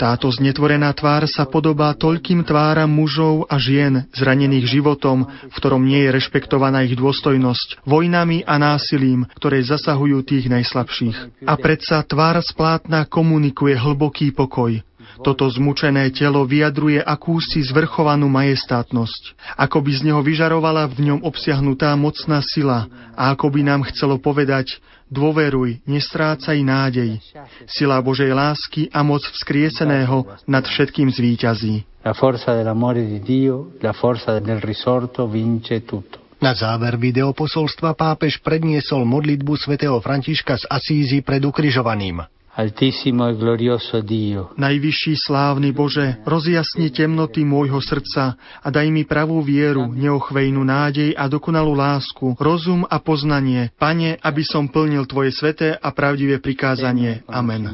táto 0.00 0.28
znetvorená 0.32 0.88
tvár 0.96 1.28
sa 1.28 1.44
podobá 1.44 1.92
toľkým 1.92 2.48
tváram 2.48 2.88
mužov 2.88 3.44
a 3.52 3.60
žien 3.60 4.08
zranených 4.16 4.64
životom, 4.64 5.28
v 5.28 5.52
ktorom 5.52 5.84
nie 5.84 6.00
je 6.08 6.16
rešpektovaná 6.16 6.88
ich 6.88 6.96
dôstojnosť, 6.96 7.84
vojnami 7.84 8.40
a 8.48 8.56
násilím, 8.56 9.28
ktoré 9.36 9.60
zasahujú 9.60 10.24
tých 10.24 10.48
najslabších. 10.48 11.44
A 11.44 11.52
predsa 11.60 12.00
tvár 12.08 12.40
splátna 12.40 13.04
komunikuje 13.04 13.76
hlboký 13.76 14.32
pokoj, 14.32 14.80
toto 15.20 15.44
zmučené 15.52 16.08
telo 16.16 16.48
vyjadruje 16.48 17.04
akúsi 17.04 17.60
zvrchovanú 17.60 18.32
majestátnosť, 18.32 19.36
ako 19.60 19.84
by 19.84 19.92
z 19.92 20.00
neho 20.08 20.24
vyžarovala 20.24 20.88
v 20.88 21.12
ňom 21.12 21.20
obsiahnutá 21.28 21.92
mocná 22.00 22.40
sila 22.40 22.88
a 23.12 23.36
ako 23.36 23.52
by 23.52 23.60
nám 23.60 23.84
chcelo 23.92 24.16
povedať 24.16 24.80
dôveruj, 25.12 25.84
nestrácaj 25.84 26.56
nádej. 26.64 27.20
Sila 27.68 28.00
Božej 28.00 28.32
lásky 28.32 28.88
a 28.88 29.04
moc 29.04 29.20
vzkrieseného 29.20 30.24
nad 30.48 30.64
všetkým 30.64 31.12
zvíťazí. 31.12 31.84
La 32.02 32.16
forza 32.16 32.56
dell'amore 32.56 33.04
di 33.04 33.20
Dio, 33.20 33.76
la 33.84 33.92
forza 33.92 34.40
del 34.40 34.58
risorto 34.58 35.28
vince 35.28 35.84
tutto. 35.84 36.22
Na 36.42 36.58
záver 36.58 36.98
videoposolstva 36.98 37.94
pápež 37.94 38.42
predniesol 38.42 39.06
modlitbu 39.06 39.54
svätého 39.54 39.94
Františka 40.02 40.58
z 40.58 40.66
Asízy 40.66 41.22
pred 41.22 41.38
ukrižovaným. 41.46 42.18
Altissimo 42.52 43.24
e 43.28 43.32
glorioso 43.32 44.04
Dio. 44.04 44.52
Najvyšší 44.60 45.16
slávny 45.24 45.72
Bože, 45.72 46.20
rozjasni 46.28 46.92
temnoty 46.92 47.48
môjho 47.48 47.80
srdca 47.80 48.36
a 48.60 48.68
daj 48.68 48.92
mi 48.92 49.08
pravú 49.08 49.40
vieru, 49.40 49.88
neochvejnú 49.88 50.60
nádej 50.60 51.16
a 51.16 51.32
dokonalú 51.32 51.72
lásku, 51.72 52.36
rozum 52.36 52.84
a 52.84 53.00
poznanie, 53.00 53.72
Pane, 53.80 54.20
aby 54.20 54.44
som 54.44 54.68
plnil 54.68 55.08
Tvoje 55.08 55.32
sveté 55.32 55.72
a 55.72 55.96
pravdivé 55.96 56.44
prikázanie. 56.44 57.24
Amen. 57.24 57.72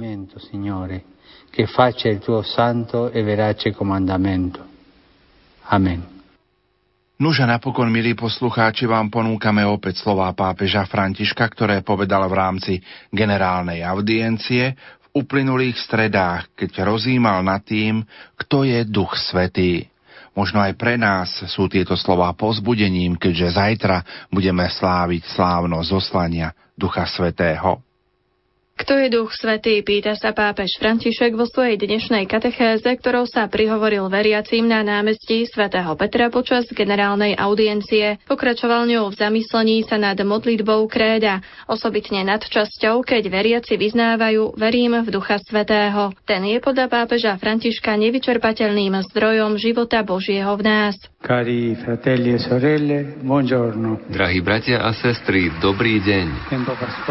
Che 1.51 1.65
faccia 1.67 2.07
il 2.07 2.23
tuo 2.23 2.47
santo 2.47 3.11
e 3.11 3.19
verace 3.27 3.75
comandamento. 3.75 4.63
Amen. 5.75 6.18
Nuža 7.19 7.51
napokon, 7.51 7.91
milí 7.91 8.15
poslucháči, 8.15 8.87
vám 8.87 9.11
ponúkame 9.11 9.67
opäť 9.67 10.07
slová 10.07 10.31
pápeža 10.39 10.87
Františka, 10.87 11.51
ktoré 11.51 11.83
povedal 11.83 12.23
v 12.31 12.39
rámci 12.39 12.73
generálnej 13.11 13.83
audiencie 13.83 14.79
v 14.79 15.27
uplynulých 15.27 15.83
stredách, 15.83 16.55
keď 16.55 16.87
rozímal 16.87 17.43
nad 17.43 17.59
tým, 17.67 18.07
kto 18.39 18.63
je 18.63 18.87
Duch 18.87 19.19
Svetý. 19.19 19.91
Možno 20.39 20.63
aj 20.63 20.79
pre 20.79 20.95
nás 20.95 21.43
sú 21.51 21.67
tieto 21.67 21.99
slova 21.99 22.31
pozbudením, 22.39 23.19
keďže 23.19 23.59
zajtra 23.59 24.31
budeme 24.31 24.71
sláviť 24.71 25.35
slávno 25.35 25.83
zoslania 25.83 26.55
Ducha 26.79 27.03
Svetého. 27.03 27.83
Kto 28.79 28.95
je 28.95 29.11
Duch 29.11 29.35
Svetý, 29.35 29.83
pýta 29.83 30.15
sa 30.15 30.31
pápež 30.31 30.79
František 30.79 31.35
vo 31.35 31.51
svojej 31.51 31.75
dnešnej 31.83 32.31
katechéze, 32.31 32.87
ktorou 32.87 33.27
sa 33.27 33.51
prihovoril 33.51 34.07
veriacím 34.07 34.71
na 34.71 34.87
námestí 34.87 35.51
svätého 35.51 35.99
Petra 35.99 36.31
počas 36.31 36.63
generálnej 36.71 37.35
audiencie. 37.35 38.23
Pokračoval 38.31 38.87
ňou 38.87 39.11
v 39.11 39.19
zamyslení 39.19 39.83
sa 39.83 39.99
nad 39.99 40.15
modlitbou 40.15 40.87
kréda, 40.87 41.43
osobitne 41.67 42.23
nad 42.23 42.39
časťou, 42.39 43.03
keď 43.03 43.27
veriaci 43.27 43.75
vyznávajú 43.75 44.55
Verím 44.55 44.95
v 45.03 45.11
Ducha 45.11 45.43
Svetého. 45.43 46.15
Ten 46.23 46.47
je 46.47 46.63
podľa 46.63 46.87
pápeža 46.87 47.35
Františka 47.35 47.99
nevyčerpateľným 47.99 48.95
zdrojom 49.11 49.59
života 49.59 50.07
Božieho 50.07 50.55
v 50.55 50.63
nás. 50.63 50.95
Cari 51.19 51.75
fratelli 51.75 52.31
e 52.31 52.39
sorelle, 52.39 53.19
buongiorno. 53.27 54.07
Drahí 54.07 54.39
bratia 54.39 54.87
a 54.87 54.95
sestry, 54.95 55.51
dobrý 55.59 55.99
deň. 55.99 56.55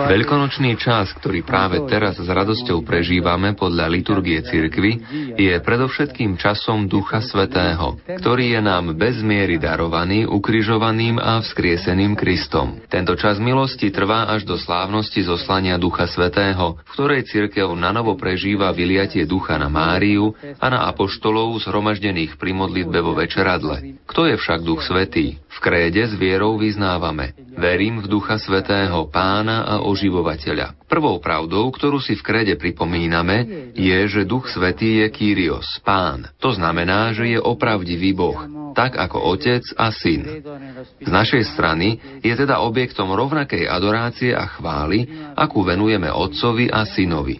Veľkonočný 0.07 0.79
čas, 0.79 1.11
ktorý 1.19 1.43
práve 1.57 1.81
teraz 1.89 2.21
s 2.21 2.29
radosťou 2.29 2.85
prežívame 2.85 3.57
podľa 3.57 3.89
liturgie 3.89 4.37
cirkvy, 4.45 5.01
je 5.41 5.57
predovšetkým 5.57 6.37
časom 6.37 6.85
Ducha 6.85 7.17
Svetého, 7.25 7.97
ktorý 8.05 8.53
je 8.53 8.61
nám 8.61 8.93
bez 8.93 9.25
miery 9.25 9.57
darovaný 9.57 10.29
ukrižovaným 10.29 11.17
a 11.17 11.41
vzkrieseným 11.41 12.13
Kristom. 12.13 12.77
Tento 12.85 13.17
čas 13.17 13.41
milosti 13.41 13.89
trvá 13.89 14.29
až 14.29 14.45
do 14.45 14.53
slávnosti 14.53 15.25
zoslania 15.25 15.81
Ducha 15.81 16.05
Svetého, 16.05 16.77
v 16.77 16.89
ktorej 16.93 17.25
cirkev 17.25 17.73
nanovo 17.73 18.13
prežíva 18.13 18.69
vyliatie 18.69 19.25
ducha 19.25 19.57
na 19.57 19.65
Máriu 19.65 20.37
a 20.61 20.65
na 20.69 20.85
apoštolov 20.93 21.57
zhromaždených 21.65 22.37
pri 22.37 22.53
modlitbe 22.53 23.01
vo 23.01 23.17
večeradle. 23.17 24.05
Kto 24.05 24.29
je 24.29 24.37
však 24.37 24.61
Duch 24.61 24.85
Svetý? 24.85 25.41
V 25.57 25.57
kréde 25.57 26.05
s 26.05 26.13
vierou 26.13 26.53
vyznávame. 26.61 27.33
Verím 27.57 28.05
v 28.05 28.13
Ducha 28.13 28.37
Svetého, 28.37 29.09
Pána 29.09 29.65
a 29.65 29.81
Oživovateľa. 29.81 30.85
Prvou 30.87 31.19
pravdou, 31.19 31.67
ktorú 31.67 31.99
si 31.99 32.15
v 32.15 32.23
kréde 32.23 32.55
pripomíname, 32.55 33.69
je, 33.75 33.97
že 34.07 34.23
Duch 34.23 34.47
Svetý 34.47 35.03
je 35.03 35.11
Kyrios, 35.11 35.67
Pán. 35.83 36.31
To 36.39 36.55
znamená, 36.55 37.11
že 37.11 37.35
je 37.35 37.39
opravdivý 37.43 38.15
Boh, 38.15 38.39
tak 38.71 38.95
ako 38.95 39.35
Otec 39.35 39.67
a 39.75 39.91
Syn. 39.91 40.23
Z 41.03 41.11
našej 41.11 41.43
strany 41.51 41.99
je 42.23 42.31
teda 42.31 42.63
objektom 42.63 43.11
rovnakej 43.11 43.67
adorácie 43.67 44.31
a 44.31 44.47
chvály, 44.47 45.11
akú 45.35 45.67
venujeme 45.67 46.07
Otcovi 46.07 46.71
a 46.71 46.87
Synovi. 46.87 47.35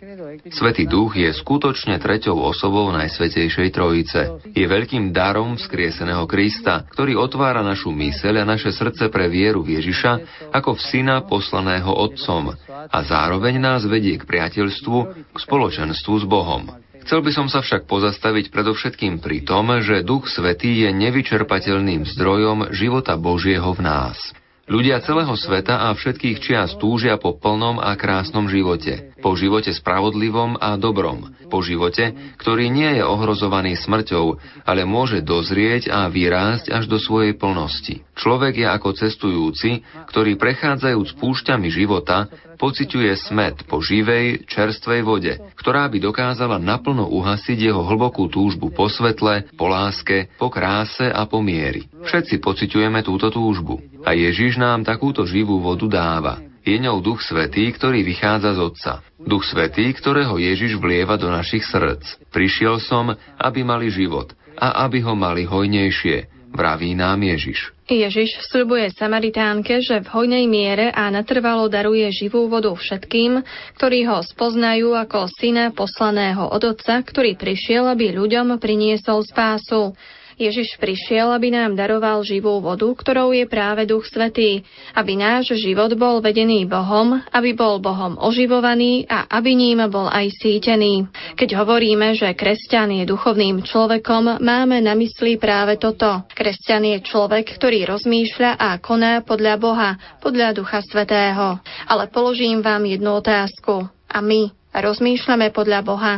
Svetý 0.52 0.88
duch 0.88 1.18
je 1.18 1.32
skutočne 1.34 2.00
treťou 2.00 2.38
osobou 2.40 2.88
Najsvetejšej 2.96 3.70
Trojice. 3.74 4.22
Je 4.52 4.66
veľkým 4.68 5.12
darom 5.12 5.60
vzkrieseného 5.60 6.24
Krista, 6.30 6.88
ktorý 6.92 7.20
otvára 7.20 7.64
našu 7.64 7.92
myseľ 7.92 8.44
a 8.44 8.50
naše 8.50 8.72
srdce 8.72 9.12
pre 9.12 9.28
vieru 9.28 9.64
v 9.64 9.80
Ježiša 9.82 10.12
ako 10.56 10.78
v 10.78 10.82
syna 10.82 11.26
poslaného 11.26 11.90
Otcom 11.90 12.56
a 12.70 12.98
zároveň 13.04 13.60
nás 13.60 13.84
vedie 13.84 14.16
k 14.16 14.28
priateľstvu, 14.28 14.98
k 15.34 15.38
spoločenstvu 15.38 16.14
s 16.22 16.26
Bohom. 16.28 16.64
Chcel 17.08 17.24
by 17.24 17.32
som 17.32 17.48
sa 17.48 17.64
však 17.64 17.88
pozastaviť 17.88 18.52
predovšetkým 18.52 19.24
pri 19.24 19.48
tom, 19.48 19.72
že 19.80 20.04
Duch 20.04 20.28
Svetý 20.28 20.84
je 20.84 20.92
nevyčerpateľným 20.92 22.04
zdrojom 22.04 22.76
života 22.76 23.16
Božieho 23.16 23.72
v 23.72 23.80
nás. 23.80 24.20
Ľudia 24.68 25.00
celého 25.00 25.32
sveta 25.40 25.88
a 25.88 25.96
všetkých 25.96 26.44
čias 26.44 26.76
túžia 26.76 27.16
po 27.16 27.40
plnom 27.40 27.80
a 27.80 27.96
krásnom 27.96 28.52
živote, 28.52 29.16
po 29.20 29.34
živote 29.34 29.74
spravodlivom 29.74 30.60
a 30.60 30.78
dobrom, 30.78 31.34
po 31.48 31.64
živote, 31.64 32.36
ktorý 32.38 32.70
nie 32.70 33.00
je 33.00 33.04
ohrozovaný 33.04 33.80
smrťou, 33.80 34.26
ale 34.68 34.84
môže 34.84 35.24
dozrieť 35.24 35.90
a 35.90 36.06
vyrásť 36.12 36.70
až 36.70 36.86
do 36.86 36.98
svojej 37.00 37.34
plnosti. 37.36 38.04
Človek 38.18 38.66
je 38.66 38.68
ako 38.68 38.90
cestujúci, 38.98 39.86
ktorý 40.10 40.36
prechádzajúc 40.42 41.18
púšťami 41.22 41.70
života, 41.70 42.30
pociťuje 42.58 43.14
smet 43.30 43.56
po 43.70 43.80
živej, 43.80 44.50
čerstvej 44.50 45.02
vode, 45.06 45.34
ktorá 45.54 45.86
by 45.88 46.02
dokázala 46.02 46.58
naplno 46.58 47.06
uhasiť 47.06 47.70
jeho 47.70 47.86
hlbokú 47.86 48.26
túžbu 48.28 48.74
po 48.74 48.90
svetle, 48.90 49.46
po 49.54 49.70
láske, 49.70 50.34
po 50.42 50.50
kráse 50.50 51.06
a 51.06 51.30
po 51.30 51.40
miery. 51.40 51.86
Všetci 52.02 52.42
pociťujeme 52.42 53.06
túto 53.06 53.30
túžbu. 53.30 53.78
A 54.02 54.18
Ježiš 54.18 54.58
nám 54.58 54.82
takúto 54.82 55.28
živú 55.30 55.62
vodu 55.62 55.86
dáva. 55.86 56.47
Je 56.68 56.76
ňou 56.84 57.00
Duch 57.00 57.24
Svetý, 57.24 57.72
ktorý 57.72 58.04
vychádza 58.04 58.52
z 58.52 58.60
Otca. 58.60 58.94
Duch 59.16 59.48
Svetý, 59.48 59.88
ktorého 59.96 60.36
Ježiš 60.36 60.76
vlieva 60.76 61.16
do 61.16 61.32
našich 61.32 61.64
srdc. 61.64 62.28
Prišiel 62.28 62.84
som, 62.84 63.16
aby 63.40 63.64
mali 63.64 63.88
život 63.88 64.36
a 64.60 64.84
aby 64.84 65.00
ho 65.00 65.16
mali 65.16 65.48
hojnejšie, 65.48 66.28
vraví 66.52 66.92
nám 66.92 67.24
Ježiš. 67.24 67.72
Ježiš 67.88 68.44
slibuje 68.52 68.92
Samaritánke, 68.92 69.80
že 69.80 70.04
v 70.04 70.12
hojnej 70.12 70.44
miere 70.44 70.92
a 70.92 71.08
natrvalo 71.08 71.72
daruje 71.72 72.12
živú 72.12 72.52
vodu 72.52 72.76
všetkým, 72.76 73.40
ktorí 73.80 74.04
ho 74.04 74.20
spoznajú 74.20 74.92
ako 74.92 75.32
syna 75.40 75.72
poslaného 75.72 76.52
od 76.52 76.68
Otca, 76.68 77.00
ktorý 77.00 77.40
prišiel, 77.40 77.88
aby 77.88 78.12
ľuďom 78.12 78.60
priniesol 78.60 79.24
spásu. 79.24 79.96
Ježiš 80.38 80.78
prišiel, 80.78 81.34
aby 81.34 81.50
nám 81.50 81.74
daroval 81.74 82.22
živú 82.22 82.62
vodu, 82.62 82.86
ktorou 82.86 83.34
je 83.34 83.50
práve 83.50 83.90
Duch 83.90 84.06
Svetý, 84.06 84.62
aby 84.94 85.18
náš 85.18 85.58
život 85.58 85.90
bol 85.98 86.22
vedený 86.22 86.70
Bohom, 86.70 87.18
aby 87.34 87.58
bol 87.58 87.82
Bohom 87.82 88.22
oživovaný 88.22 89.10
a 89.10 89.26
aby 89.34 89.58
ním 89.58 89.82
bol 89.90 90.06
aj 90.06 90.30
sítený. 90.38 91.10
Keď 91.34 91.58
hovoríme, 91.58 92.14
že 92.14 92.38
kresťan 92.38 93.02
je 93.02 93.10
duchovným 93.10 93.66
človekom, 93.66 94.38
máme 94.38 94.78
na 94.78 94.94
mysli 94.94 95.42
práve 95.42 95.82
toto. 95.82 96.30
Kresťan 96.30 96.86
je 96.86 96.98
človek, 97.02 97.58
ktorý 97.58 97.90
rozmýšľa 97.90 98.62
a 98.62 98.78
koná 98.78 99.26
podľa 99.26 99.58
Boha, 99.58 99.90
podľa 100.22 100.54
Ducha 100.54 100.86
Svetého. 100.86 101.58
Ale 101.90 102.14
položím 102.14 102.62
vám 102.62 102.86
jednu 102.86 103.18
otázku. 103.18 103.90
A 104.06 104.22
my 104.22 104.54
rozmýšľame 104.70 105.50
podľa 105.50 105.82
Boha, 105.82 106.14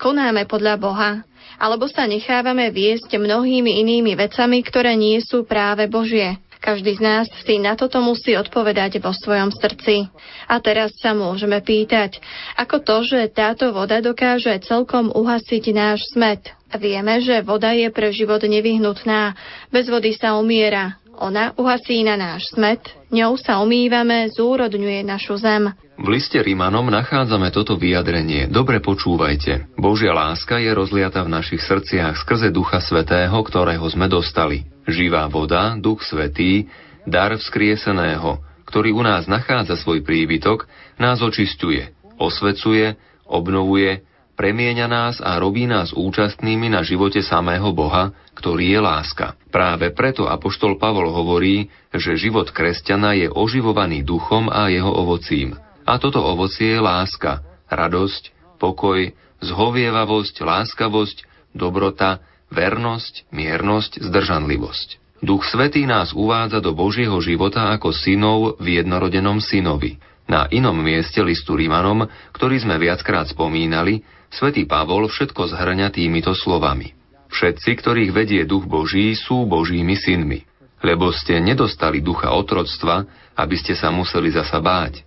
konáme 0.00 0.48
podľa 0.48 0.74
Boha, 0.80 1.10
alebo 1.58 1.90
sa 1.90 2.06
nechávame 2.06 2.70
viesť 2.70 3.18
mnohými 3.18 3.82
inými 3.82 4.14
vecami, 4.14 4.62
ktoré 4.62 4.94
nie 4.94 5.18
sú 5.18 5.42
práve 5.44 5.90
Božie. 5.90 6.38
Každý 6.58 6.98
z 6.98 7.02
nás 7.02 7.26
si 7.46 7.62
na 7.62 7.78
toto 7.78 8.02
musí 8.02 8.34
odpovedať 8.34 8.98
vo 8.98 9.14
svojom 9.14 9.54
srdci. 9.54 10.10
A 10.50 10.58
teraz 10.58 10.90
sa 10.98 11.14
môžeme 11.14 11.62
pýtať, 11.62 12.18
ako 12.58 12.82
to, 12.82 12.96
že 13.06 13.30
táto 13.30 13.70
voda 13.70 14.02
dokáže 14.02 14.58
celkom 14.66 15.14
uhasiť 15.14 15.64
náš 15.70 16.02
smet. 16.10 16.50
Vieme, 16.74 17.22
že 17.22 17.46
voda 17.46 17.72
je 17.72 17.88
pre 17.94 18.10
život 18.10 18.42
nevyhnutná. 18.42 19.38
Bez 19.70 19.86
vody 19.88 20.12
sa 20.18 20.34
umiera. 20.36 20.97
Ona 21.18 21.50
uhasí 21.58 22.06
na 22.06 22.14
náš 22.14 22.54
smet, 22.54 22.78
ňou 23.10 23.34
sa 23.34 23.58
umývame, 23.58 24.30
zúrodňuje 24.30 25.02
našu 25.02 25.34
zem. 25.34 25.74
V 25.98 26.06
liste 26.06 26.38
Rímanom 26.38 26.86
nachádzame 26.94 27.50
toto 27.50 27.74
vyjadrenie. 27.74 28.46
Dobre 28.46 28.78
počúvajte. 28.78 29.74
Božia 29.74 30.14
láska 30.14 30.62
je 30.62 30.70
rozliata 30.70 31.26
v 31.26 31.34
našich 31.34 31.58
srdciach 31.66 32.14
skrze 32.22 32.54
Ducha 32.54 32.78
Svetého, 32.78 33.34
ktorého 33.34 33.82
sme 33.90 34.06
dostali. 34.06 34.62
Živá 34.86 35.26
voda, 35.26 35.74
Duch 35.74 36.06
Svetý, 36.06 36.70
dar 37.02 37.34
vzkrieseného, 37.34 38.38
ktorý 38.70 38.94
u 38.94 39.02
nás 39.02 39.26
nachádza 39.26 39.74
svoj 39.74 40.06
príbytok, 40.06 40.70
nás 41.02 41.18
očistuje, 41.18 41.90
osvecuje, 42.14 42.94
obnovuje, 43.26 44.06
premieňa 44.38 44.86
nás 44.86 45.14
a 45.18 45.34
robí 45.42 45.66
nás 45.66 45.90
účastnými 45.90 46.70
na 46.70 46.86
živote 46.86 47.18
samého 47.26 47.74
Boha, 47.74 48.14
ktorý 48.38 48.78
je 48.78 48.80
láska. 48.80 49.34
Práve 49.50 49.90
preto 49.90 50.30
Apoštol 50.30 50.78
Pavol 50.78 51.10
hovorí, 51.10 51.66
že 51.90 52.14
život 52.14 52.54
kresťana 52.54 53.18
je 53.18 53.26
oživovaný 53.26 54.06
duchom 54.06 54.46
a 54.46 54.70
jeho 54.70 54.94
ovocím. 54.94 55.58
A 55.82 55.98
toto 55.98 56.22
ovocie 56.22 56.78
je 56.78 56.80
láska, 56.80 57.42
radosť, 57.66 58.56
pokoj, 58.62 59.10
zhovievavosť, 59.42 60.34
láskavosť, 60.38 61.26
dobrota, 61.50 62.22
vernosť, 62.54 63.34
miernosť, 63.34 64.06
zdržanlivosť. 64.06 65.18
Duch 65.18 65.42
Svetý 65.50 65.82
nás 65.82 66.14
uvádza 66.14 66.62
do 66.62 66.78
Božieho 66.78 67.18
života 67.18 67.74
ako 67.74 67.90
synov 67.90 68.54
v 68.62 68.78
jednorodenom 68.78 69.42
synovi. 69.42 69.98
Na 70.28 70.44
inom 70.52 70.76
mieste 70.76 71.24
listu 71.24 71.56
Rímanom, 71.56 72.04
ktorý 72.36 72.60
sme 72.60 72.76
viackrát 72.76 73.26
spomínali, 73.32 74.04
Svetý 74.28 74.68
Pavol 74.68 75.08
všetko 75.08 75.56
zhrňa 75.56 75.88
týmito 75.88 76.36
slovami. 76.36 76.92
Všetci, 77.32 77.70
ktorých 77.80 78.12
vedie 78.12 78.44
duch 78.44 78.68
Boží, 78.68 79.16
sú 79.16 79.48
Božími 79.48 79.96
synmi. 79.96 80.44
Lebo 80.84 81.10
ste 81.16 81.40
nedostali 81.40 82.04
ducha 82.04 82.36
otroctva, 82.36 83.08
aby 83.40 83.56
ste 83.56 83.72
sa 83.72 83.88
museli 83.88 84.28
zasa 84.28 84.60
báť, 84.60 85.02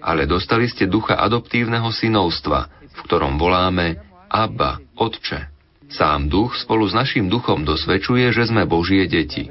ale 0.00 0.24
dostali 0.24 0.70
ste 0.70 0.88
ducha 0.88 1.18
adoptívneho 1.20 1.90
synovstva, 1.92 2.88
v 2.94 3.00
ktorom 3.04 3.36
voláme 3.36 4.00
Abba, 4.30 4.80
Otče. 4.96 5.50
Sám 5.90 6.30
duch 6.30 6.54
spolu 6.54 6.86
s 6.86 6.94
našim 6.94 7.26
duchom 7.26 7.66
dosvedčuje, 7.66 8.30
že 8.30 8.46
sme 8.46 8.64
Božie 8.64 9.10
deti. 9.10 9.50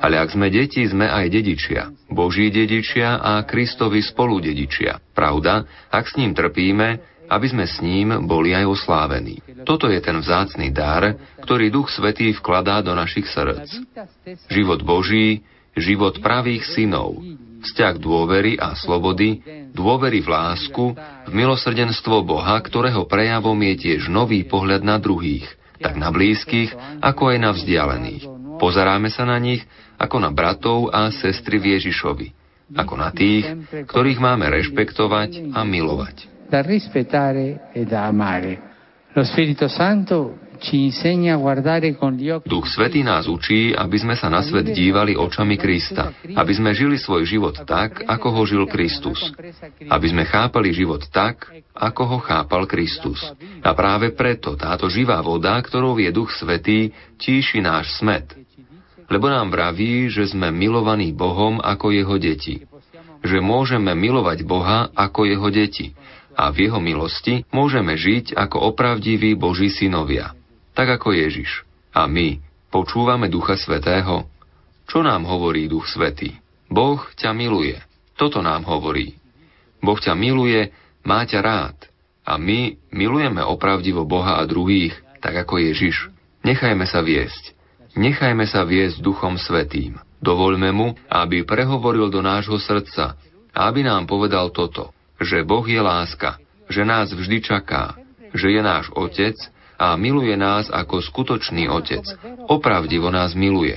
Ale 0.00 0.16
ak 0.16 0.32
sme 0.32 0.48
deti, 0.48 0.80
sme 0.88 1.06
aj 1.06 1.26
dedičia. 1.28 1.92
Boží 2.08 2.48
dedičia 2.48 3.20
a 3.20 3.44
Kristovi 3.44 4.00
spolu 4.00 4.40
dedičia. 4.40 4.96
Pravda, 5.12 5.68
ak 5.92 6.08
s 6.08 6.16
ním 6.16 6.32
trpíme, 6.32 6.88
aby 7.30 7.46
sme 7.46 7.62
s 7.68 7.78
ním 7.78 8.26
boli 8.26 8.50
aj 8.50 8.66
oslávení. 8.66 9.38
Toto 9.62 9.86
je 9.86 10.02
ten 10.02 10.18
vzácný 10.18 10.74
dar, 10.74 11.14
ktorý 11.46 11.70
Duch 11.70 11.92
Svetý 11.94 12.34
vkladá 12.34 12.82
do 12.82 12.90
našich 12.90 13.30
srdc. 13.30 13.70
Život 14.50 14.82
Boží, 14.82 15.46
život 15.78 16.18
pravých 16.18 16.66
synov, 16.74 17.22
vzťah 17.62 17.94
dôvery 18.02 18.58
a 18.58 18.74
slobody, 18.74 19.38
dôvery 19.70 20.24
v 20.24 20.28
lásku, 20.28 20.84
v 21.28 21.32
milosrdenstvo 21.32 22.26
Boha, 22.26 22.58
ktorého 22.58 23.06
prejavom 23.06 23.56
je 23.62 23.74
tiež 23.78 24.10
nový 24.10 24.42
pohľad 24.42 24.82
na 24.82 24.98
druhých, 24.98 25.46
tak 25.78 25.94
na 25.94 26.10
blízkych, 26.10 26.74
ako 26.98 27.30
aj 27.30 27.38
na 27.38 27.50
vzdialených. 27.54 28.24
Pozeráme 28.58 29.08
sa 29.08 29.24
na 29.24 29.38
nich 29.40 29.64
ako 30.00 30.16
na 30.16 30.32
bratov 30.32 30.88
a 30.88 31.12
sestry 31.12 31.60
v 31.60 31.76
Ježišovi, 31.76 32.26
ako 32.72 32.94
na 32.96 33.12
tých, 33.12 33.44
ktorých 33.84 34.16
máme 34.16 34.48
rešpektovať 34.48 35.52
a 35.52 35.60
milovať. 35.60 36.16
E 36.50 37.78
Duch 42.44 42.68
Svetý 42.68 43.00
nás 43.00 43.24
učí, 43.26 43.72
aby 43.72 43.96
sme 43.96 44.12
sa 44.12 44.28
na 44.28 44.44
svet 44.44 44.76
dívali 44.76 45.16
očami 45.16 45.56
Krista, 45.56 46.12
aby 46.36 46.52
sme 46.52 46.76
žili 46.76 47.00
svoj 47.00 47.24
život 47.24 47.56
tak, 47.64 48.04
ako 48.04 48.28
ho 48.28 48.42
žil 48.44 48.64
Kristus, 48.68 49.32
aby 49.88 50.06
sme 50.12 50.28
chápali 50.28 50.76
život 50.76 51.00
tak, 51.08 51.48
ako 51.72 52.02
ho 52.06 52.18
chápal 52.20 52.68
Kristus. 52.68 53.24
A 53.64 53.72
práve 53.72 54.12
preto 54.12 54.52
táto 54.54 54.86
živá 54.92 55.18
voda, 55.24 55.56
ktorou 55.56 55.96
je 55.96 56.12
Duch 56.12 56.30
Svetý, 56.36 56.92
tíši 57.16 57.64
náš 57.64 57.96
smet, 57.96 58.39
lebo 59.10 59.26
nám 59.26 59.50
vraví, 59.50 60.08
že 60.08 60.30
sme 60.30 60.54
milovaní 60.54 61.10
Bohom 61.10 61.58
ako 61.58 61.90
jeho 61.90 62.16
deti, 62.16 62.62
že 63.20 63.42
môžeme 63.42 63.92
milovať 63.92 64.46
Boha 64.46 64.88
ako 64.94 65.26
jeho 65.26 65.50
deti, 65.50 65.92
a 66.40 66.48
v 66.48 66.70
jeho 66.70 66.80
milosti 66.80 67.44
môžeme 67.52 67.92
žiť 67.98 68.32
ako 68.32 68.72
opravdiví 68.72 69.36
Boží 69.36 69.68
synovia, 69.68 70.32
tak 70.72 70.88
ako 70.96 71.12
Ježiš. 71.12 71.68
A 71.92 72.08
my 72.08 72.40
počúvame 72.72 73.28
Ducha 73.28 73.60
Svetého. 73.60 74.24
Čo 74.88 75.04
nám 75.04 75.28
hovorí 75.28 75.68
Duch 75.68 75.84
Svetý? 75.90 76.38
Boh 76.70 77.02
ťa 77.18 77.36
miluje. 77.36 77.76
Toto 78.16 78.40
nám 78.40 78.64
hovorí. 78.64 79.20
Boh 79.84 80.00
ťa 80.00 80.16
miluje, 80.16 80.72
má 81.04 81.26
ťa 81.28 81.40
rád. 81.44 81.76
A 82.24 82.38
my 82.40 82.78
milujeme 82.94 83.42
opravdivo 83.42 84.06
Boha 84.08 84.38
a 84.38 84.46
druhých, 84.46 84.96
tak 85.20 85.34
ako 85.44 85.60
Ježiš. 85.60 86.08
Nechajme 86.46 86.88
sa 86.88 87.04
viesť. 87.04 87.59
Nechajme 87.98 88.46
sa 88.46 88.62
viesť 88.66 89.02
Duchom 89.02 89.38
Svetým. 89.40 89.98
Dovoľme 90.20 90.70
mu, 90.70 90.94
aby 91.08 91.42
prehovoril 91.48 92.12
do 92.12 92.20
nášho 92.20 92.60
srdca 92.60 93.16
aby 93.54 93.82
nám 93.82 94.06
povedal 94.06 94.54
toto 94.54 94.94
že 95.20 95.44
Boh 95.44 95.68
je 95.68 95.76
láska, 95.76 96.40
že 96.72 96.80
nás 96.80 97.12
vždy 97.12 97.44
čaká, 97.44 97.92
že 98.32 98.56
je 98.56 98.60
náš 98.64 98.88
Otec 98.96 99.36
a 99.76 99.92
miluje 100.00 100.32
nás 100.32 100.72
ako 100.72 101.04
skutočný 101.04 101.68
Otec. 101.68 102.00
Opravdivo 102.48 103.12
nás 103.12 103.36
miluje. 103.36 103.76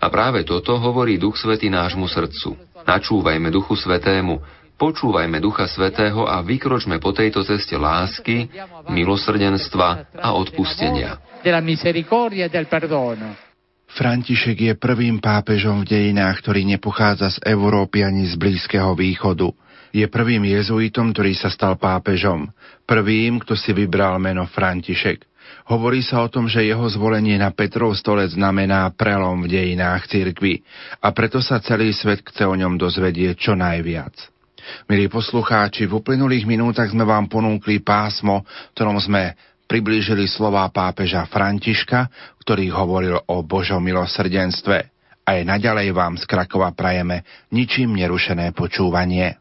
A 0.00 0.06
práve 0.08 0.40
toto 0.48 0.80
hovorí 0.80 1.20
Duch 1.20 1.36
Svetý 1.36 1.68
nášmu 1.68 2.08
srdcu. 2.08 2.56
Načúvajme 2.88 3.52
Duchu 3.52 3.76
Svetému, 3.76 4.40
počúvajme 4.80 5.36
Ducha 5.36 5.68
Svetého 5.68 6.24
a 6.24 6.40
vykročme 6.40 6.96
po 6.96 7.12
tejto 7.12 7.44
ceste 7.44 7.76
lásky, 7.76 8.48
milosrdenstva 8.88 10.16
a 10.16 10.32
odpustenia. 10.32 11.20
František 13.90 14.58
je 14.70 14.74
prvým 14.76 15.18
pápežom 15.18 15.82
v 15.82 15.88
dejinách, 15.88 16.44
ktorý 16.44 16.68
nepochádza 16.68 17.32
z 17.34 17.38
Európy 17.48 18.04
ani 18.04 18.28
z 18.28 18.36
Blízkeho 18.36 18.94
východu. 18.94 19.48
Je 19.90 20.06
prvým 20.06 20.46
jezuitom, 20.46 21.10
ktorý 21.10 21.34
sa 21.34 21.50
stal 21.50 21.74
pápežom. 21.80 22.46
Prvým, 22.86 23.42
kto 23.42 23.58
si 23.58 23.74
vybral 23.74 24.22
meno 24.22 24.46
František. 24.46 25.26
Hovorí 25.66 26.04
sa 26.04 26.22
o 26.22 26.30
tom, 26.30 26.46
že 26.46 26.62
jeho 26.62 26.86
zvolenie 26.86 27.34
na 27.40 27.50
Petrov 27.50 27.96
stolec 27.98 28.36
znamená 28.36 28.92
prelom 28.94 29.42
v 29.42 29.50
dejinách 29.50 30.06
cirkvy 30.06 30.62
a 31.02 31.10
preto 31.10 31.42
sa 31.42 31.58
celý 31.58 31.90
svet 31.90 32.22
chce 32.22 32.46
o 32.46 32.54
ňom 32.54 32.78
dozvedieť 32.78 33.34
čo 33.34 33.58
najviac. 33.58 34.14
Milí 34.86 35.10
poslucháči, 35.10 35.90
v 35.90 35.98
uplynulých 35.98 36.46
minútach 36.46 36.92
sme 36.92 37.02
vám 37.02 37.26
ponúkli 37.26 37.82
pásmo, 37.82 38.46
v 38.46 38.72
ktorom 38.76 38.98
sme 39.02 39.34
priblížili 39.70 40.26
slová 40.26 40.66
pápeža 40.74 41.30
Františka, 41.30 42.10
ktorý 42.42 42.74
hovoril 42.74 43.14
o 43.30 43.46
Božom 43.46 43.78
milosrdenstve. 43.78 44.90
Aj 45.22 45.38
naďalej 45.46 45.94
vám 45.94 46.18
z 46.18 46.26
Krakova 46.26 46.74
prajeme 46.74 47.22
ničím 47.54 47.94
nerušené 47.94 48.50
počúvanie. 48.50 49.38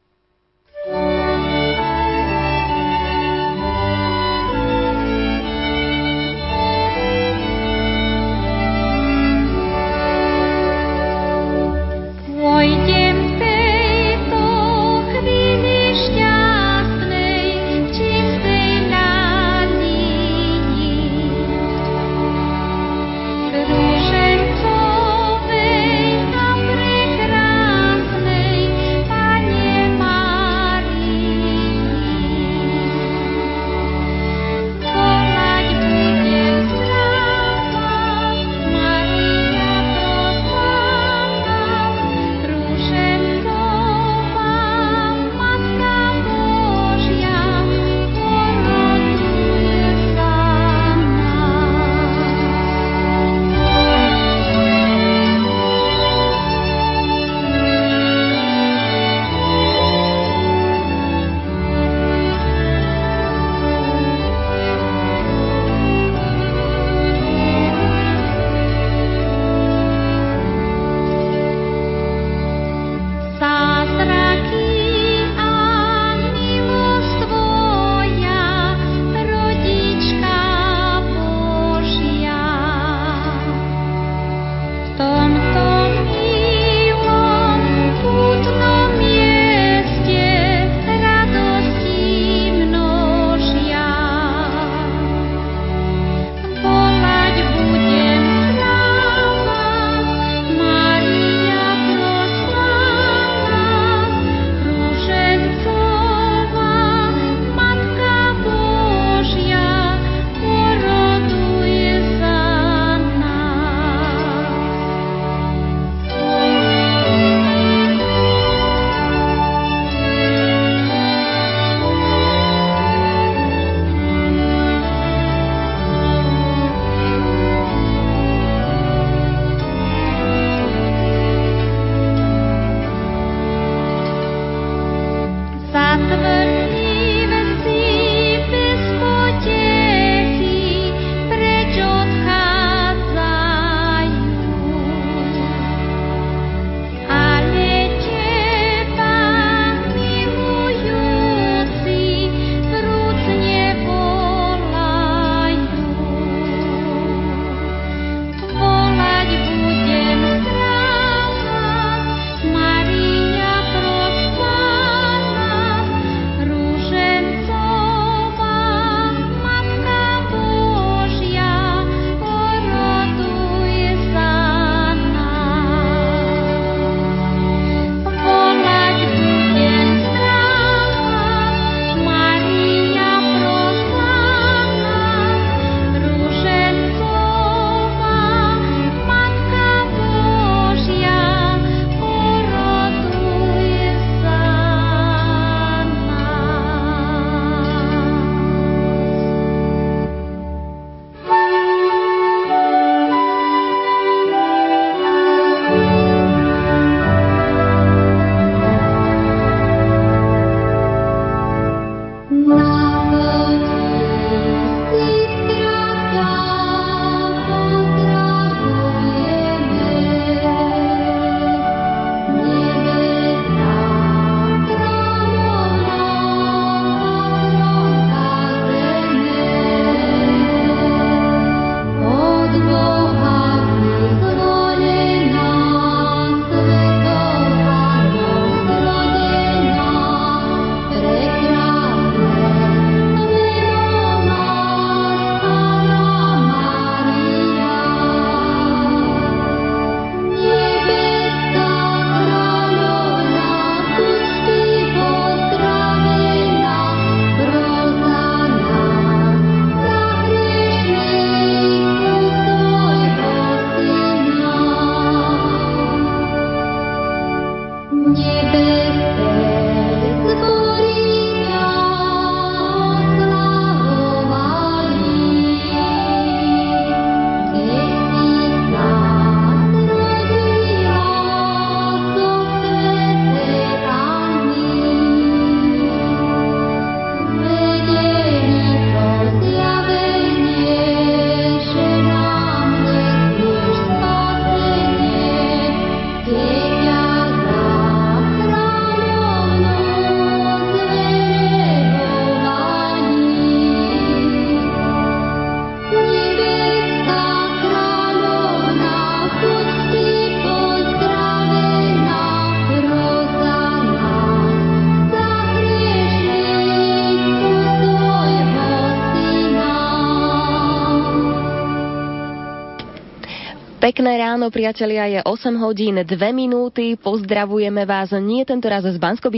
Priatelia, 324.50 325.06
je 325.08 325.20
8 325.26 325.56
hodín 325.62 326.02
2 326.02 326.06
minúty. 326.34 326.98
Pozdravujeme 326.98 327.86
vás 327.86 328.10
nie 328.18 328.42
tento 328.42 328.66
raz 328.66 328.82
z 328.82 328.98
bansko 328.98 329.30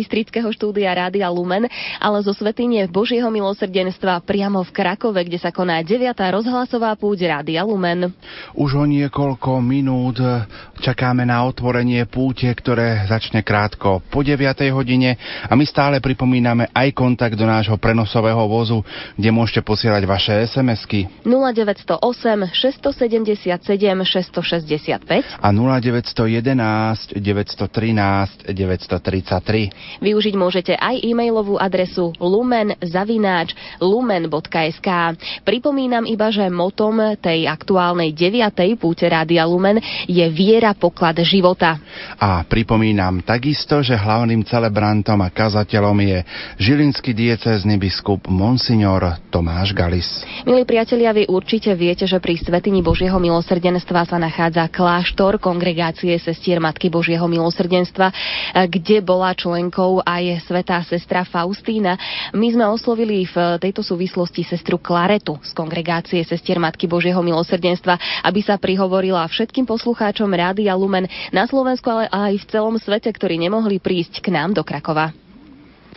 štúdia 0.52 0.96
Rádia 0.96 1.28
Lumen, 1.28 1.68
ale 2.00 2.18
zo 2.24 2.32
Svetine 2.32 2.88
Božieho 2.88 3.28
milosrdenstva 3.28 4.24
priamo 4.24 4.64
v 4.64 4.72
Krakove, 4.72 5.22
kde 5.28 5.40
sa 5.40 5.52
koná 5.52 5.84
9. 5.84 6.16
rozhlasová 6.16 6.96
púť 6.96 7.28
Rádia 7.28 7.64
Lumen. 7.68 8.16
Už 8.56 8.80
o 8.80 8.86
niekoľko 8.88 9.60
minút 9.60 10.24
čakáme 10.80 11.28
na 11.28 11.44
otvorenie 11.46 12.08
púte, 12.08 12.48
ktoré 12.48 13.06
začne 13.06 13.44
krátko 13.44 14.02
po 14.08 14.24
9. 14.24 14.40
hodine 14.72 15.20
a 15.46 15.54
my 15.54 15.68
stále 15.68 16.00
pripomíname 16.00 16.72
aj 16.72 16.96
kontakt 16.96 17.36
do 17.36 17.46
nášho 17.46 17.76
prenosového 17.76 18.48
vozu, 18.48 18.82
kde 19.20 19.30
môžete 19.30 19.62
posielať 19.62 20.04
vaše 20.08 20.34
SMS-ky. 20.48 21.08
0908 21.28 22.00
677 22.56 23.62
665 25.08 25.42
a 25.42 25.52
0911 25.52 27.18
913 27.18 28.54
933. 28.54 29.70
Využiť 30.02 30.36
môžete 30.38 30.78
aj 30.78 31.02
e-mailovú 31.02 31.58
adresu 31.58 32.14
lumen-lumen.sk. 32.22 34.90
Pripomínam 35.44 36.06
iba, 36.06 36.32
že 36.32 36.50
motom 36.50 37.16
tej 37.18 37.48
aktuálnej 37.50 38.14
9. 38.14 38.78
púte 38.78 39.10
Rádia 39.10 39.46
Lumen 39.46 39.80
je 40.08 40.30
viera 40.30 40.74
poklad 40.78 41.20
života. 41.26 41.80
A 42.22 42.44
pripomínam 42.46 43.22
takisto, 43.22 43.82
že 43.82 43.98
hlavným 43.98 44.44
celebrantom 44.46 45.22
a 45.22 45.30
kazateľom 45.30 46.02
je 46.02 46.24
žilinský 46.62 47.14
diecézny 47.14 47.78
biskup 47.78 48.28
Monsignor 48.30 49.04
Tomáš 49.30 49.74
Galis. 49.74 50.26
Milí 50.46 50.66
priatelia, 50.66 51.14
vy 51.14 51.26
určite 51.30 51.76
viete, 51.76 52.08
že 52.08 52.20
pri 52.20 52.38
Svetini 52.38 52.82
Božieho 52.84 53.18
milosrdenstva 53.18 54.06
sa 54.06 54.18
nachádza 54.18 54.68
kláštor 54.92 55.40
kongregácie 55.40 56.20
sestier 56.20 56.60
Matky 56.60 56.92
Božieho 56.92 57.24
milosrdenstva, 57.24 58.12
kde 58.68 59.00
bola 59.00 59.32
členkou 59.32 60.04
aj 60.04 60.44
svetá 60.44 60.84
sestra 60.84 61.24
Faustína. 61.24 61.96
My 62.36 62.52
sme 62.52 62.68
oslovili 62.68 63.24
v 63.24 63.56
tejto 63.64 63.88
súvislosti 63.88 64.44
sestru 64.44 64.76
Klaretu 64.76 65.40
z 65.48 65.56
kongregácie 65.56 66.28
sestier 66.28 66.60
Matky 66.60 66.92
Božieho 66.92 67.24
milosrdenstva, 67.24 68.28
aby 68.28 68.44
sa 68.44 68.60
prihovorila 68.60 69.24
všetkým 69.32 69.64
poslucháčom 69.64 70.28
Rádia 70.28 70.76
Lumen 70.76 71.08
na 71.32 71.48
Slovensku, 71.48 71.88
ale 71.88 72.12
aj 72.12 72.44
v 72.44 72.48
celom 72.52 72.76
svete, 72.76 73.08
ktorí 73.16 73.40
nemohli 73.40 73.80
prísť 73.80 74.20
k 74.20 74.36
nám 74.36 74.52
do 74.52 74.68
Krakova. 74.68 75.21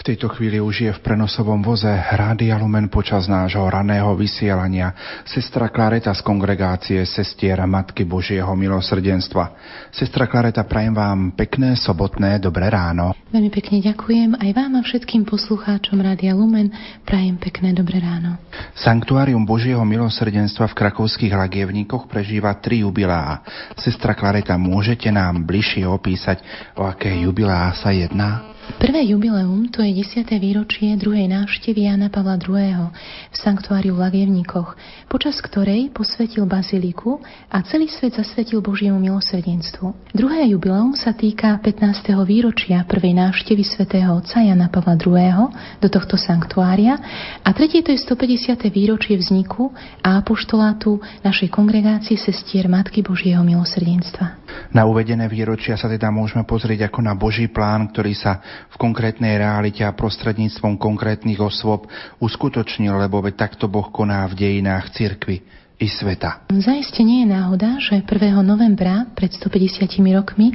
V 0.04 0.12
tejto 0.12 0.36
chvíli 0.36 0.60
už 0.60 0.76
je 0.84 0.92
v 0.92 1.00
prenosovom 1.00 1.64
voze 1.64 1.88
Rádia 1.88 2.60
Lumen 2.60 2.92
počas 2.92 3.24
nášho 3.24 3.64
raného 3.64 4.12
vysielania 4.12 4.92
sestra 5.24 5.72
Klareta 5.72 6.12
z 6.12 6.20
kongregácie 6.20 7.00
Sestier 7.08 7.56
Matky 7.64 8.04
Božieho 8.04 8.52
milosrdenstva. 8.52 9.56
Sestra 9.88 10.28
Klareta, 10.28 10.60
prajem 10.68 10.92
vám 10.92 11.32
pekné 11.32 11.72
sobotné 11.80 12.36
dobré 12.36 12.68
ráno. 12.68 13.16
Veľmi 13.32 13.48
pekne 13.48 13.80
ďakujem 13.80 14.36
aj 14.44 14.50
vám 14.52 14.76
a 14.76 14.84
všetkým 14.84 15.24
poslucháčom 15.24 15.96
Rádia 15.96 16.36
Lumen 16.36 16.68
prajem 17.08 17.40
pekné 17.40 17.72
dobré 17.72 17.96
ráno. 17.96 18.36
Sanktuárium 18.76 19.48
Božieho 19.48 19.88
milosrdenstva 19.88 20.68
v 20.68 20.84
krakovských 20.84 21.32
lagievníkoch 21.32 22.12
prežíva 22.12 22.52
tri 22.60 22.84
jubilá. 22.84 23.40
Sestra 23.80 24.12
Klareta, 24.12 24.60
môžete 24.60 25.08
nám 25.08 25.48
bližšie 25.48 25.88
opísať, 25.88 26.44
o 26.76 26.84
aké 26.84 27.08
jubilá 27.24 27.72
sa 27.80 27.88
jedná? 27.88 28.53
Prvé 28.64 29.04
jubileum 29.04 29.68
to 29.68 29.84
je 29.84 29.92
10. 29.92 30.24
výročie 30.40 30.96
druhej 30.96 31.28
návštevy 31.28 31.84
Jana 31.88 32.08
Pavla 32.08 32.40
II. 32.40 32.92
v 33.32 33.36
sanktuáriu 33.36 33.92
v 33.96 34.00
Lagievníkoch, 34.08 34.76
počas 35.08 35.36
ktorej 35.44 35.92
posvetil 35.92 36.48
baziliku 36.48 37.20
a 37.52 37.60
celý 37.64 37.92
svet 37.92 38.16
zasvetil 38.16 38.64
Božiemu 38.64 38.96
milosrdenstvu. 39.00 40.12
Druhé 40.16 40.48
jubileum 40.48 40.96
sa 40.96 41.12
týka 41.12 41.60
15. 41.60 42.12
výročia 42.24 42.88
prvej 42.88 43.12
návštevy 43.12 43.64
svätého 43.68 44.16
otca 44.16 44.40
Jana 44.40 44.72
Pavla 44.72 44.96
II. 44.96 45.52
do 45.80 45.88
tohto 45.92 46.16
sanktuária 46.16 46.96
a 47.44 47.48
tretie 47.52 47.84
to 47.84 47.92
je 47.92 48.00
150. 48.00 48.64
výročie 48.72 49.16
vzniku 49.20 49.76
a 50.00 50.24
apoštolátu 50.24 51.04
našej 51.20 51.52
kongregácie 51.52 52.16
sestier 52.16 52.68
Matky 52.68 53.04
Božieho 53.04 53.44
milosrdenstva. 53.44 54.44
Na 54.70 54.86
uvedené 54.86 55.26
výročia 55.26 55.74
sa 55.74 55.90
teda 55.90 56.14
môžeme 56.14 56.46
pozrieť 56.46 56.90
ako 56.90 57.00
na 57.02 57.14
Boží 57.18 57.50
plán, 57.50 57.90
ktorý 57.90 58.14
sa 58.14 58.38
v 58.72 58.76
konkrétnej 58.76 59.38
realite 59.38 59.82
a 59.86 59.94
prostredníctvom 59.94 60.78
konkrétnych 60.78 61.38
osôb 61.38 61.86
uskutočnil, 62.18 62.94
lebo 62.94 63.22
veď 63.22 63.48
takto 63.48 63.70
Boh 63.70 63.88
koná 63.90 64.26
v 64.30 64.38
dejinách 64.38 64.92
cirkvy 64.94 65.42
i 65.78 65.90
sveta. 65.90 66.46
Zaiste 66.54 67.02
nie 67.02 67.26
je 67.26 67.34
náhoda, 67.34 67.82
že 67.82 67.98
1. 67.98 68.06
novembra 68.46 69.10
pred 69.18 69.34
150 69.34 69.90
rokmi 70.14 70.54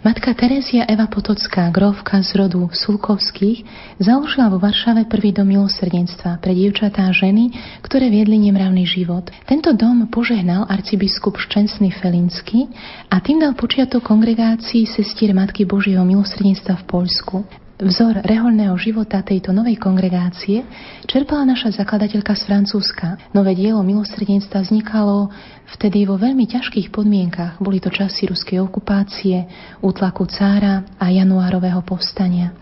matka 0.00 0.32
Terézia 0.32 0.88
Eva 0.88 1.04
Potocká, 1.04 1.68
grovka 1.68 2.24
z 2.24 2.40
rodu 2.40 2.64
Sulkovských, 2.72 3.64
založila 4.00 4.48
vo 4.48 4.56
Varšave 4.56 5.04
prvý 5.04 5.36
dom 5.36 5.52
milosrdenstva 5.52 6.40
pre 6.40 6.56
dievčatá 6.56 7.04
a 7.08 7.12
ženy, 7.12 7.52
ktoré 7.84 8.08
viedli 8.08 8.40
nemravný 8.40 8.88
život. 8.88 9.28
Tento 9.44 9.76
dom 9.76 10.08
požehnal 10.08 10.64
arcibiskup 10.64 11.36
Ščensný 11.36 11.92
Felinsky 11.92 12.68
a 13.12 13.20
tým 13.20 13.44
dal 13.44 13.52
počiatok 13.52 14.00
kongregácii 14.00 14.88
sestier 14.88 15.36
Matky 15.36 15.68
Božieho 15.68 16.08
milosrdenstva 16.08 16.80
v 16.80 16.84
Poľsku. 16.88 17.63
Vzor 17.74 18.22
reholného 18.22 18.78
života 18.78 19.18
tejto 19.18 19.50
novej 19.50 19.82
kongregácie 19.82 20.62
čerpala 21.10 21.42
naša 21.42 21.74
zakladateľka 21.74 22.30
z 22.38 22.46
Francúzska. 22.46 23.18
Nové 23.34 23.58
dielo 23.58 23.82
milosrdenstva 23.82 24.62
vznikalo 24.62 25.34
vtedy 25.74 26.06
vo 26.06 26.14
veľmi 26.14 26.46
ťažkých 26.46 26.94
podmienkach. 26.94 27.58
Boli 27.58 27.82
to 27.82 27.90
časy 27.90 28.30
ruskej 28.30 28.62
okupácie, 28.62 29.50
útlaku 29.82 30.22
cára 30.30 30.86
a 31.02 31.10
januárového 31.10 31.82
povstania. 31.82 32.54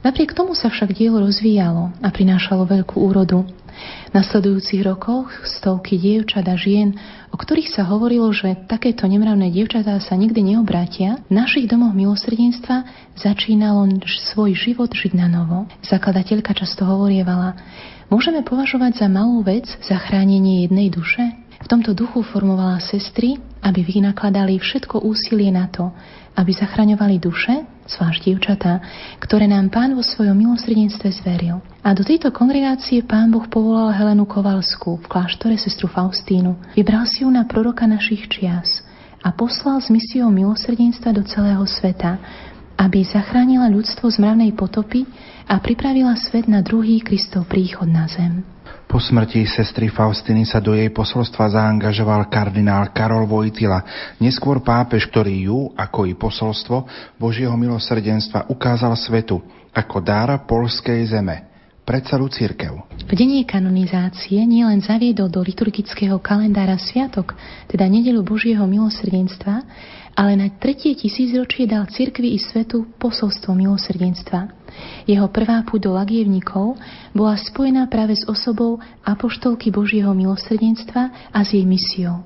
Napriek 0.00 0.32
tomu 0.32 0.56
sa 0.56 0.72
však 0.72 0.96
dielo 0.96 1.20
rozvíjalo 1.20 1.92
a 2.00 2.08
prinášalo 2.08 2.64
veľkú 2.64 2.96
úrodu. 2.96 3.44
V 4.08 4.12
nasledujúcich 4.16 4.80
rokoch 4.88 5.28
stovky 5.44 6.00
dievčat 6.00 6.48
a 6.48 6.56
žien, 6.56 6.96
o 7.36 7.44
ktorých 7.44 7.68
sa 7.68 7.84
hovorilo, 7.84 8.32
že 8.32 8.64
takéto 8.64 9.04
nemravné 9.04 9.52
dievčatá 9.52 10.00
sa 10.00 10.16
nikdy 10.16 10.56
neobrátia, 10.56 11.20
v 11.28 11.36
našich 11.36 11.68
domoch 11.68 11.92
milosrdenstva 11.92 12.88
začínalo 13.12 13.84
svoj 14.32 14.56
život 14.56 14.88
žiť 14.88 15.12
na 15.12 15.28
novo. 15.28 15.68
Zakladateľka 15.84 16.56
často 16.56 16.88
hovorievala, 16.88 17.60
môžeme 18.08 18.40
považovať 18.40 19.04
za 19.04 19.12
malú 19.12 19.44
vec 19.44 19.68
zachránenie 19.84 20.64
jednej 20.64 20.88
duše? 20.88 21.36
V 21.60 21.68
tomto 21.68 21.92
duchu 21.92 22.24
formovala 22.24 22.80
sestry, 22.80 23.36
aby 23.60 23.84
vynakladali 23.84 24.56
všetko 24.56 25.04
úsilie 25.04 25.52
na 25.52 25.68
to, 25.68 25.92
aby 26.40 26.56
zachraňovali 26.56 27.20
duše, 27.20 27.75
zvlášť 27.86 28.20
dievčatá, 28.26 28.82
ktoré 29.22 29.46
nám 29.46 29.70
Pán 29.70 29.94
vo 29.94 30.02
svojom 30.02 30.34
milosrdenstve 30.34 31.08
zveril. 31.14 31.62
A 31.86 31.94
do 31.94 32.02
tejto 32.02 32.34
kongregácie 32.34 33.06
Pán 33.06 33.30
Boh 33.30 33.46
povolal 33.46 33.94
Helenu 33.94 34.26
Kovalskú 34.26 34.98
v 35.00 35.06
kláštore 35.06 35.54
sestru 35.56 35.86
Faustínu. 35.86 36.74
Vybral 36.74 37.06
si 37.06 37.22
ju 37.22 37.30
na 37.30 37.46
proroka 37.46 37.86
našich 37.86 38.26
čias 38.26 38.82
a 39.22 39.30
poslal 39.34 39.78
s 39.78 39.90
misiou 39.90 40.30
milosrdenstva 40.30 41.14
do 41.14 41.22
celého 41.26 41.62
sveta, 41.66 42.18
aby 42.76 43.06
zachránila 43.06 43.72
ľudstvo 43.72 44.10
z 44.12 44.20
mravnej 44.20 44.52
potopy 44.52 45.08
a 45.48 45.56
pripravila 45.62 46.12
svet 46.18 46.44
na 46.50 46.60
druhý 46.60 47.00
Kristov 47.00 47.48
príchod 47.48 47.88
na 47.88 48.04
zem. 48.10 48.55
Po 48.86 49.02
smrti 49.02 49.42
sestry 49.50 49.90
Faustiny 49.90 50.46
sa 50.46 50.62
do 50.62 50.70
jej 50.70 50.94
posolstva 50.94 51.50
zaangažoval 51.50 52.30
kardinál 52.30 52.94
Karol 52.94 53.26
Vojtila, 53.26 53.82
neskôr 54.22 54.62
pápež, 54.62 55.10
ktorý 55.10 55.50
ju, 55.50 55.74
ako 55.74 56.06
i 56.06 56.14
posolstvo 56.14 56.86
Božieho 57.18 57.58
milosrdenstva 57.58 58.46
ukázal 58.46 58.94
svetu 58.94 59.42
ako 59.74 59.96
dára 59.98 60.38
polskej 60.38 61.02
zeme 61.10 61.50
pre 61.86 61.98
celú 62.02 62.26
církev. 62.26 62.82
V 63.06 63.12
dení 63.14 63.46
kanonizácie 63.46 64.42
nielen 64.42 64.82
zaviedol 64.82 65.30
do 65.30 65.38
liturgického 65.42 66.18
kalendára 66.18 66.74
sviatok, 66.78 67.38
teda 67.70 67.86
nedelu 67.86 68.22
Božieho 68.26 68.66
milosrdenstva, 68.66 69.62
ale 70.16 70.32
na 70.34 70.48
tretie 70.48 70.96
tisícročie 70.96 71.68
dal 71.68 71.84
cirkvi 71.92 72.32
i 72.32 72.40
svetu 72.40 72.88
posolstvo 72.96 73.52
milosrdenstva. 73.52 74.48
Jeho 75.04 75.28
prvá 75.28 75.60
púť 75.62 75.88
do 75.88 75.90
lagievnikov 75.92 76.80
bola 77.12 77.36
spojená 77.36 77.84
práve 77.92 78.16
s 78.16 78.24
osobou 78.24 78.80
apoštolky 79.04 79.68
Božieho 79.68 80.16
milosrdenstva 80.16 81.30
a 81.30 81.38
s 81.44 81.52
jej 81.52 81.68
misiou. 81.68 82.24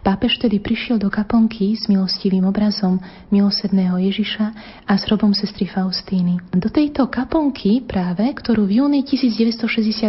Pápež 0.00 0.40
tedy 0.40 0.64
prišiel 0.64 0.96
do 0.96 1.12
kaponky 1.12 1.76
s 1.76 1.84
milostivým 1.84 2.48
obrazom 2.48 2.96
milosedného 3.28 4.00
Ježiša 4.00 4.46
a 4.88 4.92
s 4.96 5.04
hrobom 5.04 5.36
sestry 5.36 5.68
Faustíny. 5.68 6.40
Do 6.56 6.72
tejto 6.72 7.12
kaponky 7.12 7.84
práve, 7.84 8.24
ktorú 8.32 8.64
v 8.64 8.80
júni 8.80 9.04
1968 9.04 10.08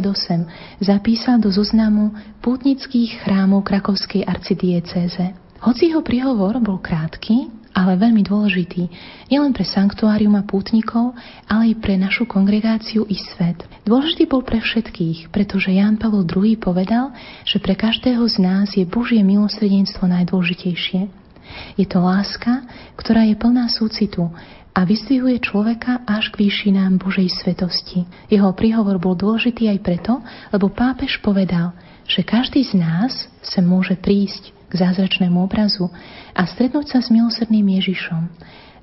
zapísal 0.80 1.44
do 1.44 1.52
zoznamu 1.52 2.16
pútnických 2.40 3.20
chrámov 3.28 3.68
Krakovskej 3.68 4.24
arcidiecéze. 4.24 5.51
Hoci 5.62 5.94
jeho 5.94 6.02
príhovor 6.02 6.58
bol 6.58 6.82
krátky, 6.82 7.54
ale 7.78 7.94
veľmi 7.94 8.26
dôležitý, 8.26 8.90
nielen 9.30 9.54
pre 9.54 9.62
sanktuárium 9.62 10.34
a 10.34 10.44
pútnikov, 10.44 11.14
ale 11.46 11.72
aj 11.72 11.86
pre 11.86 12.02
našu 12.02 12.26
kongregáciu 12.26 13.06
i 13.06 13.14
svet. 13.14 13.62
Dôležitý 13.86 14.26
bol 14.26 14.42
pre 14.42 14.58
všetkých, 14.58 15.30
pretože 15.30 15.70
Ján 15.70 16.02
Pavol 16.02 16.26
II 16.26 16.58
povedal, 16.58 17.14
že 17.46 17.62
pre 17.62 17.78
každého 17.78 18.26
z 18.26 18.38
nás 18.42 18.74
je 18.74 18.90
Božie 18.90 19.22
milosrdenstvo 19.22 20.10
najdôležitejšie. 20.10 21.08
Je 21.78 21.86
to 21.86 22.02
láska, 22.02 22.66
ktorá 22.98 23.30
je 23.30 23.38
plná 23.38 23.70
súcitu 23.70 24.34
a 24.74 24.82
vyzdvihuje 24.82 25.46
človeka 25.46 26.02
až 26.10 26.34
k 26.34 26.48
výšinám 26.48 26.98
Božej 26.98 27.30
svetosti. 27.38 28.10
Jeho 28.34 28.50
príhovor 28.58 28.98
bol 28.98 29.14
dôležitý 29.14 29.70
aj 29.70 29.80
preto, 29.84 30.26
lebo 30.50 30.74
pápež 30.74 31.22
povedal, 31.22 31.76
že 32.10 32.26
každý 32.26 32.66
z 32.66 32.82
nás 32.82 33.30
sa 33.46 33.62
môže 33.62 33.94
prísť 34.00 34.58
k 34.72 34.80
zázračnému 34.80 35.36
obrazu 35.44 35.92
a 36.32 36.48
stretnúť 36.48 36.96
sa 36.96 37.00
s 37.04 37.12
milosrdným 37.12 37.68
Ježišom. 37.76 38.32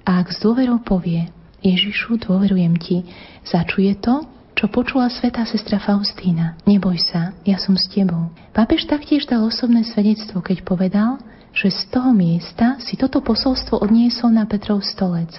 A 0.05 0.21
ak 0.21 0.29
s 0.29 0.45
dôverou 0.45 0.85
povie, 0.85 1.33
Ježišu, 1.65 2.21
dôverujem 2.21 2.77
ti, 2.77 3.09
začuje 3.43 3.97
to, 3.99 4.29
čo 4.53 4.69
počula 4.69 5.09
svetá 5.09 5.49
sestra 5.49 5.81
Faustína. 5.81 6.59
Neboj 6.69 6.99
sa, 7.01 7.33
ja 7.49 7.57
som 7.57 7.79
s 7.79 7.89
tebou. 7.89 8.29
Pápež 8.53 8.85
taktiež 8.91 9.25
dal 9.25 9.47
osobné 9.47 9.87
svedectvo, 9.87 10.45
keď 10.45 10.67
povedal, 10.67 11.23
že 11.55 11.73
z 11.73 11.89
toho 11.91 12.11
miesta 12.13 12.77
si 12.83 12.95
toto 12.95 13.25
posolstvo 13.25 13.81
odniesol 13.81 14.35
na 14.35 14.45
Petrov 14.45 14.85
stolec 14.85 15.33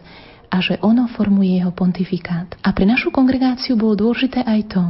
a 0.50 0.58
že 0.66 0.82
ono 0.82 1.06
formuje 1.06 1.62
jeho 1.62 1.70
pontifikát. 1.70 2.58
A 2.66 2.74
pre 2.74 2.90
našu 2.90 3.14
kongregáciu 3.14 3.78
bolo 3.78 3.94
dôležité 3.94 4.42
aj 4.42 4.62
to, 4.74 4.84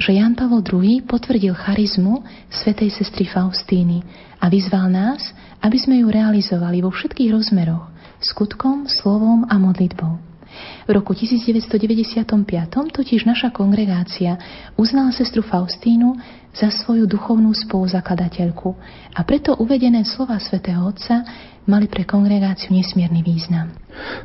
že 0.00 0.16
Jan 0.16 0.32
Pavel 0.32 0.64
II 0.64 1.04
potvrdil 1.04 1.52
charizmu 1.52 2.24
svätej 2.48 2.88
sestry 2.88 3.28
Faustíny 3.28 4.00
a 4.40 4.48
vyzval 4.48 4.88
nás, 4.88 5.36
aby 5.60 5.76
sme 5.76 6.00
ju 6.00 6.08
realizovali 6.08 6.80
vo 6.80 6.88
všetkých 6.90 7.30
rozmeroch, 7.30 7.92
skutkom, 8.24 8.88
slovom 8.88 9.44
a 9.46 9.54
modlitbou. 9.60 10.32
V 10.84 10.90
roku 10.92 11.16
1995 11.16 12.28
totiž 12.68 13.24
naša 13.24 13.48
kongregácia 13.54 14.36
uznala 14.76 15.08
sestru 15.14 15.40
Faustínu 15.40 16.12
za 16.52 16.68
svoju 16.68 17.08
duchovnú 17.08 17.48
spoluzakladateľku 17.56 18.68
a 19.16 19.20
preto 19.24 19.56
uvedené 19.56 20.04
slova 20.04 20.36
svätého 20.36 20.84
Otca 20.84 21.24
mali 21.66 21.86
pre 21.86 22.02
kongregáciu 22.02 22.74
nesmierny 22.74 23.22
význam. 23.22 23.70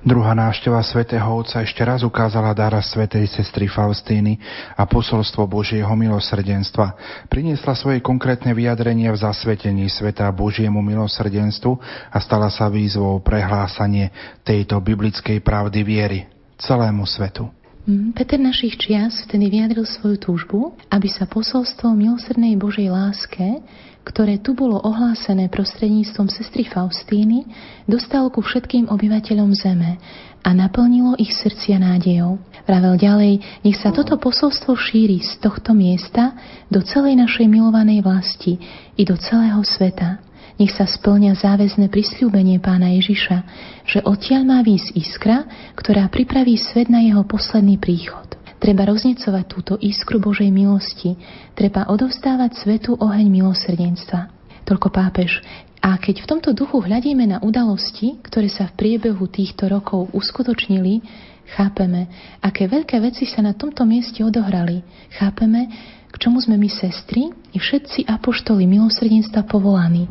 Druhá 0.02 0.32
návšteva 0.32 0.80
svätého 0.80 1.28
Otca 1.28 1.60
ešte 1.62 1.84
raz 1.84 2.02
ukázala 2.02 2.56
dára 2.56 2.80
svätej 2.80 3.28
sestry 3.28 3.68
Faustíny 3.68 4.40
a 4.74 4.88
posolstvo 4.88 5.44
Božieho 5.46 5.92
milosrdenstva. 5.92 6.96
Priniesla 7.28 7.76
svoje 7.76 8.00
konkrétne 8.00 8.56
vyjadrenie 8.56 9.12
v 9.12 9.22
zasvetení 9.22 9.92
sveta 9.92 10.32
Božiemu 10.32 10.80
milosrdenstvu 10.80 11.78
a 12.10 12.18
stala 12.24 12.48
sa 12.48 12.72
výzvou 12.72 13.20
prehlásanie 13.20 14.10
tejto 14.48 14.80
biblickej 14.80 15.44
pravdy 15.44 15.82
viery 15.84 16.20
celému 16.58 17.06
svetu. 17.06 17.52
Mm, 17.88 18.12
Peter 18.12 18.36
našich 18.36 18.76
čias 18.76 19.24
vtedy 19.24 19.48
vyjadril 19.48 19.88
svoju 19.88 20.20
túžbu, 20.20 20.76
aby 20.92 21.08
sa 21.08 21.24
posolstvo 21.24 21.96
milosrdnej 21.96 22.60
Božej 22.60 22.92
láske, 22.92 23.64
ktoré 24.04 24.44
tu 24.44 24.52
bolo 24.52 24.76
ohlásené 24.84 25.48
prostredníctvom 25.48 26.28
sestry 26.28 26.68
Faustíny, 26.68 27.48
dostalo 27.88 28.28
ku 28.28 28.44
všetkým 28.44 28.92
obyvateľom 28.92 29.56
zeme 29.56 30.04
a 30.44 30.50
naplnilo 30.52 31.16
ich 31.16 31.32
srdcia 31.32 31.80
nádejou. 31.80 32.36
Vravel 32.68 33.00
ďalej, 33.00 33.34
nech 33.64 33.80
sa 33.80 33.96
toto 33.96 34.20
posolstvo 34.20 34.76
šíri 34.76 35.24
z 35.24 35.40
tohto 35.40 35.72
miesta 35.72 36.36
do 36.68 36.84
celej 36.84 37.16
našej 37.16 37.48
milovanej 37.48 38.04
vlasti 38.04 38.60
i 39.00 39.08
do 39.08 39.16
celého 39.16 39.64
sveta. 39.64 40.27
Nech 40.58 40.74
sa 40.74 40.90
splňa 40.90 41.38
záväzne 41.38 41.86
prisľúbenie 41.86 42.58
pána 42.58 42.90
Ježiša, 42.98 43.38
že 43.86 44.02
odtiaľ 44.02 44.42
má 44.42 44.60
výsť 44.66 44.90
iskra, 44.98 45.46
ktorá 45.78 46.10
pripraví 46.10 46.58
svet 46.58 46.90
na 46.90 46.98
jeho 47.06 47.22
posledný 47.30 47.78
príchod. 47.78 48.26
Treba 48.58 48.90
roznecovať 48.90 49.46
túto 49.46 49.78
iskru 49.78 50.18
Božej 50.18 50.50
milosti, 50.50 51.14
treba 51.54 51.86
odovzdávať 51.94 52.58
svetu 52.58 52.98
oheň 52.98 53.30
milosrdenstva. 53.30 54.34
Toľko 54.66 54.90
pápež. 54.90 55.46
A 55.86 55.94
keď 56.02 56.26
v 56.26 56.30
tomto 56.36 56.58
duchu 56.58 56.82
hľadíme 56.82 57.22
na 57.30 57.38
udalosti, 57.38 58.18
ktoré 58.26 58.50
sa 58.50 58.66
v 58.74 58.82
priebehu 58.82 59.30
týchto 59.30 59.70
rokov 59.70 60.10
uskutočnili, 60.10 61.06
chápeme, 61.54 62.10
aké 62.42 62.66
veľké 62.66 62.98
veci 62.98 63.30
sa 63.30 63.46
na 63.46 63.54
tomto 63.54 63.86
mieste 63.86 64.26
odohrali. 64.26 64.82
Chápeme, 65.22 65.70
k 66.10 66.16
čomu 66.18 66.42
sme 66.42 66.58
my 66.58 66.66
sestry 66.66 67.30
i 67.54 67.62
všetci 67.62 68.10
apoštoli 68.10 68.66
milosrdenstva 68.66 69.46
povolaní 69.46 70.10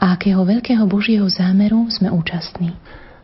a 0.00 0.16
akého 0.16 0.40
veľkého 0.40 0.82
Božieho 0.88 1.28
zámeru 1.28 1.84
sme 1.92 2.08
účastní. 2.08 2.72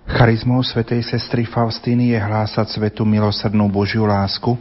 Charizmou 0.07 0.62
svätej 0.62 1.03
sestry 1.03 1.48
Faustíny 1.48 2.15
je 2.15 2.20
hlásať 2.20 2.78
svetu 2.78 3.03
milosrdnú 3.03 3.66
Božiu 3.66 4.07
lásku, 4.07 4.55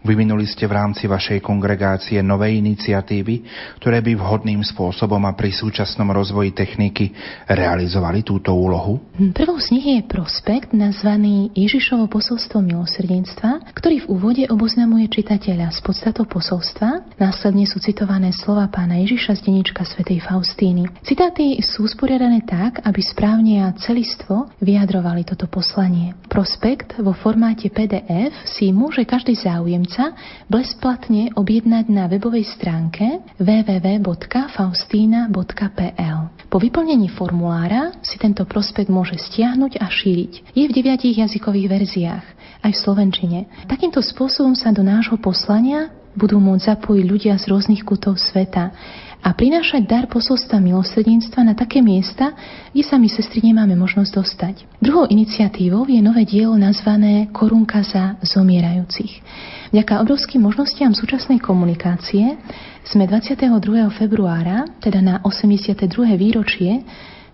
Vyvinuli 0.00 0.48
ste 0.48 0.64
v 0.64 0.80
rámci 0.80 1.04
vašej 1.04 1.44
kongregácie 1.44 2.24
nové 2.24 2.56
iniciatívy, 2.56 3.44
ktoré 3.84 4.00
by 4.00 4.16
vhodným 4.16 4.64
spôsobom 4.64 5.20
a 5.28 5.36
pri 5.36 5.52
súčasnom 5.52 6.08
rozvoji 6.08 6.56
techniky 6.56 7.12
realizovali 7.44 8.24
túto 8.24 8.56
úlohu? 8.56 8.96
Prvou 9.36 9.60
z 9.60 9.76
nich 9.76 9.84
je 9.84 10.00
prospekt 10.08 10.72
nazvaný 10.72 11.52
Ježišovo 11.52 12.08
posolstvo 12.08 12.64
milosrdenstva, 12.64 13.76
ktorý 13.76 14.08
v 14.08 14.08
úvode 14.08 14.42
oboznamuje 14.48 15.04
čitateľa 15.12 15.68
s 15.68 15.84
podstatou 15.84 16.24
posolstva. 16.24 17.20
Následne 17.20 17.68
sú 17.68 17.76
citované 17.84 18.32
slova 18.32 18.72
pána 18.72 19.04
Ježiša 19.04 19.36
z 19.36 19.52
denička 19.52 19.84
svätej 19.84 20.24
Faustíny. 20.24 20.88
Citáty 21.04 21.60
sú 21.60 21.84
sporiadané 21.84 22.40
tak, 22.48 22.80
aby 22.88 23.04
správne 23.04 23.68
a 23.68 23.76
celistvo 23.76 24.48
vyjadrovali 24.64 25.28
toto 25.28 25.44
poslanie. 25.44 26.16
Prospekt 26.24 26.96
vo 27.04 27.12
formáte 27.12 27.68
PDF 27.68 28.32
si 28.48 28.72
môže 28.72 29.04
každý 29.04 29.36
záujem 29.36 29.89
záujemca 29.90 30.14
bezplatne 30.46 31.34
objednať 31.34 31.90
na 31.90 32.06
webovej 32.06 32.46
stránke 32.46 33.18
www.faustina.pl. 33.42 36.20
Po 36.50 36.58
vyplnení 36.58 37.08
formulára 37.14 37.92
si 38.02 38.18
tento 38.18 38.44
prospekt 38.46 38.90
môže 38.90 39.18
stiahnuť 39.18 39.76
a 39.82 39.90
šíriť. 39.90 40.42
Je 40.54 40.66
v 40.66 40.72
deviatich 40.74 41.18
jazykových 41.18 41.68
verziách, 41.70 42.24
aj 42.62 42.70
v 42.70 42.78
slovenčine. 42.78 43.46
Takýmto 43.66 44.02
spôsobom 44.02 44.54
sa 44.54 44.70
do 44.70 44.82
nášho 44.86 45.16
poslania 45.18 45.90
budú 46.14 46.38
môcť 46.42 46.66
zapojiť 46.74 47.04
ľudia 47.06 47.38
z 47.38 47.46
rôznych 47.46 47.86
kútov 47.86 48.18
sveta 48.18 48.72
a 49.20 49.36
prinášať 49.36 49.84
dar 49.84 50.04
posolstva 50.08 50.56
milosrdenstva 50.64 51.44
na 51.44 51.52
také 51.52 51.84
miesta, 51.84 52.32
kde 52.72 52.84
sa 52.84 52.96
my 52.96 53.08
sestry 53.12 53.52
nemáme 53.52 53.76
možnosť 53.76 54.12
dostať. 54.16 54.54
Druhou 54.80 55.04
iniciatívou 55.12 55.84
je 55.84 56.00
nové 56.00 56.24
dielo 56.24 56.56
nazvané 56.56 57.28
Korunka 57.28 57.84
za 57.84 58.16
zomierajúcich. 58.24 59.20
Vďaka 59.76 60.00
obrovským 60.00 60.40
možnostiam 60.40 60.96
súčasnej 60.96 61.38
komunikácie 61.38 62.40
sme 62.82 63.04
22. 63.04 63.60
februára, 63.92 64.64
teda 64.80 65.04
na 65.04 65.14
82. 65.22 65.84
výročie, 66.16 66.80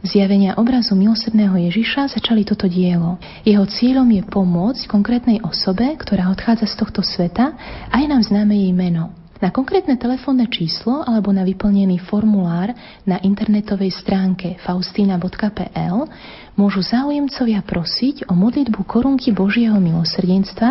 zjavenia 0.02 0.58
obrazu 0.58 0.98
milosrdného 0.98 1.70
Ježiša 1.70 2.18
začali 2.18 2.42
toto 2.42 2.66
dielo. 2.66 3.16
Jeho 3.46 3.62
cieľom 3.64 4.10
je 4.10 4.22
pomôcť 4.26 4.90
konkrétnej 4.90 5.38
osobe, 5.46 5.86
ktorá 5.96 6.34
odchádza 6.34 6.66
z 6.66 6.74
tohto 6.82 7.00
sveta 7.00 7.54
a 7.90 7.94
je 8.02 8.06
nám 8.10 8.26
známe 8.26 8.58
jej 8.58 8.74
meno. 8.74 9.25
Na 9.36 9.52
konkrétne 9.52 10.00
telefónne 10.00 10.48
číslo 10.48 11.04
alebo 11.04 11.28
na 11.28 11.44
vyplnený 11.44 12.00
formulár 12.08 12.72
na 13.04 13.20
internetovej 13.20 13.92
stránke 13.92 14.56
faustina.pl 14.64 16.08
môžu 16.56 16.80
záujemcovia 16.80 17.60
prosiť 17.60 18.28
o 18.28 18.34
modlitbu 18.34 18.80
korunky 18.88 19.36
Božieho 19.36 19.76
milosrdenstva 19.76 20.70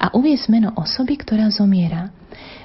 a 0.00 0.06
uviesť 0.16 0.46
meno 0.48 0.72
osoby, 0.80 1.20
ktorá 1.20 1.52
zomiera. 1.52 2.08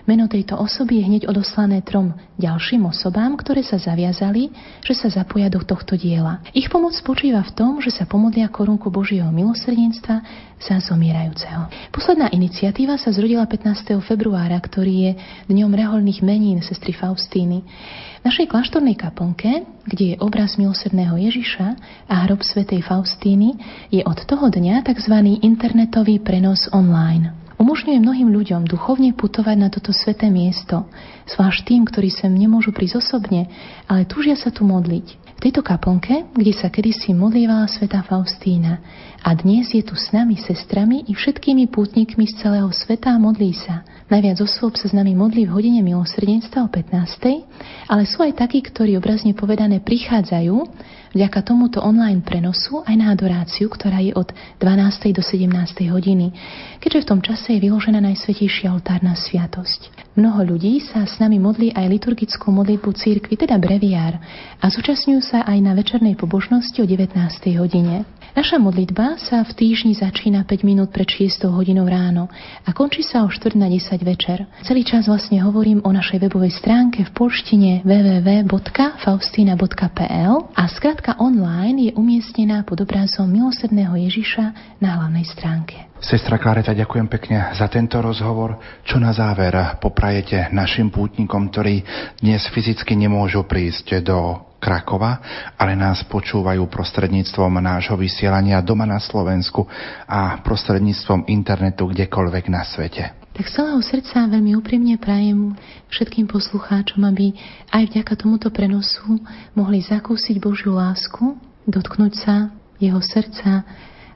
Meno 0.09 0.25
tejto 0.25 0.57
osoby 0.57 1.01
je 1.01 1.07
hneď 1.07 1.23
odoslané 1.29 1.85
trom 1.85 2.17
ďalším 2.41 2.89
osobám, 2.89 3.37
ktoré 3.37 3.61
sa 3.61 3.77
zaviazali, 3.77 4.49
že 4.81 4.97
sa 4.97 5.13
zapoja 5.13 5.45
do 5.53 5.61
tohto 5.61 5.93
diela. 5.93 6.41
Ich 6.57 6.73
pomoc 6.73 6.97
spočíva 6.97 7.45
v 7.45 7.53
tom, 7.53 7.71
že 7.77 7.93
sa 7.93 8.09
pomodlia 8.09 8.49
korunku 8.49 8.89
Božieho 8.89 9.29
milosrdenstva 9.29 10.25
za 10.57 10.75
zomierajúceho. 10.81 11.69
Posledná 11.93 12.33
iniciatíva 12.33 12.97
sa 12.97 13.13
zrodila 13.13 13.45
15. 13.45 14.01
februára, 14.01 14.57
ktorý 14.57 14.93
je 15.05 15.11
dňom 15.53 15.69
reholných 15.69 16.25
menín 16.25 16.65
sestry 16.65 16.97
Faustíny. 16.97 17.61
V 18.21 18.23
našej 18.25 18.49
kláštornej 18.49 18.97
kaplnke, 18.97 19.65
kde 19.85 20.13
je 20.13 20.21
obraz 20.21 20.57
milosrdného 20.57 21.17
Ježiša 21.17 21.67
a 22.05 22.15
hrob 22.25 22.45
svätej 22.45 22.85
Faustíny, 22.85 23.57
je 23.89 24.01
od 24.05 24.17
toho 24.29 24.49
dňa 24.49 24.85
tzv. 24.85 25.41
internetový 25.41 26.21
prenos 26.21 26.69
online. 26.69 27.40
Umožňuje 27.61 28.01
mnohým 28.01 28.33
ľuďom 28.33 28.65
duchovne 28.65 29.13
putovať 29.13 29.53
na 29.53 29.69
toto 29.69 29.93
sveté 29.93 30.33
miesto, 30.33 30.89
zvlášť 31.29 31.69
tým, 31.69 31.85
ktorí 31.85 32.09
sem 32.09 32.33
nemôžu 32.33 32.73
prísť 32.73 33.05
osobne, 33.05 33.53
ale 33.85 34.09
túžia 34.09 34.33
sa 34.33 34.49
tu 34.49 34.65
modliť. 34.65 35.37
V 35.37 35.39
tejto 35.45 35.61
kaplnke, 35.61 36.25
kde 36.33 36.57
sa 36.57 36.73
kedysi 36.73 37.13
modlievala 37.13 37.69
sveta 37.69 38.01
Faustína 38.01 38.81
a 39.21 39.37
dnes 39.37 39.69
je 39.77 39.85
tu 39.85 39.93
s 39.93 40.09
nami 40.09 40.41
sestrami 40.41 41.05
i 41.05 41.13
všetkými 41.13 41.69
pútnikmi 41.69 42.25
z 42.25 42.41
celého 42.41 42.73
sveta 42.73 43.13
a 43.13 43.21
modlí 43.21 43.53
sa. 43.53 43.85
Najviac 44.09 44.41
osôb 44.41 44.73
sa 44.73 44.89
s 44.89 44.97
nami 44.97 45.13
modlí 45.13 45.45
v 45.45 45.53
hodine 45.53 45.85
milosrdenstva 45.85 46.65
o 46.65 46.69
15. 46.73 47.45
Ale 47.93 48.09
sú 48.09 48.25
aj 48.25 48.41
takí, 48.41 48.65
ktorí 48.65 48.97
obrazne 48.97 49.37
povedané 49.37 49.85
prichádzajú 49.85 50.65
vďaka 51.13 51.39
tomuto 51.45 51.79
online 51.83 52.23
prenosu 52.25 52.81
aj 52.83 52.95
na 52.97 53.11
adoráciu, 53.13 53.67
ktorá 53.69 53.99
je 54.01 54.15
od 54.15 54.31
12. 54.59 55.13
do 55.15 55.23
17. 55.23 55.47
hodiny, 55.91 56.33
keďže 56.81 57.05
v 57.05 57.09
tom 57.09 57.19
čase 57.19 57.55
je 57.55 57.63
vyložená 57.63 57.99
Najsvetejšia 58.01 58.73
oltárna 58.73 59.13
sviatosť. 59.15 60.00
Mnoho 60.11 60.43
ľudí 60.43 60.83
sa 60.83 61.07
s 61.07 61.23
nami 61.23 61.39
modlí 61.39 61.71
aj 61.71 61.87
liturgickú 61.87 62.51
modlitbu 62.51 62.91
církvy, 62.91 63.39
teda 63.39 63.55
breviár, 63.55 64.19
a 64.59 64.65
zúčastňujú 64.67 65.21
sa 65.23 65.47
aj 65.47 65.57
na 65.63 65.71
večernej 65.71 66.19
pobožnosti 66.19 66.75
o 66.83 66.87
19. 66.87 67.15
hodine. 67.55 68.03
Naša 68.31 68.55
modlitba 68.59 69.19
sa 69.19 69.43
v 69.43 69.51
týždni 69.55 69.93
začína 69.95 70.43
5 70.47 70.67
minút 70.67 70.91
pred 70.95 71.07
6 71.07 71.43
hodinou 71.51 71.83
ráno 71.83 72.31
a 72.63 72.71
končí 72.71 73.03
sa 73.03 73.23
o 73.23 73.29
4 73.31 73.59
na 73.59 73.67
10 73.67 74.03
večer. 74.07 74.47
Celý 74.63 74.83
čas 74.87 75.11
vlastne 75.11 75.43
hovorím 75.43 75.83
o 75.83 75.91
našej 75.91 76.19
webovej 76.27 76.51
stránke 76.55 77.03
v 77.07 77.11
polštine 77.11 77.81
www.faustina.pl 77.83 80.35
a 80.55 80.63
skratka 80.71 81.15
online 81.19 81.91
je 81.91 81.95
umiestnená 81.95 82.63
pod 82.63 82.79
obrazom 82.79 83.27
milosrdného 83.27 83.95
Ježiša 83.99 84.79
na 84.79 84.95
hlavnej 84.95 85.27
stránke. 85.27 85.90
Sestra 86.01 86.41
Klareta, 86.41 86.73
ďakujem 86.73 87.05
pekne 87.05 87.53
za 87.53 87.69
tento 87.69 88.01
rozhovor. 88.01 88.57
Čo 88.81 88.97
na 88.97 89.13
záver 89.13 89.53
poprajete 89.77 90.49
našim 90.49 90.89
pútnikom, 90.89 91.53
ktorí 91.53 91.85
dnes 92.17 92.41
fyzicky 92.49 92.97
nemôžu 92.97 93.45
prísť 93.45 94.01
do 94.01 94.41
Krakova, 94.57 95.21
ale 95.61 95.77
nás 95.77 96.01
počúvajú 96.09 96.65
prostredníctvom 96.73 97.53
nášho 97.61 97.93
vysielania 98.01 98.65
doma 98.65 98.89
na 98.89 98.97
Slovensku 98.97 99.69
a 100.09 100.41
prostredníctvom 100.41 101.29
internetu 101.29 101.85
kdekoľvek 101.93 102.45
na 102.49 102.65
svete. 102.65 103.13
Tak 103.37 103.45
z 103.45 103.61
celého 103.61 103.81
srdca 103.85 104.25
veľmi 104.25 104.57
úprimne 104.57 104.97
prajem 104.97 105.53
všetkým 105.93 106.25
poslucháčom, 106.25 107.05
aby 107.05 107.37
aj 107.69 107.93
vďaka 107.93 108.13
tomuto 108.17 108.49
prenosu 108.49 109.21
mohli 109.53 109.85
zakúsiť 109.85 110.41
Božiu 110.41 110.73
lásku, 110.73 111.37
dotknúť 111.69 112.13
sa 112.17 112.49
jeho 112.81 112.97
srdca 113.05 113.61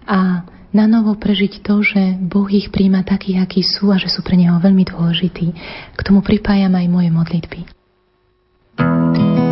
a 0.09 0.49
na 0.75 0.91
novo 0.91 1.15
prežiť 1.15 1.63
to, 1.63 1.79
že 1.79 2.19
Boh 2.19 2.51
ich 2.51 2.67
príjma 2.67 3.07
takých, 3.07 3.47
akí 3.47 3.63
sú 3.63 3.95
a 3.95 3.97
že 3.97 4.11
sú 4.11 4.19
pre 4.19 4.35
Neho 4.35 4.59
veľmi 4.59 4.83
dôležití. 4.83 5.47
K 5.95 6.01
tomu 6.03 6.19
pripájam 6.19 6.75
aj 6.75 6.85
moje 6.91 7.09
modlitby. 7.15 7.59
thank 8.75 9.39
you 9.39 9.44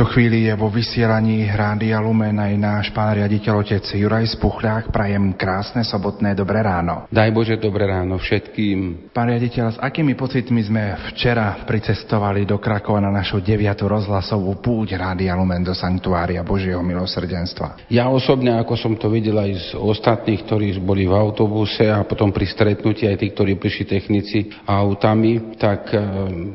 tejto 0.00 0.16
chvíli 0.16 0.48
je 0.48 0.56
vo 0.56 0.72
vysielaní 0.72 1.44
Rádia 1.52 2.00
Lumen 2.00 2.40
aj 2.40 2.56
náš 2.56 2.86
pán 2.88 3.20
riaditeľ 3.20 3.60
otec 3.60 3.84
Juraj 3.84 4.32
Spuchľák. 4.32 4.88
Prajem 4.88 5.36
krásne 5.36 5.84
sobotné 5.84 6.32
dobré 6.32 6.64
ráno. 6.64 7.04
Daj 7.12 7.28
Bože 7.36 7.60
dobré 7.60 7.84
ráno 7.84 8.16
všetkým. 8.16 9.09
Pán 9.10 9.26
riaditeľ, 9.26 9.74
s 9.74 9.82
akými 9.82 10.14
pocitmi 10.14 10.62
sme 10.62 10.94
včera 11.10 11.66
pricestovali 11.66 12.46
do 12.46 12.62
Krakova 12.62 13.02
na 13.02 13.10
našu 13.10 13.42
9. 13.42 13.58
rozhlasovú 13.82 14.62
púť 14.62 14.94
Rádia 14.94 15.34
Lumen 15.34 15.66
do 15.66 15.74
Sanktuária 15.74 16.46
Božieho 16.46 16.78
milosrdenstva? 16.78 17.90
Ja 17.90 18.06
osobne, 18.06 18.54
ako 18.54 18.78
som 18.78 18.94
to 18.94 19.10
videl 19.10 19.34
aj 19.34 19.50
z 19.50 19.68
ostatných, 19.74 20.46
ktorí 20.46 20.78
boli 20.78 21.10
v 21.10 21.18
autobuse 21.18 21.90
a 21.90 22.06
potom 22.06 22.30
pri 22.30 22.54
stretnutí 22.54 23.10
aj 23.10 23.18
tí, 23.18 23.34
ktorí 23.34 23.58
prišli 23.58 23.84
technici 23.90 24.46
autami, 24.62 25.58
tak 25.58 25.90
e, 25.90 25.98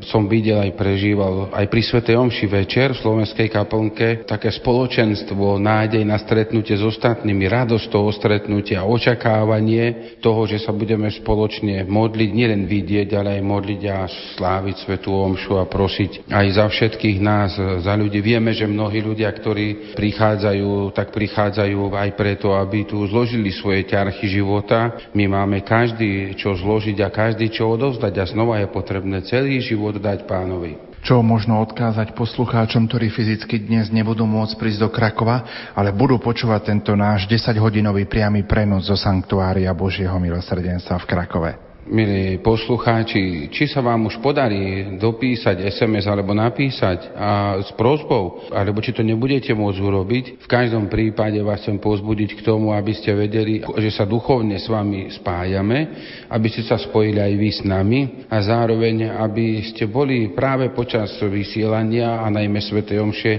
som 0.07 0.23
videl 0.23 0.63
aj 0.63 0.79
prežíval 0.79 1.51
aj 1.51 1.67
pri 1.67 1.81
Svetej 1.83 2.15
Omši 2.15 2.47
večer 2.47 2.95
v 2.95 3.01
slovenskej 3.03 3.51
kaplnke 3.51 4.23
také 4.23 4.47
spoločenstvo, 4.47 5.59
nádej 5.59 6.07
na 6.07 6.15
stretnutie 6.23 6.79
s 6.79 6.87
ostatnými, 6.87 7.51
radosť 7.51 7.91
toho 7.91 8.15
stretnutia, 8.15 8.87
očakávanie 8.87 10.15
toho, 10.23 10.47
že 10.47 10.63
sa 10.63 10.71
budeme 10.71 11.11
spoločne 11.11 11.83
modliť, 11.83 12.45
nielen 12.45 12.54
vidieť, 12.63 13.11
ale 13.19 13.39
aj 13.39 13.43
modliť 13.43 13.81
a 13.91 14.07
sláviť 14.39 14.87
Svetú 14.87 15.11
Omšu 15.11 15.59
a 15.59 15.67
prosiť 15.67 16.31
aj 16.31 16.47
za 16.55 16.65
všetkých 16.71 17.17
nás, 17.19 17.59
za 17.83 17.93
ľudí. 17.99 18.23
Vieme, 18.23 18.55
že 18.55 18.63
mnohí 18.63 19.03
ľudia, 19.03 19.27
ktorí 19.35 19.97
prichádzajú, 19.99 20.95
tak 20.95 21.11
prichádzajú 21.11 21.91
aj 21.91 22.09
preto, 22.15 22.55
aby 22.55 22.87
tu 22.87 23.03
zložili 23.11 23.51
svoje 23.51 23.83
ťarchy 23.83 24.31
života. 24.31 25.11
My 25.11 25.27
máme 25.27 25.59
každý 25.67 26.39
čo 26.39 26.55
zložiť 26.55 27.03
a 27.03 27.11
každý 27.11 27.51
čo 27.51 27.67
odovzdať 27.67 28.13
a 28.15 28.25
znova 28.31 28.63
je 28.63 28.71
potrebné 28.71 29.19
celý 29.27 29.59
život 29.59 29.99
dať 29.99 30.23
pánovi 30.23 30.95
čo 31.05 31.21
možno 31.21 31.61
odkázať 31.61 32.17
poslucháčom, 32.17 32.89
ktorí 32.89 33.13
fyzicky 33.13 33.61
dnes 33.61 33.93
nebudú 33.93 34.25
môcť 34.25 34.57
prísť 34.57 34.79
do 34.81 34.89
Krakova, 34.89 35.69
ale 35.77 35.93
budú 35.93 36.17
počúvať 36.17 36.73
tento 36.73 36.97
náš 36.97 37.29
10-hodinový 37.29 38.09
priamy 38.09 38.41
prenos 38.41 38.89
zo 38.89 38.97
Sanktuária 38.97 39.69
Božieho 39.77 40.17
milosrdenstva 40.17 40.97
v 40.97 41.05
Krakove 41.05 41.64
milí 41.85 42.41
poslucháči, 42.41 43.53
či 43.53 43.69
sa 43.69 43.85
vám 43.85 44.09
už 44.09 44.17
podarí 44.17 44.97
dopísať 44.97 45.69
SMS 45.69 46.09
alebo 46.09 46.33
napísať 46.33 47.13
a 47.13 47.61
s 47.61 47.69
prozbou, 47.77 48.49
alebo 48.49 48.81
či 48.81 48.89
to 48.89 49.05
nebudete 49.05 49.53
môcť 49.53 49.79
urobiť, 49.79 50.25
v 50.41 50.47
každom 50.49 50.89
prípade 50.89 51.37
vás 51.45 51.61
chcem 51.61 51.77
pozbudiť 51.77 52.41
k 52.41 52.45
tomu, 52.45 52.73
aby 52.73 52.89
ste 52.97 53.13
vedeli, 53.13 53.61
že 53.61 53.93
sa 53.93 54.09
duchovne 54.09 54.57
s 54.57 54.65
vami 54.65 55.13
spájame, 55.13 55.79
aby 56.25 56.47
ste 56.49 56.65
sa 56.65 56.81
spojili 56.81 57.21
aj 57.21 57.33
vy 57.37 57.49
s 57.53 57.61
nami 57.61 57.99
a 58.33 58.37
zároveň, 58.41 59.13
aby 59.21 59.61
ste 59.69 59.85
boli 59.85 60.33
práve 60.33 60.73
počas 60.73 61.13
vysielania 61.21 62.25
a 62.25 62.33
najmä 62.33 62.65
Sv. 62.65 62.81
Omše 62.81 63.33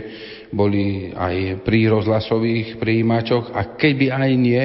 boli 0.55 1.10
aj 1.10 1.66
pri 1.66 1.91
rozhlasových 1.91 2.78
príjimačoch 2.78 3.50
a 3.50 3.75
keby 3.75 4.15
aj 4.15 4.31
nie, 4.39 4.65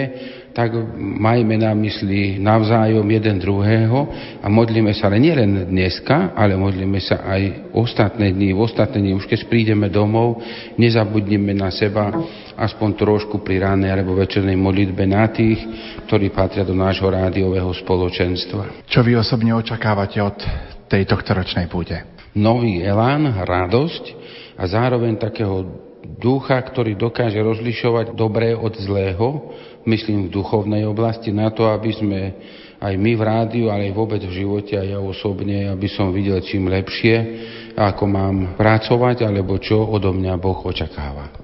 tak 0.51 0.75
majme 0.99 1.55
na 1.55 1.71
mysli 1.71 2.35
navzájom 2.35 3.07
jeden 3.07 3.39
druhého 3.39 3.99
a 4.43 4.47
modlíme 4.51 4.91
sa 4.91 5.07
ale 5.07 5.23
nielen 5.23 5.71
dneska, 5.71 6.35
ale 6.35 6.59
modlíme 6.59 6.99
sa 6.99 7.23
aj 7.23 7.71
ostatné 7.71 8.35
dni. 8.35 8.51
V 8.51 8.59
ostatné 8.59 8.99
dni, 8.99 9.15
už 9.15 9.31
keď 9.31 9.47
prídeme 9.47 9.87
domov, 9.87 10.43
nezabudnime 10.75 11.55
na 11.55 11.71
seba 11.71 12.11
aspoň 12.59 12.89
trošku 12.99 13.39
pri 13.41 13.63
ránej 13.63 13.95
alebo 13.95 14.19
večernej 14.19 14.59
modlitbe 14.59 15.07
na 15.07 15.31
tých, 15.31 15.59
ktorí 16.11 16.35
patria 16.35 16.67
do 16.67 16.75
nášho 16.75 17.07
rádiového 17.07 17.71
spoločenstva. 17.71 18.85
Čo 18.91 19.07
vy 19.07 19.15
osobne 19.15 19.55
očakávate 19.55 20.19
od 20.19 20.37
tejto 20.91 21.15
ktoročnej 21.15 21.71
púte? 21.71 21.95
Nový 22.35 22.83
elán, 22.83 23.43
radosť 23.43 24.03
a 24.59 24.63
zároveň 24.67 25.15
takého 25.15 25.67
ducha, 26.21 26.57
ktorý 26.59 26.97
dokáže 26.97 27.37
rozlišovať 27.39 28.13
dobré 28.17 28.53
od 28.57 28.73
zlého, 28.77 29.53
myslím 29.85 30.27
v 30.27 30.33
duchovnej 30.33 30.85
oblasti, 30.85 31.33
na 31.33 31.49
to, 31.49 31.65
aby 31.67 31.91
sme 31.91 32.19
aj 32.81 32.93
my 32.97 33.11
v 33.13 33.21
rádiu, 33.21 33.65
ale 33.69 33.89
aj 33.89 33.97
vôbec 33.97 34.21
v 34.25 34.41
živote 34.41 34.73
a 34.73 34.83
ja 34.85 34.97
osobne, 34.97 35.69
aby 35.69 35.85
som 35.85 36.09
videl 36.09 36.41
čím 36.41 36.65
lepšie, 36.69 37.15
ako 37.77 38.03
mám 38.09 38.57
pracovať, 38.57 39.25
alebo 39.25 39.61
čo 39.61 39.85
odo 39.85 40.09
mňa 40.13 40.33
Boh 40.41 40.57
očakáva. 40.65 41.40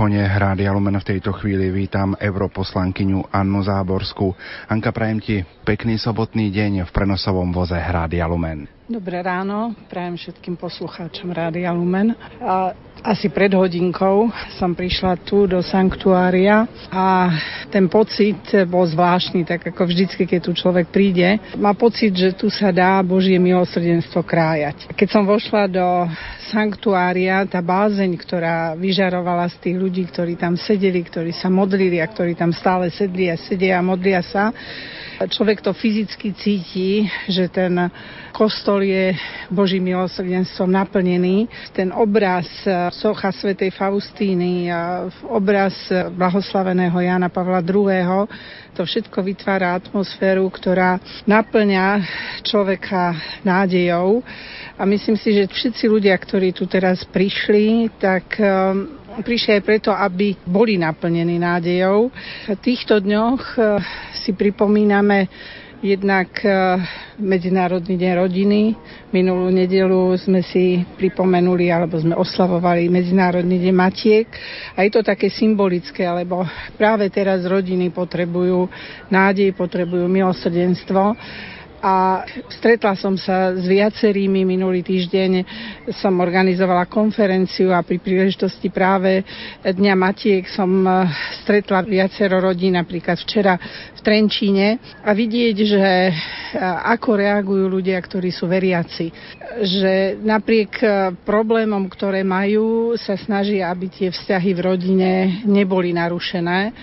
Pri 0.00 0.08
mikrofóne 0.16 0.32
Rádia 0.32 0.72
Lumen 0.72 0.96
v 0.96 1.08
tejto 1.12 1.28
chvíli 1.36 1.68
vítam 1.68 2.16
europoslankyňu 2.16 3.36
Annu 3.36 3.60
Záborskú. 3.60 4.32
Anka, 4.64 4.96
prajem 4.96 5.20
ti 5.20 5.36
pekný 5.44 6.00
sobotný 6.00 6.48
deň 6.48 6.88
v 6.88 6.90
prenosovom 6.96 7.52
voze 7.52 7.76
Rádia 7.76 8.24
Lumen. 8.24 8.64
Dobré 8.88 9.20
ráno, 9.20 9.76
prajem 9.92 10.16
všetkým 10.16 10.56
poslucháčom 10.56 11.36
Rádia 11.36 11.68
Lumen. 11.76 12.16
A 12.40 12.72
asi 13.00 13.32
pred 13.32 13.52
hodinkou 13.56 14.28
som 14.60 14.76
prišla 14.76 15.20
tu 15.24 15.48
do 15.48 15.64
sanktuária 15.64 16.68
a 16.92 17.32
ten 17.72 17.88
pocit 17.88 18.40
bol 18.68 18.84
zvláštny, 18.84 19.44
tak 19.48 19.72
ako 19.72 19.88
vždycky, 19.88 20.28
keď 20.28 20.40
tu 20.44 20.52
človek 20.52 20.92
príde. 20.92 21.40
Má 21.56 21.72
pocit, 21.72 22.12
že 22.12 22.36
tu 22.36 22.52
sa 22.52 22.68
dá 22.68 23.00
Božie 23.00 23.40
milosrdenstvo 23.40 24.20
krájať. 24.20 24.92
Keď 24.92 25.08
som 25.08 25.24
vošla 25.24 25.64
do 25.70 25.86
sanktuária, 26.52 27.46
tá 27.48 27.64
bázeň, 27.64 28.10
ktorá 28.20 28.76
vyžarovala 28.76 29.48
z 29.54 29.56
tých 29.64 29.76
ľudí, 29.78 30.02
ktorí 30.10 30.36
tam 30.36 30.58
sedeli, 30.58 31.00
ktorí 31.00 31.32
sa 31.32 31.48
modlili 31.48 32.02
a 32.02 32.10
ktorí 32.10 32.36
tam 32.36 32.52
stále 32.52 32.92
sedli 32.92 33.30
a 33.32 33.38
sedia 33.38 33.78
a 33.80 33.86
modlia 33.86 34.20
sa, 34.20 34.52
človek 35.28 35.60
to 35.60 35.76
fyzicky 35.76 36.32
cíti, 36.32 37.04
že 37.28 37.52
ten 37.52 37.76
kostol 38.32 38.80
je 38.80 39.12
Božím 39.52 39.92
milosrdenstvom 39.92 40.72
naplnený. 40.72 41.44
Ten 41.76 41.92
obraz 41.92 42.48
socha 42.96 43.28
svätej 43.28 43.68
Faustíny 43.74 44.72
a 44.72 45.12
obraz 45.28 45.76
blahoslaveného 46.16 46.96
Jana 46.96 47.28
Pavla 47.28 47.60
II. 47.60 48.24
To 48.78 48.82
všetko 48.86 49.20
vytvára 49.20 49.76
atmosféru, 49.76 50.48
ktorá 50.48 50.96
naplňa 51.28 52.00
človeka 52.40 53.12
nádejou. 53.44 54.24
A 54.80 54.88
myslím 54.88 55.20
si, 55.20 55.36
že 55.36 55.44
všetci 55.50 55.84
ľudia, 55.84 56.16
ktorí 56.16 56.56
tu 56.56 56.64
teraz 56.64 57.04
prišli, 57.04 57.92
tak 58.00 58.40
prišli 59.18 59.58
aj 59.58 59.62
preto, 59.66 59.90
aby 59.90 60.38
boli 60.46 60.78
naplnení 60.78 61.42
nádejou. 61.42 62.14
V 62.46 62.58
týchto 62.62 63.02
dňoch 63.02 63.42
eh, 63.58 63.62
si 64.14 64.30
pripomíname 64.30 65.26
jednak 65.82 66.30
eh, 66.46 66.78
Medzinárodný 67.20 67.98
deň 67.98 68.12
rodiny. 68.16 68.60
Minulú 69.10 69.50
nedelu 69.50 70.14
sme 70.16 70.40
si 70.46 70.86
pripomenuli 70.96 71.68
alebo 71.68 71.98
sme 71.98 72.14
oslavovali 72.14 72.86
Medzinárodný 72.86 73.58
deň 73.58 73.74
matiek. 73.74 74.28
A 74.78 74.86
je 74.86 74.90
to 74.94 75.02
také 75.02 75.28
symbolické, 75.28 76.06
lebo 76.06 76.46
práve 76.78 77.10
teraz 77.10 77.42
rodiny 77.44 77.90
potrebujú 77.90 78.70
nádej, 79.10 79.52
potrebujú 79.52 80.06
milosrdenstvo 80.06 81.18
a 81.80 82.28
stretla 82.52 82.92
som 82.92 83.16
sa 83.16 83.56
s 83.56 83.64
viacerými 83.64 84.44
minulý 84.44 84.84
týždeň. 84.84 85.30
Som 85.96 86.20
organizovala 86.20 86.84
konferenciu 86.86 87.72
a 87.72 87.80
pri 87.80 87.96
príležitosti 87.96 88.68
práve 88.68 89.24
Dňa 89.64 89.94
Matiek 89.96 90.44
som 90.44 90.68
e, 90.84 91.08
stretla 91.40 91.80
viacero 91.80 92.36
rodín, 92.36 92.76
napríklad 92.76 93.16
včera 93.16 93.56
v 93.96 94.00
Trenčíne 94.04 95.00
a 95.00 95.10
vidieť, 95.16 95.56
že 95.56 95.84
e, 96.08 96.12
ako 96.92 97.16
reagujú 97.16 97.64
ľudia, 97.66 97.96
ktorí 97.96 98.28
sú 98.28 98.44
veriaci. 98.44 99.08
Že 99.64 100.20
napriek 100.20 100.72
e, 100.84 100.86
problémom, 101.24 101.88
ktoré 101.88 102.20
majú, 102.20 102.92
sa 103.00 103.16
snažia, 103.16 103.72
aby 103.72 103.88
tie 103.88 104.12
vzťahy 104.12 104.52
v 104.52 104.60
rodine 104.60 105.10
neboli 105.48 105.96
narušené 105.96 106.76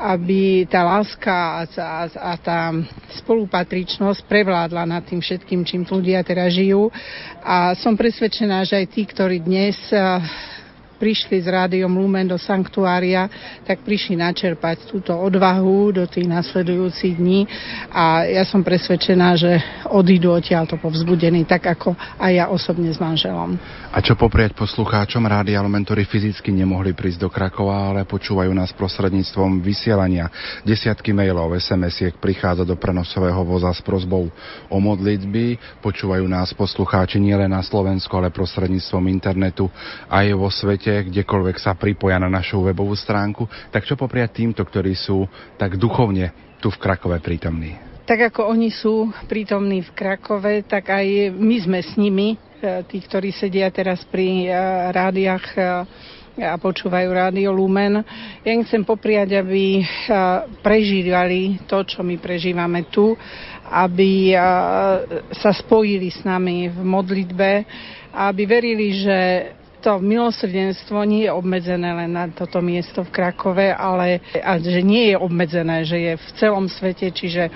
aby 0.00 0.64
tá 0.64 0.80
láska 0.80 1.28
a, 1.30 1.62
a, 1.68 2.02
a 2.08 2.32
tá 2.40 2.72
spolupatričnosť 3.20 4.24
prevládla 4.24 4.88
nad 4.88 5.04
tým 5.04 5.20
všetkým, 5.20 5.60
čím 5.68 5.84
ľudia 5.84 6.24
teraz 6.24 6.56
žijú. 6.56 6.88
A 7.44 7.76
som 7.76 7.92
presvedčená, 7.92 8.64
že 8.64 8.80
aj 8.80 8.86
tí, 8.88 9.04
ktorí 9.04 9.44
dnes 9.44 9.76
prišli 11.00 11.40
s 11.40 11.48
rádiom 11.48 11.88
Lumen 11.88 12.28
do 12.28 12.36
sanktuária, 12.36 13.24
tak 13.64 13.80
prišli 13.80 14.20
načerpať 14.20 14.84
túto 14.92 15.16
odvahu 15.16 15.96
do 15.96 16.04
tých 16.04 16.28
nasledujúcich 16.28 17.16
dní 17.16 17.48
a 17.88 18.28
ja 18.28 18.44
som 18.44 18.60
presvedčená, 18.60 19.32
že 19.40 19.56
odídu 19.88 20.28
odtiaľto 20.36 20.76
povzbudení, 20.76 21.48
tak 21.48 21.72
ako 21.72 21.96
aj 22.20 22.32
ja 22.36 22.46
osobne 22.52 22.92
s 22.92 23.00
manželom. 23.00 23.56
A 23.90 23.98
čo 24.04 24.12
poprieť 24.14 24.52
poslucháčom 24.52 25.24
Rádia 25.24 25.64
Lumen, 25.64 25.82
ktorí 25.88 26.04
fyzicky 26.04 26.52
nemohli 26.52 26.92
prísť 26.92 27.24
do 27.24 27.32
Krakova, 27.32 27.90
ale 27.90 28.04
počúvajú 28.04 28.52
nás 28.52 28.70
prostredníctvom 28.76 29.64
vysielania. 29.64 30.28
Desiatky 30.62 31.16
mailov, 31.16 31.56
SMS-iek 31.56 32.20
prichádza 32.20 32.68
do 32.68 32.76
prenosového 32.76 33.40
voza 33.42 33.72
s 33.72 33.80
prozbou 33.80 34.28
o 34.68 34.76
modlitby. 34.76 35.80
Počúvajú 35.80 36.28
nás 36.28 36.52
poslucháči 36.52 37.16
nielen 37.16 37.50
na 37.50 37.64
Slovensku, 37.64 38.12
ale 38.14 38.28
prostredníctvom 38.28 39.08
internetu 39.08 39.66
aj 40.10 40.26
vo 40.36 40.50
svete 40.52 40.89
svete, 40.90 41.10
kdekoľvek 41.14 41.56
sa 41.62 41.78
pripoja 41.78 42.18
na 42.18 42.26
našu 42.26 42.66
webovú 42.66 42.98
stránku, 42.98 43.46
tak 43.70 43.86
čo 43.86 43.94
popriať 43.94 44.42
týmto, 44.42 44.66
ktorí 44.66 44.98
sú 44.98 45.30
tak 45.54 45.78
duchovne 45.78 46.34
tu 46.58 46.68
v 46.68 46.80
Krakove 46.82 47.22
prítomní? 47.22 47.78
Tak 48.10 48.34
ako 48.34 48.50
oni 48.50 48.74
sú 48.74 49.06
prítomní 49.30 49.86
v 49.86 49.90
Krakove, 49.94 50.66
tak 50.66 50.90
aj 50.90 51.30
my 51.30 51.56
sme 51.62 51.78
s 51.78 51.94
nimi, 51.94 52.34
e, 52.34 52.82
tí, 52.90 52.98
ktorí 52.98 53.30
sedia 53.30 53.70
teraz 53.70 54.02
pri 54.02 54.50
e, 54.50 54.58
rádiách 54.90 55.46
e, 55.54 55.60
a 56.40 56.56
počúvajú 56.58 57.06
Rádio 57.06 57.54
Lumen. 57.54 58.02
Ja 58.42 58.50
im 58.50 58.64
chcem 58.64 58.80
popriať, 58.80 59.36
aby 59.36 59.84
prežívali 60.64 61.60
to, 61.68 61.84
čo 61.84 62.00
my 62.00 62.16
prežívame 62.16 62.88
tu, 62.88 63.12
aby 63.68 64.32
sa 65.36 65.52
spojili 65.52 66.08
s 66.08 66.24
nami 66.24 66.72
v 66.72 66.80
modlitbe 66.80 67.50
aby 68.10 68.42
verili, 68.42 68.90
že 68.98 69.18
to 69.80 69.98
milosrdenstvo 69.98 71.02
nie 71.08 71.26
je 71.26 71.32
obmedzené 71.32 71.90
len 71.96 72.12
na 72.12 72.28
toto 72.28 72.60
miesto 72.60 73.00
v 73.00 73.10
Krakove, 73.10 73.72
ale 73.72 74.20
a 74.44 74.60
že 74.60 74.84
nie 74.84 75.10
je 75.10 75.16
obmedzené, 75.16 75.82
že 75.88 75.98
je 75.98 76.12
v 76.20 76.28
celom 76.36 76.68
svete, 76.68 77.08
čiže 77.10 77.48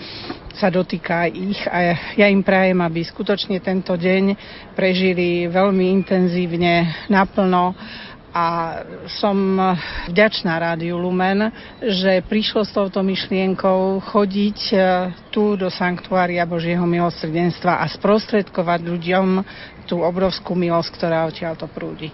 sa 0.57 0.73
dotýka 0.73 1.29
ich. 1.29 1.61
A 1.69 1.95
ja 2.17 2.27
im 2.33 2.41
prajem, 2.41 2.81
aby 2.81 3.05
skutočne 3.05 3.61
tento 3.61 3.95
deň 3.95 4.35
prežili 4.73 5.47
veľmi 5.51 5.85
intenzívne, 6.03 7.07
naplno 7.13 7.77
a 8.35 8.47
som 9.07 9.39
vďačná 10.11 10.59
Rádiu 10.59 10.99
Lumen, 10.99 11.55
že 11.79 12.19
prišlo 12.27 12.67
s 12.67 12.75
touto 12.75 12.99
myšlienkou 13.07 14.03
chodiť 14.11 14.59
e, 14.75 14.77
tu 15.31 15.55
do 15.55 15.71
Sanktuária 15.71 16.43
Božieho 16.43 16.83
milosrdenstva 16.83 17.79
a 17.79 17.87
sprostredkovať 17.87 18.81
ľuďom 18.91 19.27
tú 19.87 20.03
obrovskú 20.03 20.59
milosť, 20.59 20.91
ktorá 20.99 21.31
odtiaľto 21.31 21.71
prúdi. 21.71 22.11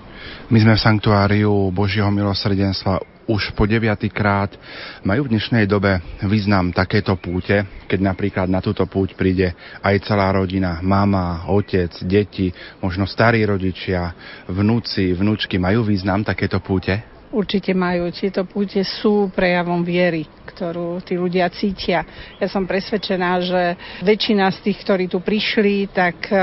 My 0.52 0.60
sme 0.60 0.76
v 0.76 0.84
Sanktuáriu 0.84 1.72
Božieho 1.72 2.12
milosrdenstva 2.12 3.00
už 3.30 3.54
po 3.54 3.62
deviatýkrát. 3.70 4.58
Majú 5.06 5.30
v 5.30 5.38
dnešnej 5.38 5.70
dobe 5.70 6.02
význam 6.26 6.74
takéto 6.74 7.14
púte, 7.14 7.62
keď 7.86 7.98
napríklad 8.02 8.50
na 8.50 8.58
túto 8.58 8.82
púť 8.90 9.14
príde 9.14 9.54
aj 9.86 10.02
celá 10.02 10.34
rodina, 10.34 10.82
mama, 10.82 11.46
otec, 11.46 11.94
deti, 12.02 12.50
možno 12.82 13.06
starí 13.06 13.46
rodičia, 13.46 14.10
vnúci, 14.50 15.14
vnúčky. 15.14 15.62
Majú 15.62 15.86
význam 15.86 16.26
takéto 16.26 16.58
púte? 16.58 17.19
Určite 17.30 17.70
majú. 17.72 18.10
Tieto 18.10 18.42
púte 18.42 18.82
sú 18.82 19.30
prejavom 19.30 19.86
viery 19.86 20.26
ktorú 20.50 21.00
tí 21.06 21.14
ľudia 21.14 21.46
cítia. 21.48 22.02
Ja 22.42 22.50
som 22.50 22.66
presvedčená, 22.66 23.30
že 23.40 23.62
väčšina 24.02 24.50
z 24.50 24.58
tých, 24.66 24.78
ktorí 24.82 25.06
tu 25.06 25.22
prišli, 25.22 25.88
tak 25.94 26.26
e, 26.28 26.36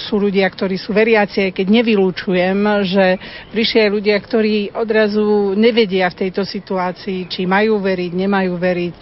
sú 0.00 0.16
ľudia, 0.16 0.48
ktorí 0.48 0.80
sú 0.80 0.96
veriaci, 0.96 1.46
aj 1.46 1.52
keď 1.52 1.66
nevylúčujem, 1.68 2.58
že 2.88 3.06
prišli 3.52 3.78
aj 3.86 3.90
ľudia, 3.92 4.16
ktorí 4.18 4.54
odrazu 4.72 5.52
nevedia 5.54 6.08
v 6.08 6.26
tejto 6.26 6.42
situácii, 6.48 7.28
či 7.28 7.44
majú 7.44 7.78
veriť, 7.78 8.10
nemajú 8.16 8.52
veriť, 8.56 8.94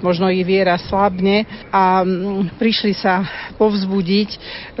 možno 0.00 0.32
ich 0.32 0.42
viera 0.42 0.74
slabne 0.80 1.44
a 1.68 2.02
prišli 2.56 2.96
sa 2.96 3.22
povzbudiť. 3.60 4.30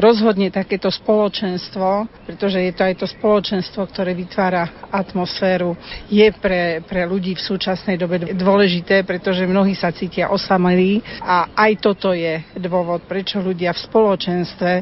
Rozhodne 0.00 0.48
takéto 0.48 0.88
spoločenstvo, 0.88 2.08
pretože 2.24 2.58
je 2.58 2.72
to 2.72 2.82
aj 2.82 2.94
to 2.96 3.06
spoločenstvo, 3.06 3.86
ktoré 3.92 4.16
vytvára 4.16 4.88
atmosféru, 4.88 5.76
je 6.06 6.30
pre, 6.38 6.80
pre 6.86 7.02
ľudí 7.04 7.34
v 7.34 7.42
súčasnej 7.42 7.98
dobe 7.98 8.32
dôležité, 8.32 9.02
pretože 9.02 9.42
mnohí 9.42 9.74
sa 9.74 9.90
cítia 9.90 10.30
osamelí 10.30 11.02
a 11.20 11.50
aj 11.52 11.72
toto 11.82 12.14
je 12.14 12.38
dôvod, 12.56 13.02
prečo 13.10 13.42
ľudia 13.42 13.74
v 13.74 13.82
spoločenstve 13.90 14.72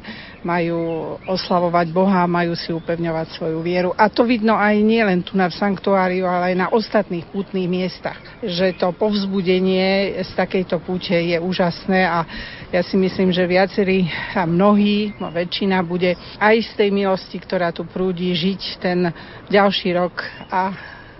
majú 0.46 0.78
oslavovať 1.26 1.86
Boha, 1.90 2.22
majú 2.30 2.54
si 2.54 2.70
upevňovať 2.70 3.26
svoju 3.34 3.58
vieru. 3.66 3.90
A 3.98 4.06
to 4.06 4.22
vidno 4.22 4.54
aj 4.54 4.78
nielen 4.78 5.26
tu 5.26 5.34
na 5.34 5.50
v 5.50 5.58
sanktuáriu, 5.58 6.22
ale 6.22 6.54
aj 6.54 6.56
na 6.56 6.68
ostatných 6.70 7.26
pútnych 7.34 7.66
miestach. 7.66 8.22
Že 8.46 8.78
to 8.78 8.94
povzbudenie 8.94 10.22
z 10.22 10.30
takejto 10.38 10.78
púte 10.86 11.18
je 11.18 11.34
úžasné 11.42 12.06
a 12.06 12.22
ja 12.70 12.82
si 12.86 12.94
myslím, 12.94 13.34
že 13.34 13.42
viacerí 13.42 14.06
a 14.38 14.46
mnohí, 14.46 15.18
no 15.18 15.34
väčšina 15.34 15.82
bude 15.82 16.14
aj 16.38 16.56
z 16.62 16.70
tej 16.78 16.90
milosti, 16.94 17.42
ktorá 17.42 17.74
tu 17.74 17.82
prúdi, 17.82 18.30
žiť 18.30 18.62
ten 18.78 19.10
ďalší 19.50 19.98
rok 19.98 20.22
a 20.50 20.70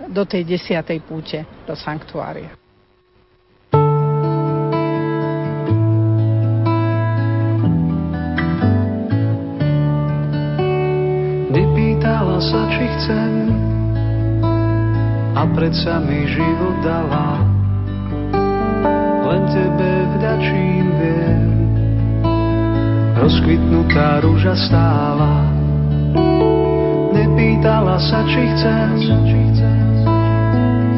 do 0.05 0.23
tej 0.29 0.45
desiatej 0.45 1.01
púte 1.01 1.41
do 1.65 1.73
sanktuária. 1.73 2.53
sa, 12.37 12.69
či 12.69 12.85
chcem 12.85 13.33
a 15.33 15.41
predsa 15.57 15.97
mi 16.01 16.25
život 16.29 16.77
dala. 16.85 17.41
Len 19.27 19.43
tebe 19.51 19.91
vďačím 20.17 20.85
viem, 21.01 21.49
rozkvitnutá 23.17 24.21
rúža 24.21 24.55
stála. 24.55 25.49
Nepýtala 27.37 28.01
sa, 28.01 28.25
či 28.25 28.49
chcem, 28.49 28.97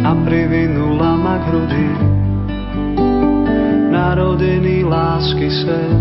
a 0.08 0.16
privinula 0.24 1.19
ma 1.19 1.35
k 1.35 1.51
hrudi. 1.51 1.92
Narodený 3.92 4.88
lásky 4.88 5.51
sen, 5.51 6.00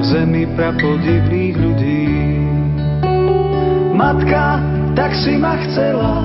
v 0.00 0.02
zemi 0.08 0.48
prapodivných 0.56 1.54
ľudí. 1.60 2.08
Matka, 3.92 4.64
tak 4.96 5.12
si 5.12 5.36
ma 5.36 5.60
chcela, 5.68 6.24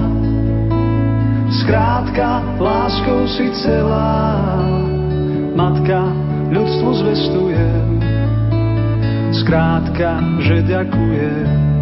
skrátka, 1.59 2.39
láskou 2.55 3.27
si 3.35 3.51
celá. 3.59 4.63
Matka, 5.59 6.07
ľudstvu 6.55 7.03
zvestujem, 7.03 7.99
skrátka, 9.43 10.23
že 10.39 10.63
ďakujem 10.63 11.78